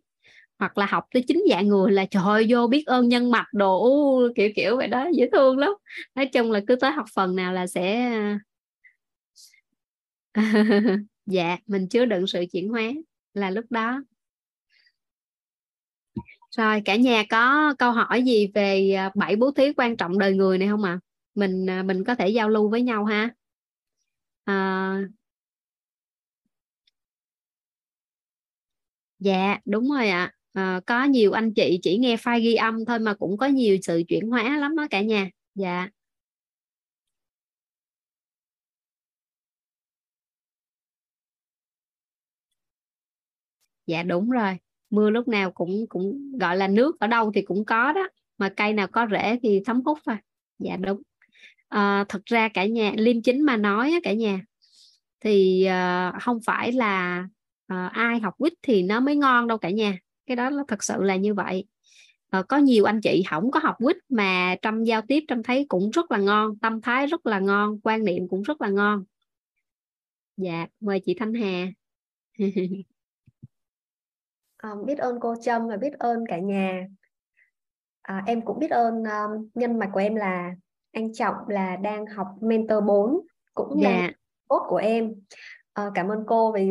[0.59, 3.47] hoặc là học tới chính dạng người là trời ơi vô biết ơn nhân mạch
[3.53, 3.89] đồ
[4.37, 5.71] kiểu kiểu vậy đó dễ thương lắm
[6.15, 8.39] nói chung là cứ tới học phần nào là sẽ à,
[11.27, 12.83] dạ mình chứa đựng sự chuyển hóa
[13.35, 14.03] là lúc đó
[16.57, 20.35] rồi cả nhà có câu hỏi gì về à, bảy bố thí quan trọng đời
[20.37, 20.93] người này không ạ?
[20.93, 21.01] À?
[21.35, 23.31] Mình mình có thể giao lưu với nhau ha.
[24.47, 24.99] À,
[29.19, 30.33] dạ đúng rồi ạ.
[30.35, 30.38] À.
[30.59, 33.77] Ờ, có nhiều anh chị chỉ nghe file ghi âm thôi mà cũng có nhiều
[33.83, 35.31] sự chuyển hóa lắm đó cả nhà.
[35.55, 35.89] Dạ.
[43.87, 44.57] Dạ đúng rồi.
[44.91, 48.09] Mưa lúc nào cũng cũng gọi là nước ở đâu thì cũng có đó.
[48.39, 50.23] Mà cây nào có rễ thì thấm hút à
[50.59, 51.03] dạ đúng.
[51.69, 54.41] À, thật ra cả nhà liêm chính mà nói cả nhà
[55.21, 57.25] thì uh, không phải là
[57.73, 60.83] uh, ai học quýt thì nó mới ngon đâu cả nhà cái đó là thật
[60.85, 61.65] sự là như vậy.
[62.39, 65.67] Uh, có nhiều anh chị không có học quýt mà trong giao tiếp trong thấy
[65.69, 69.05] cũng rất là ngon tâm thái rất là ngon quan niệm cũng rất là ngon.
[70.37, 71.67] Dạ mời chị thanh hà.
[74.57, 76.87] À, biết ơn cô Trâm và biết ơn cả nhà.
[78.03, 80.55] À, em cũng biết ơn um, nhân mạch của em là
[80.93, 83.21] anh Trọng là đang học mentor 4
[83.55, 84.15] cũng là yeah.
[84.49, 85.15] tốt của em.
[85.73, 86.71] À, cảm ơn cô vì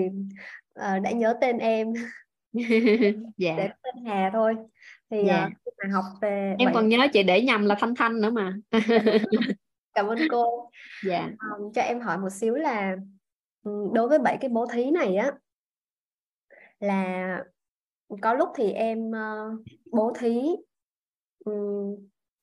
[0.79, 1.93] uh, đã nhớ tên em
[3.37, 3.55] dạ.
[3.57, 4.55] để tên Hà thôi.
[5.09, 5.45] Thì dạ.
[5.45, 6.73] uh, mà học về em 7...
[6.73, 8.53] còn nhớ chị để nhầm là Thanh Thanh nữa mà.
[9.93, 10.69] Cảm ơn cô.
[11.05, 11.29] Dạ.
[11.57, 12.95] Um, cho em hỏi một xíu là
[13.93, 15.31] đối với bảy cái bố thí này á
[16.79, 17.43] là
[18.21, 19.61] có lúc thì em uh,
[19.91, 20.41] bố thí
[21.45, 21.95] um,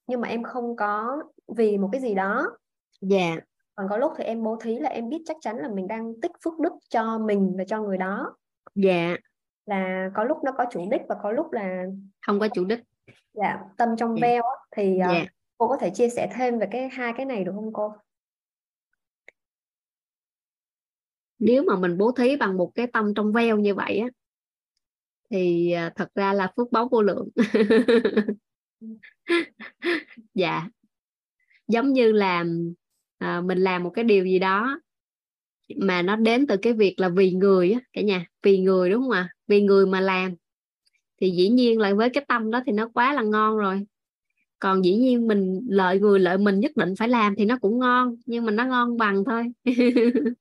[0.06, 1.22] nhưng mà em không có
[1.56, 2.46] vì một cái gì đó.
[3.00, 3.36] Dạ.
[3.74, 6.20] Còn có lúc thì em bố thí là em biết chắc chắn là mình đang
[6.22, 8.36] tích phước đức cho mình và cho người đó.
[8.74, 9.16] Dạ.
[9.66, 11.84] Là có lúc nó có chủ đích và có lúc là
[12.26, 12.80] không có chủ đích
[13.32, 14.20] dạ tâm trong yeah.
[14.20, 14.28] Dạ.
[14.28, 14.42] veo
[14.76, 15.10] thì yeah.
[15.12, 15.24] Dạ.
[15.58, 17.92] cô có thể chia sẻ thêm về cái hai cái này được không cô
[21.38, 24.08] nếu mà mình bố thí bằng một cái tâm trong veo như vậy á
[25.30, 27.28] thì à, thật ra là phước báu vô lượng
[30.34, 30.68] dạ
[31.68, 32.44] giống như là
[33.18, 34.80] à, mình làm một cái điều gì đó
[35.76, 39.02] mà nó đến từ cái việc là vì người á cả nhà vì người đúng
[39.02, 39.33] không ạ à?
[39.46, 40.34] Vì người mà làm
[41.20, 43.86] thì dĩ nhiên là với cái tâm đó thì nó quá là ngon rồi.
[44.58, 47.78] Còn dĩ nhiên mình lợi người lợi mình nhất định phải làm thì nó cũng
[47.78, 49.44] ngon nhưng mà nó ngon bằng thôi.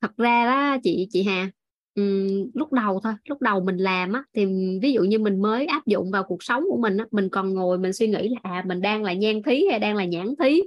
[0.00, 1.50] Thật ra đó chị chị Hà
[1.98, 4.46] um, lúc đầu thôi lúc đầu mình làm á thì
[4.82, 7.54] ví dụ như mình mới áp dụng vào cuộc sống của mình á mình còn
[7.54, 10.34] ngồi mình suy nghĩ là à mình đang là nhan thí hay đang là nhãn
[10.40, 10.62] thí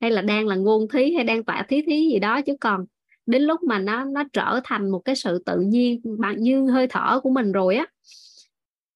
[0.00, 2.84] hay là đang là ngôn thí hay đang tọa thí thí gì đó chứ còn
[3.26, 6.86] đến lúc mà nó nó trở thành một cái sự tự nhiên bằng như hơi
[6.90, 7.86] thở của mình rồi á.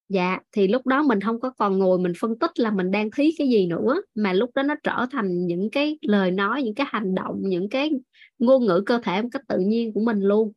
[0.09, 3.11] Dạ thì lúc đó mình không có còn ngồi mình phân tích là mình đang
[3.11, 6.75] thí cái gì nữa, mà lúc đó nó trở thành những cái lời nói, những
[6.75, 7.91] cái hành động, những cái
[8.39, 10.51] ngôn ngữ cơ thể một cách tự nhiên của mình luôn.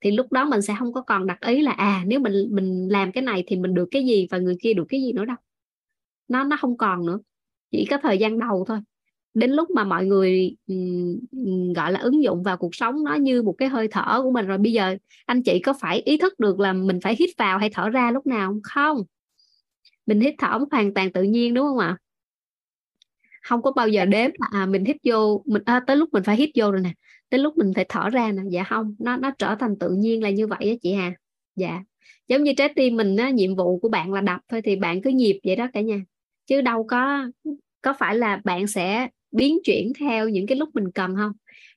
[0.00, 2.88] Thì lúc đó mình sẽ không có còn đặt ý là à nếu mình mình
[2.90, 5.24] làm cái này thì mình được cái gì và người kia được cái gì nữa
[5.24, 5.36] đâu.
[6.28, 7.18] Nó nó không còn nữa,
[7.72, 8.78] chỉ có thời gian đầu thôi
[9.34, 13.42] đến lúc mà mọi người um, gọi là ứng dụng vào cuộc sống nó như
[13.42, 14.96] một cái hơi thở của mình rồi bây giờ
[15.26, 18.10] anh chị có phải ý thức được là mình phải hít vào hay thở ra
[18.10, 19.02] lúc nào không?
[20.06, 21.96] Mình hít thở hoàn toàn tự nhiên đúng không ạ?
[23.42, 26.22] Không có bao giờ đếm là à, mình hít vô mình à, tới lúc mình
[26.22, 26.92] phải hít vô rồi nè
[27.30, 28.42] tới lúc mình phải thở ra nè.
[28.50, 31.14] Dạ không nó nó trở thành tự nhiên là như vậy á chị Hà.
[31.56, 31.80] Dạ.
[32.28, 35.02] Giống như trái tim mình á, nhiệm vụ của bạn là đập thôi thì bạn
[35.02, 36.00] cứ nhịp vậy đó cả nhà.
[36.46, 37.26] Chứ đâu có
[37.82, 41.32] có phải là bạn sẽ biến chuyển theo những cái lúc mình cần không?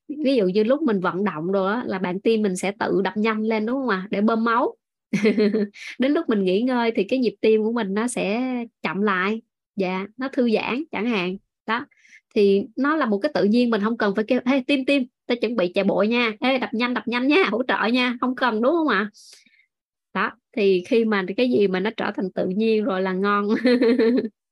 [0.07, 3.17] Ví dụ như lúc mình vận động rồi là bạn tim mình sẽ tự đập
[3.17, 4.01] nhanh lên đúng không ạ?
[4.05, 4.07] À?
[4.11, 4.75] để bơm máu.
[5.99, 9.41] Đến lúc mình nghỉ ngơi thì cái nhịp tim của mình nó sẽ chậm lại.
[9.75, 11.37] Dạ nó thư giãn chẳng hạn.
[11.65, 11.85] Đó
[12.35, 15.03] thì nó là một cái tự nhiên mình không cần phải kêu hey, tim tim
[15.27, 16.33] ta chuẩn bị chạy bộ nha.
[16.41, 18.17] Hey, đập nhanh đập nhanh nha hỗ trợ nha.
[18.21, 18.97] Không cần đúng không ạ?
[18.97, 19.11] À?
[20.15, 23.47] đó thì khi mà cái gì mà nó trở thành tự nhiên rồi là ngon.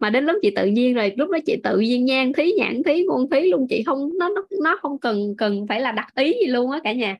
[0.00, 2.82] mà đến lúc chị tự nhiên rồi lúc đó chị tự nhiên nhan thí nhãn
[2.82, 6.14] thí ngôn thí luôn chị không nó nó nó không cần cần phải là đặt
[6.14, 7.16] ý gì luôn á cả nhà.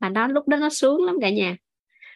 [0.00, 1.56] Mà đó lúc đó nó sướng lắm cả nhà.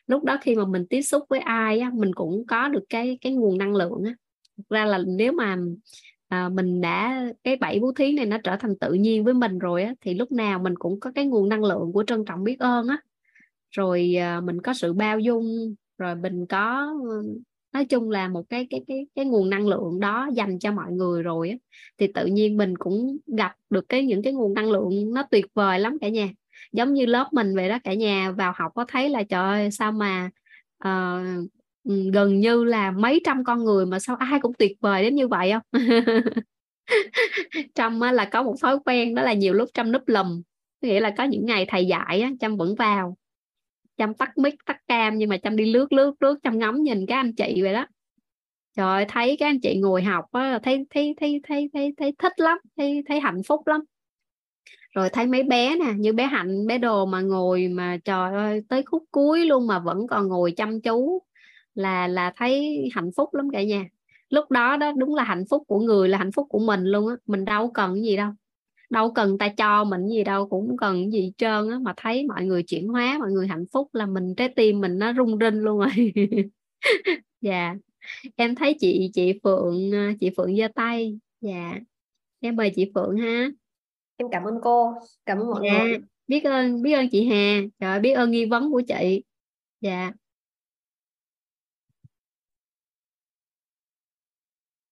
[0.06, 3.18] Lúc đó khi mà mình tiếp xúc với ai á mình cũng có được cái
[3.20, 4.14] cái nguồn năng lượng á.
[4.56, 5.56] Thực ra là nếu mà
[6.28, 9.58] à, mình đã cái bảy bố thí này nó trở thành tự nhiên với mình
[9.58, 12.44] rồi á thì lúc nào mình cũng có cái nguồn năng lượng của trân trọng
[12.44, 12.98] biết ơn á.
[13.70, 16.94] Rồi à, mình có sự bao dung rồi mình có
[17.72, 20.92] nói chung là một cái cái cái cái nguồn năng lượng đó dành cho mọi
[20.92, 21.56] người rồi á.
[21.98, 25.46] Thì tự nhiên mình cũng gặp được cái những cái nguồn năng lượng nó tuyệt
[25.54, 26.28] vời lắm cả nhà.
[26.72, 29.70] Giống như lớp mình vậy đó cả nhà vào học có thấy là trời ơi
[29.70, 30.30] sao mà
[30.84, 31.48] uh,
[32.12, 35.28] gần như là mấy trăm con người mà sao ai cũng tuyệt vời đến như
[35.28, 35.82] vậy không?
[37.74, 40.42] Trâm là có một thói quen đó là nhiều lúc trâm núp lùm.
[40.80, 43.16] Nghĩa là có những ngày thầy dạy trâm vẫn vào
[43.98, 47.06] chăm tắt mic tắt cam nhưng mà chăm đi lướt lướt lướt chăm ngắm nhìn
[47.06, 47.86] các anh chị vậy đó.
[48.76, 52.32] Trời thấy các anh chị ngồi học á, thấy thấy thấy thấy thấy thấy thích
[52.36, 53.80] lắm thấy thấy hạnh phúc lắm.
[54.94, 58.62] Rồi thấy mấy bé nè như bé hạnh bé đồ mà ngồi mà trời ơi
[58.68, 61.22] tới khúc cuối luôn mà vẫn còn ngồi chăm chú
[61.74, 63.84] là là thấy hạnh phúc lắm cả nhà.
[64.30, 67.08] Lúc đó đó đúng là hạnh phúc của người là hạnh phúc của mình luôn
[67.08, 68.30] á mình đâu cần cái gì đâu
[68.90, 71.78] đâu cần ta cho mình gì đâu cũng cần gì trơn á.
[71.82, 74.98] Mà thấy mọi người chuyển hóa mọi người hạnh phúc là mình trái tim mình
[74.98, 76.12] nó rung rinh luôn rồi.
[77.40, 77.74] Dạ.
[78.36, 81.18] Em thấy chị chị phượng ờ, chị phượng giơ tay.
[81.40, 81.78] Dạ.
[82.40, 83.48] Em mời chị phượng ha.
[84.16, 84.94] Em cảm ơn cô.
[85.26, 85.84] Cảm ơn mọi dạ.
[85.84, 85.98] người.
[86.26, 87.60] Biết ơn biết ơn chị hà.
[87.80, 89.22] Trời biết ơn nghi vấn của chị.
[89.80, 90.12] Dạ.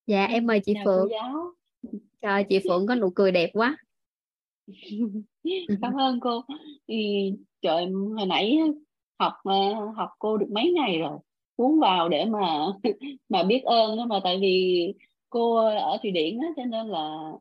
[0.06, 1.08] Dạ em mời chị Chào phượng.
[1.10, 1.52] cô giáo.
[2.20, 3.76] trời chị phượng có nụ cười đẹp quá
[5.82, 6.44] cảm ơn cô.
[6.88, 7.86] Thì trời
[8.16, 8.58] hồi nãy
[9.18, 11.18] học ờ, học cô được mấy ngày rồi
[11.58, 12.66] muốn vào để mà
[13.28, 14.94] mà biết ơn đó mà tại vì
[15.30, 17.32] cô ở thụy điển á cho nên là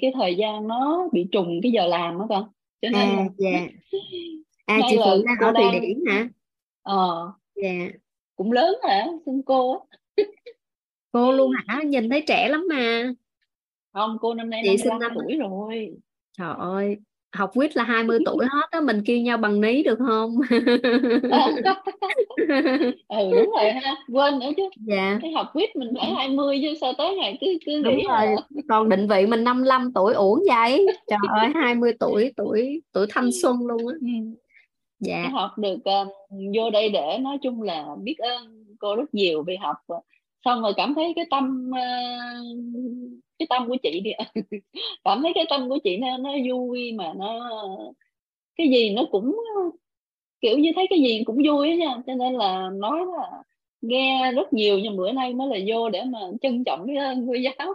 [0.00, 2.48] cái thời gian nó bị trùng cái giờ làm đó con.
[2.82, 3.66] Cho nên à dạ.
[4.66, 6.28] À chị phượng đang ở thụy điển hả?
[6.82, 7.32] Ờ.
[7.54, 7.88] Dạ.
[8.36, 9.78] Cũng lớn hả xưng cô á?
[11.12, 11.82] Cô luôn hả?
[11.82, 13.12] Nhìn thấy trẻ lắm mà.
[13.92, 15.96] Không cô năm nay chị sinh 55 năm tuổi rồi
[16.38, 16.96] trời ơi
[17.32, 20.36] học quýt là 20 tuổi hết á mình kêu nhau bằng ní được không?
[23.08, 24.62] Ừ đúng rồi ha quên nữa chứ.
[24.76, 25.18] Dạ.
[25.22, 28.26] Cái học quýt mình phải 20 chứ sao tới ngày cứ cứ đúng nghĩ rồi
[28.26, 28.36] là
[28.68, 30.86] còn định vị mình 55 tuổi uổng vậy?
[31.06, 33.94] Trời ơi 20 tuổi tuổi tuổi thanh xuân luôn á.
[35.00, 35.22] Dạ.
[35.22, 36.08] Cái học được um,
[36.56, 39.76] vô đây để nói chung là biết ơn cô rất nhiều vì học
[40.44, 44.10] xong rồi cảm thấy cái tâm uh, cái tâm của chị đi.
[45.04, 47.50] Cảm thấy cái tâm của chị nó nó vui mà nó
[48.56, 49.36] cái gì nó cũng
[50.40, 51.96] kiểu như thấy cái gì cũng vui nha.
[52.06, 53.42] Cho nên là nói là
[53.80, 57.26] nghe rất nhiều nhưng bữa nay mới là vô để mà trân trọng cái ơn
[57.26, 57.74] cô giáo.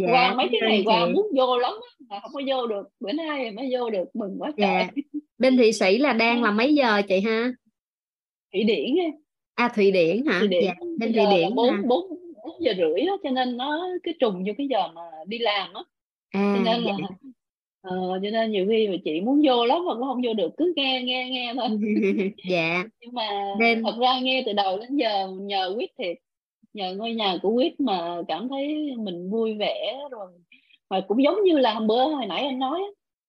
[0.00, 1.74] Dạ qua mấy cái ngày qua muốn vô lắm
[2.08, 2.88] mà không có vô được.
[3.00, 4.88] Bữa nay mới vô được mừng quá dạ.
[4.94, 5.04] trời.
[5.38, 7.52] Bên thụy sĩ là đang là mấy giờ chị ha?
[8.52, 8.96] Thụy điển
[9.54, 10.38] à thụy điển hả?
[10.38, 10.64] Thụy điển.
[10.64, 12.19] Dạ bên thụy điển bốn bốn
[12.50, 15.72] bốn giờ rưỡi á cho nên nó cái trùng vô cái giờ mà đi làm
[15.74, 15.82] á.
[16.32, 17.08] Cho à nên dạ là
[17.82, 20.52] ờ, cho nên nhiều khi mà chị muốn vô lắm mà cũng không vô được
[20.56, 21.68] cứ nghe nghe nghe thôi.
[22.50, 22.84] Dạ.
[23.00, 26.16] Nhưng mà Nên- thật ra nghe từ đầu đến giờ nhờ quýt thiệt
[26.72, 30.26] nhờ ngôi nhà của quýt mà cảm thấy mình vui vẻ rồi.
[30.90, 32.80] Mà cũng giống như là hôm bữa hồi nãy anh nói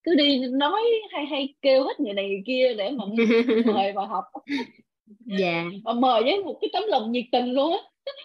[0.03, 3.05] cứ đi nói hay hay kêu hết người này người kia để mà
[3.75, 4.23] mời vào học
[5.19, 5.65] dạ.
[5.83, 7.77] Mà mời với một cái tấm lòng nhiệt tình luôn á.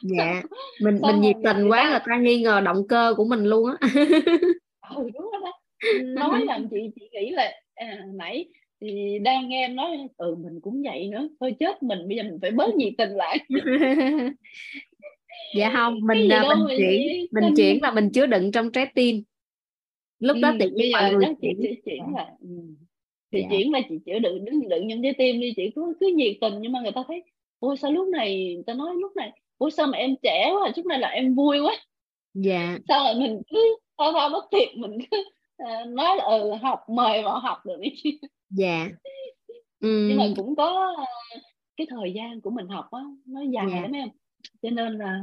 [0.03, 0.43] Dạ.
[0.81, 3.71] Mình mình nhiệt tình người quá người ta nghi ngờ động cơ của mình luôn
[3.71, 3.77] á.
[4.97, 5.53] Ừ đúng đó.
[6.05, 8.45] Nói làm chị chị nghĩ là à, nãy
[8.81, 11.29] thì đang nghe em nói ừ mình cũng vậy nữa.
[11.41, 13.39] Thôi chết mình bây giờ mình phải bớt nhiệt tình lại.
[15.57, 18.73] Dạ không mình à, đâu mình mà chuyển mình chuyển là mình chứa đựng trong
[18.73, 19.23] trái tim.
[20.19, 21.75] Lúc đó Ừ, tự nhiên bây mọi giờ người đó chị chuyển.
[21.85, 22.27] chuyển là
[23.31, 23.37] ừ.
[23.37, 23.49] chị Dạ.
[23.51, 26.37] chuyển là chị chữa đựng đừng đựng trong trái tim đi chị cứ cứ nhiệt
[26.41, 27.23] tình nhưng mà người ta thấy
[27.59, 30.73] ôi sao lúc này người ta nói lúc này ôi sao mà em trẻ quá
[30.77, 31.75] lúc này là em vui quá
[32.35, 35.25] dạ sao là mình cứ thao thao bất thiệt mình cứ
[35.57, 38.19] à, nói là ừ học mời vào học được đi
[38.51, 38.89] dạ
[39.81, 41.05] nhưng mà cũng có à,
[41.77, 43.81] cái thời gian của mình học á nó dài Dạ.
[43.83, 44.09] lắm em
[44.63, 45.21] cho nên là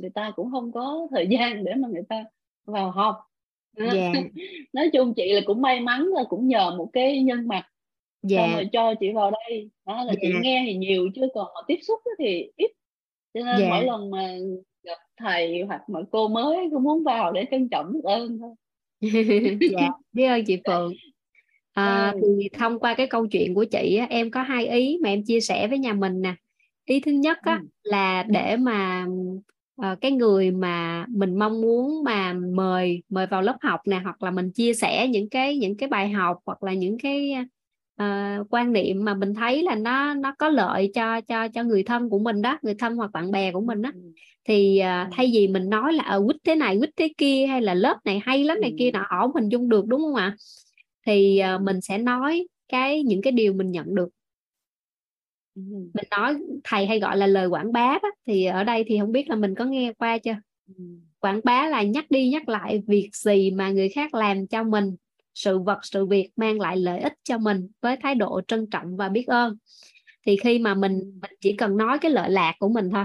[0.00, 2.24] người ta cũng không có thời gian để mà người ta
[2.64, 3.16] vào học
[3.76, 4.12] dạ.
[4.72, 7.62] Nói chung chị là cũng may mắn là cũng nhờ một cái nhân mặt
[8.22, 9.70] xong dạ rồi cho chị vào đây.
[9.86, 10.40] Đó là chị Dạ.
[10.42, 12.70] nghe thì nhiều chứ còn tiếp xúc thì ít.
[13.34, 13.68] Cho nên Dạ.
[13.70, 14.36] mỗi lần mà
[14.82, 18.54] gặp thầy hoặc mà cô mới cũng muốn vào để trân trọng biết ơn thôi.
[19.72, 19.88] Dạ.
[20.12, 20.92] Biết ơn chị Phượng.
[21.72, 22.20] À, Ừ.
[22.40, 25.24] thì thông qua cái câu chuyện của chị á, em có hai ý mà em
[25.24, 26.34] chia sẻ với nhà mình nè.
[26.84, 27.68] Ý thứ nhất á, Ừ.
[27.82, 29.06] là để mà
[29.76, 34.22] ờ, cái người mà mình mong muốn mà mời mời vào lớp học nè hoặc
[34.22, 37.34] là mình chia sẻ những cái những cái bài học hoặc là những cái
[37.96, 38.06] ờ,
[38.50, 42.10] quan niệm mà mình thấy là nó nó có lợi cho cho cho người thân
[42.10, 43.90] của mình đó người thân hoặc bạn bè của mình đó
[44.44, 47.62] thì à, thay vì mình nói là ở quýt thế này quýt thế kia hay
[47.62, 50.36] là lớp này hay lắm này kia nọ không hình dung được đúng không ạ?
[51.06, 54.08] Thì à, mình sẽ nói cái những cái điều mình nhận được
[55.54, 59.12] mình nói thầy hay gọi là lời quảng bá đó thì ở đây thì không
[59.12, 60.36] biết là mình có nghe qua chưa?
[61.18, 64.96] Quảng bá là nhắc đi nhắc lại việc gì mà người khác làm cho mình
[65.34, 68.96] sự vật sự việc mang lại lợi ích cho mình với thái độ trân trọng
[68.96, 69.56] và biết ơn.
[70.26, 73.04] Thì khi mà mình mình chỉ cần nói cái lợi lạc của mình thôi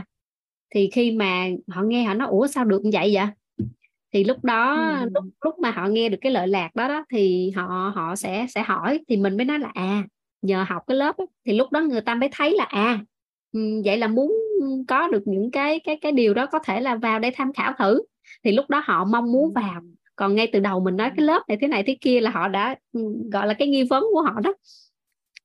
[0.69, 3.25] thì khi mà họ nghe họ nói ủa sao được vậy vậy?
[4.13, 7.51] Thì lúc đó lúc lúc mà họ nghe được cái lợi lạc đó đó thì
[7.51, 10.07] họ họ sẽ sẽ hỏi thì mình mới nói là à
[10.41, 12.99] nhờ học cái lớp á, thì lúc đó người ta mới thấy là à
[13.51, 14.31] ừ, vậy là muốn
[14.87, 17.73] có được những cái cái cái điều đó có thể là vào đây tham khảo
[17.79, 18.01] thử.
[18.43, 19.81] Thì lúc đó họ mong muốn vào.
[20.15, 22.47] Còn ngay từ đầu mình nói cái lớp này thế này thế kia là họ
[22.47, 23.01] đã ừ,
[23.31, 24.53] gọi là cái nghi vấn của họ đó.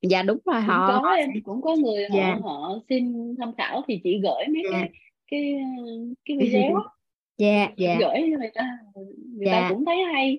[0.03, 2.37] Dạ đúng rồi cũng họ có họ em cũng có người họ Dạ.
[2.43, 4.79] họ xin tham khảo thì chị gửi mấy Dạ.
[4.79, 4.89] cái
[5.31, 5.55] cái
[6.25, 6.73] cái video
[7.39, 7.97] dạ dạ.
[8.01, 8.79] Gửi cho người ta
[9.37, 9.53] người Dạ.
[9.53, 10.39] ta cũng thấy hay.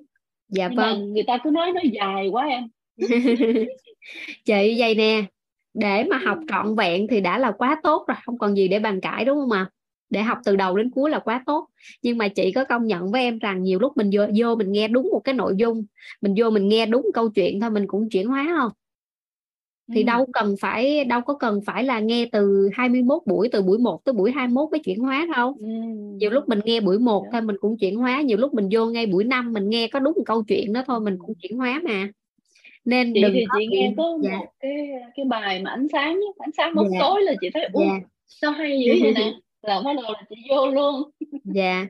[0.50, 1.14] Dạ nhưng mà vâng.
[1.14, 2.68] người ta cứ nói nó dài quá em
[4.46, 5.26] chị vậy nè
[5.74, 8.80] để mà học trọn vẹn thì đã là quá tốt rồi không còn gì để
[8.80, 9.70] bàn cãi đúng không ạ?
[10.10, 11.68] Để học từ đầu đến cuối là quá tốt.
[12.02, 14.72] Nhưng mà chị có công nhận với em rằng nhiều lúc mình vô, vô mình
[14.72, 15.86] nghe đúng một cái nội dung
[16.22, 18.72] mình vô mình nghe đúng câu chuyện thôi mình cũng chuyển hóa không?
[19.96, 20.06] Thì Ừ.
[20.06, 24.06] đâu cần phải đâu có cần phải là nghe từ 21 buổi từ buổi 1
[24.06, 25.56] tới buổi 21 mới chuyển hóa đâu.
[25.60, 25.66] Ừ.
[26.20, 28.86] nhiều lúc mình nghe buổi 1 thôi mình cũng chuyển hóa nhiều lúc mình vô
[28.86, 31.58] ngay buổi 5 mình nghe có đúng một câu chuyện đó thôi mình cũng chuyển
[31.58, 32.08] hóa mà
[32.86, 36.20] nên chị đừng thì chị nghe có dạ, một cái cái bài mà ánh sáng
[36.38, 36.98] ánh sáng bóng Dạ.
[37.02, 38.00] tối là chị thấy u Dạ.
[38.28, 39.34] sao hay dữ vậy nè?
[39.62, 41.02] Là bắt đầu là chị vô luôn.
[41.44, 41.88] Dạ.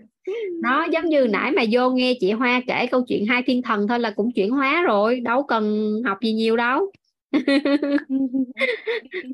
[0.63, 3.87] Nó giống như nãy mà vô nghe chị Hoa kể câu chuyện hai thiên thần
[3.87, 6.91] thôi là cũng chuyển hóa rồi đâu cần học gì nhiều đâu.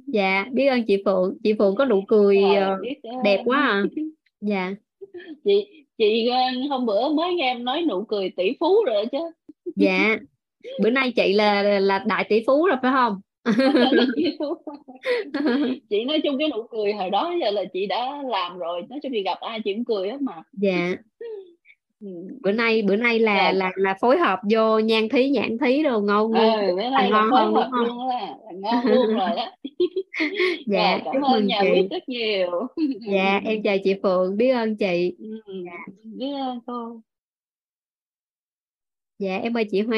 [0.07, 1.37] Dạ biết ơn chị Phượng.
[1.43, 2.79] Chị Phượng có nụ cười ơn.
[3.23, 3.83] đẹp quá à.
[4.41, 4.71] Dạ.
[5.45, 5.65] Chị
[5.97, 6.37] chị ờ,
[6.69, 9.17] hôm bữa mới nghe em nói nụ cười tỷ phú rồi chứ.
[9.75, 10.17] Dạ
[10.81, 13.21] bữa nay chị là là đại tỷ phú rồi phải không?
[15.89, 18.81] Chị nói chung cái nụ cười hồi đó giờ là chị đã làm rồi.
[18.89, 20.43] Nói chung thì gặp ai chị cũng cười hết mà.
[20.53, 20.95] Dạ.
[22.01, 22.07] Ừ.
[22.41, 23.51] bữa nay bữa nay là Rồi.
[23.51, 26.75] là là phối hợp vô nhan thí nhãn thí đồ ngon ừ, luôn.
[26.75, 27.87] bữa là nay là ngon phối hơn hợp không?
[27.87, 29.51] luôn là, là ngon luôn rồi đó.
[30.65, 31.87] Dạ rồi cảm chúc ơn nhà chị.
[31.91, 32.67] Rất nhiều.
[33.05, 34.37] Dạ em chào chị Phượng.
[34.37, 35.15] Biết ơn chị.
[35.19, 35.53] Ừ,
[36.03, 37.01] biết ơn cô.
[39.19, 39.97] Dạ em mời chị Hoa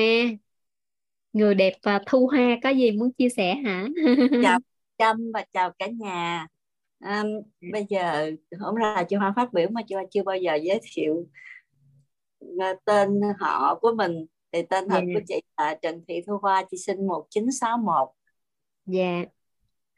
[1.33, 3.87] người đẹp và thu hoa có gì muốn chia sẻ hả?
[4.41, 4.59] Chào
[4.97, 6.47] Trâm và chào cả nhà.
[6.99, 7.23] À,
[7.73, 10.79] bây giờ hôm nay chị Hoa phát biểu mà chị Hoa chưa bao giờ giới
[10.93, 11.27] thiệu
[12.59, 14.25] à, tên họ của mình.
[14.51, 15.13] Thì tên thật Dạ.
[15.13, 18.07] của chị là Trần Thị Thu Hoa chị sinh 1961
[18.85, 19.25] dạ.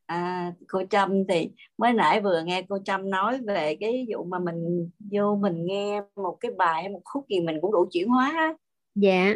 [0.05, 4.39] À, cô Trâm thì mới nãy vừa nghe cô Trâm nói về cái vụ mà
[4.39, 8.07] mình vô mình nghe một cái bài hay một khúc gì mình cũng đủ chuyển
[8.07, 8.57] hóa
[8.95, 9.35] dạ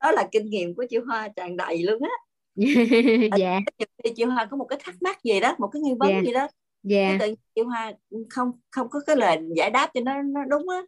[0.00, 2.10] đó là kinh nghiệm của chị Hoa tràn đầy luôn á
[3.38, 3.60] dạ
[4.04, 6.20] thì chị Hoa có một cái thắc mắc gì đó một cái nghi vấn Dạ.
[6.26, 6.48] gì đó
[6.82, 7.92] dạ tự nhiên chị Hoa
[8.30, 10.82] không không có cái lời giải đáp cho nó nó đúng á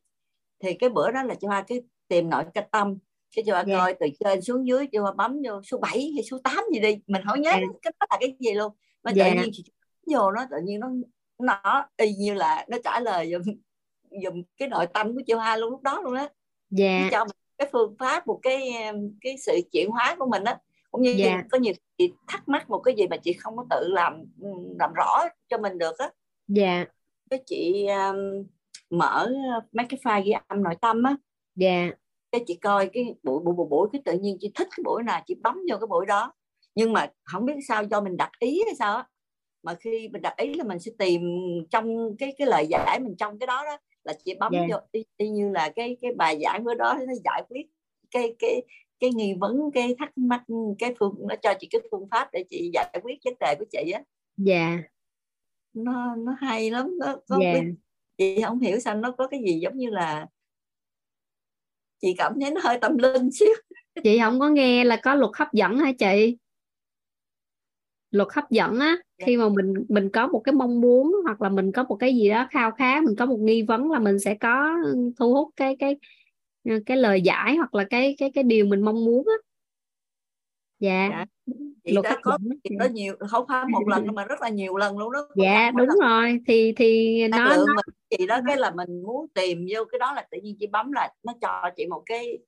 [0.62, 2.99] thì cái bữa đó là chị Hoa cái tìm nội cái tâm
[3.36, 3.78] cái chị Hoa Dạ.
[3.78, 6.81] coi từ trên xuống dưới chị Hoa bấm vô số 7 hay số 8 gì
[6.81, 7.60] đi mình không nhớ Dạ.
[7.83, 9.25] cái đó là cái gì luôn mà Dạ.
[9.35, 10.89] tự nhiên chị bấm vô nó tự nhiên nó
[11.39, 13.43] nó y như là nó trả lời dùm
[14.25, 16.28] dùm cái nội tâm của chị Hoa luôn lúc đó luôn á
[16.70, 18.73] dạ cho mình cái phương pháp một cái
[19.20, 20.59] cái sự chuyển hóa của mình á.
[20.91, 21.43] Cũng như Dạ.
[21.51, 24.25] có nhiều chị thắc mắc một cái gì mà chị không có tự làm
[24.78, 26.11] làm rõ cho mình được á.
[26.49, 26.85] Dạ.
[27.31, 28.47] Cái chị um,
[28.91, 29.28] mở
[29.73, 31.17] mấy cái file ghi âm nội tâm á.
[31.57, 31.91] Dạ.
[32.33, 35.03] Cái chị coi cái buổi buổi buổi, buổi cái tự nhiên chị thích cái buổi
[35.03, 36.33] nào chị bấm vô cái buổi đó.
[36.75, 39.07] Nhưng mà không biết sao do mình đặt ý hay sao á.
[39.62, 41.23] Mà khi mình đặt ý là mình sẽ tìm
[41.70, 43.78] trong cái cái lời giải mình trong cái đó đó
[44.09, 44.67] là chị bấm Dạ.
[44.70, 47.67] vô y, y như là cái cái bài giảng bữa đó nó giải quyết
[48.11, 48.62] cái cái
[49.01, 50.43] cái nghi vấn cái thắc mắc
[50.78, 53.65] cái phương nó cho chị cái phương pháp để chị giải quyết vấn đề của
[53.73, 54.03] chị á
[54.37, 54.78] dạ
[55.73, 57.53] nó nó hay lắm nó có Dạ.
[57.55, 57.62] cái-
[58.19, 60.27] chị không hiểu sao nó có cái gì giống như là
[62.01, 63.49] chị cảm thấy nó hơi tâm linh xíu
[64.05, 66.39] chị không có nghe là có luật hấp dẫn hả chị
[68.11, 68.97] luật hấp dẫn á
[69.27, 72.17] khi mà mình mình có một cái mong muốn hoặc là mình có một cái
[72.17, 74.77] gì đó khao khát mình có một nghi vấn là mình sẽ có
[75.19, 75.97] thu hút cái cái
[76.87, 79.35] cái lời giải hoặc là cái cái cái điều mình mong muốn á.
[80.81, 81.25] Dạ, Dạ.
[81.85, 84.41] chị luật đã hấp có dẫn chị có nhiều không phải một lần mà rất
[84.41, 85.28] là nhiều lần luôn đó.
[85.37, 85.99] Dạ đúng lần.
[86.01, 86.39] rồi.
[86.47, 90.12] Thì thì năng nó nó chị đó cái là mình muốn tìm vô cái đó
[90.12, 92.39] là tự nhiên chị bấm lại nó cho chị một cái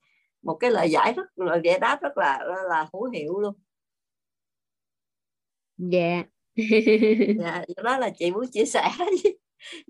[0.42, 3.54] một cái lời giải rất là giải đáp rất là là, là hữu hiệu luôn
[5.80, 6.24] dạ.
[7.38, 8.90] Dạ đó là chị muốn chia sẻ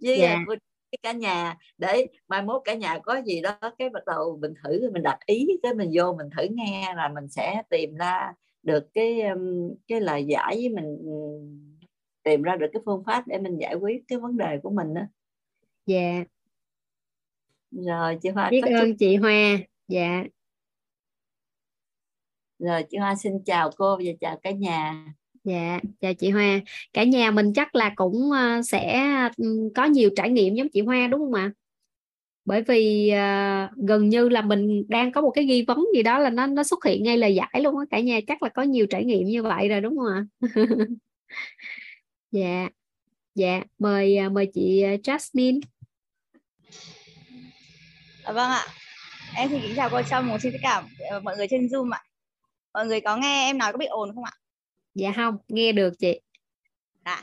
[0.03, 0.29] với, Dạ.
[0.29, 0.59] à, với
[1.03, 1.57] cả nhà.
[1.79, 5.19] Để mai mốt cả nhà có gì đó cái bắt đầu mình thử mình đặt
[5.27, 9.21] ý cái mình vô mình thử nghe là mình sẽ tìm ra được cái
[9.89, 10.99] cái lời giải với mình
[12.23, 14.95] tìm ra được cái phương pháp để mình giải quyết cái vấn đề của mình
[14.95, 15.03] đó
[15.87, 16.25] dạ.
[17.71, 19.59] Rồi chị Hoa biết chút ơn chị Hoa.
[19.89, 20.25] Dạ.
[22.59, 25.07] Rồi chị Hoa xin chào cô và chào cả nhà
[25.45, 26.61] Dạ, chào chị Hoa.
[26.93, 29.05] Cả nhà mình chắc là cũng ờ, sẽ
[29.37, 31.53] ừ, có nhiều trải nghiệm giống chị Hoa đúng không ạ?
[32.45, 36.19] Bởi vì uh, gần như là mình đang có một cái nghi vấn gì đó
[36.19, 37.85] là nó nó xuất hiện ngay lời giải luôn á.
[37.91, 40.25] Cả nhà chắc là có nhiều trải nghiệm như vậy rồi đúng không ạ?
[42.33, 42.69] Dạ.
[43.35, 45.61] Dạ, mời ờ, mời chị Jasmine.
[48.25, 48.67] À, vâng ạ.
[49.37, 50.83] Em xin kính chào cô Trâm, xin tất cả
[51.23, 52.03] mọi người trên Zoom ạ.
[52.73, 54.33] Mọi người có nghe em nói có bị ồn không ạ?
[54.95, 56.21] Dạ không, nghe được chị.
[57.05, 57.23] Dạ.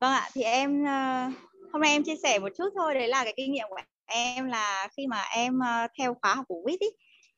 [0.00, 1.24] Vâng ạ, thì em ờ,
[1.72, 4.46] hôm nay em chia sẻ một chút thôi, đấy là cái kinh nghiệm của em
[4.46, 6.86] là khi mà em ờ, theo khóa học của WIT ý,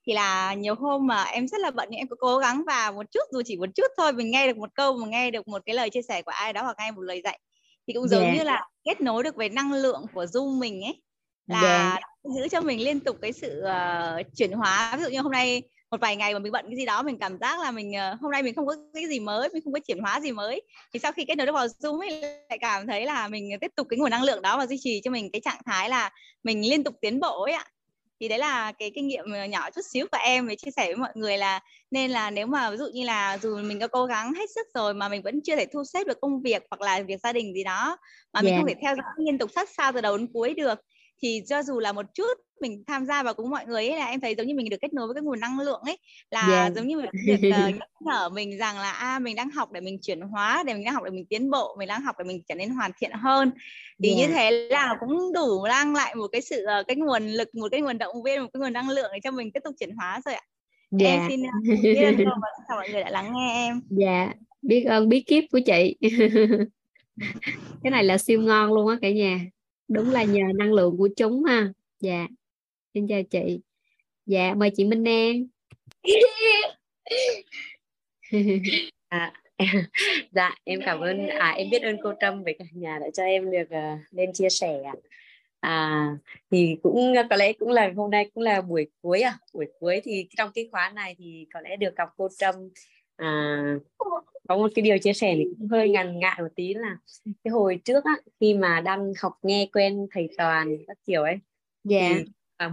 [0.07, 2.91] thì là nhiều hôm mà em rất là bận nhưng em có cố gắng và
[2.91, 5.49] một chút dù chỉ một chút thôi mình nghe được một câu mà nghe được
[5.49, 7.41] một cái lời chia sẻ của ai đó hoặc nghe một lời dạy
[7.87, 8.35] thì cũng giống Dạ.
[8.35, 11.03] như là kết nối được với năng lượng của Zoom mình ấy
[11.47, 12.33] là Dạ.
[12.37, 15.63] giữ cho mình liên tục cái sự ờ, chuyển hóa ví dụ như hôm nay
[15.91, 18.17] một vài ngày mà mình bận cái gì đó mình cảm giác là mình ờ,
[18.21, 20.63] hôm nay mình không có cái gì mới mình không có chuyển hóa gì mới
[20.93, 23.71] thì sau khi kết nối được vào zoom ấy lại cảm thấy là mình tiếp
[23.77, 26.11] tục cái nguồn năng lượng đó và duy trì cho mình cái trạng thái là
[26.43, 27.65] mình liên tục tiến bộ ấy ạ
[28.21, 30.87] thì đấy là cái kinh nghiệm ờ, nhỏ chút xíu của em với chia sẻ
[30.87, 31.61] với mọi người là
[31.91, 34.67] nên là nếu mà ví dụ như là dù mình có cố gắng hết sức
[34.75, 37.33] rồi mà mình vẫn chưa thể thu xếp được công việc hoặc là việc gia
[37.33, 37.97] đình gì đó
[38.33, 38.59] mà mình Dạ.
[38.59, 40.79] không thể theo dõi liên tục sát sao từ đầu đến cuối được
[41.23, 44.07] thì cho dù là một chút mình tham gia vào cùng mọi người ấy là
[44.07, 45.99] em thấy giống như mình được kết nối với cái nguồn năng lượng ấy
[46.31, 46.71] là Dạ.
[46.77, 49.81] giống như mình được uh, nhắc nhở mình rằng là a mình đang học để
[49.81, 52.25] mình chuyển hóa để mình đang học để mình tiến bộ mình đang học để
[52.25, 53.51] mình trở nên hoàn thiện hơn
[54.03, 54.35] thì như Dạ.
[54.35, 57.81] thế là cũng đủ mang lại một cái sự ờ, cái nguồn lực một cái
[57.81, 60.21] nguồn động viên một cái nguồn năng lượng để cho mình tiếp tục chuyển hóa
[60.25, 60.43] rồi ạ
[60.91, 61.27] em Dạ.
[61.29, 61.51] xin ờ,
[61.83, 62.31] biết ơn cô
[62.69, 64.33] và mọi người đã lắng nghe em Dạ,
[64.63, 65.97] biết ơn bí kíp của chị.
[67.83, 69.41] Cái này là siêu ngon luôn á cả nhà.
[69.91, 71.73] Đúng là nhờ năng lượng của chúng ha.
[72.01, 72.27] Dạ.
[72.95, 73.61] Xin chào chị.
[74.27, 75.47] Dạ, mời chị Minh An.
[79.09, 79.33] À,
[80.33, 83.23] dạ em cảm ơn à em biết ơn cô Trâm với cả nhà đã cho
[83.23, 84.95] em được uh, lên chia sẻ ạ.
[85.61, 86.07] À
[86.51, 90.01] thì cũng có lẽ cũng là hôm nay cũng là buổi cuối à buổi cuối
[90.05, 92.55] thì trong cái khóa này thì có lẽ được gặp cô Trâm
[93.17, 93.63] à,
[94.51, 96.97] có một cái điều chia sẻ thì cũng hơi ngần ngại một tí là
[97.45, 101.37] cái hồi trước á khi mà đang học nghe quen thầy Toàn các kiểu ấy
[101.85, 102.13] Dạ.
[102.15, 102.25] thì
[102.57, 102.73] à,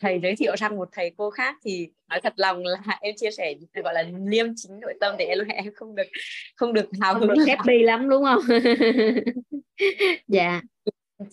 [0.00, 3.30] thầy giới thiệu sang một thầy cô khác thì nói thật lòng là em chia
[3.30, 6.06] sẻ gọi là liêm chính nội tâm để em em không được
[6.56, 7.48] không được hào hứng được lắm.
[7.48, 8.40] happy lắm đúng không?
[10.28, 10.60] Dạ.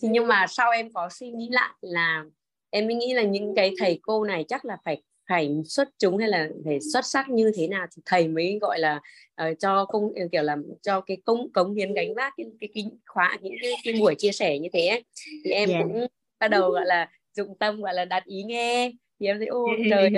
[0.02, 2.24] thì nhưng mà sau em có suy nghĩ lại là
[2.70, 6.18] em mới nghĩ là những cái thầy cô này chắc là phải phải xuất chúng
[6.18, 9.00] hay là phải xuất sắc như thế nào thì thầy mới gọi là
[9.42, 12.84] uh, cho công kiểu là cho cái công cống hiến gánh vác cái cái, cái
[13.06, 15.04] khóa những cái, cái buổi chia sẻ như thế ấy.
[15.44, 15.82] thì em yeah.
[15.84, 16.06] cũng
[16.40, 19.66] bắt đầu gọi là dụng tâm gọi là đặt ý nghe thì em thấy ô
[19.90, 20.10] trời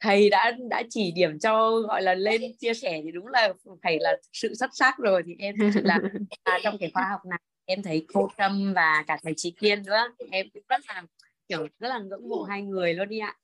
[0.00, 3.98] thầy đã đã chỉ điểm cho gọi là lên chia sẻ thì đúng là thầy
[4.00, 5.98] là sự xuất sắc rồi thì em thực sự là
[6.42, 9.82] à, trong cái khóa học này em thấy cô Trâm và cả thầy Trí Kiên
[9.86, 11.02] nữa em cũng rất là
[11.48, 13.36] kiểu rất là ngưỡng mộ hai người luôn đi ạ.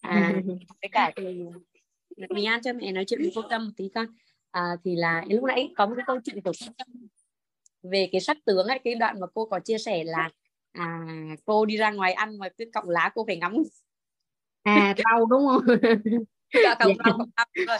[0.00, 0.42] À,
[0.82, 1.44] với cả thì
[2.30, 4.06] mình ăn cho mẹ nói chuyện với cô Trâm một tí con.
[4.50, 6.86] À, thì là lúc nãy có một cái câu chuyện của cô Trâm
[7.82, 10.30] về cái sắc tướng ấy cái đoạn mà cô có chia sẻ là
[10.72, 11.06] à,
[11.44, 13.56] cô đi ra ngoài ăn mà cái cọng lá cô phải ngắm.
[14.62, 15.62] À rau đúng không?
[16.62, 17.18] Dạ, cọng rau,
[17.66, 17.78] rau,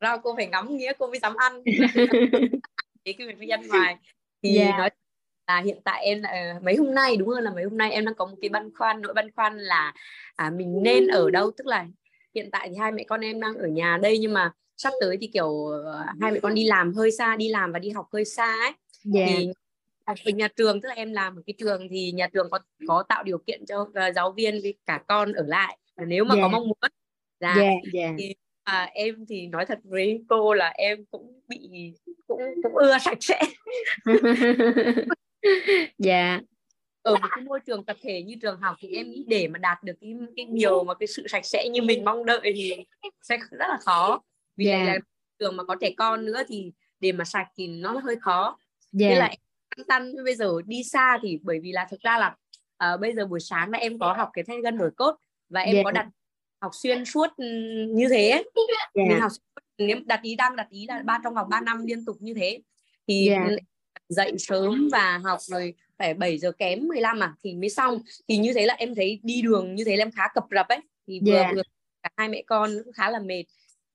[0.00, 1.62] rau cô phải ngắm nghĩa cô mới dám ăn.
[3.04, 3.96] Cái việc đi ăn ngoài.
[4.42, 4.78] Thì yeah.
[4.78, 4.90] nói
[5.46, 8.04] là hiện tại em là mấy hôm nay đúng hơn là mấy hôm nay em
[8.04, 9.92] đang có một cái băn khoăn nỗi băn khoăn là
[10.36, 11.86] à, mình nên ở đâu tức là
[12.34, 15.16] hiện tại thì hai mẹ con em đang ở nhà đây nhưng mà sắp tới
[15.20, 18.08] thì kiểu ờ, hai mẹ con đi làm hơi xa đi làm và đi học
[18.12, 18.72] hơi xa ấy
[19.14, 19.30] yeah.
[19.36, 19.48] thì
[20.06, 22.58] học ở nhà trường tức là em làm ở cái trường thì nhà trường có
[22.88, 26.34] có tạo điều kiện cho uh, giáo viên với cả con ở lại nếu mà
[26.34, 26.44] yeah.
[26.44, 26.90] có mong muốn
[27.40, 28.14] dạ yeah, yeah.
[28.18, 31.92] thì à, em thì nói thật với cô là em cũng bị
[32.26, 33.40] cũng cũng ưa sạch sẽ
[35.98, 36.40] dạ
[37.02, 39.58] ở một cái môi trường tập thể như trường học thì em nghĩ để mà
[39.58, 42.72] đạt được cái cái nhiều mà cái sự sạch sẽ như mình mong đợi thì
[43.22, 44.22] sẽ rất là khó
[44.56, 44.86] vì yeah.
[44.86, 44.98] là
[45.38, 48.58] trường mà có trẻ con nữa thì để mà sạch thì nó hơi khó
[49.00, 49.12] yeah.
[49.12, 49.26] thế là
[49.76, 52.36] em tăng bây giờ đi xa thì bởi vì là thực ra là
[52.94, 55.16] uh, bây giờ buổi sáng là em có học cái thay gân nổi cốt
[55.48, 55.84] và em yeah.
[55.84, 56.08] có đặt
[56.60, 57.28] học xuyên suốt
[57.88, 59.08] như thế yeah.
[59.08, 59.32] mình học
[59.78, 62.34] nếu đặt ý đang đặt ý là ba trong vòng 3 năm liên tục như
[62.34, 62.62] thế
[63.08, 63.48] thì yeah.
[64.12, 68.36] Dậy sớm và học rồi phải 7 giờ kém 15 mà thì mới xong thì
[68.36, 70.78] như thế là em thấy đi đường như thế là em khá cập rập ấy
[71.06, 71.54] thì vừa yeah.
[71.54, 71.62] vừa
[72.02, 73.44] cả hai mẹ con cũng khá là mệt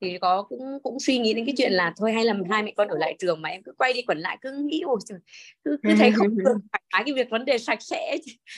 [0.01, 2.73] thì có cũng cũng suy nghĩ đến cái chuyện là thôi hay là hai mẹ
[2.77, 5.19] con ở lại trường mà em cứ quay đi quẩn lại cứ nghĩ ôi trời
[5.63, 6.53] cứ cứ thấy không được
[6.91, 8.17] phải cái việc vấn đề sạch sẽ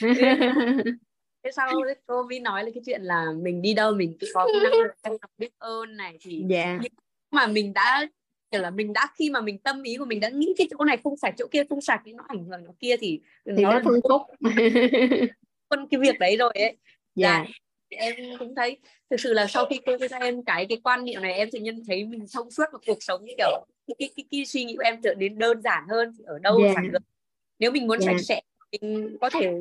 [1.44, 1.70] thế sau
[2.06, 4.90] cô mới nói là cái chuyện là mình đi đâu mình cứ có cái năng
[5.20, 6.78] trọng biết ơn này thì yeah.
[6.82, 6.92] nhưng
[7.30, 8.08] mà mình đã
[8.50, 10.84] kiểu là mình đã khi mà mình tâm ý của mình đã nghĩ cái chỗ
[10.84, 13.62] này không sạch chỗ kia không sạch thì nó ảnh hưởng nó kia thì, thì
[13.62, 14.22] nó, nó phương phúc
[15.70, 16.76] phân cái việc đấy rồi ấy
[17.14, 17.48] dạ yeah.
[17.88, 18.76] em cũng thấy
[19.10, 21.58] thực sự là sau khi cô cho em cái cái quan niệm này em tự
[21.58, 24.76] nhiên thấy mình thông suốt vào cuộc sống kiểu cái, cái, cái, cái suy nghĩ
[24.76, 26.74] của em trở nên đơn giản hơn ở đâu yeah.
[26.74, 27.02] sạch được
[27.58, 28.16] nếu mình muốn yeah.
[28.16, 28.40] sạch sẽ
[28.72, 29.52] mình có thể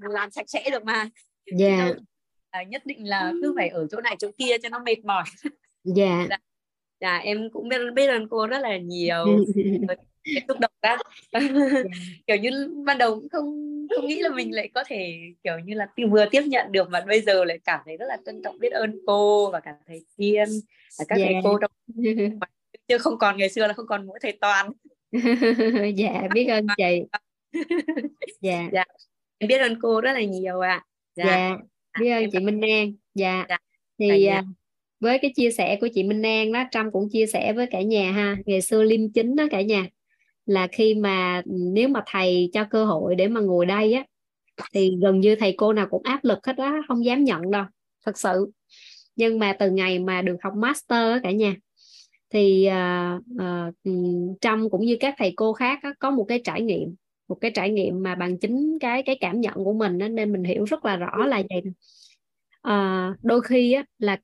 [0.00, 1.10] làm sạch sẽ được mà
[1.58, 1.96] yeah.
[2.50, 5.24] à, nhất định là cứ phải ở chỗ này chỗ kia cho nó mệt mỏi
[5.84, 6.36] dạ dạ,
[7.02, 9.24] dạ em cũng biết biết ơn cô rất là nhiều
[10.48, 10.98] xúc động đó
[12.26, 13.46] kiểu như ban đầu cũng không
[13.96, 17.00] không nghĩ là mình lại có thể kiểu như là vừa tiếp nhận được mà
[17.06, 20.04] bây giờ lại cảm thấy rất là trân trọng biết ơn cô và cả thầy
[20.16, 20.48] Kiên
[20.98, 21.28] và các yeah.
[21.32, 21.70] thầy cô trong
[22.88, 24.72] chứ không còn ngày xưa là không còn mỗi thầy toàn
[25.96, 27.02] dạ biết ơn chị
[28.40, 28.84] dạ dạ
[29.38, 30.84] em biết ơn cô rất là nhiều ạ à.
[31.14, 31.24] dạ.
[31.24, 31.56] dạ
[32.00, 33.58] biết ơn chị Minh An dạ, dạ.
[33.98, 34.42] thì dạ.
[35.02, 37.82] Với cái chia sẻ của chị Minh An đó Trâm cũng chia sẻ với cả
[37.82, 39.86] nhà ha ngày xưa liêm chính đó cả nhà
[40.46, 44.04] là khi mà ừ, nếu mà thầy cho cơ hội để mà ngồi đây á
[44.74, 47.64] thì gần như thầy cô nào cũng áp lực hết đó không dám nhận đâu
[48.06, 48.50] thật sự.
[49.16, 51.56] Nhưng mà từ ngày mà được học master á cả nhà
[52.30, 53.74] thì uh, uh,
[54.40, 56.94] Trâm cũng như các thầy cô khác á, có một cái trải nghiệm
[57.28, 60.32] một cái trải nghiệm mà bằng chính cái cái cảm nhận của mình đó, nên
[60.32, 61.62] mình hiểu rất là rõ là vậy
[62.62, 64.18] à, đôi khi á, là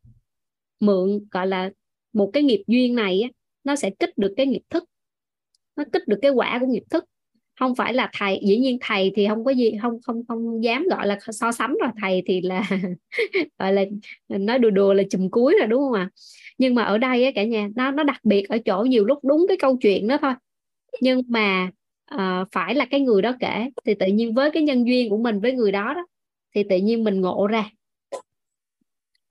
[0.81, 1.71] mượn gọi là
[2.13, 3.29] một cái nghiệp duyên này á,
[3.65, 4.85] nó sẽ kích được cái nghiệp thức.
[5.77, 7.05] Nó kích được cái quả của nghiệp thức.
[7.61, 10.87] Không phải là thầy dĩ nhiên thầy thì không có gì không không không dám
[10.91, 11.91] gọi là so sánh rồi.
[12.01, 12.63] Thầy thì là
[13.59, 13.85] gọi là
[14.29, 16.11] nói đùa đùa là chùm cuối rồi đúng không ạ?
[16.15, 16.15] À?
[16.59, 19.19] nhưng mà ở đây á, cả nhà nó nó đặc biệt ở chỗ nhiều lúc
[19.25, 20.33] đúng cái câu chuyện đó thôi.
[21.01, 21.71] Nhưng mà
[22.15, 25.19] uh, phải là cái người đó kể thì tự nhiên với cái nhân duyên của
[25.19, 26.07] mình với người đó đó
[26.55, 27.71] thì tự nhiên mình ngộ ra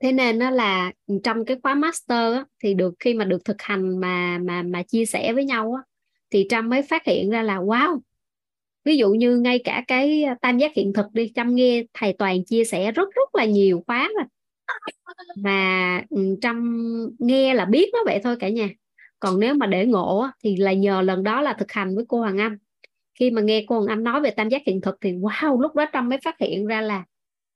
[0.00, 0.92] thế nên nó là
[1.24, 4.82] trong cái khóa master á, thì được khi mà được thực hành mà mà mà
[4.82, 5.82] chia sẻ với nhau á,
[6.30, 8.00] thì trâm mới phát hiện ra là wow!
[8.84, 12.44] Ví dụ như ngay cả cái tam giác hiện thực đi trâm nghe thầy toàn
[12.44, 14.24] chia sẻ rất rất là nhiều khóa rồi
[15.36, 16.86] mà ừ, trâm
[17.18, 18.68] nghe là biết nó vậy thôi cả nhà.
[19.20, 22.04] Còn nếu mà để ngộ á, thì là nhờ lần đó là thực hành với
[22.08, 22.58] cô Hoàng Anh.
[23.20, 25.74] Khi mà nghe cô Hoàng Anh nói về tam giác hiện thực thì wow lúc
[25.76, 27.04] đó Trâm mới phát hiện ra là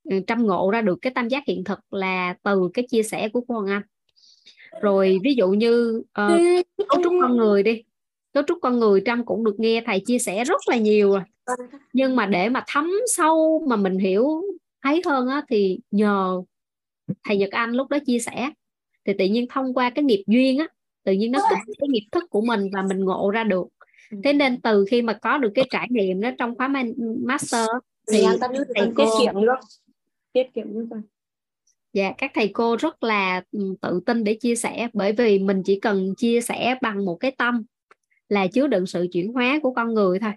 [0.05, 3.29] ừ, Trâm ngộ ra được cái tam giác hiện thực là từ cái chia sẻ
[3.29, 3.83] của cô Hoàng Anh.
[4.81, 7.83] Rồi ví dụ như uh, cấu trúc con người đi.
[8.33, 11.23] Cấu trúc con người Trâm cũng được nghe thầy chia sẻ rất là nhiều rồi
[11.93, 14.43] nhưng mà để mà thấm sâu mà mình hiểu
[14.83, 16.43] thấy hơn á, thì nhờ
[17.25, 18.51] thầy Nhật Anh lúc đó chia sẻ.
[19.07, 20.67] Thì tự nhiên thông qua cái nghiệp duyên á
[21.05, 23.67] tự nhiên nó cũng cái nghiệp thức của mình và mình ngộ ra được.
[24.25, 26.69] Thế nên từ khi mà có được cái trải nghiệm đó trong khóa
[27.27, 27.67] master
[28.13, 28.25] thì
[28.75, 29.55] thầy tiết kiệm nữa
[30.33, 31.03] tiết kiệm nữa
[31.93, 35.63] dạ các thầy cô rất là ừ, tự tin để chia sẻ bởi vì mình
[35.65, 37.63] chỉ cần chia sẻ bằng một cái tâm
[38.29, 40.33] là chứa đựng sự chuyển hóa của con người thôi.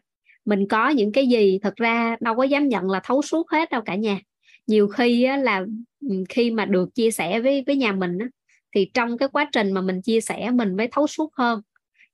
[0.45, 3.69] Mình có những cái gì thật ra đâu có dám nhận là thấu suốt hết
[3.69, 4.19] đâu cả nhà.
[4.67, 5.65] Nhiều khi á, là
[6.09, 8.27] ừ, khi mà được chia sẻ với với nhà mình á,
[8.75, 11.61] thì trong cái quá trình mà mình chia sẻ mình mới thấu suốt hơn.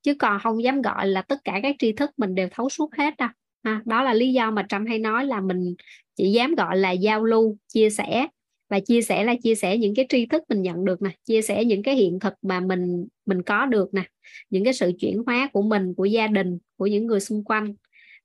[0.03, 2.95] Chứ còn không dám gọi là tất cả các tri thức mình đều thấu suốt
[2.97, 3.29] hết đâu
[3.64, 5.75] ha, đó là lý do mà trâm hay nói là mình
[6.15, 8.27] chỉ dám gọi là giao lưu chia sẻ.
[8.69, 11.41] Và chia sẻ là chia sẻ những cái tri thức mình nhận được nè chia
[11.41, 14.03] sẻ những cái hiện thực mà mình mình có được nè.
[14.49, 17.73] Những cái sự chuyển hóa của mình của gia đình của những người xung quanh.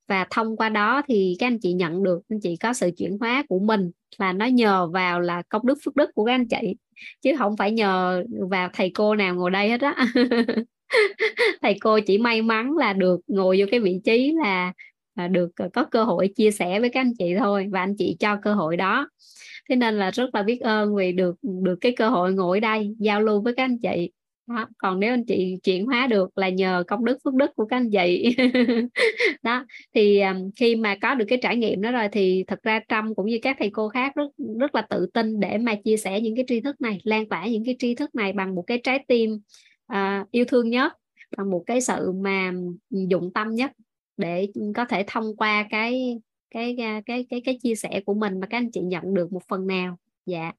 [0.08, 3.18] Và thông qua đó thì các anh chị nhận được anh chị có sự chuyển
[3.20, 3.90] hóa của mình.
[4.18, 6.76] Là nó nhờ vào là công đức phước đức của các anh chị.
[7.22, 10.06] Chứ không phải nhờ vào thầy cô nào ngồi đây hết á.
[11.62, 14.72] Thầy cô chỉ may mắn là được ngồi vô cái vị trí là, là
[15.30, 18.16] được ờ, có cơ hội chia sẻ với các anh chị thôi và anh chị
[18.20, 19.08] cho cơ hội đó.
[19.68, 22.94] Thế nên là rất là biết ơn vì được được cái cơ hội ngồi đây
[22.98, 24.10] giao lưu với các anh chị.
[24.46, 24.68] Đó.
[24.78, 27.76] còn nếu anh chị chuyển hóa được là nhờ công đức phước đức của các
[27.76, 28.36] anh chị.
[29.42, 32.80] Đó thì um, khi mà có được cái trải nghiệm đó rồi thì thật ra
[32.88, 34.30] trâm cũng như các thầy cô khác rất
[34.60, 37.46] rất là tự tin để mà chia sẻ những cái tri thức này lan tỏa
[37.46, 39.40] những cái tri thức này bằng một cái trái tim
[39.92, 40.92] uh, yêu thương nhất
[41.36, 42.52] bằng một cái sự mà
[42.90, 43.72] dụng tâm nhất
[44.16, 46.18] để có thể thông qua cái
[46.50, 49.42] cái cái cái cái chia sẻ của mình mà các anh chị nhận được một
[49.48, 49.98] phần nào.
[50.26, 50.52] Dạ.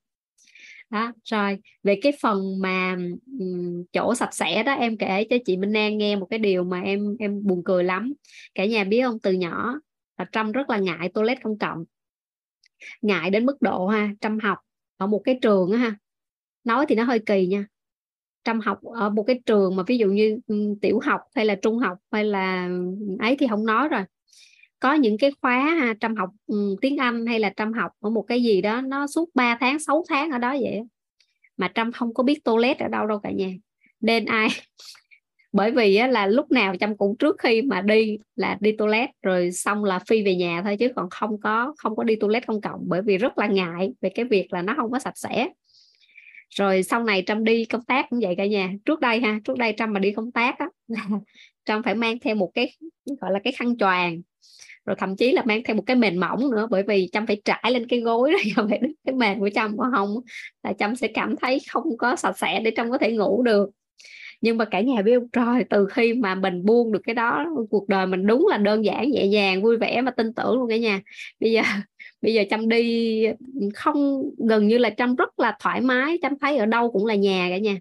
[0.89, 2.97] Đó rồi về cái phần mà
[3.39, 6.63] um, chỗ sạch sẽ đó em kể cho chị Minh An nghe một cái điều
[6.63, 8.13] mà em em buồn cười lắm.
[8.55, 9.79] Cả nhà biết không từ nhỏ
[10.17, 11.83] là Trâm rất là ngại toilet công cộng.
[13.01, 14.57] Ngại đến mức độ ha Trâm học
[14.97, 15.97] ở một cái trường á ha
[16.63, 17.65] nói thì nó hơi kỳ nha
[18.47, 21.55] trăm học ở một cái trường mà ví dụ như ừ, tiểu học hay là
[21.55, 22.69] trung học hay là
[23.19, 24.01] ấy thì không nói rồi.
[24.79, 28.09] Có những cái khóa ha, trăm học um, tiếng Anh hay là trăm học ở
[28.09, 30.81] một cái gì đó nó suốt 3 tháng 6 tháng ở đó vậy
[31.57, 33.49] mà trâm không có biết toilet ở đâu đâu cả nhà.
[34.01, 34.47] Nên ai
[35.53, 39.09] bởi vì á, là lúc nào trâm cũng trước khi mà đi là đi toilet
[39.21, 42.47] rồi xong là phi về nhà thôi chứ còn không có không có đi toilet
[42.47, 45.17] công cộng bởi vì rất là ngại về cái việc là nó không có sạch
[45.17, 45.49] sẽ
[46.49, 48.73] rồi sau này trâm đi công tác cũng vậy cả nhà.
[48.85, 50.67] Trước đây ha, trước đây trâm mà đi công tác á
[51.65, 52.73] trâm phải mang theo một cái,
[53.21, 54.21] gọi là cái khăn choàng,
[54.85, 57.41] rồi thậm chí là mang theo một cái mền mỏng nữa, bởi vì trâm phải
[57.45, 60.09] trải lên cái gối rồi không phải cái mền của trâm của không
[60.63, 63.69] là trâm sẽ cảm thấy không có sạch sẽ để trâm có thể ngủ được.
[64.41, 67.45] Nhưng mà cả nhà biết không trời từ khi mà mình buông được cái đó,
[67.69, 70.69] cuộc đời mình đúng là đơn giản, nhẹ nhàng, vui vẻ và tin tưởng luôn
[70.69, 71.01] cả nhà.
[71.39, 71.61] Bây giờ
[72.27, 73.25] bây giờ chăm đi,
[73.75, 77.15] không, gần như là chăm rất là thoải mái chăm thấy ở đâu cũng là
[77.15, 77.77] nhà cả nhà.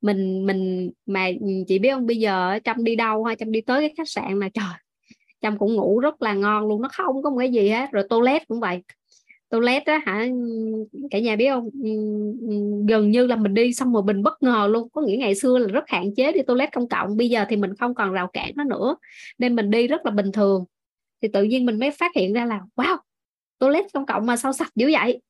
[0.00, 1.28] Mình mình mà
[1.68, 4.40] chị biết không, bây giờ chăm đi đâu hay chăm đi tới cái khách sạn
[4.40, 4.64] là trời
[5.40, 8.04] chăm cũng ngủ rất là ngon luôn, nó không có một cái gì hết, rồi
[8.08, 8.82] toilet cũng vậy.
[9.48, 10.26] Toilet á hả,
[11.10, 11.68] cả nhà biết không?
[11.82, 11.90] Ừ,
[12.48, 12.54] ừ,
[12.88, 14.88] gần như là mình đi xong rồi mình bất ngờ luôn.
[14.92, 17.56] Có nghĩa ngày xưa là rất hạn chế đi toilet công cộng, bây giờ thì
[17.56, 18.96] mình không còn rào cản nó nữa.
[19.38, 20.64] Nên mình đi rất là bình thường.
[21.22, 22.96] Thì tự nhiên mình mới phát hiện ra là, wow
[23.58, 25.20] toilet công cộng mà sao sạch dữ vậy?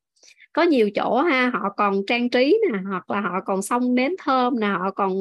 [0.52, 4.12] Có nhiều chỗ ha họ còn trang trí nè hoặc là họ còn xong nến
[4.18, 5.12] thơm nè họ còn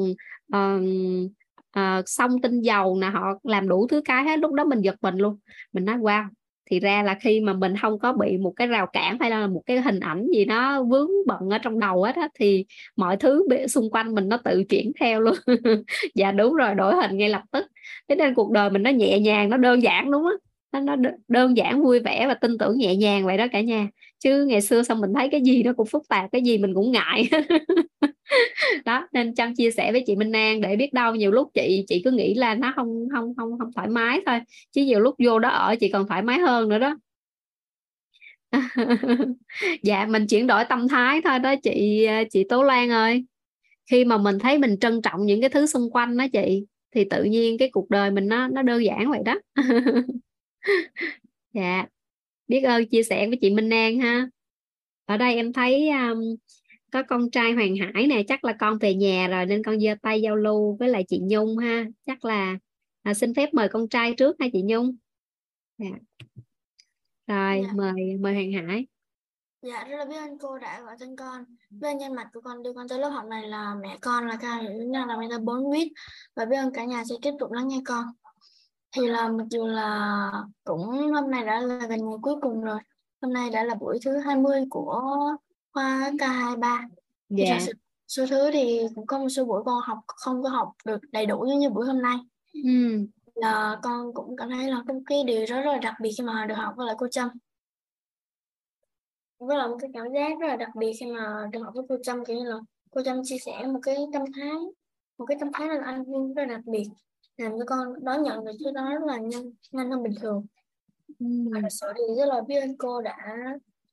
[0.56, 0.82] uh,
[1.24, 1.30] uh,
[1.74, 4.96] ờ, xong tinh dầu nè họ làm đủ thứ cái hết lúc đó mình giật
[5.00, 5.38] mình luôn.
[5.72, 6.24] Mình nói wow.
[6.70, 9.46] Thì ra là khi mà mình không có bị một cái rào cản hay là
[9.46, 12.66] một cái hình ảnh gì nó vướng bận ở trong đầu hết á thì
[12.96, 15.34] mọi thứ xung quanh mình nó tự chuyển theo luôn.
[16.14, 17.66] Dạ đúng rồi đổi hình ngay lập tức.
[18.08, 20.53] Thế nên cuộc đời mình nó nhẹ nhàng nó đơn giản đúng không?
[20.80, 23.88] Nó, nó đơn giản vui vẻ và tin tưởng nhẹ nhàng vậy đó cả nhà.
[24.18, 26.74] Chứ ngày xưa xong mình thấy cái gì nó cũng phức tạp cái gì mình
[26.74, 27.28] cũng ngại.
[28.84, 31.84] Đó nên chăm chia sẻ với chị Minh An để biết đâu nhiều lúc chị
[31.88, 34.40] chị cứ nghĩ là nó không không không không thoải mái thôi.
[34.72, 36.96] Chứ nhiều lúc vô đó ở chị còn thoải mái hơn nữa đó.
[39.82, 43.24] Dạ mình chuyển đổi tâm thái thôi đó chị chị Tố Lan ơi.
[43.90, 47.04] Khi mà mình thấy mình trân trọng những cái thứ xung quanh đó chị thì
[47.10, 49.40] tự nhiên cái cuộc đời mình nó nó đơn giản vậy đó.
[51.52, 51.86] dạ.
[52.48, 54.28] Biết ơn chia sẻ với chị Minh An ha.
[55.04, 56.36] Ở đây em thấy um,
[56.92, 59.94] có con trai Hoàng Hải nè chắc là con về nhà rồi nên con giơ
[60.02, 61.84] tay giao lưu với lại chị Nhung ha.
[62.06, 62.58] Chắc là
[63.02, 64.96] à, xin phép mời con trai trước ha chị Nhung?
[65.78, 65.86] Dạ.
[67.26, 67.72] rồi dạ.
[67.74, 68.86] mời mời Hoàng Hải.
[69.62, 71.44] Dạ rất là biết ơn cô đã gọi tên con.
[71.70, 74.36] Bên nhân mặt của con đưa con tới lớp học này là mẹ con là
[74.40, 75.92] ca nữ năng là mentor 4 vít
[76.36, 78.04] Và biết ơn cả nhà sẽ tiếp tục lắng nghe con
[78.96, 80.30] Thì là mặc dù là
[80.64, 82.78] cũng hôm nay đã là gần ngày cuối cùng rồi.
[83.22, 85.02] Hôm nay đã là buổi thứ 20 của
[85.72, 86.88] khoa K23
[87.30, 87.58] thì dạ.
[87.58, 87.72] thật sự
[88.08, 91.26] số thứ thì cũng có một số buổi con học không có học được đầy
[91.26, 92.16] đủ như, như buổi hôm nay.
[92.64, 92.70] Ừ.
[93.34, 96.46] là con cũng cảm thấy là có cái điều rất, là đặc biệt khi mà
[96.46, 97.28] được học với lại cô Trâm.
[99.38, 101.84] Với là một cái cảm giác rất là đặc biệt khi mà được học với
[101.88, 102.56] cô Trâm kiểu như là
[102.90, 104.52] cô Trâm chia sẻ một cái tâm thái
[105.18, 106.84] một cái tâm thái là anh rất là đặc biệt
[107.36, 110.46] làm cho con đón nhận được thứ đó rất là nhanh nhanh hơn bình thường.
[111.52, 113.36] Và thật sự thì rất là biết ơn cô đã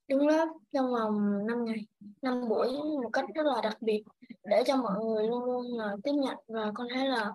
[0.08, 1.86] đứng lớp trong vòng 5 ngày
[2.22, 4.02] 5 buổi một cách rất là đặc biệt
[4.44, 6.36] để cho mọi người luôn luôn là tiếp nhận.
[6.46, 7.32] Và con thấy là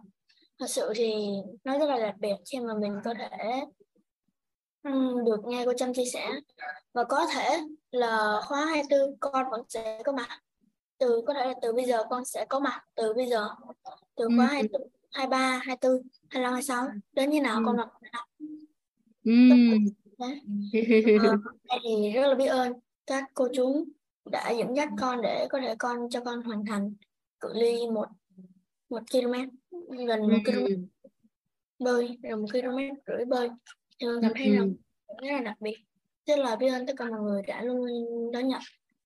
[0.59, 1.15] thật sự thì
[1.63, 3.61] nó rất là đặc biệt khi mà mình có thể
[5.25, 6.31] được nghe cô Trâm chia sẻ.
[6.93, 7.59] Và có thể
[7.91, 10.41] là khóa 24 con vẫn sẽ có mặt.
[10.97, 13.49] Từ có thể là từ bây giờ con sẽ có mặt từ bây giờ
[14.15, 14.53] từ khóa ừ.
[14.53, 17.63] 24 23 24 25 26 đến như nào Ừ.
[17.65, 17.89] con học
[19.23, 19.31] ừ.
[20.19, 21.37] Ờ,
[21.69, 22.73] đây thì rất là biết ơn
[23.07, 23.85] các cô chú
[24.31, 26.93] đã dẫn dắt con để có thể con cho con hoàn thành
[27.39, 28.05] cự ly một
[28.89, 29.33] một km
[30.07, 30.75] gần một km Ừ.
[31.79, 32.77] bơi gần một km
[33.07, 33.49] rưỡi bơi
[33.99, 34.73] thì con cảm thấy là Ừ.
[35.21, 35.75] rất là đặc biệt
[36.25, 37.87] rất là biết ơn tất cả mọi người đã luôn
[38.31, 38.61] đón nhận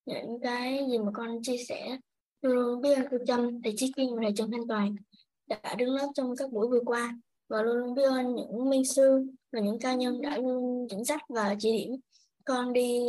[0.06, 1.98] những cái gì mà con chia sẻ
[2.42, 4.96] luôn luôn biết ơn cô Trâm thầy Chí Kiên và thầy Trần Thanh Toàn
[5.46, 8.84] đã đứng lớp trong các buổi vừa qua và luôn luôn biết ơn những minh
[8.84, 12.00] sư và những ca nhân đã luôn dẫn dắt và chỉ điểm
[12.44, 13.00] con đi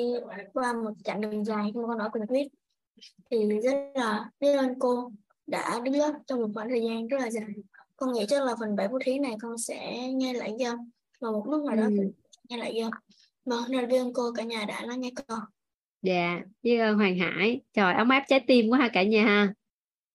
[0.53, 2.47] qua một chặng đường dài mà con ở Quỳnh Quyết
[3.31, 5.11] thì rất là biết ơn cô
[5.47, 7.47] đã đứng lớp trong một khoảng thời gian rất là dài.
[7.97, 10.77] Con nghĩ chắc là phần 7 phút thí này con sẽ nghe lại ghi âm
[11.21, 12.11] và một lúc nào đó Ừ.
[12.49, 12.91] nghe lại ghi âm
[13.45, 15.39] vâng nên biết ơn cô cả nhà đã lắng nghe con.
[16.01, 17.61] Dạ biết ơn Hoàng Hải.
[17.73, 19.53] Trời ấm áp trái tim quá ha cả nhà ha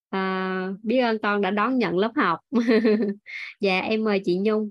[0.09, 2.39] à, biết ơn con đã đón nhận lớp học
[3.61, 4.71] dạ em mời chị Nhung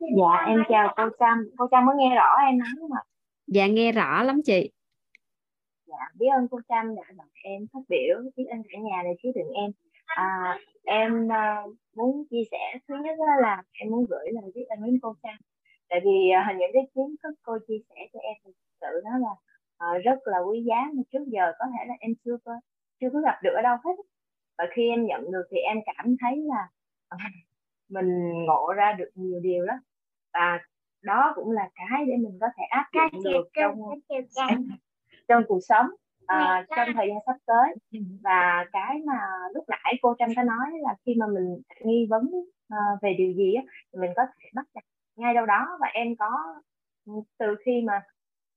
[0.00, 3.02] Dạ em chào cô Trâm, cô Trâm có nghe rõ em nói không ạ?
[3.46, 4.70] dạ nghe rõ lắm chị
[5.86, 9.10] Dạ biết ơn cô Trâm đã gọi em phát biểu, biết ơn cả nhà đã
[9.22, 9.70] chứa đựng em.
[10.06, 11.62] À, em à,
[11.96, 15.34] muốn chia sẻ thứ nhất là em muốn gửi lời biết ơn đến cô Trâm.
[15.88, 19.18] Tại vì à, những cái kiến thức cô chia sẻ cho em thực sự nó
[19.18, 19.34] là
[19.78, 22.60] à, rất là quý giá mà trước giờ có thể là em chưa có
[23.00, 23.94] chưa có gặp được ở đâu hết.
[24.58, 26.68] Và khi em nhận được thì em cảm thấy là
[27.08, 27.16] à,
[27.88, 29.74] mình ngộ ra được nhiều điều đó
[30.32, 30.60] và
[31.02, 33.78] đó cũng là cái để mình có thể áp dụng được trong
[35.28, 35.86] trong cuộc sống
[36.26, 37.74] à, trong thời gian sắp tới.
[38.22, 39.20] Và cái mà
[39.54, 42.30] lúc nãy cô Trâm có nói là khi mà mình nghi vấn
[42.68, 44.84] à, về điều gì á, thì mình có thể bắt đặt
[45.16, 45.78] ngay đâu đó.
[45.80, 46.30] Và em có
[47.38, 48.02] từ khi mà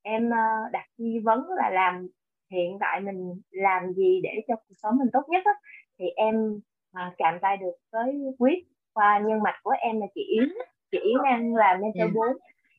[0.02, 2.08] em à, đặt nghi vấn là làm
[2.52, 5.52] hiện tại mình làm gì để cho cuộc sống mình tốt nhất á,
[6.00, 6.60] thì em
[6.94, 8.60] à, chạm tay được với quyết
[8.94, 10.50] qua nhân mạch của em là chị Yến
[10.92, 12.08] chị Yến đang làm mentor Dạ.
[12.16, 12.28] 4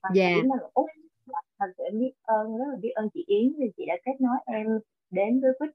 [0.02, 0.28] và chị Dạ.
[0.28, 0.86] Yến ở Úc
[1.58, 4.12] thật sự em biết ơn rất là biết ơn chị Yến vì chị đã kết
[4.20, 4.66] nối em
[5.10, 5.70] đến với Quýt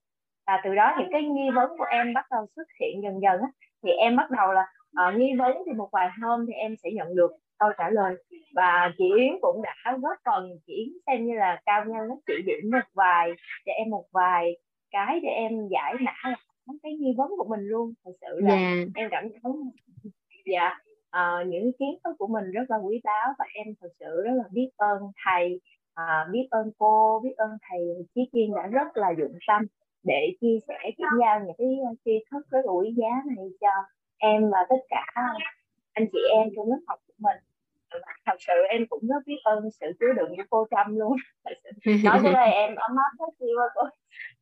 [0.47, 3.41] và từ đó những cái nghi vấn của em bắt đầu xuất hiện dần dần
[3.41, 3.47] á,
[3.83, 6.89] thì em bắt đầu là ờ, nghi vấn thì một vài hôm thì em sẽ
[6.91, 8.15] nhận được câu trả lời.
[8.55, 12.15] Và chị Yến cũng đã góp phần chị Yến xem như là cao nhân đó.
[12.27, 13.31] Chỉ điểm một vài
[13.65, 14.57] cho em một vài
[14.91, 16.35] cái để em giải mã
[16.83, 17.93] cái nghi vấn của mình luôn.
[18.05, 18.85] Thật sự là Dạ.
[18.95, 19.51] em cảm thấy
[20.53, 20.79] dạ
[21.09, 24.31] ờ, những kiến thức của mình rất là quý báu và em thật sự rất
[24.35, 25.61] là biết ơn thầy
[25.93, 27.79] à, biết ơn cô biết ơn thầy
[28.15, 29.61] Chí Kiên đã rất là dụng tâm
[30.03, 31.67] để chia sẻ chuyển giao những cái
[32.05, 33.69] tri thức rất là quý giá này cho
[34.17, 35.05] em và tất cả
[35.97, 37.39] anh chị em trong lớp học của mình.
[37.91, 41.17] Và thật sự em cũng rất biết ơn sự chứa đựng của cô Trâm luôn.
[42.03, 43.83] Nói tới đây em ấm áp hết qua cô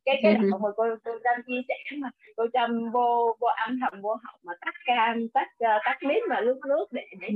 [0.04, 3.78] cái cái đoạn mà cô cô Trâm chia sẻ mà cô Trâm vô vô âm
[3.80, 7.28] thầm vô học mà tắt cam tắt uh, tắt mic và lướt lướt để để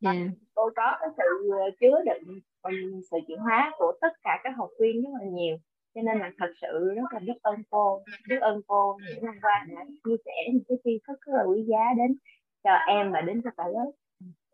[0.00, 0.12] dạ
[0.54, 2.40] cô có cái sự ờ, chứa đựng
[3.10, 5.56] sự chuyển hóa của tất cả các học viên rất là nhiều.
[5.94, 9.34] Cho nên là thật sự rất là biết ơn cô biết ơn cô những năm
[9.42, 12.16] qua đã chia sẻ những cái tri thức rất là quý giá đến
[12.64, 13.90] cho em và đến cho cả lớp.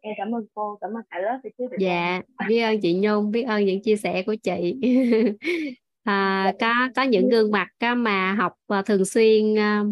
[0.01, 3.31] Em cảm ơn cô cảm ơn cả lớp đựng em dạ biết ơn chị Nhung
[3.31, 4.81] biết ơn những chia sẻ của chị.
[6.09, 9.85] À, có có những gương mặt mà học à, thường xuyên à,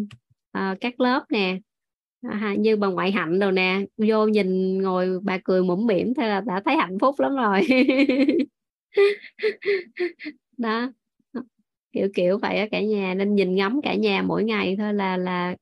[0.51, 1.59] à, các lớp nè.
[2.29, 6.27] À, như bà ngoại hạnh đâu nè vô nhìn ngồi bà cười mũm mỉm thế
[6.27, 7.61] là đã thấy hạnh phúc lắm rồi.
[10.57, 10.91] Đó
[11.91, 15.17] kiểu kiểu vậy á cả nhà nên nhìn ngắm cả nhà mỗi ngày thôi là
[15.17, 15.55] là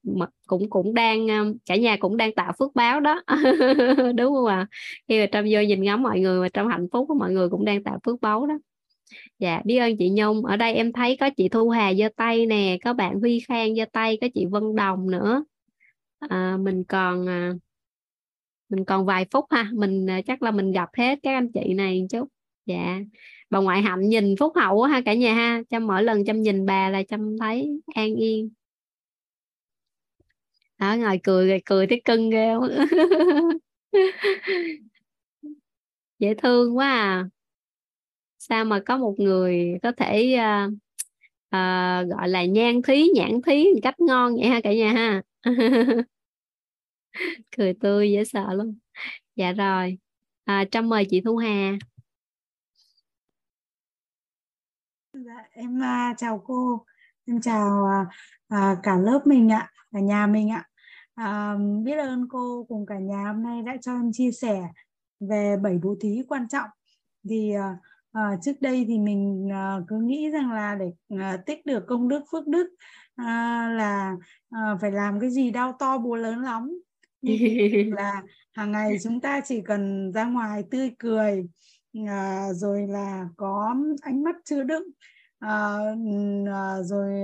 [0.48, 3.22] cũng cũng đang ờ, cả nhà cũng đang tạo phước báo đó.
[4.18, 4.68] Đúng không ạ?
[5.08, 7.50] Khi mà trâm vô nhìn ngắm mọi người mà trong hạnh phúc của mọi người
[7.50, 8.58] cũng đang tạo phước báo đó.
[9.40, 10.46] Dạ biết ơn chị Nhung.
[10.46, 13.76] Ở đây em thấy có chị Thu Hà giơ tay nè có bạn Huy Khang
[13.76, 15.44] giơ tay có chị Vân Đồng nữa.
[16.20, 17.54] À, mình còn ờ,
[18.70, 22.02] mình còn vài phút ha mình chắc là mình gặp hết các anh chị này
[22.02, 22.28] một chút.
[22.66, 23.00] Dạ
[23.50, 26.66] bà ngoại hạnh nhìn phúc hậu ha cả nhà ha chăm mỗi lần chăm nhìn
[26.66, 28.50] bà là chăm thấy an yên.
[30.78, 32.54] Đó ngồi cười rồi cười thấy cưng ghê
[36.20, 37.30] dễ thương quá à.
[38.40, 40.74] Sao mà có một người có thể uh,
[41.48, 45.22] uh, gọi là nhan thí nhãn thí một cách ngon vậy ha cả nhà ha?
[47.58, 48.78] Cười tươi dễ sợ luôn
[49.36, 49.98] dạ rồi.
[50.46, 51.78] À, trâm mời chị thu hà
[55.14, 56.86] dạ, em à, chào cô.
[57.26, 58.06] Em chào à,
[58.48, 60.68] à, cả lớp mình ạ cả nhà mình ạ.
[61.16, 64.64] À, biết ơn cô cùng cả nhà hôm nay đã cho em chia sẻ
[65.20, 66.70] về bảy bố thí quan trọng.
[67.30, 67.54] Thì
[68.12, 69.50] à, trước đây thì mình
[69.88, 70.92] cứ nghĩ rằng là để
[71.46, 72.68] tích được công đức phước đức
[73.16, 74.16] à, là
[74.50, 76.72] à, phải làm cái gì đau to búa lớn lắm.
[77.92, 78.24] Là
[78.54, 81.46] hàng ngày chúng ta chỉ cần ra ngoài tươi cười
[82.08, 84.84] à, rồi là có ánh mắt chứa đựng
[85.40, 85.78] à,
[86.84, 87.24] rồi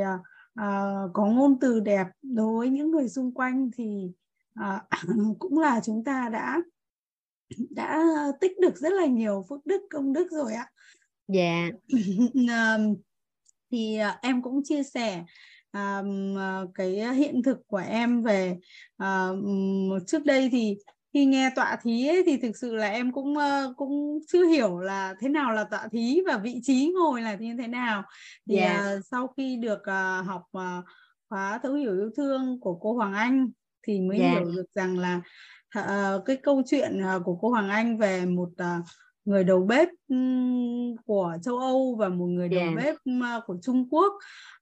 [0.56, 4.12] à, có ngôn từ đẹp đối với những người xung quanh thì
[4.54, 4.84] à,
[5.40, 6.62] cũng là chúng ta đã
[7.70, 8.04] đã
[8.42, 10.72] tích được rất là nhiều phước đức công đức rồi ạ.
[11.28, 11.70] Dạ.
[11.88, 12.84] Yeah.
[13.72, 15.24] thì em cũng chia sẻ
[15.72, 16.02] à,
[16.74, 18.58] cái hiện thực của em về
[18.98, 19.30] à,
[20.08, 20.78] trước đây thì
[21.14, 23.36] khi nghe tọa thí ấy, thì thực sự là em cũng
[23.78, 27.56] cũng chưa hiểu là thế nào là tọa thí và vị trí ngồi là như
[27.60, 28.04] thế nào
[28.50, 28.96] thì uh, dạ.
[29.12, 30.86] sau khi được uh, học uh,
[31.30, 33.50] khóa thấu hiểu yêu thương của cô Hoàng Anh
[33.88, 34.20] thì mới.
[34.20, 34.30] Dạ.
[34.32, 35.22] hiểu được rằng là
[35.80, 38.86] uh, cái câu chuyện uh, của cô Hoàng Anh về một uh,
[39.26, 39.90] người đầu bếp
[41.06, 42.76] của châu Âu và một người đầu yeah.
[42.76, 42.96] Bếp
[43.46, 44.14] của Trung Quốc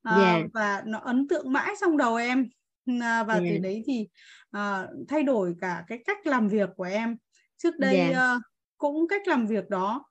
[0.10, 0.46] uh, yeah.
[0.54, 2.50] và nó ấn tượng mãi trong đầu em
[2.98, 3.46] uh, và yeah.
[3.50, 4.08] từ đấy thì
[4.58, 7.18] uh, thay đổi cả cái cách làm việc của em
[7.58, 8.38] trước đây yeah.
[8.38, 8.42] uh,
[8.78, 10.06] cũng cách làm việc đó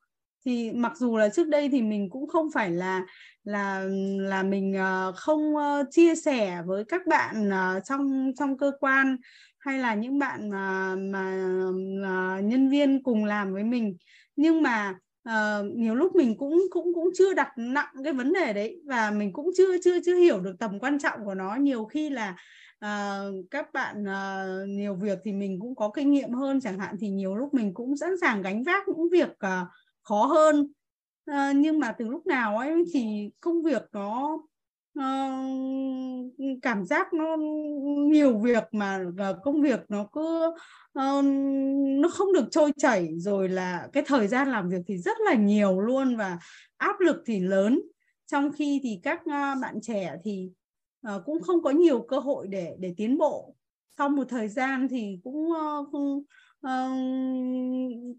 [0.44, 3.06] thì mặc dù là trước đây thì mình cũng không phải là
[3.44, 3.84] là
[4.20, 7.50] là mình uh, không uh, chia sẻ với các bạn
[7.84, 9.16] trong trong cơ quan
[9.58, 11.54] hay là những bạn mà mà
[12.38, 13.96] uh, nhân viên cùng làm với mình
[14.36, 14.94] nhưng mà
[15.28, 19.10] uh, nhiều lúc mình cũng cũng cũng chưa đặt nặng cái vấn đề đấy và
[19.10, 22.36] mình cũng chưa chưa chưa hiểu được tầm quan trọng của nó nhiều khi là
[22.78, 26.96] à, các bạn à, nhiều việc thì mình cũng có kinh nghiệm hơn chẳng hạn
[27.00, 29.66] thì nhiều lúc mình cũng sẵn sàng gánh vác những việc à,
[30.02, 30.72] khó hơn.
[31.26, 34.38] À, nhưng mà từ lúc nào ấy thì công việc nó
[34.94, 35.38] à,
[36.62, 37.36] cảm giác nó
[38.10, 39.00] nhiều việc mà
[39.44, 40.54] công việc nó cứ
[40.94, 41.22] à,
[42.00, 45.34] nó không được trôi chảy rồi là cái thời gian làm việc thì rất là
[45.34, 46.38] nhiều luôn và
[46.76, 47.80] áp lực thì lớn.
[48.26, 49.20] Trong khi thì các
[49.62, 50.50] bạn trẻ thì
[51.16, 53.54] uh, cũng không có nhiều cơ hội để để tiến bộ.
[53.98, 56.22] Sau một thời gian thì cũng uh, uh,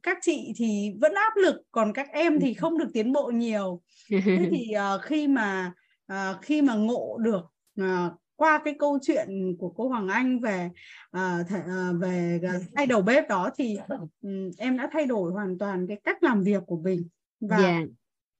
[0.04, 3.82] các chị thì vẫn áp lực còn các em thì không được tiến bộ nhiều.
[4.10, 5.74] Thế thì uh, khi mà
[6.14, 7.42] uh, khi mà ngộ được
[7.82, 10.70] uh, qua cái câu chuyện của cô Hoàng Anh về
[11.18, 12.42] uh, th- uh, về
[12.76, 13.78] hai đầu bếp đó thì
[14.22, 17.08] um, em đã thay đổi hoàn toàn cái cách làm việc của mình.
[17.40, 17.84] Và yeah.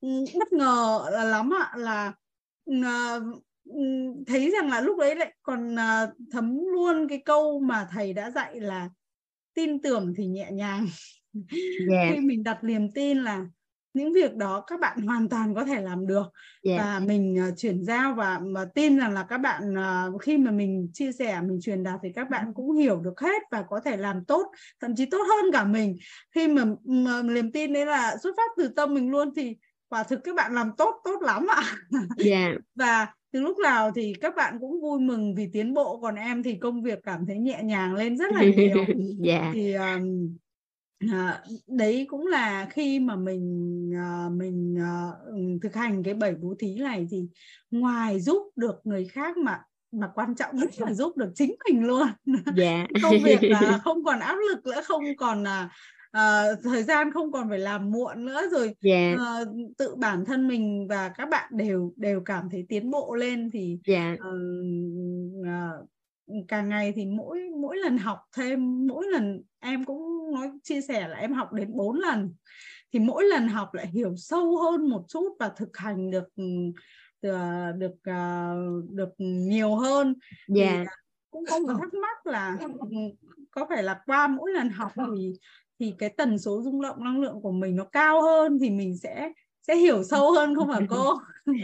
[0.02, 2.14] um, bất ngờ là lắm ạ là
[2.72, 3.44] uh,
[4.28, 8.32] thấy rằng là lúc đấy lại còn uh, thấm luôn cái câu mà thầy đã
[8.32, 8.90] dạy là
[9.54, 10.88] tin tưởng thì nhẹ nhàng
[11.92, 12.14] yeah.
[12.14, 13.46] khi mình đặt niềm tin là
[13.94, 16.28] những việc đó các bạn hoàn toàn có thể làm được
[16.64, 16.80] yeah.
[16.80, 20.52] và mình uh, chuyển giao và mà tin rằng là các bạn uh, khi mà
[20.52, 23.80] mình chia sẻ mình truyền đạt thì các bạn cũng hiểu được hết và có
[23.80, 25.98] thể làm tốt thậm chí tốt hơn cả mình
[26.36, 29.56] khi mà, mà niềm tin đấy là xuất phát từ tâm mình luôn thì
[29.90, 31.64] quả thực các bạn làm tốt tốt lắm ạ
[32.26, 32.56] yeah.
[32.76, 36.44] và từ lúc nào thì các bạn cũng vui mừng vì tiến bộ còn em
[36.44, 38.88] thì công việc cảm thấy nhẹ nhàng lên rất là nhiều yeah.
[39.20, 39.52] Dạ.
[39.54, 40.36] thì um,
[41.12, 45.12] À, đấy cũng là khi mà mình à, mình à,
[45.62, 47.28] thực hành cái bảy bố thí này thì
[47.72, 51.84] ngoài giúp được người khác mà mà quan trọng nhất là giúp được chính mình
[51.84, 52.56] luôn yeah.
[52.56, 52.88] Dạ.
[53.04, 55.70] công việc là không còn áp lực nữa không còn là
[56.18, 59.18] uh, thời gian không còn phải làm muộn nữa rồi yeah.
[59.20, 59.42] Dạ.
[59.42, 59.48] uh,
[59.78, 63.80] tự bản thân mình và các bạn đều đều cảm thấy tiến bộ lên thì
[63.86, 64.20] yeah.
[64.20, 64.26] uh,
[65.42, 65.88] uh,
[66.48, 71.08] càng ngày thì mỗi mỗi lần học thêm mỗi lần em cũng nói chia sẻ
[71.08, 72.34] là em học đến 4 lần
[72.94, 76.28] thì mỗi lần học lại hiểu sâu hơn một chút và thực hành được
[77.22, 80.16] được được uh, được nhiều hơn
[80.56, 80.78] yeah.
[80.80, 80.86] thì
[81.32, 82.58] cũng không có thắc mắc là
[83.52, 85.34] có phải là qua mỗi lần học thì
[85.80, 88.98] thì cái tần số rung động năng lượng của mình nó cao hơn thì mình
[88.98, 89.32] sẽ
[89.68, 91.14] sẽ hiểu sâu hơn không phải cô?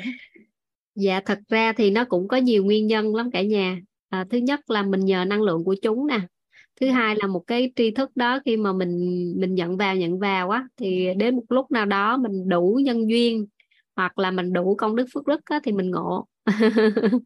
[0.96, 3.80] Dạ thật ra thì nó cũng có nhiều nguyên nhân lắm cả nhà.
[4.10, 6.20] À, thứ nhất là mình nhờ năng lượng của chúng nè.
[6.82, 10.20] Thứ hai là một cái tri thức đó khi mà mình mình nhận vào nhận
[10.20, 13.46] vào á thì đến một lúc nào đó mình đủ nhân duyên
[13.96, 16.28] hoặc là mình đủ công đức phước đức á, thì mình ngộ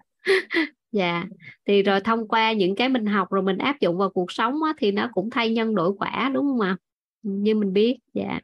[0.91, 1.25] dạ.
[1.67, 4.63] Thì rồi thông qua những cái mình học rồi mình áp dụng vào cuộc sống
[4.63, 6.77] á, thì nó cũng thay nhân đổi quả đúng không ạ?
[7.23, 8.39] Như mình biết dạ.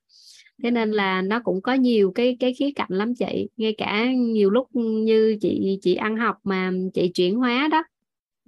[0.63, 3.49] Thế nên là nó cũng có nhiều cái cái khía cạnh lắm chị.
[3.57, 7.83] Ngay cả nhiều lúc như chị chị ăn học mà chị chuyển hóa đó.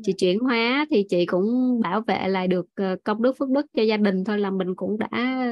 [0.04, 3.66] Chị chuyển hóa thì chị cũng bảo vệ lại được ờ, công đức phước đức
[3.74, 5.46] cho gia đình thôi là mình cũng đã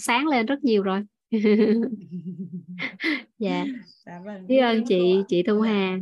[0.00, 1.02] sáng lên rất nhiều rồi.
[3.38, 3.64] Dạ.
[4.48, 5.98] Biết ơn chị chị thu hà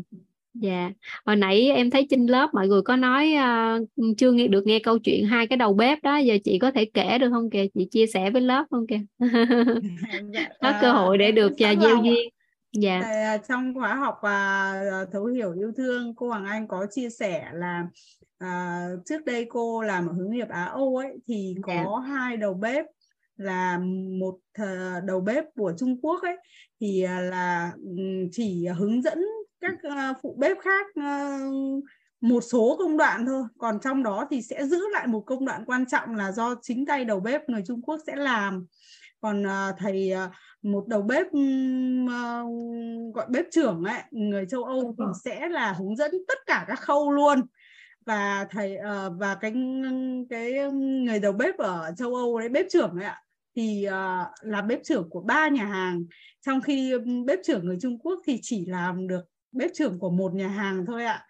[0.54, 0.90] dạ.
[1.26, 4.78] Hồi nãy em thấy trên lớp mọi người có nói uh, chưa nghe được nghe
[4.78, 7.66] câu chuyện hai cái đầu bếp đó giờ chị có thể kể được không kìa?
[7.74, 9.00] Chị chia sẻ với lớp không kìa?
[10.32, 12.28] Dạ, có cơ hội để được uh, gieo duyên.
[12.72, 13.00] Dạ.
[13.02, 17.10] Tại, trong khóa học và uh, thấu hiểu yêu thương cô Hoàng Anh có chia
[17.10, 17.86] sẻ là
[18.44, 22.14] uh, trước đây cô làm ở hướng nghiệp Á Âu ấy thì có dạ.
[22.14, 22.84] hai đầu bếp
[23.36, 23.80] là
[24.20, 24.38] một
[25.06, 26.36] đầu bếp của Trung Quốc ấy
[26.80, 27.72] thì là
[28.32, 29.18] chỉ hướng dẫn
[29.64, 31.84] các uh, phụ bếp khác uh,
[32.20, 33.42] một số công đoạn thôi.
[33.58, 36.86] Còn trong đó thì sẽ giữ lại một công đoạn quan trọng là do chính
[36.86, 38.66] tay đầu bếp người Trung Quốc sẽ làm.
[39.20, 40.30] Còn uh, thầy uh,
[40.62, 45.96] một đầu bếp uh, gọi bếp trưởng ấy người châu Âu thì sẽ là hướng
[45.96, 47.40] dẫn tất cả các khâu luôn.
[48.06, 49.52] Và thầy uh, và cái
[50.30, 53.20] cái người đầu bếp ở châu Âu đấy bếp trưởng ấy ạ
[53.56, 56.04] thì uh, là bếp trưởng của ba nhà hàng.
[56.46, 56.92] Trong khi
[57.26, 60.84] bếp trưởng người Trung Quốc thì chỉ làm được bếp trưởng của một nhà hàng
[60.86, 61.26] thôi ạ.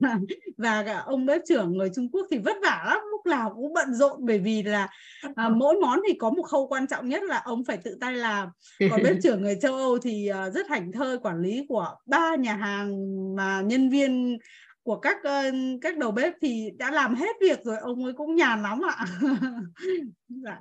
[0.56, 3.74] Và cả ông bếp trưởng người Trung Quốc thì vất vả lắm lúc nào cũng
[3.74, 4.88] bận rộn bởi vì là
[5.34, 8.12] à, mỗi món thì có một khâu quan trọng nhất là ông phải tự tay
[8.12, 8.48] làm.
[8.90, 12.36] Còn bếp trưởng người châu Âu thì à, rất hành thơi quản lý của ba
[12.36, 12.96] nhà hàng
[13.36, 14.38] mà nhân viên
[14.82, 15.16] của các
[15.82, 19.06] các đầu bếp thì đã làm hết việc rồi ông ấy cũng nhàn lắm ạ.
[20.28, 20.58] Dạ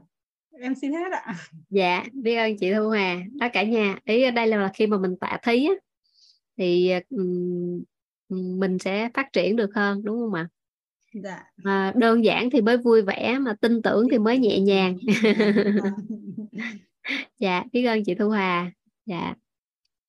[0.61, 1.35] em xin hết ạ.
[1.69, 3.21] Dạ biết ơn chị Thu Hà.
[3.31, 5.73] Đó cả nhà ý ở đây là khi mà mình tạ thí á,
[6.57, 6.91] thì
[8.29, 10.47] mình sẽ phát triển được hơn đúng không ạ?
[11.13, 11.43] Dạ.
[11.63, 14.97] à, đơn giản thì mới vui vẻ mà tin tưởng thì mới nhẹ nhàng.
[17.39, 18.71] Dạ biết ơn chị Thu Hà.
[19.05, 19.33] Dạ.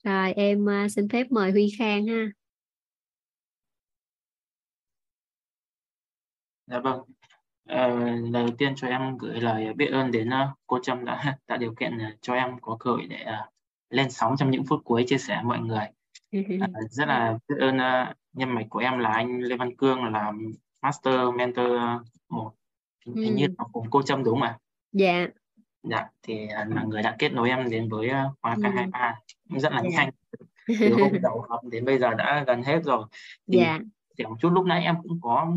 [0.05, 2.27] Rồi em uh, xin phép mời Huy Khang ha.
[6.67, 7.01] Dạ vâng.
[7.65, 11.39] À, lời đầu tiên cho em gửi lời biết ơn đến uh, cô Trâm đã
[11.47, 13.25] tạo điều kiện uh, cho em có cơ hội để
[13.91, 15.87] lên sóng trong những phút cuối chia sẻ với mọi người
[16.61, 20.05] À, rất là biết ơn uh, nhân mạch của em là anh Lê Văn Cương
[20.05, 20.33] là
[20.83, 21.73] Master Mentor
[22.29, 22.53] một
[23.07, 23.35] hình, ừ.
[23.35, 24.59] như là cùng cô Trâm đúng không ạ?
[24.93, 25.27] Dạ.
[25.83, 29.13] Dạ thì là người đã kết nối em đến với uh, khóa K23
[29.51, 29.59] ừ.
[29.59, 29.89] rất là dạ.
[29.91, 30.11] nhanh
[30.81, 33.05] từ hôm đầu học đến bây giờ đã gần hết rồi.
[33.53, 33.79] Thì dạ.
[34.19, 35.53] Thì một chút lúc nãy em cũng có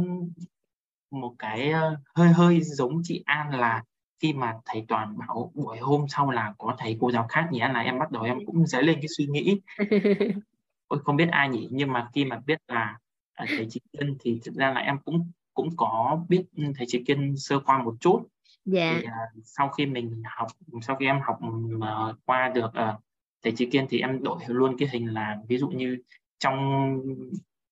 [1.12, 1.74] một cái
[2.16, 3.84] hơi hơi giống chị An là
[4.20, 7.70] khi mà thầy toàn bảo buổi hôm sau là có thầy cô giáo khác nhé
[7.74, 9.62] là em bắt đầu em cũng dấy lên cái suy nghĩ
[10.88, 12.98] ôi không biết ai nhỉ nhưng mà khi mà biết là
[13.33, 16.43] à, thầy chị Kiên thì thực ra là em cũng cũng có biết
[16.75, 18.27] thầy chị Kiên sơ qua một chút
[18.66, 18.98] dạ.
[19.01, 20.48] thì, uh, sau khi mình học
[20.82, 21.40] sau khi em học
[21.77, 23.01] uh, qua được uh,
[23.43, 25.98] thầy chị Kiên thì em đổi luôn cái hình là ví dụ như
[26.40, 26.56] trong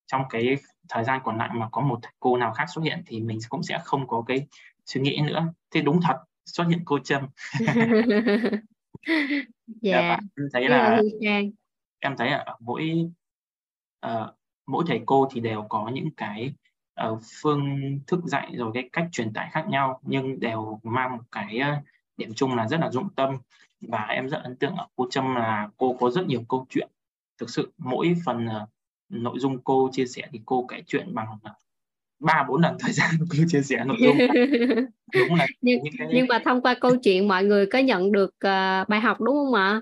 [0.06, 0.58] trong cái
[0.90, 3.40] thời gian còn lại mà có một thầy cô nào khác xuất hiện thì mình
[3.50, 4.48] cũng sẽ không có cái
[4.86, 7.28] suy nghĩ nữa thế đúng thật xuất hiện cô Trâm
[9.82, 10.20] dạ yeah.
[10.38, 11.02] em thấy là
[12.06, 13.10] em thấy ở mỗi
[14.06, 14.12] uh,
[14.68, 16.54] mỗi thầy cô thì đều có những cái
[17.08, 21.24] uh, phương thức dạy rồi cái cách truyền tải khác nhau nhưng đều mang một
[21.32, 21.84] cái uh,
[22.18, 23.38] điểm chung là rất là dụng tâm.
[23.82, 26.90] Và em rất ấn tượng ở cô Trâm là cô có rất nhiều câu chuyện.
[27.38, 28.70] Thực sự mỗi phần uh,
[29.10, 31.28] nội dung cô chia sẻ thì cô kể chuyện bằng
[32.20, 34.18] ba bốn lần thời gian cô chia sẻ nội dung.
[35.14, 36.08] Đúng là nhưng, cái...
[36.14, 39.36] nhưng mà thông qua câu chuyện mọi người có nhận được uh, bài học đúng
[39.36, 39.82] không ạ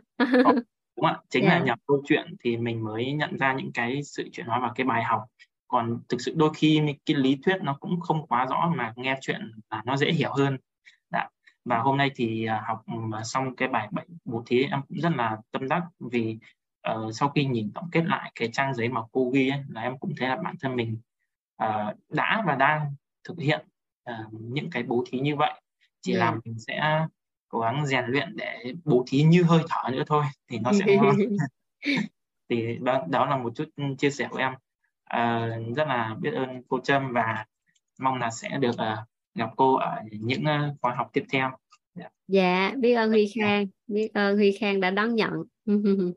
[0.98, 1.54] đúng ạ chính yeah.
[1.54, 1.66] là dạ.
[1.66, 4.86] nhập câu chuyện thì mình mới nhận ra những cái sự chuyển hóa và cái
[4.86, 5.22] bài học
[5.68, 9.18] còn thực sự đôi khi cái lý thuyết nó cũng không quá rõ mà nghe
[9.22, 10.58] chuyện là nó dễ hiểu hơn
[11.10, 11.20] Đã.
[11.20, 11.30] Dạ.
[11.66, 12.84] và hôm nay thì à, học
[13.24, 16.38] xong cái bài bệnh bố thí em cũng rất là tâm đắc vì
[16.92, 19.82] uh, sau khi nhìn tổng kết lại cái trang giấy mà cô ghi ấy, là
[19.82, 20.98] em cũng thấy là bản thân mình
[21.64, 23.66] uh, đã và đang thực hiện
[24.10, 25.62] uh, những cái bố thí như vậy
[26.02, 26.22] chỉ yeah.
[26.22, 27.06] là mình sẽ
[27.54, 30.96] cố gắng rèn luyện để bố thí như hơi thở nữa thôi thì nó sẽ
[30.96, 31.16] ngon.
[32.50, 34.54] Thì đó, đó là một chút chia sẻ của em.
[35.04, 37.46] À, rất là biết ơn cô Trâm và
[38.00, 41.52] mong là sẽ được uh, gặp cô ở những uh, khóa học tiếp theo.
[41.96, 42.10] Dạ.
[42.28, 45.32] dạ biết ơn Huy Khang biết ơn Huy Khang đã đón nhận.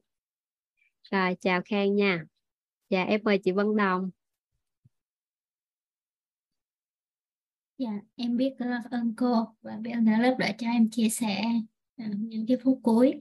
[1.10, 2.24] Rồi chào Khang nha.
[2.90, 4.10] Dạ em mời chị Vân Đồng
[7.78, 11.08] Dạ, em biết ờ, ơn cô và biết ơn cả lớp đã cho em chia
[11.08, 11.44] sẻ
[11.98, 13.20] ờ, những cái phút cuối.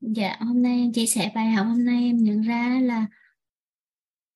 [0.00, 3.06] Dạ, hôm nay em chia sẻ bài học hôm nay em nhận ra là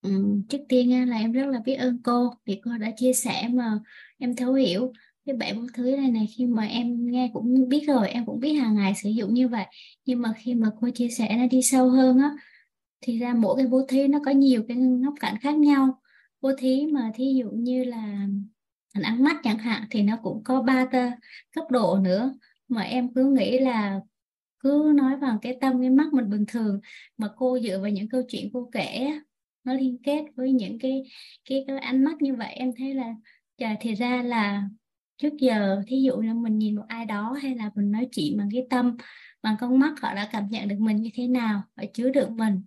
[0.01, 3.47] um, trước tiên là em rất là biết ơn cô vì cô đã chia sẻ
[3.53, 3.79] mà
[4.17, 4.93] em thấu hiểu
[5.25, 6.27] cái bảy bố thứ này này.
[6.37, 9.47] Khi mà em nghe cũng biết rồi em cũng biết hàng ngày sử dụng như
[9.47, 9.65] vậy.
[10.05, 12.31] Nhưng mà khi mà cô chia sẻ nó đi sâu hơn á
[13.01, 16.01] thì ra mỗi cái bố thí nó có nhiều cái ngóc cạnh khác nhau.
[16.41, 18.27] Bố thí mà thí dụ như là
[18.97, 20.85] hình ăn mắt chẳng hạn thì nó cũng có ba
[21.55, 22.33] cấp độ nữa.
[22.67, 23.99] Mà em cứ nghĩ là
[24.59, 26.79] cứ nói vào cái tâm cái mắt mình bình thường
[27.17, 29.11] mà cô dựa vào những câu chuyện cô kể
[29.63, 31.03] nó liên kết với những cái
[31.49, 33.15] cái, cái ánh mắt như vậy em thấy là
[33.57, 34.63] trời thì ra là
[35.17, 38.37] trước giờ thí dụ là mình nhìn một ai đó hay là mình nói chuyện
[38.37, 38.97] bằng cái tâm
[39.43, 42.31] bằng con mắt họ đã cảm nhận được mình như thế nào họ chứa được
[42.31, 42.61] mình.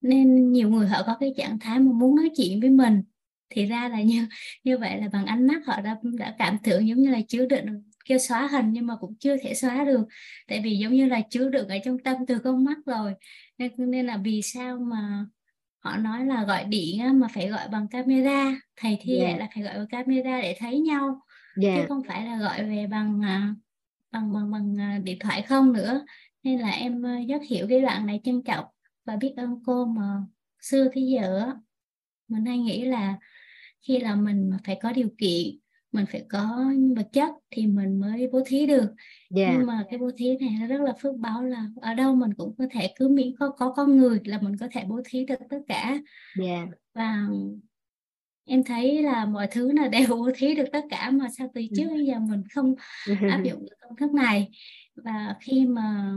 [0.00, 3.02] Nên nhiều người họ có cái trạng thái mà muốn nói chuyện với mình
[3.52, 4.26] thì ra là như
[4.64, 7.46] như vậy là bằng ánh mắt họ đã đã cảm tưởng giống như là chứa
[7.46, 7.66] đựng
[8.04, 10.04] kêu xóa hình nhưng mà cũng chưa thể xóa được.
[10.48, 13.14] Tại vì giống như là chứa đựng ở trong tâm từ con mắt rồi.
[13.58, 15.26] Nên nên là vì sao mà
[15.78, 18.56] họ nói là gọi điện á, mà phải gọi bằng camera.
[18.76, 19.38] Thầy thi yeah.
[19.38, 21.20] là phải gọi bằng camera để thấy nhau
[21.62, 21.78] yeah.
[21.78, 23.54] chứ không phải là gọi về bằng à,
[24.10, 26.04] bằng bằng bằng à, điện thoại không nữa.
[26.42, 28.64] Nên là em à, rất hiểu cái đoạn này trân trọng.
[29.04, 30.16] Và biết ơn cô mà
[30.60, 31.52] xưa tới giờ
[32.28, 33.16] mình hay nghĩ là
[33.82, 35.58] khi là mình phải có điều kiện
[35.92, 38.86] mình phải có vật chất thì mình mới bố thí được
[39.36, 39.54] yeah.
[39.56, 42.30] nhưng mà cái bố thí này nó rất là phước báo là ở đâu mình
[42.36, 45.24] cũng có thể cứ miễn có có con người là mình có thể bố thí
[45.24, 45.98] được tất cả
[46.40, 46.68] yeah.
[46.94, 47.26] và
[48.44, 51.62] em thấy là mọi thứ là đều bố thí được tất cả mà sao từ
[51.76, 52.74] trước bây giờ mình không
[53.30, 54.50] áp dụng được công thức này
[54.94, 56.14] và khi mà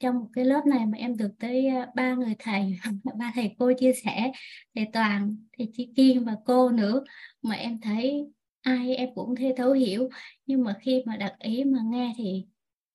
[0.00, 2.78] trong một cái lớp này mà em được tới ba người thầy
[3.18, 4.32] ba thầy cô chia sẻ
[4.74, 7.04] thầy toàn thầy chị kiên và cô nữa
[7.42, 8.26] mà em thấy
[8.68, 10.08] ai em cũng thấy thấu hiểu.
[10.46, 12.44] Nhưng mà khi mà đặt ý mà nghe thì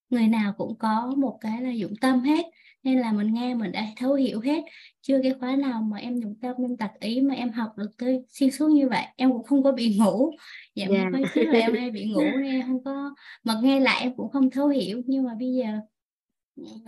[0.10, 2.46] người nào cũng có một cái là dụng tâm hết
[2.84, 4.64] nên là mình nghe mình đã thấu hiểu hết.
[5.02, 7.98] Chưa cái khóa nào mà em dụng tâm em đặt ý mà em học được
[7.98, 10.32] tới xuyên suốt như vậy em cũng không có bị ngủ.
[10.76, 11.08] Dạ yeah.
[11.14, 14.16] có trước là em hay bị ngủ nên em không có mà nghe lại em
[14.16, 15.02] cũng không thấu hiểu.
[15.06, 15.80] Nhưng mà bây giờ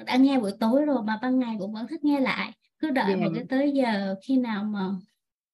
[0.06, 3.08] đã nghe buổi tối rồi mà ban ngày cũng vẫn thích nghe lại cứ đợi
[3.08, 3.19] yeah.
[3.19, 4.90] một cái tới giờ khi nào mà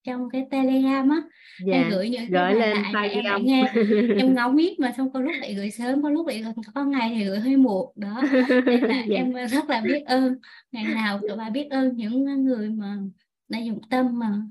[0.04, 1.22] trong cái telegram á
[1.66, 1.74] dạ.
[1.74, 3.74] em gửi những gửi lên lại em lại nghe
[4.18, 6.44] em ngóng biết mà xong có lúc lại gửi sớm có lúc lại
[6.76, 8.22] có ngày thì gửi hơi muộn đó
[8.66, 9.16] nên là dạ.
[9.16, 10.36] em rất là biết ơn
[10.72, 12.98] ngày nào tụi bà biết ơn những người mà
[13.50, 14.42] đã dùng tâm mà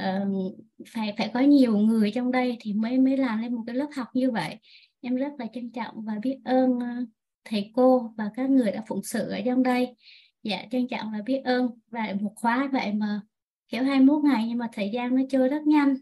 [0.00, 0.56] uh,
[0.88, 3.88] phải phải có nhiều người trong đây thì mới mới làm lên một cái lớp
[3.96, 4.56] học như vậy
[5.00, 7.08] em rất là trân trọng và biết ơn uh,
[7.44, 9.96] thầy cô và các người đã phụng sự ở trong đây.
[10.42, 11.70] Dạ trân trọng và biết ơn.
[11.90, 13.20] Và một khóa vậy mà
[13.68, 15.94] kiểu 21 ngày nhưng mà thời gian nó trôi rất nhanh.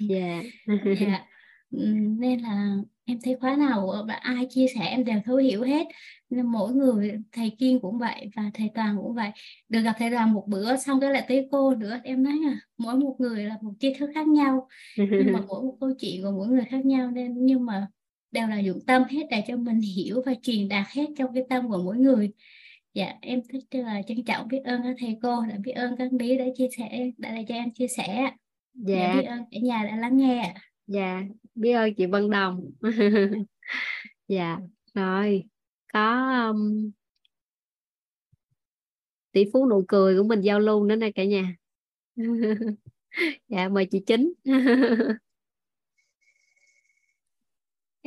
[0.00, 0.42] Dạ.
[0.84, 1.00] Yeah.
[1.00, 1.22] yeah.
[2.18, 5.86] nên là em thấy khóa nào và ai chia sẻ em đều thấu hiểu hết.
[6.30, 9.30] Nên mỗi người thầy kiên cũng vậy và thầy toàn cũng vậy.
[9.68, 12.00] Được gặp thầy toàn một bữa xong cái lại tới cô nữa.
[12.04, 14.68] Em nói là mỗi một người là một tri thức khác nhau.
[14.96, 17.86] Nhưng mà mỗi một câu chuyện của mỗi người khác nhau nên nhưng mà
[18.30, 21.44] đều là dụng tâm hết để cho mình hiểu và truyền đạt hết trong cái
[21.48, 22.32] tâm của mỗi người.
[22.94, 26.12] Dạ em thích là trân trọng biết ơn các thầy cô đã biết ơn các
[26.12, 28.30] lý đã chia sẻ đã để cho em chia sẻ.
[28.74, 30.54] Dạ, dạ biết ơn cả nhà đã lắng nghe
[30.86, 31.22] dạ
[31.54, 32.70] biết ơn chị Vân Đồng.
[34.28, 34.58] Dạ
[34.94, 35.44] rồi
[35.92, 36.90] có um,
[39.32, 41.56] tỷ phú nụ cười của mình giao lưu nữa nè cả nhà.
[43.48, 44.32] Dạ mời chị chính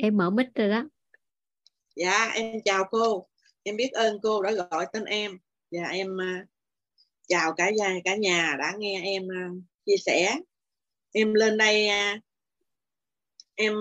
[0.02, 0.90] em mở mic rồi đó.
[1.96, 3.28] Dạ em chào cô.
[3.64, 5.40] Em biết ơn cô đã gọi tên em.
[5.72, 6.48] Và em uh,
[7.28, 10.36] chào cả gia cả nhà đã nghe em uh, chia sẻ.
[11.12, 12.24] Em lên đây uh,
[13.56, 13.74] em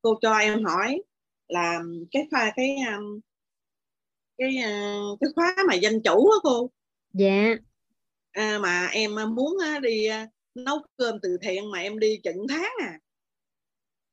[0.00, 1.02] cô cho em hỏi
[1.48, 1.80] là
[2.10, 2.76] cái khoa cái
[4.38, 4.56] cái
[5.20, 6.70] cái khóa mà danh chủ á cô.
[7.12, 7.54] Dạ.
[8.32, 10.08] À, mà em muốn đi
[10.54, 12.98] nấu cơm từ thiện mà em đi chừng tháng à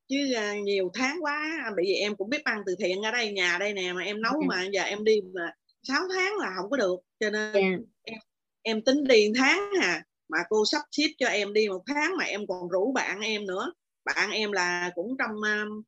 [0.10, 3.32] chứ à, nhiều tháng quá bởi vì em cũng biết ăn từ thiện ở đây
[3.32, 6.70] nhà đây nè mà em nấu mà giờ em đi mà 6 tháng là không
[6.70, 7.80] có được cho nên yeah.
[8.04, 8.20] em,
[8.62, 12.26] em tính đi tháng à mà cô sắp xếp cho em đi một tháng mà
[12.26, 13.74] em còn rủ bạn em nữa.
[14.06, 15.82] Bạn em là cũng trong um,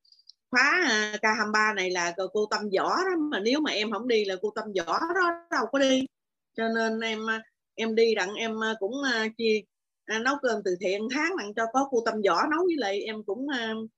[0.51, 4.25] khóa uh, K23 này là cô tâm võ đó mà nếu mà em không đi
[4.25, 6.05] là cô tâm võ đó đâu có đi.
[6.57, 7.19] Cho nên em
[7.75, 9.61] em đi đặng em cũng uh, chia
[10.15, 13.01] uh, nấu cơm từ thiện tháng đặng cho có cô tâm võ nấu với lại
[13.01, 13.89] em cũng uh,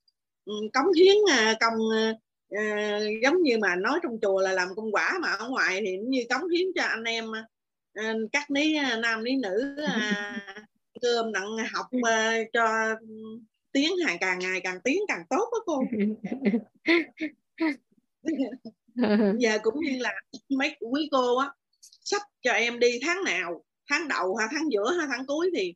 [0.46, 1.78] cống hiến à, công
[2.50, 5.98] à, giống như mà nói trong chùa là làm công quả mà ở ngoài thì
[5.98, 7.26] như cống hiến cho anh em
[7.94, 10.40] à, các ní nam ní nữ à,
[11.02, 12.96] cơm đặng học à, cho
[13.72, 15.84] tiến hàng càng ngày càng tiến càng tốt đó cô.
[19.40, 20.14] Giờ cũng như là
[20.50, 24.92] mấy quý cô á sắp cho em đi tháng nào tháng đầu hay tháng giữa
[24.98, 25.74] hay tháng cuối thì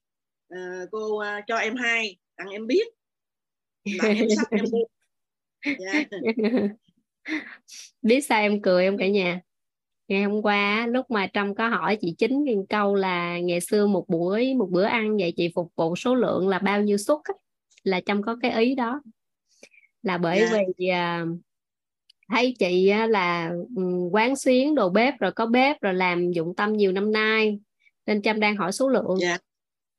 [0.53, 2.87] uh, cô uh, cho em hai tặng em biết
[4.01, 4.79] là em sắp em đi
[5.85, 6.07] yeah.
[8.01, 9.41] biết sao em cười em cả nhà
[10.07, 13.87] ngày hôm qua lúc mà trong có hỏi chị chính cái câu là ngày xưa
[13.87, 17.17] một buổi một bữa ăn vậy chị phục vụ số lượng là bao nhiêu suất
[17.83, 19.01] là trong có cái ý đó
[20.03, 20.51] là bởi yeah.
[20.51, 21.39] vì uh,
[22.29, 26.73] thấy chị là ừ, quán xuyến đồ bếp rồi có bếp rồi làm dụng tâm
[26.73, 27.59] nhiều năm nay
[28.05, 29.41] nên trâm đang hỏi số lượng yeah.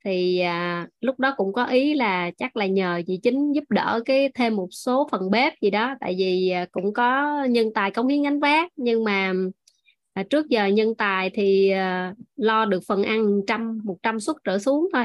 [0.04, 4.00] Thì à, lúc đó cũng có ý là chắc là nhờ chị chính giúp đỡ
[4.04, 5.94] cái thêm một số phần bếp gì đó.
[6.00, 8.72] Tại vì à, cũng có nhân tài công hiến gánh vác.
[8.76, 9.32] Nhưng mà
[10.12, 14.36] à, trước giờ nhân tài thì à, lo được phần ăn trăm một trăm suất
[14.44, 15.04] trở xuống thôi.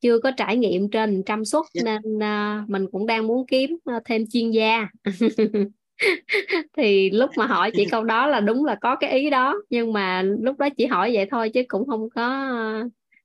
[0.00, 1.84] Chưa có trải nghiệm trên trăm suất yeah.
[1.84, 4.88] nên à, mình cũng đang muốn kiếm à, thêm chuyên gia.
[6.76, 9.62] Thì lúc mà hỏi chị câu đó là đúng là có cái ý đó.
[9.70, 12.54] Nhưng mà lúc đó chỉ hỏi vậy thôi chứ cũng không có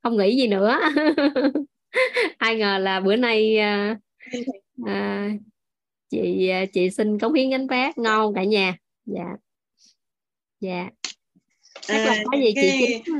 [0.05, 0.79] không nghĩ gì nữa.
[2.37, 3.99] Ai ngờ là bữa nay à,
[4.85, 5.29] à,
[6.09, 8.77] chị à, chị xin cống hiến gánh vác ngon cả nhà.
[9.05, 9.35] Dạ.
[10.59, 10.89] Dạ.
[11.81, 12.77] Chắc à, là có gì cái...
[12.79, 13.15] chị chính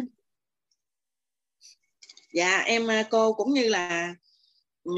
[2.34, 4.16] dạ em à, cô cũng như là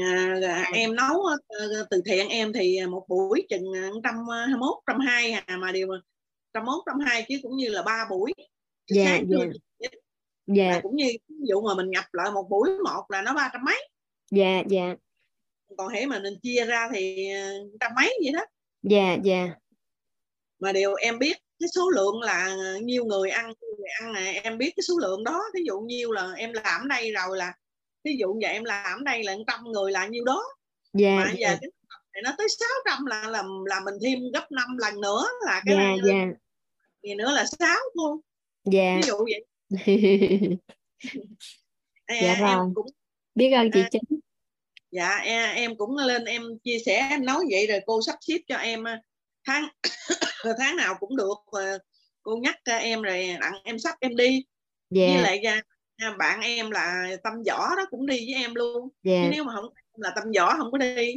[0.02, 0.70] à, à.
[0.72, 1.22] em nấu
[1.90, 3.72] từ thiện em thì một buổi chừng
[4.04, 5.88] trăm hai mốt trăm hai à, mà điều
[6.52, 8.32] trăm mốt trăm hai chứ cũng như là ba buổi.
[8.88, 9.38] Dạ yeah, dạ.
[10.46, 10.80] Dạ.
[10.82, 13.64] Cũng như ví dụ mà mình nhập lại một buổi một là nó ba trăm
[13.64, 13.88] mấy.
[14.30, 14.94] Dạ dạ.
[15.78, 17.28] Còn hễ mà mình chia ra thì
[17.80, 18.44] trăm mấy vậy đó.
[18.82, 19.48] Dạ dạ.
[20.58, 24.58] Mà điều em biết cái số lượng là nhiêu người ăn người ăn này em
[24.58, 25.42] biết cái số lượng đó.
[25.54, 27.52] Ví dụ nhiêu là em làm đây rồi là
[28.04, 30.42] ví dụ vậy em làm đây là trăm người là nhiêu đó.
[31.00, 31.38] Yeah, mà yeah.
[31.38, 31.70] giờ cái
[32.12, 32.46] này nó tới
[32.84, 36.28] 600 là là là mình thêm gấp 5 lần nữa là cái yeah, này yeah.
[37.02, 38.20] gì nữa là 6 luôn
[38.72, 38.96] yeah.
[38.96, 39.44] ví dụ vậy
[42.22, 42.50] dạ rồi.
[42.50, 42.86] em cũng
[43.34, 44.20] biết ơn chị à, chính.
[44.90, 45.16] dạ
[45.54, 48.84] em cũng lên em chia sẻ em nói vậy rồi cô sắp xếp cho em
[49.46, 49.68] tháng
[50.58, 51.34] tháng nào cũng được
[52.22, 54.44] cô nhắc em rồi đặng em sắp em đi.
[54.96, 55.14] Yeah.
[55.14, 55.62] với lại
[56.18, 58.88] bạn em là tâm võ đó cũng đi với em luôn.
[59.02, 59.24] Yeah.
[59.24, 59.64] chứ nếu mà không
[59.96, 61.14] là tâm võ không có đi.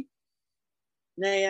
[1.16, 1.44] Này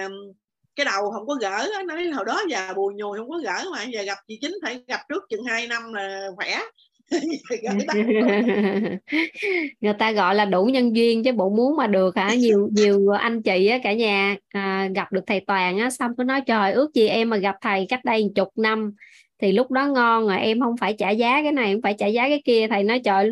[0.77, 3.85] cái đầu không có gỡ nói hồi đó giờ bùi nhùi không có gỡ mà
[3.85, 6.61] giờ gặp chị chính phải gặp trước chừng 2 năm là khỏe
[9.81, 12.35] người ta gọi là đủ nhân duyên chứ bộ muốn mà được hả?
[12.35, 16.25] Nhiều nhiều anh chị á cả nhà à, gặp được thầy toàn á xong cứ
[16.25, 18.93] nói trời ước gì em mà gặp thầy cách đây chục năm
[19.43, 22.07] thì lúc đó ngon rồi em không phải trả giá cái này không phải trả
[22.07, 23.31] giá cái kia thầy nói trời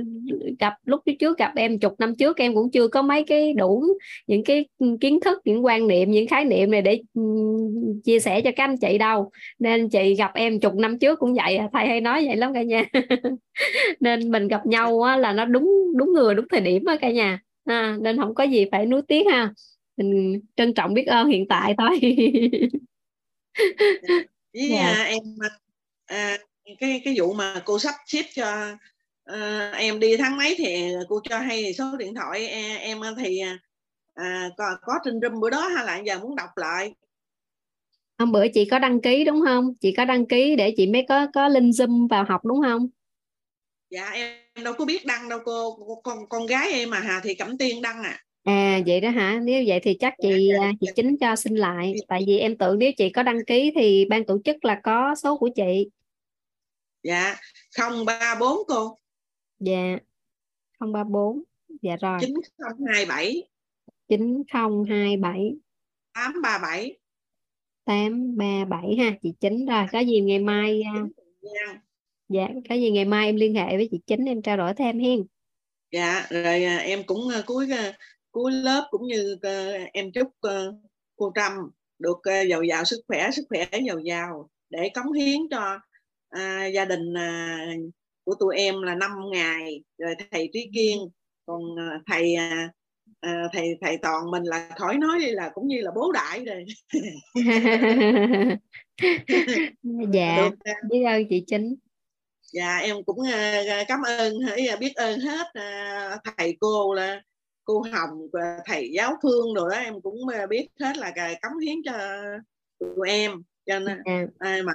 [0.58, 3.84] gặp lúc trước gặp em chục năm trước em cũng chưa có mấy cái đủ
[4.26, 4.68] những cái
[5.00, 7.02] kiến thức những quan niệm những khái niệm này để
[8.04, 11.34] chia sẻ cho các anh chị đâu nên chị gặp em chục năm trước cũng
[11.34, 11.68] vậy à.
[11.72, 12.84] thầy hay nói vậy lắm cả nhà
[14.00, 17.10] nên mình gặp nhau á, là nó đúng đúng người đúng thời điểm á cả
[17.10, 19.52] nhà à, nên không có gì phải nuối tiếc ha
[19.96, 21.98] mình trân trọng biết ơn hiện tại thôi
[24.54, 24.96] với yeah.
[24.96, 25.04] Dạ.
[25.04, 25.22] em
[26.10, 26.38] à,
[26.78, 28.76] cái cái vụ mà cô sắp xếp cho
[29.24, 32.48] à, em đi tháng mấy thì cô cho hay số điện thoại?
[32.48, 33.40] Em, em thì
[34.14, 36.94] à, có, có trên room bữa đó hay là giờ muốn đọc lại?
[38.18, 39.74] Hôm bữa chị có đăng ký đúng không?
[39.80, 42.88] Chị có đăng ký để chị mới có có link zoom vào học đúng không?
[43.90, 45.78] Dạ em đâu có biết đăng đâu cô.
[46.02, 48.18] Con con gái em mà hà thì cẩm tiên đăng à.
[48.44, 49.40] À vậy đó hả?
[49.42, 50.72] Nếu vậy thì chắc chị dạ, dạ.
[50.80, 51.94] chị chính cho xin lại.
[52.08, 55.14] Tại vì em tưởng nếu chị có đăng ký thì ban tổ chức là có
[55.22, 55.88] số của chị
[57.02, 57.36] dạ.
[57.78, 58.96] 034 cô.
[59.58, 59.98] Dạ.
[60.80, 61.42] 034
[61.82, 62.18] dạ rồi.
[62.20, 63.48] 9027
[64.08, 65.54] 9027
[66.14, 66.98] 837
[67.84, 69.16] 837 ha.
[69.22, 69.86] Chị chính rồi.
[69.92, 70.82] Có gì ngày mai
[71.42, 71.78] dạ.
[72.28, 74.98] dạ có gì ngày mai em liên hệ với chị chính em trao đổi thêm
[74.98, 75.24] hen.
[75.92, 77.68] Dạ rồi à, em cũng à, cuối
[78.30, 79.38] cuối lớp cũng như
[79.92, 80.28] em chúc
[81.16, 81.52] cô Trâm
[81.98, 82.18] được
[82.50, 85.80] giàu giàu sức khỏe sức khỏe giàu giàu để cống hiến cho
[86.30, 87.58] à, gia đình à,
[88.24, 90.98] của tụi em là 5 ngày rồi thầy Trí Kiên
[91.46, 92.70] còn à, thầy à,
[93.20, 96.44] à, thầy thầy toàn mình là khỏi nói đi là cũng như là bố đại
[96.44, 96.64] rồi
[100.12, 100.50] dạ
[100.90, 101.74] biết ơn chị chính
[102.52, 104.34] dạ em cũng uh, cảm ơn
[104.80, 107.22] biết ơn hết uh, thầy cô là
[107.64, 110.16] cô hồng và thầy giáo phương rồi đó em cũng
[110.50, 112.22] biết hết là cống hiến cho
[112.78, 114.28] tụi em cho nên yeah.
[114.40, 114.62] Dạ.
[114.64, 114.72] mà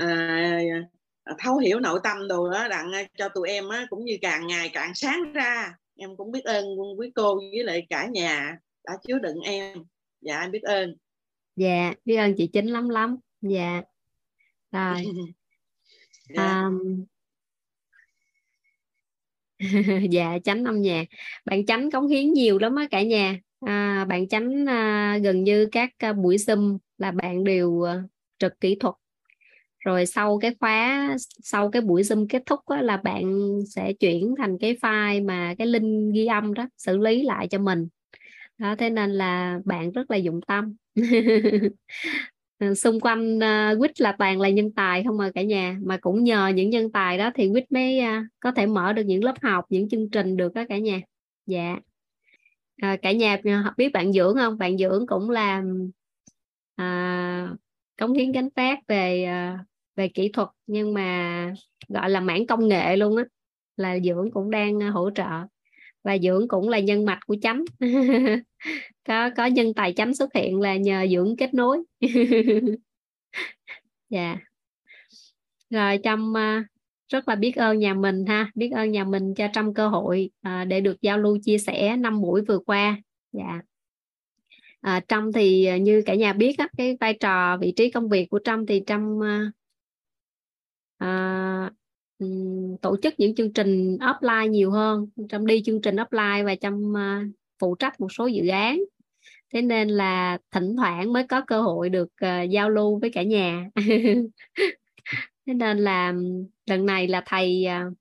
[0.00, 4.46] à, thấu hiểu nội tâm đồ đó đặng cho tụi em á, cũng như càng
[4.46, 5.74] ngày càng sáng ra.
[5.96, 6.64] Em cũng biết ơn
[6.98, 9.78] quý cô với lại cả nhà đã chứa đựng em.
[10.20, 10.96] Dạ em biết ơn.
[11.56, 13.16] Dạ biết ơn chị chính lắm lắm.
[13.40, 13.82] Dạ.
[14.72, 15.04] Rồi.
[16.34, 16.62] Dạ.
[16.62, 17.04] Um,
[20.10, 21.04] dạ chánh âm nhạc.
[21.44, 23.40] Bạn chánh cống hiến nhiều lắm á cả nhà.
[23.60, 28.02] À, bạn chánh à, gần như các à, buổi zoom là bạn đều à,
[28.38, 28.94] trực kỹ thuật
[29.80, 34.34] rồi sau cái khóa sau cái buổi zoom kết thúc á, là bạn sẽ chuyển
[34.38, 37.88] thành cái file mà cái link ghi âm đó xử lý lại cho mình.
[38.58, 40.74] Đó thế nên là bạn rất là dụng tâm.
[42.76, 45.78] Xung quanh uh, quýt là toàn là nhân tài không mà cả nhà.
[45.82, 49.02] Mà cũng nhờ những nhân tài đó thì quýt mới uh, có thể mở được
[49.02, 51.00] những lớp học những chương trình được đó cả nhà.
[51.46, 51.76] Dạ.
[52.82, 53.38] À, cả nhà
[53.76, 54.58] biết bạn dưỡng không?
[54.58, 55.62] Bạn dưỡng cũng là
[56.76, 57.54] à,
[58.00, 59.26] cống hiến gánh phát về
[59.96, 61.52] về kỹ thuật nhưng mà
[61.88, 63.24] gọi là mảng công nghệ luôn á
[63.76, 65.28] là dưỡng cũng đang ờ, hỗ trợ
[66.04, 67.64] và dưỡng cũng là nhân mạch của chấm
[69.04, 71.82] có có nhân tài chấm xuất hiện là nhờ dưỡng kết nối
[74.10, 74.38] dạ yeah.
[75.70, 76.62] rồi trong ờ,
[77.08, 80.30] rất là biết ơn nhà mình ha biết ơn nhà mình cho trong cơ hội
[80.42, 82.96] ờ, để được giao lưu chia sẻ năm buổi vừa qua
[83.32, 83.64] dạ yeah.
[84.80, 88.30] à, trong thì như cả nhà biết á, cái vai trò vị trí công việc
[88.30, 89.20] của trâm thì trâm
[91.00, 91.70] à,
[92.82, 96.94] tổ chức những chương trình offline nhiều hơn trong đi chương trình offline và trong
[96.96, 97.24] à,
[97.58, 98.80] phụ trách một số dự án.
[99.52, 103.22] Thế nên là thỉnh thoảng mới có cơ hội được uh, giao lưu với cả
[103.22, 103.70] nhà.
[105.46, 106.14] Thế nên là
[106.66, 107.96] lần này là thầy uh,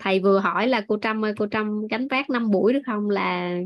[0.00, 3.10] thầy vừa hỏi là cô Trâm ơi cô Trâm gánh vác năm buổi được không?
[3.10, 3.58] Là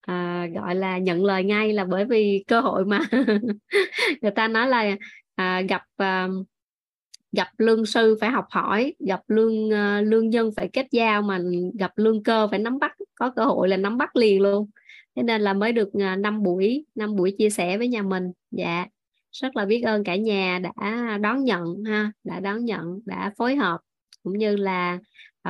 [0.00, 3.00] à, gọi là nhận lời ngay là bởi vì cơ hội mà.
[4.22, 4.96] Người ta nói là
[5.34, 6.28] à, gặp à,
[7.32, 11.40] gặp lương sư phải học hỏi gặp lương uh, lương nhân phải kết giao mà
[11.78, 14.70] gặp lương cơ phải nắm bắt có cơ hội là nắm bắt liền luôn.
[15.16, 18.02] Thế nên là mới được ờ, uh, 5 buổi năm buổi chia sẻ với nhà
[18.02, 18.32] mình.
[18.50, 18.86] Dạ
[19.32, 23.56] rất là biết ơn cả nhà đã đón nhận ha đã đón nhận đã phối
[23.56, 23.80] hợp
[24.22, 24.98] cũng như là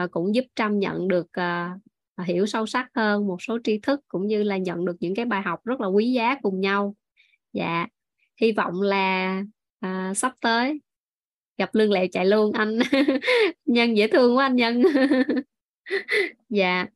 [0.05, 4.01] uh, cũng giúp trâm nhận được uh, hiểu sâu sắc hơn một số tri thức
[4.09, 6.94] cũng như là nhận được những cái bài học rất là quý giá cùng nhau.
[7.52, 7.86] Dạ
[8.41, 9.43] hy vọng là
[9.86, 10.81] uh, sắp tới
[11.62, 12.78] gặp lương lệ chạy luôn anh.
[13.65, 14.82] Nhân dễ thương quá anh nhân.
[16.49, 16.86] Dạ.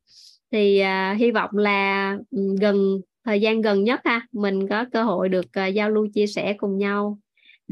[0.52, 5.02] Thì uh, hy vọng là ừ, gần thời gian gần nhất ha mình có cơ
[5.02, 7.18] hội được uh, giao lưu chia sẻ cùng nhau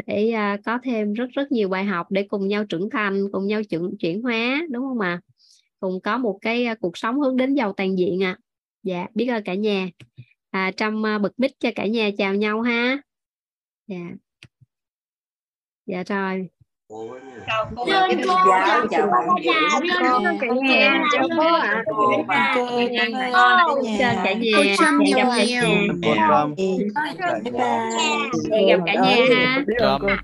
[0.07, 3.47] để uh, có thêm rất rất nhiều bài học để cùng nhau trưởng thành cùng
[3.47, 5.21] nhau chuyển chuyển hóa đúng không ạ?
[5.81, 8.39] Cùng có một cái uh, cuộc sống hướng đến giàu toàn diện ạ.
[8.39, 8.41] À.
[8.83, 9.89] dạ biết ơn cả nhà.
[10.51, 13.03] À, trong uh, bực mic cho cả nhà chào nhau ha.
[13.87, 14.11] Dạ.
[15.87, 16.49] Dạ rồi
[17.47, 18.35] chào cô chào cô
[18.91, 19.29] chào bạn.
[19.45, 19.81] chào
[20.41, 21.55] cả nhà chào cô.
[21.55, 21.85] ạ
[23.99, 24.63] chào cả nhà cô.
[24.79, 25.63] Trâm nhiều nhiều
[28.69, 29.65] gặp cả nhà ha.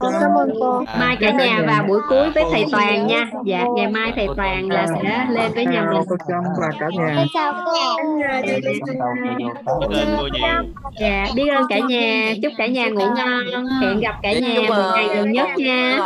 [0.01, 0.85] cảm ơn cô.
[0.99, 3.31] Mai cả nhà vào buổi cuối với thầy toàn nha.
[3.47, 6.87] Dạ ngày mai thầy toàn là sẽ lên với nhà mình cô Trâm và cả
[6.93, 7.25] nhà.
[7.35, 7.73] Chào cô.
[11.01, 12.35] Dạ biết ơn cả nhà.
[12.43, 13.67] Chúc cả nhà ngủ ngon.
[13.81, 15.99] Hẹn gặp cả nhà một ngày gần nhất nha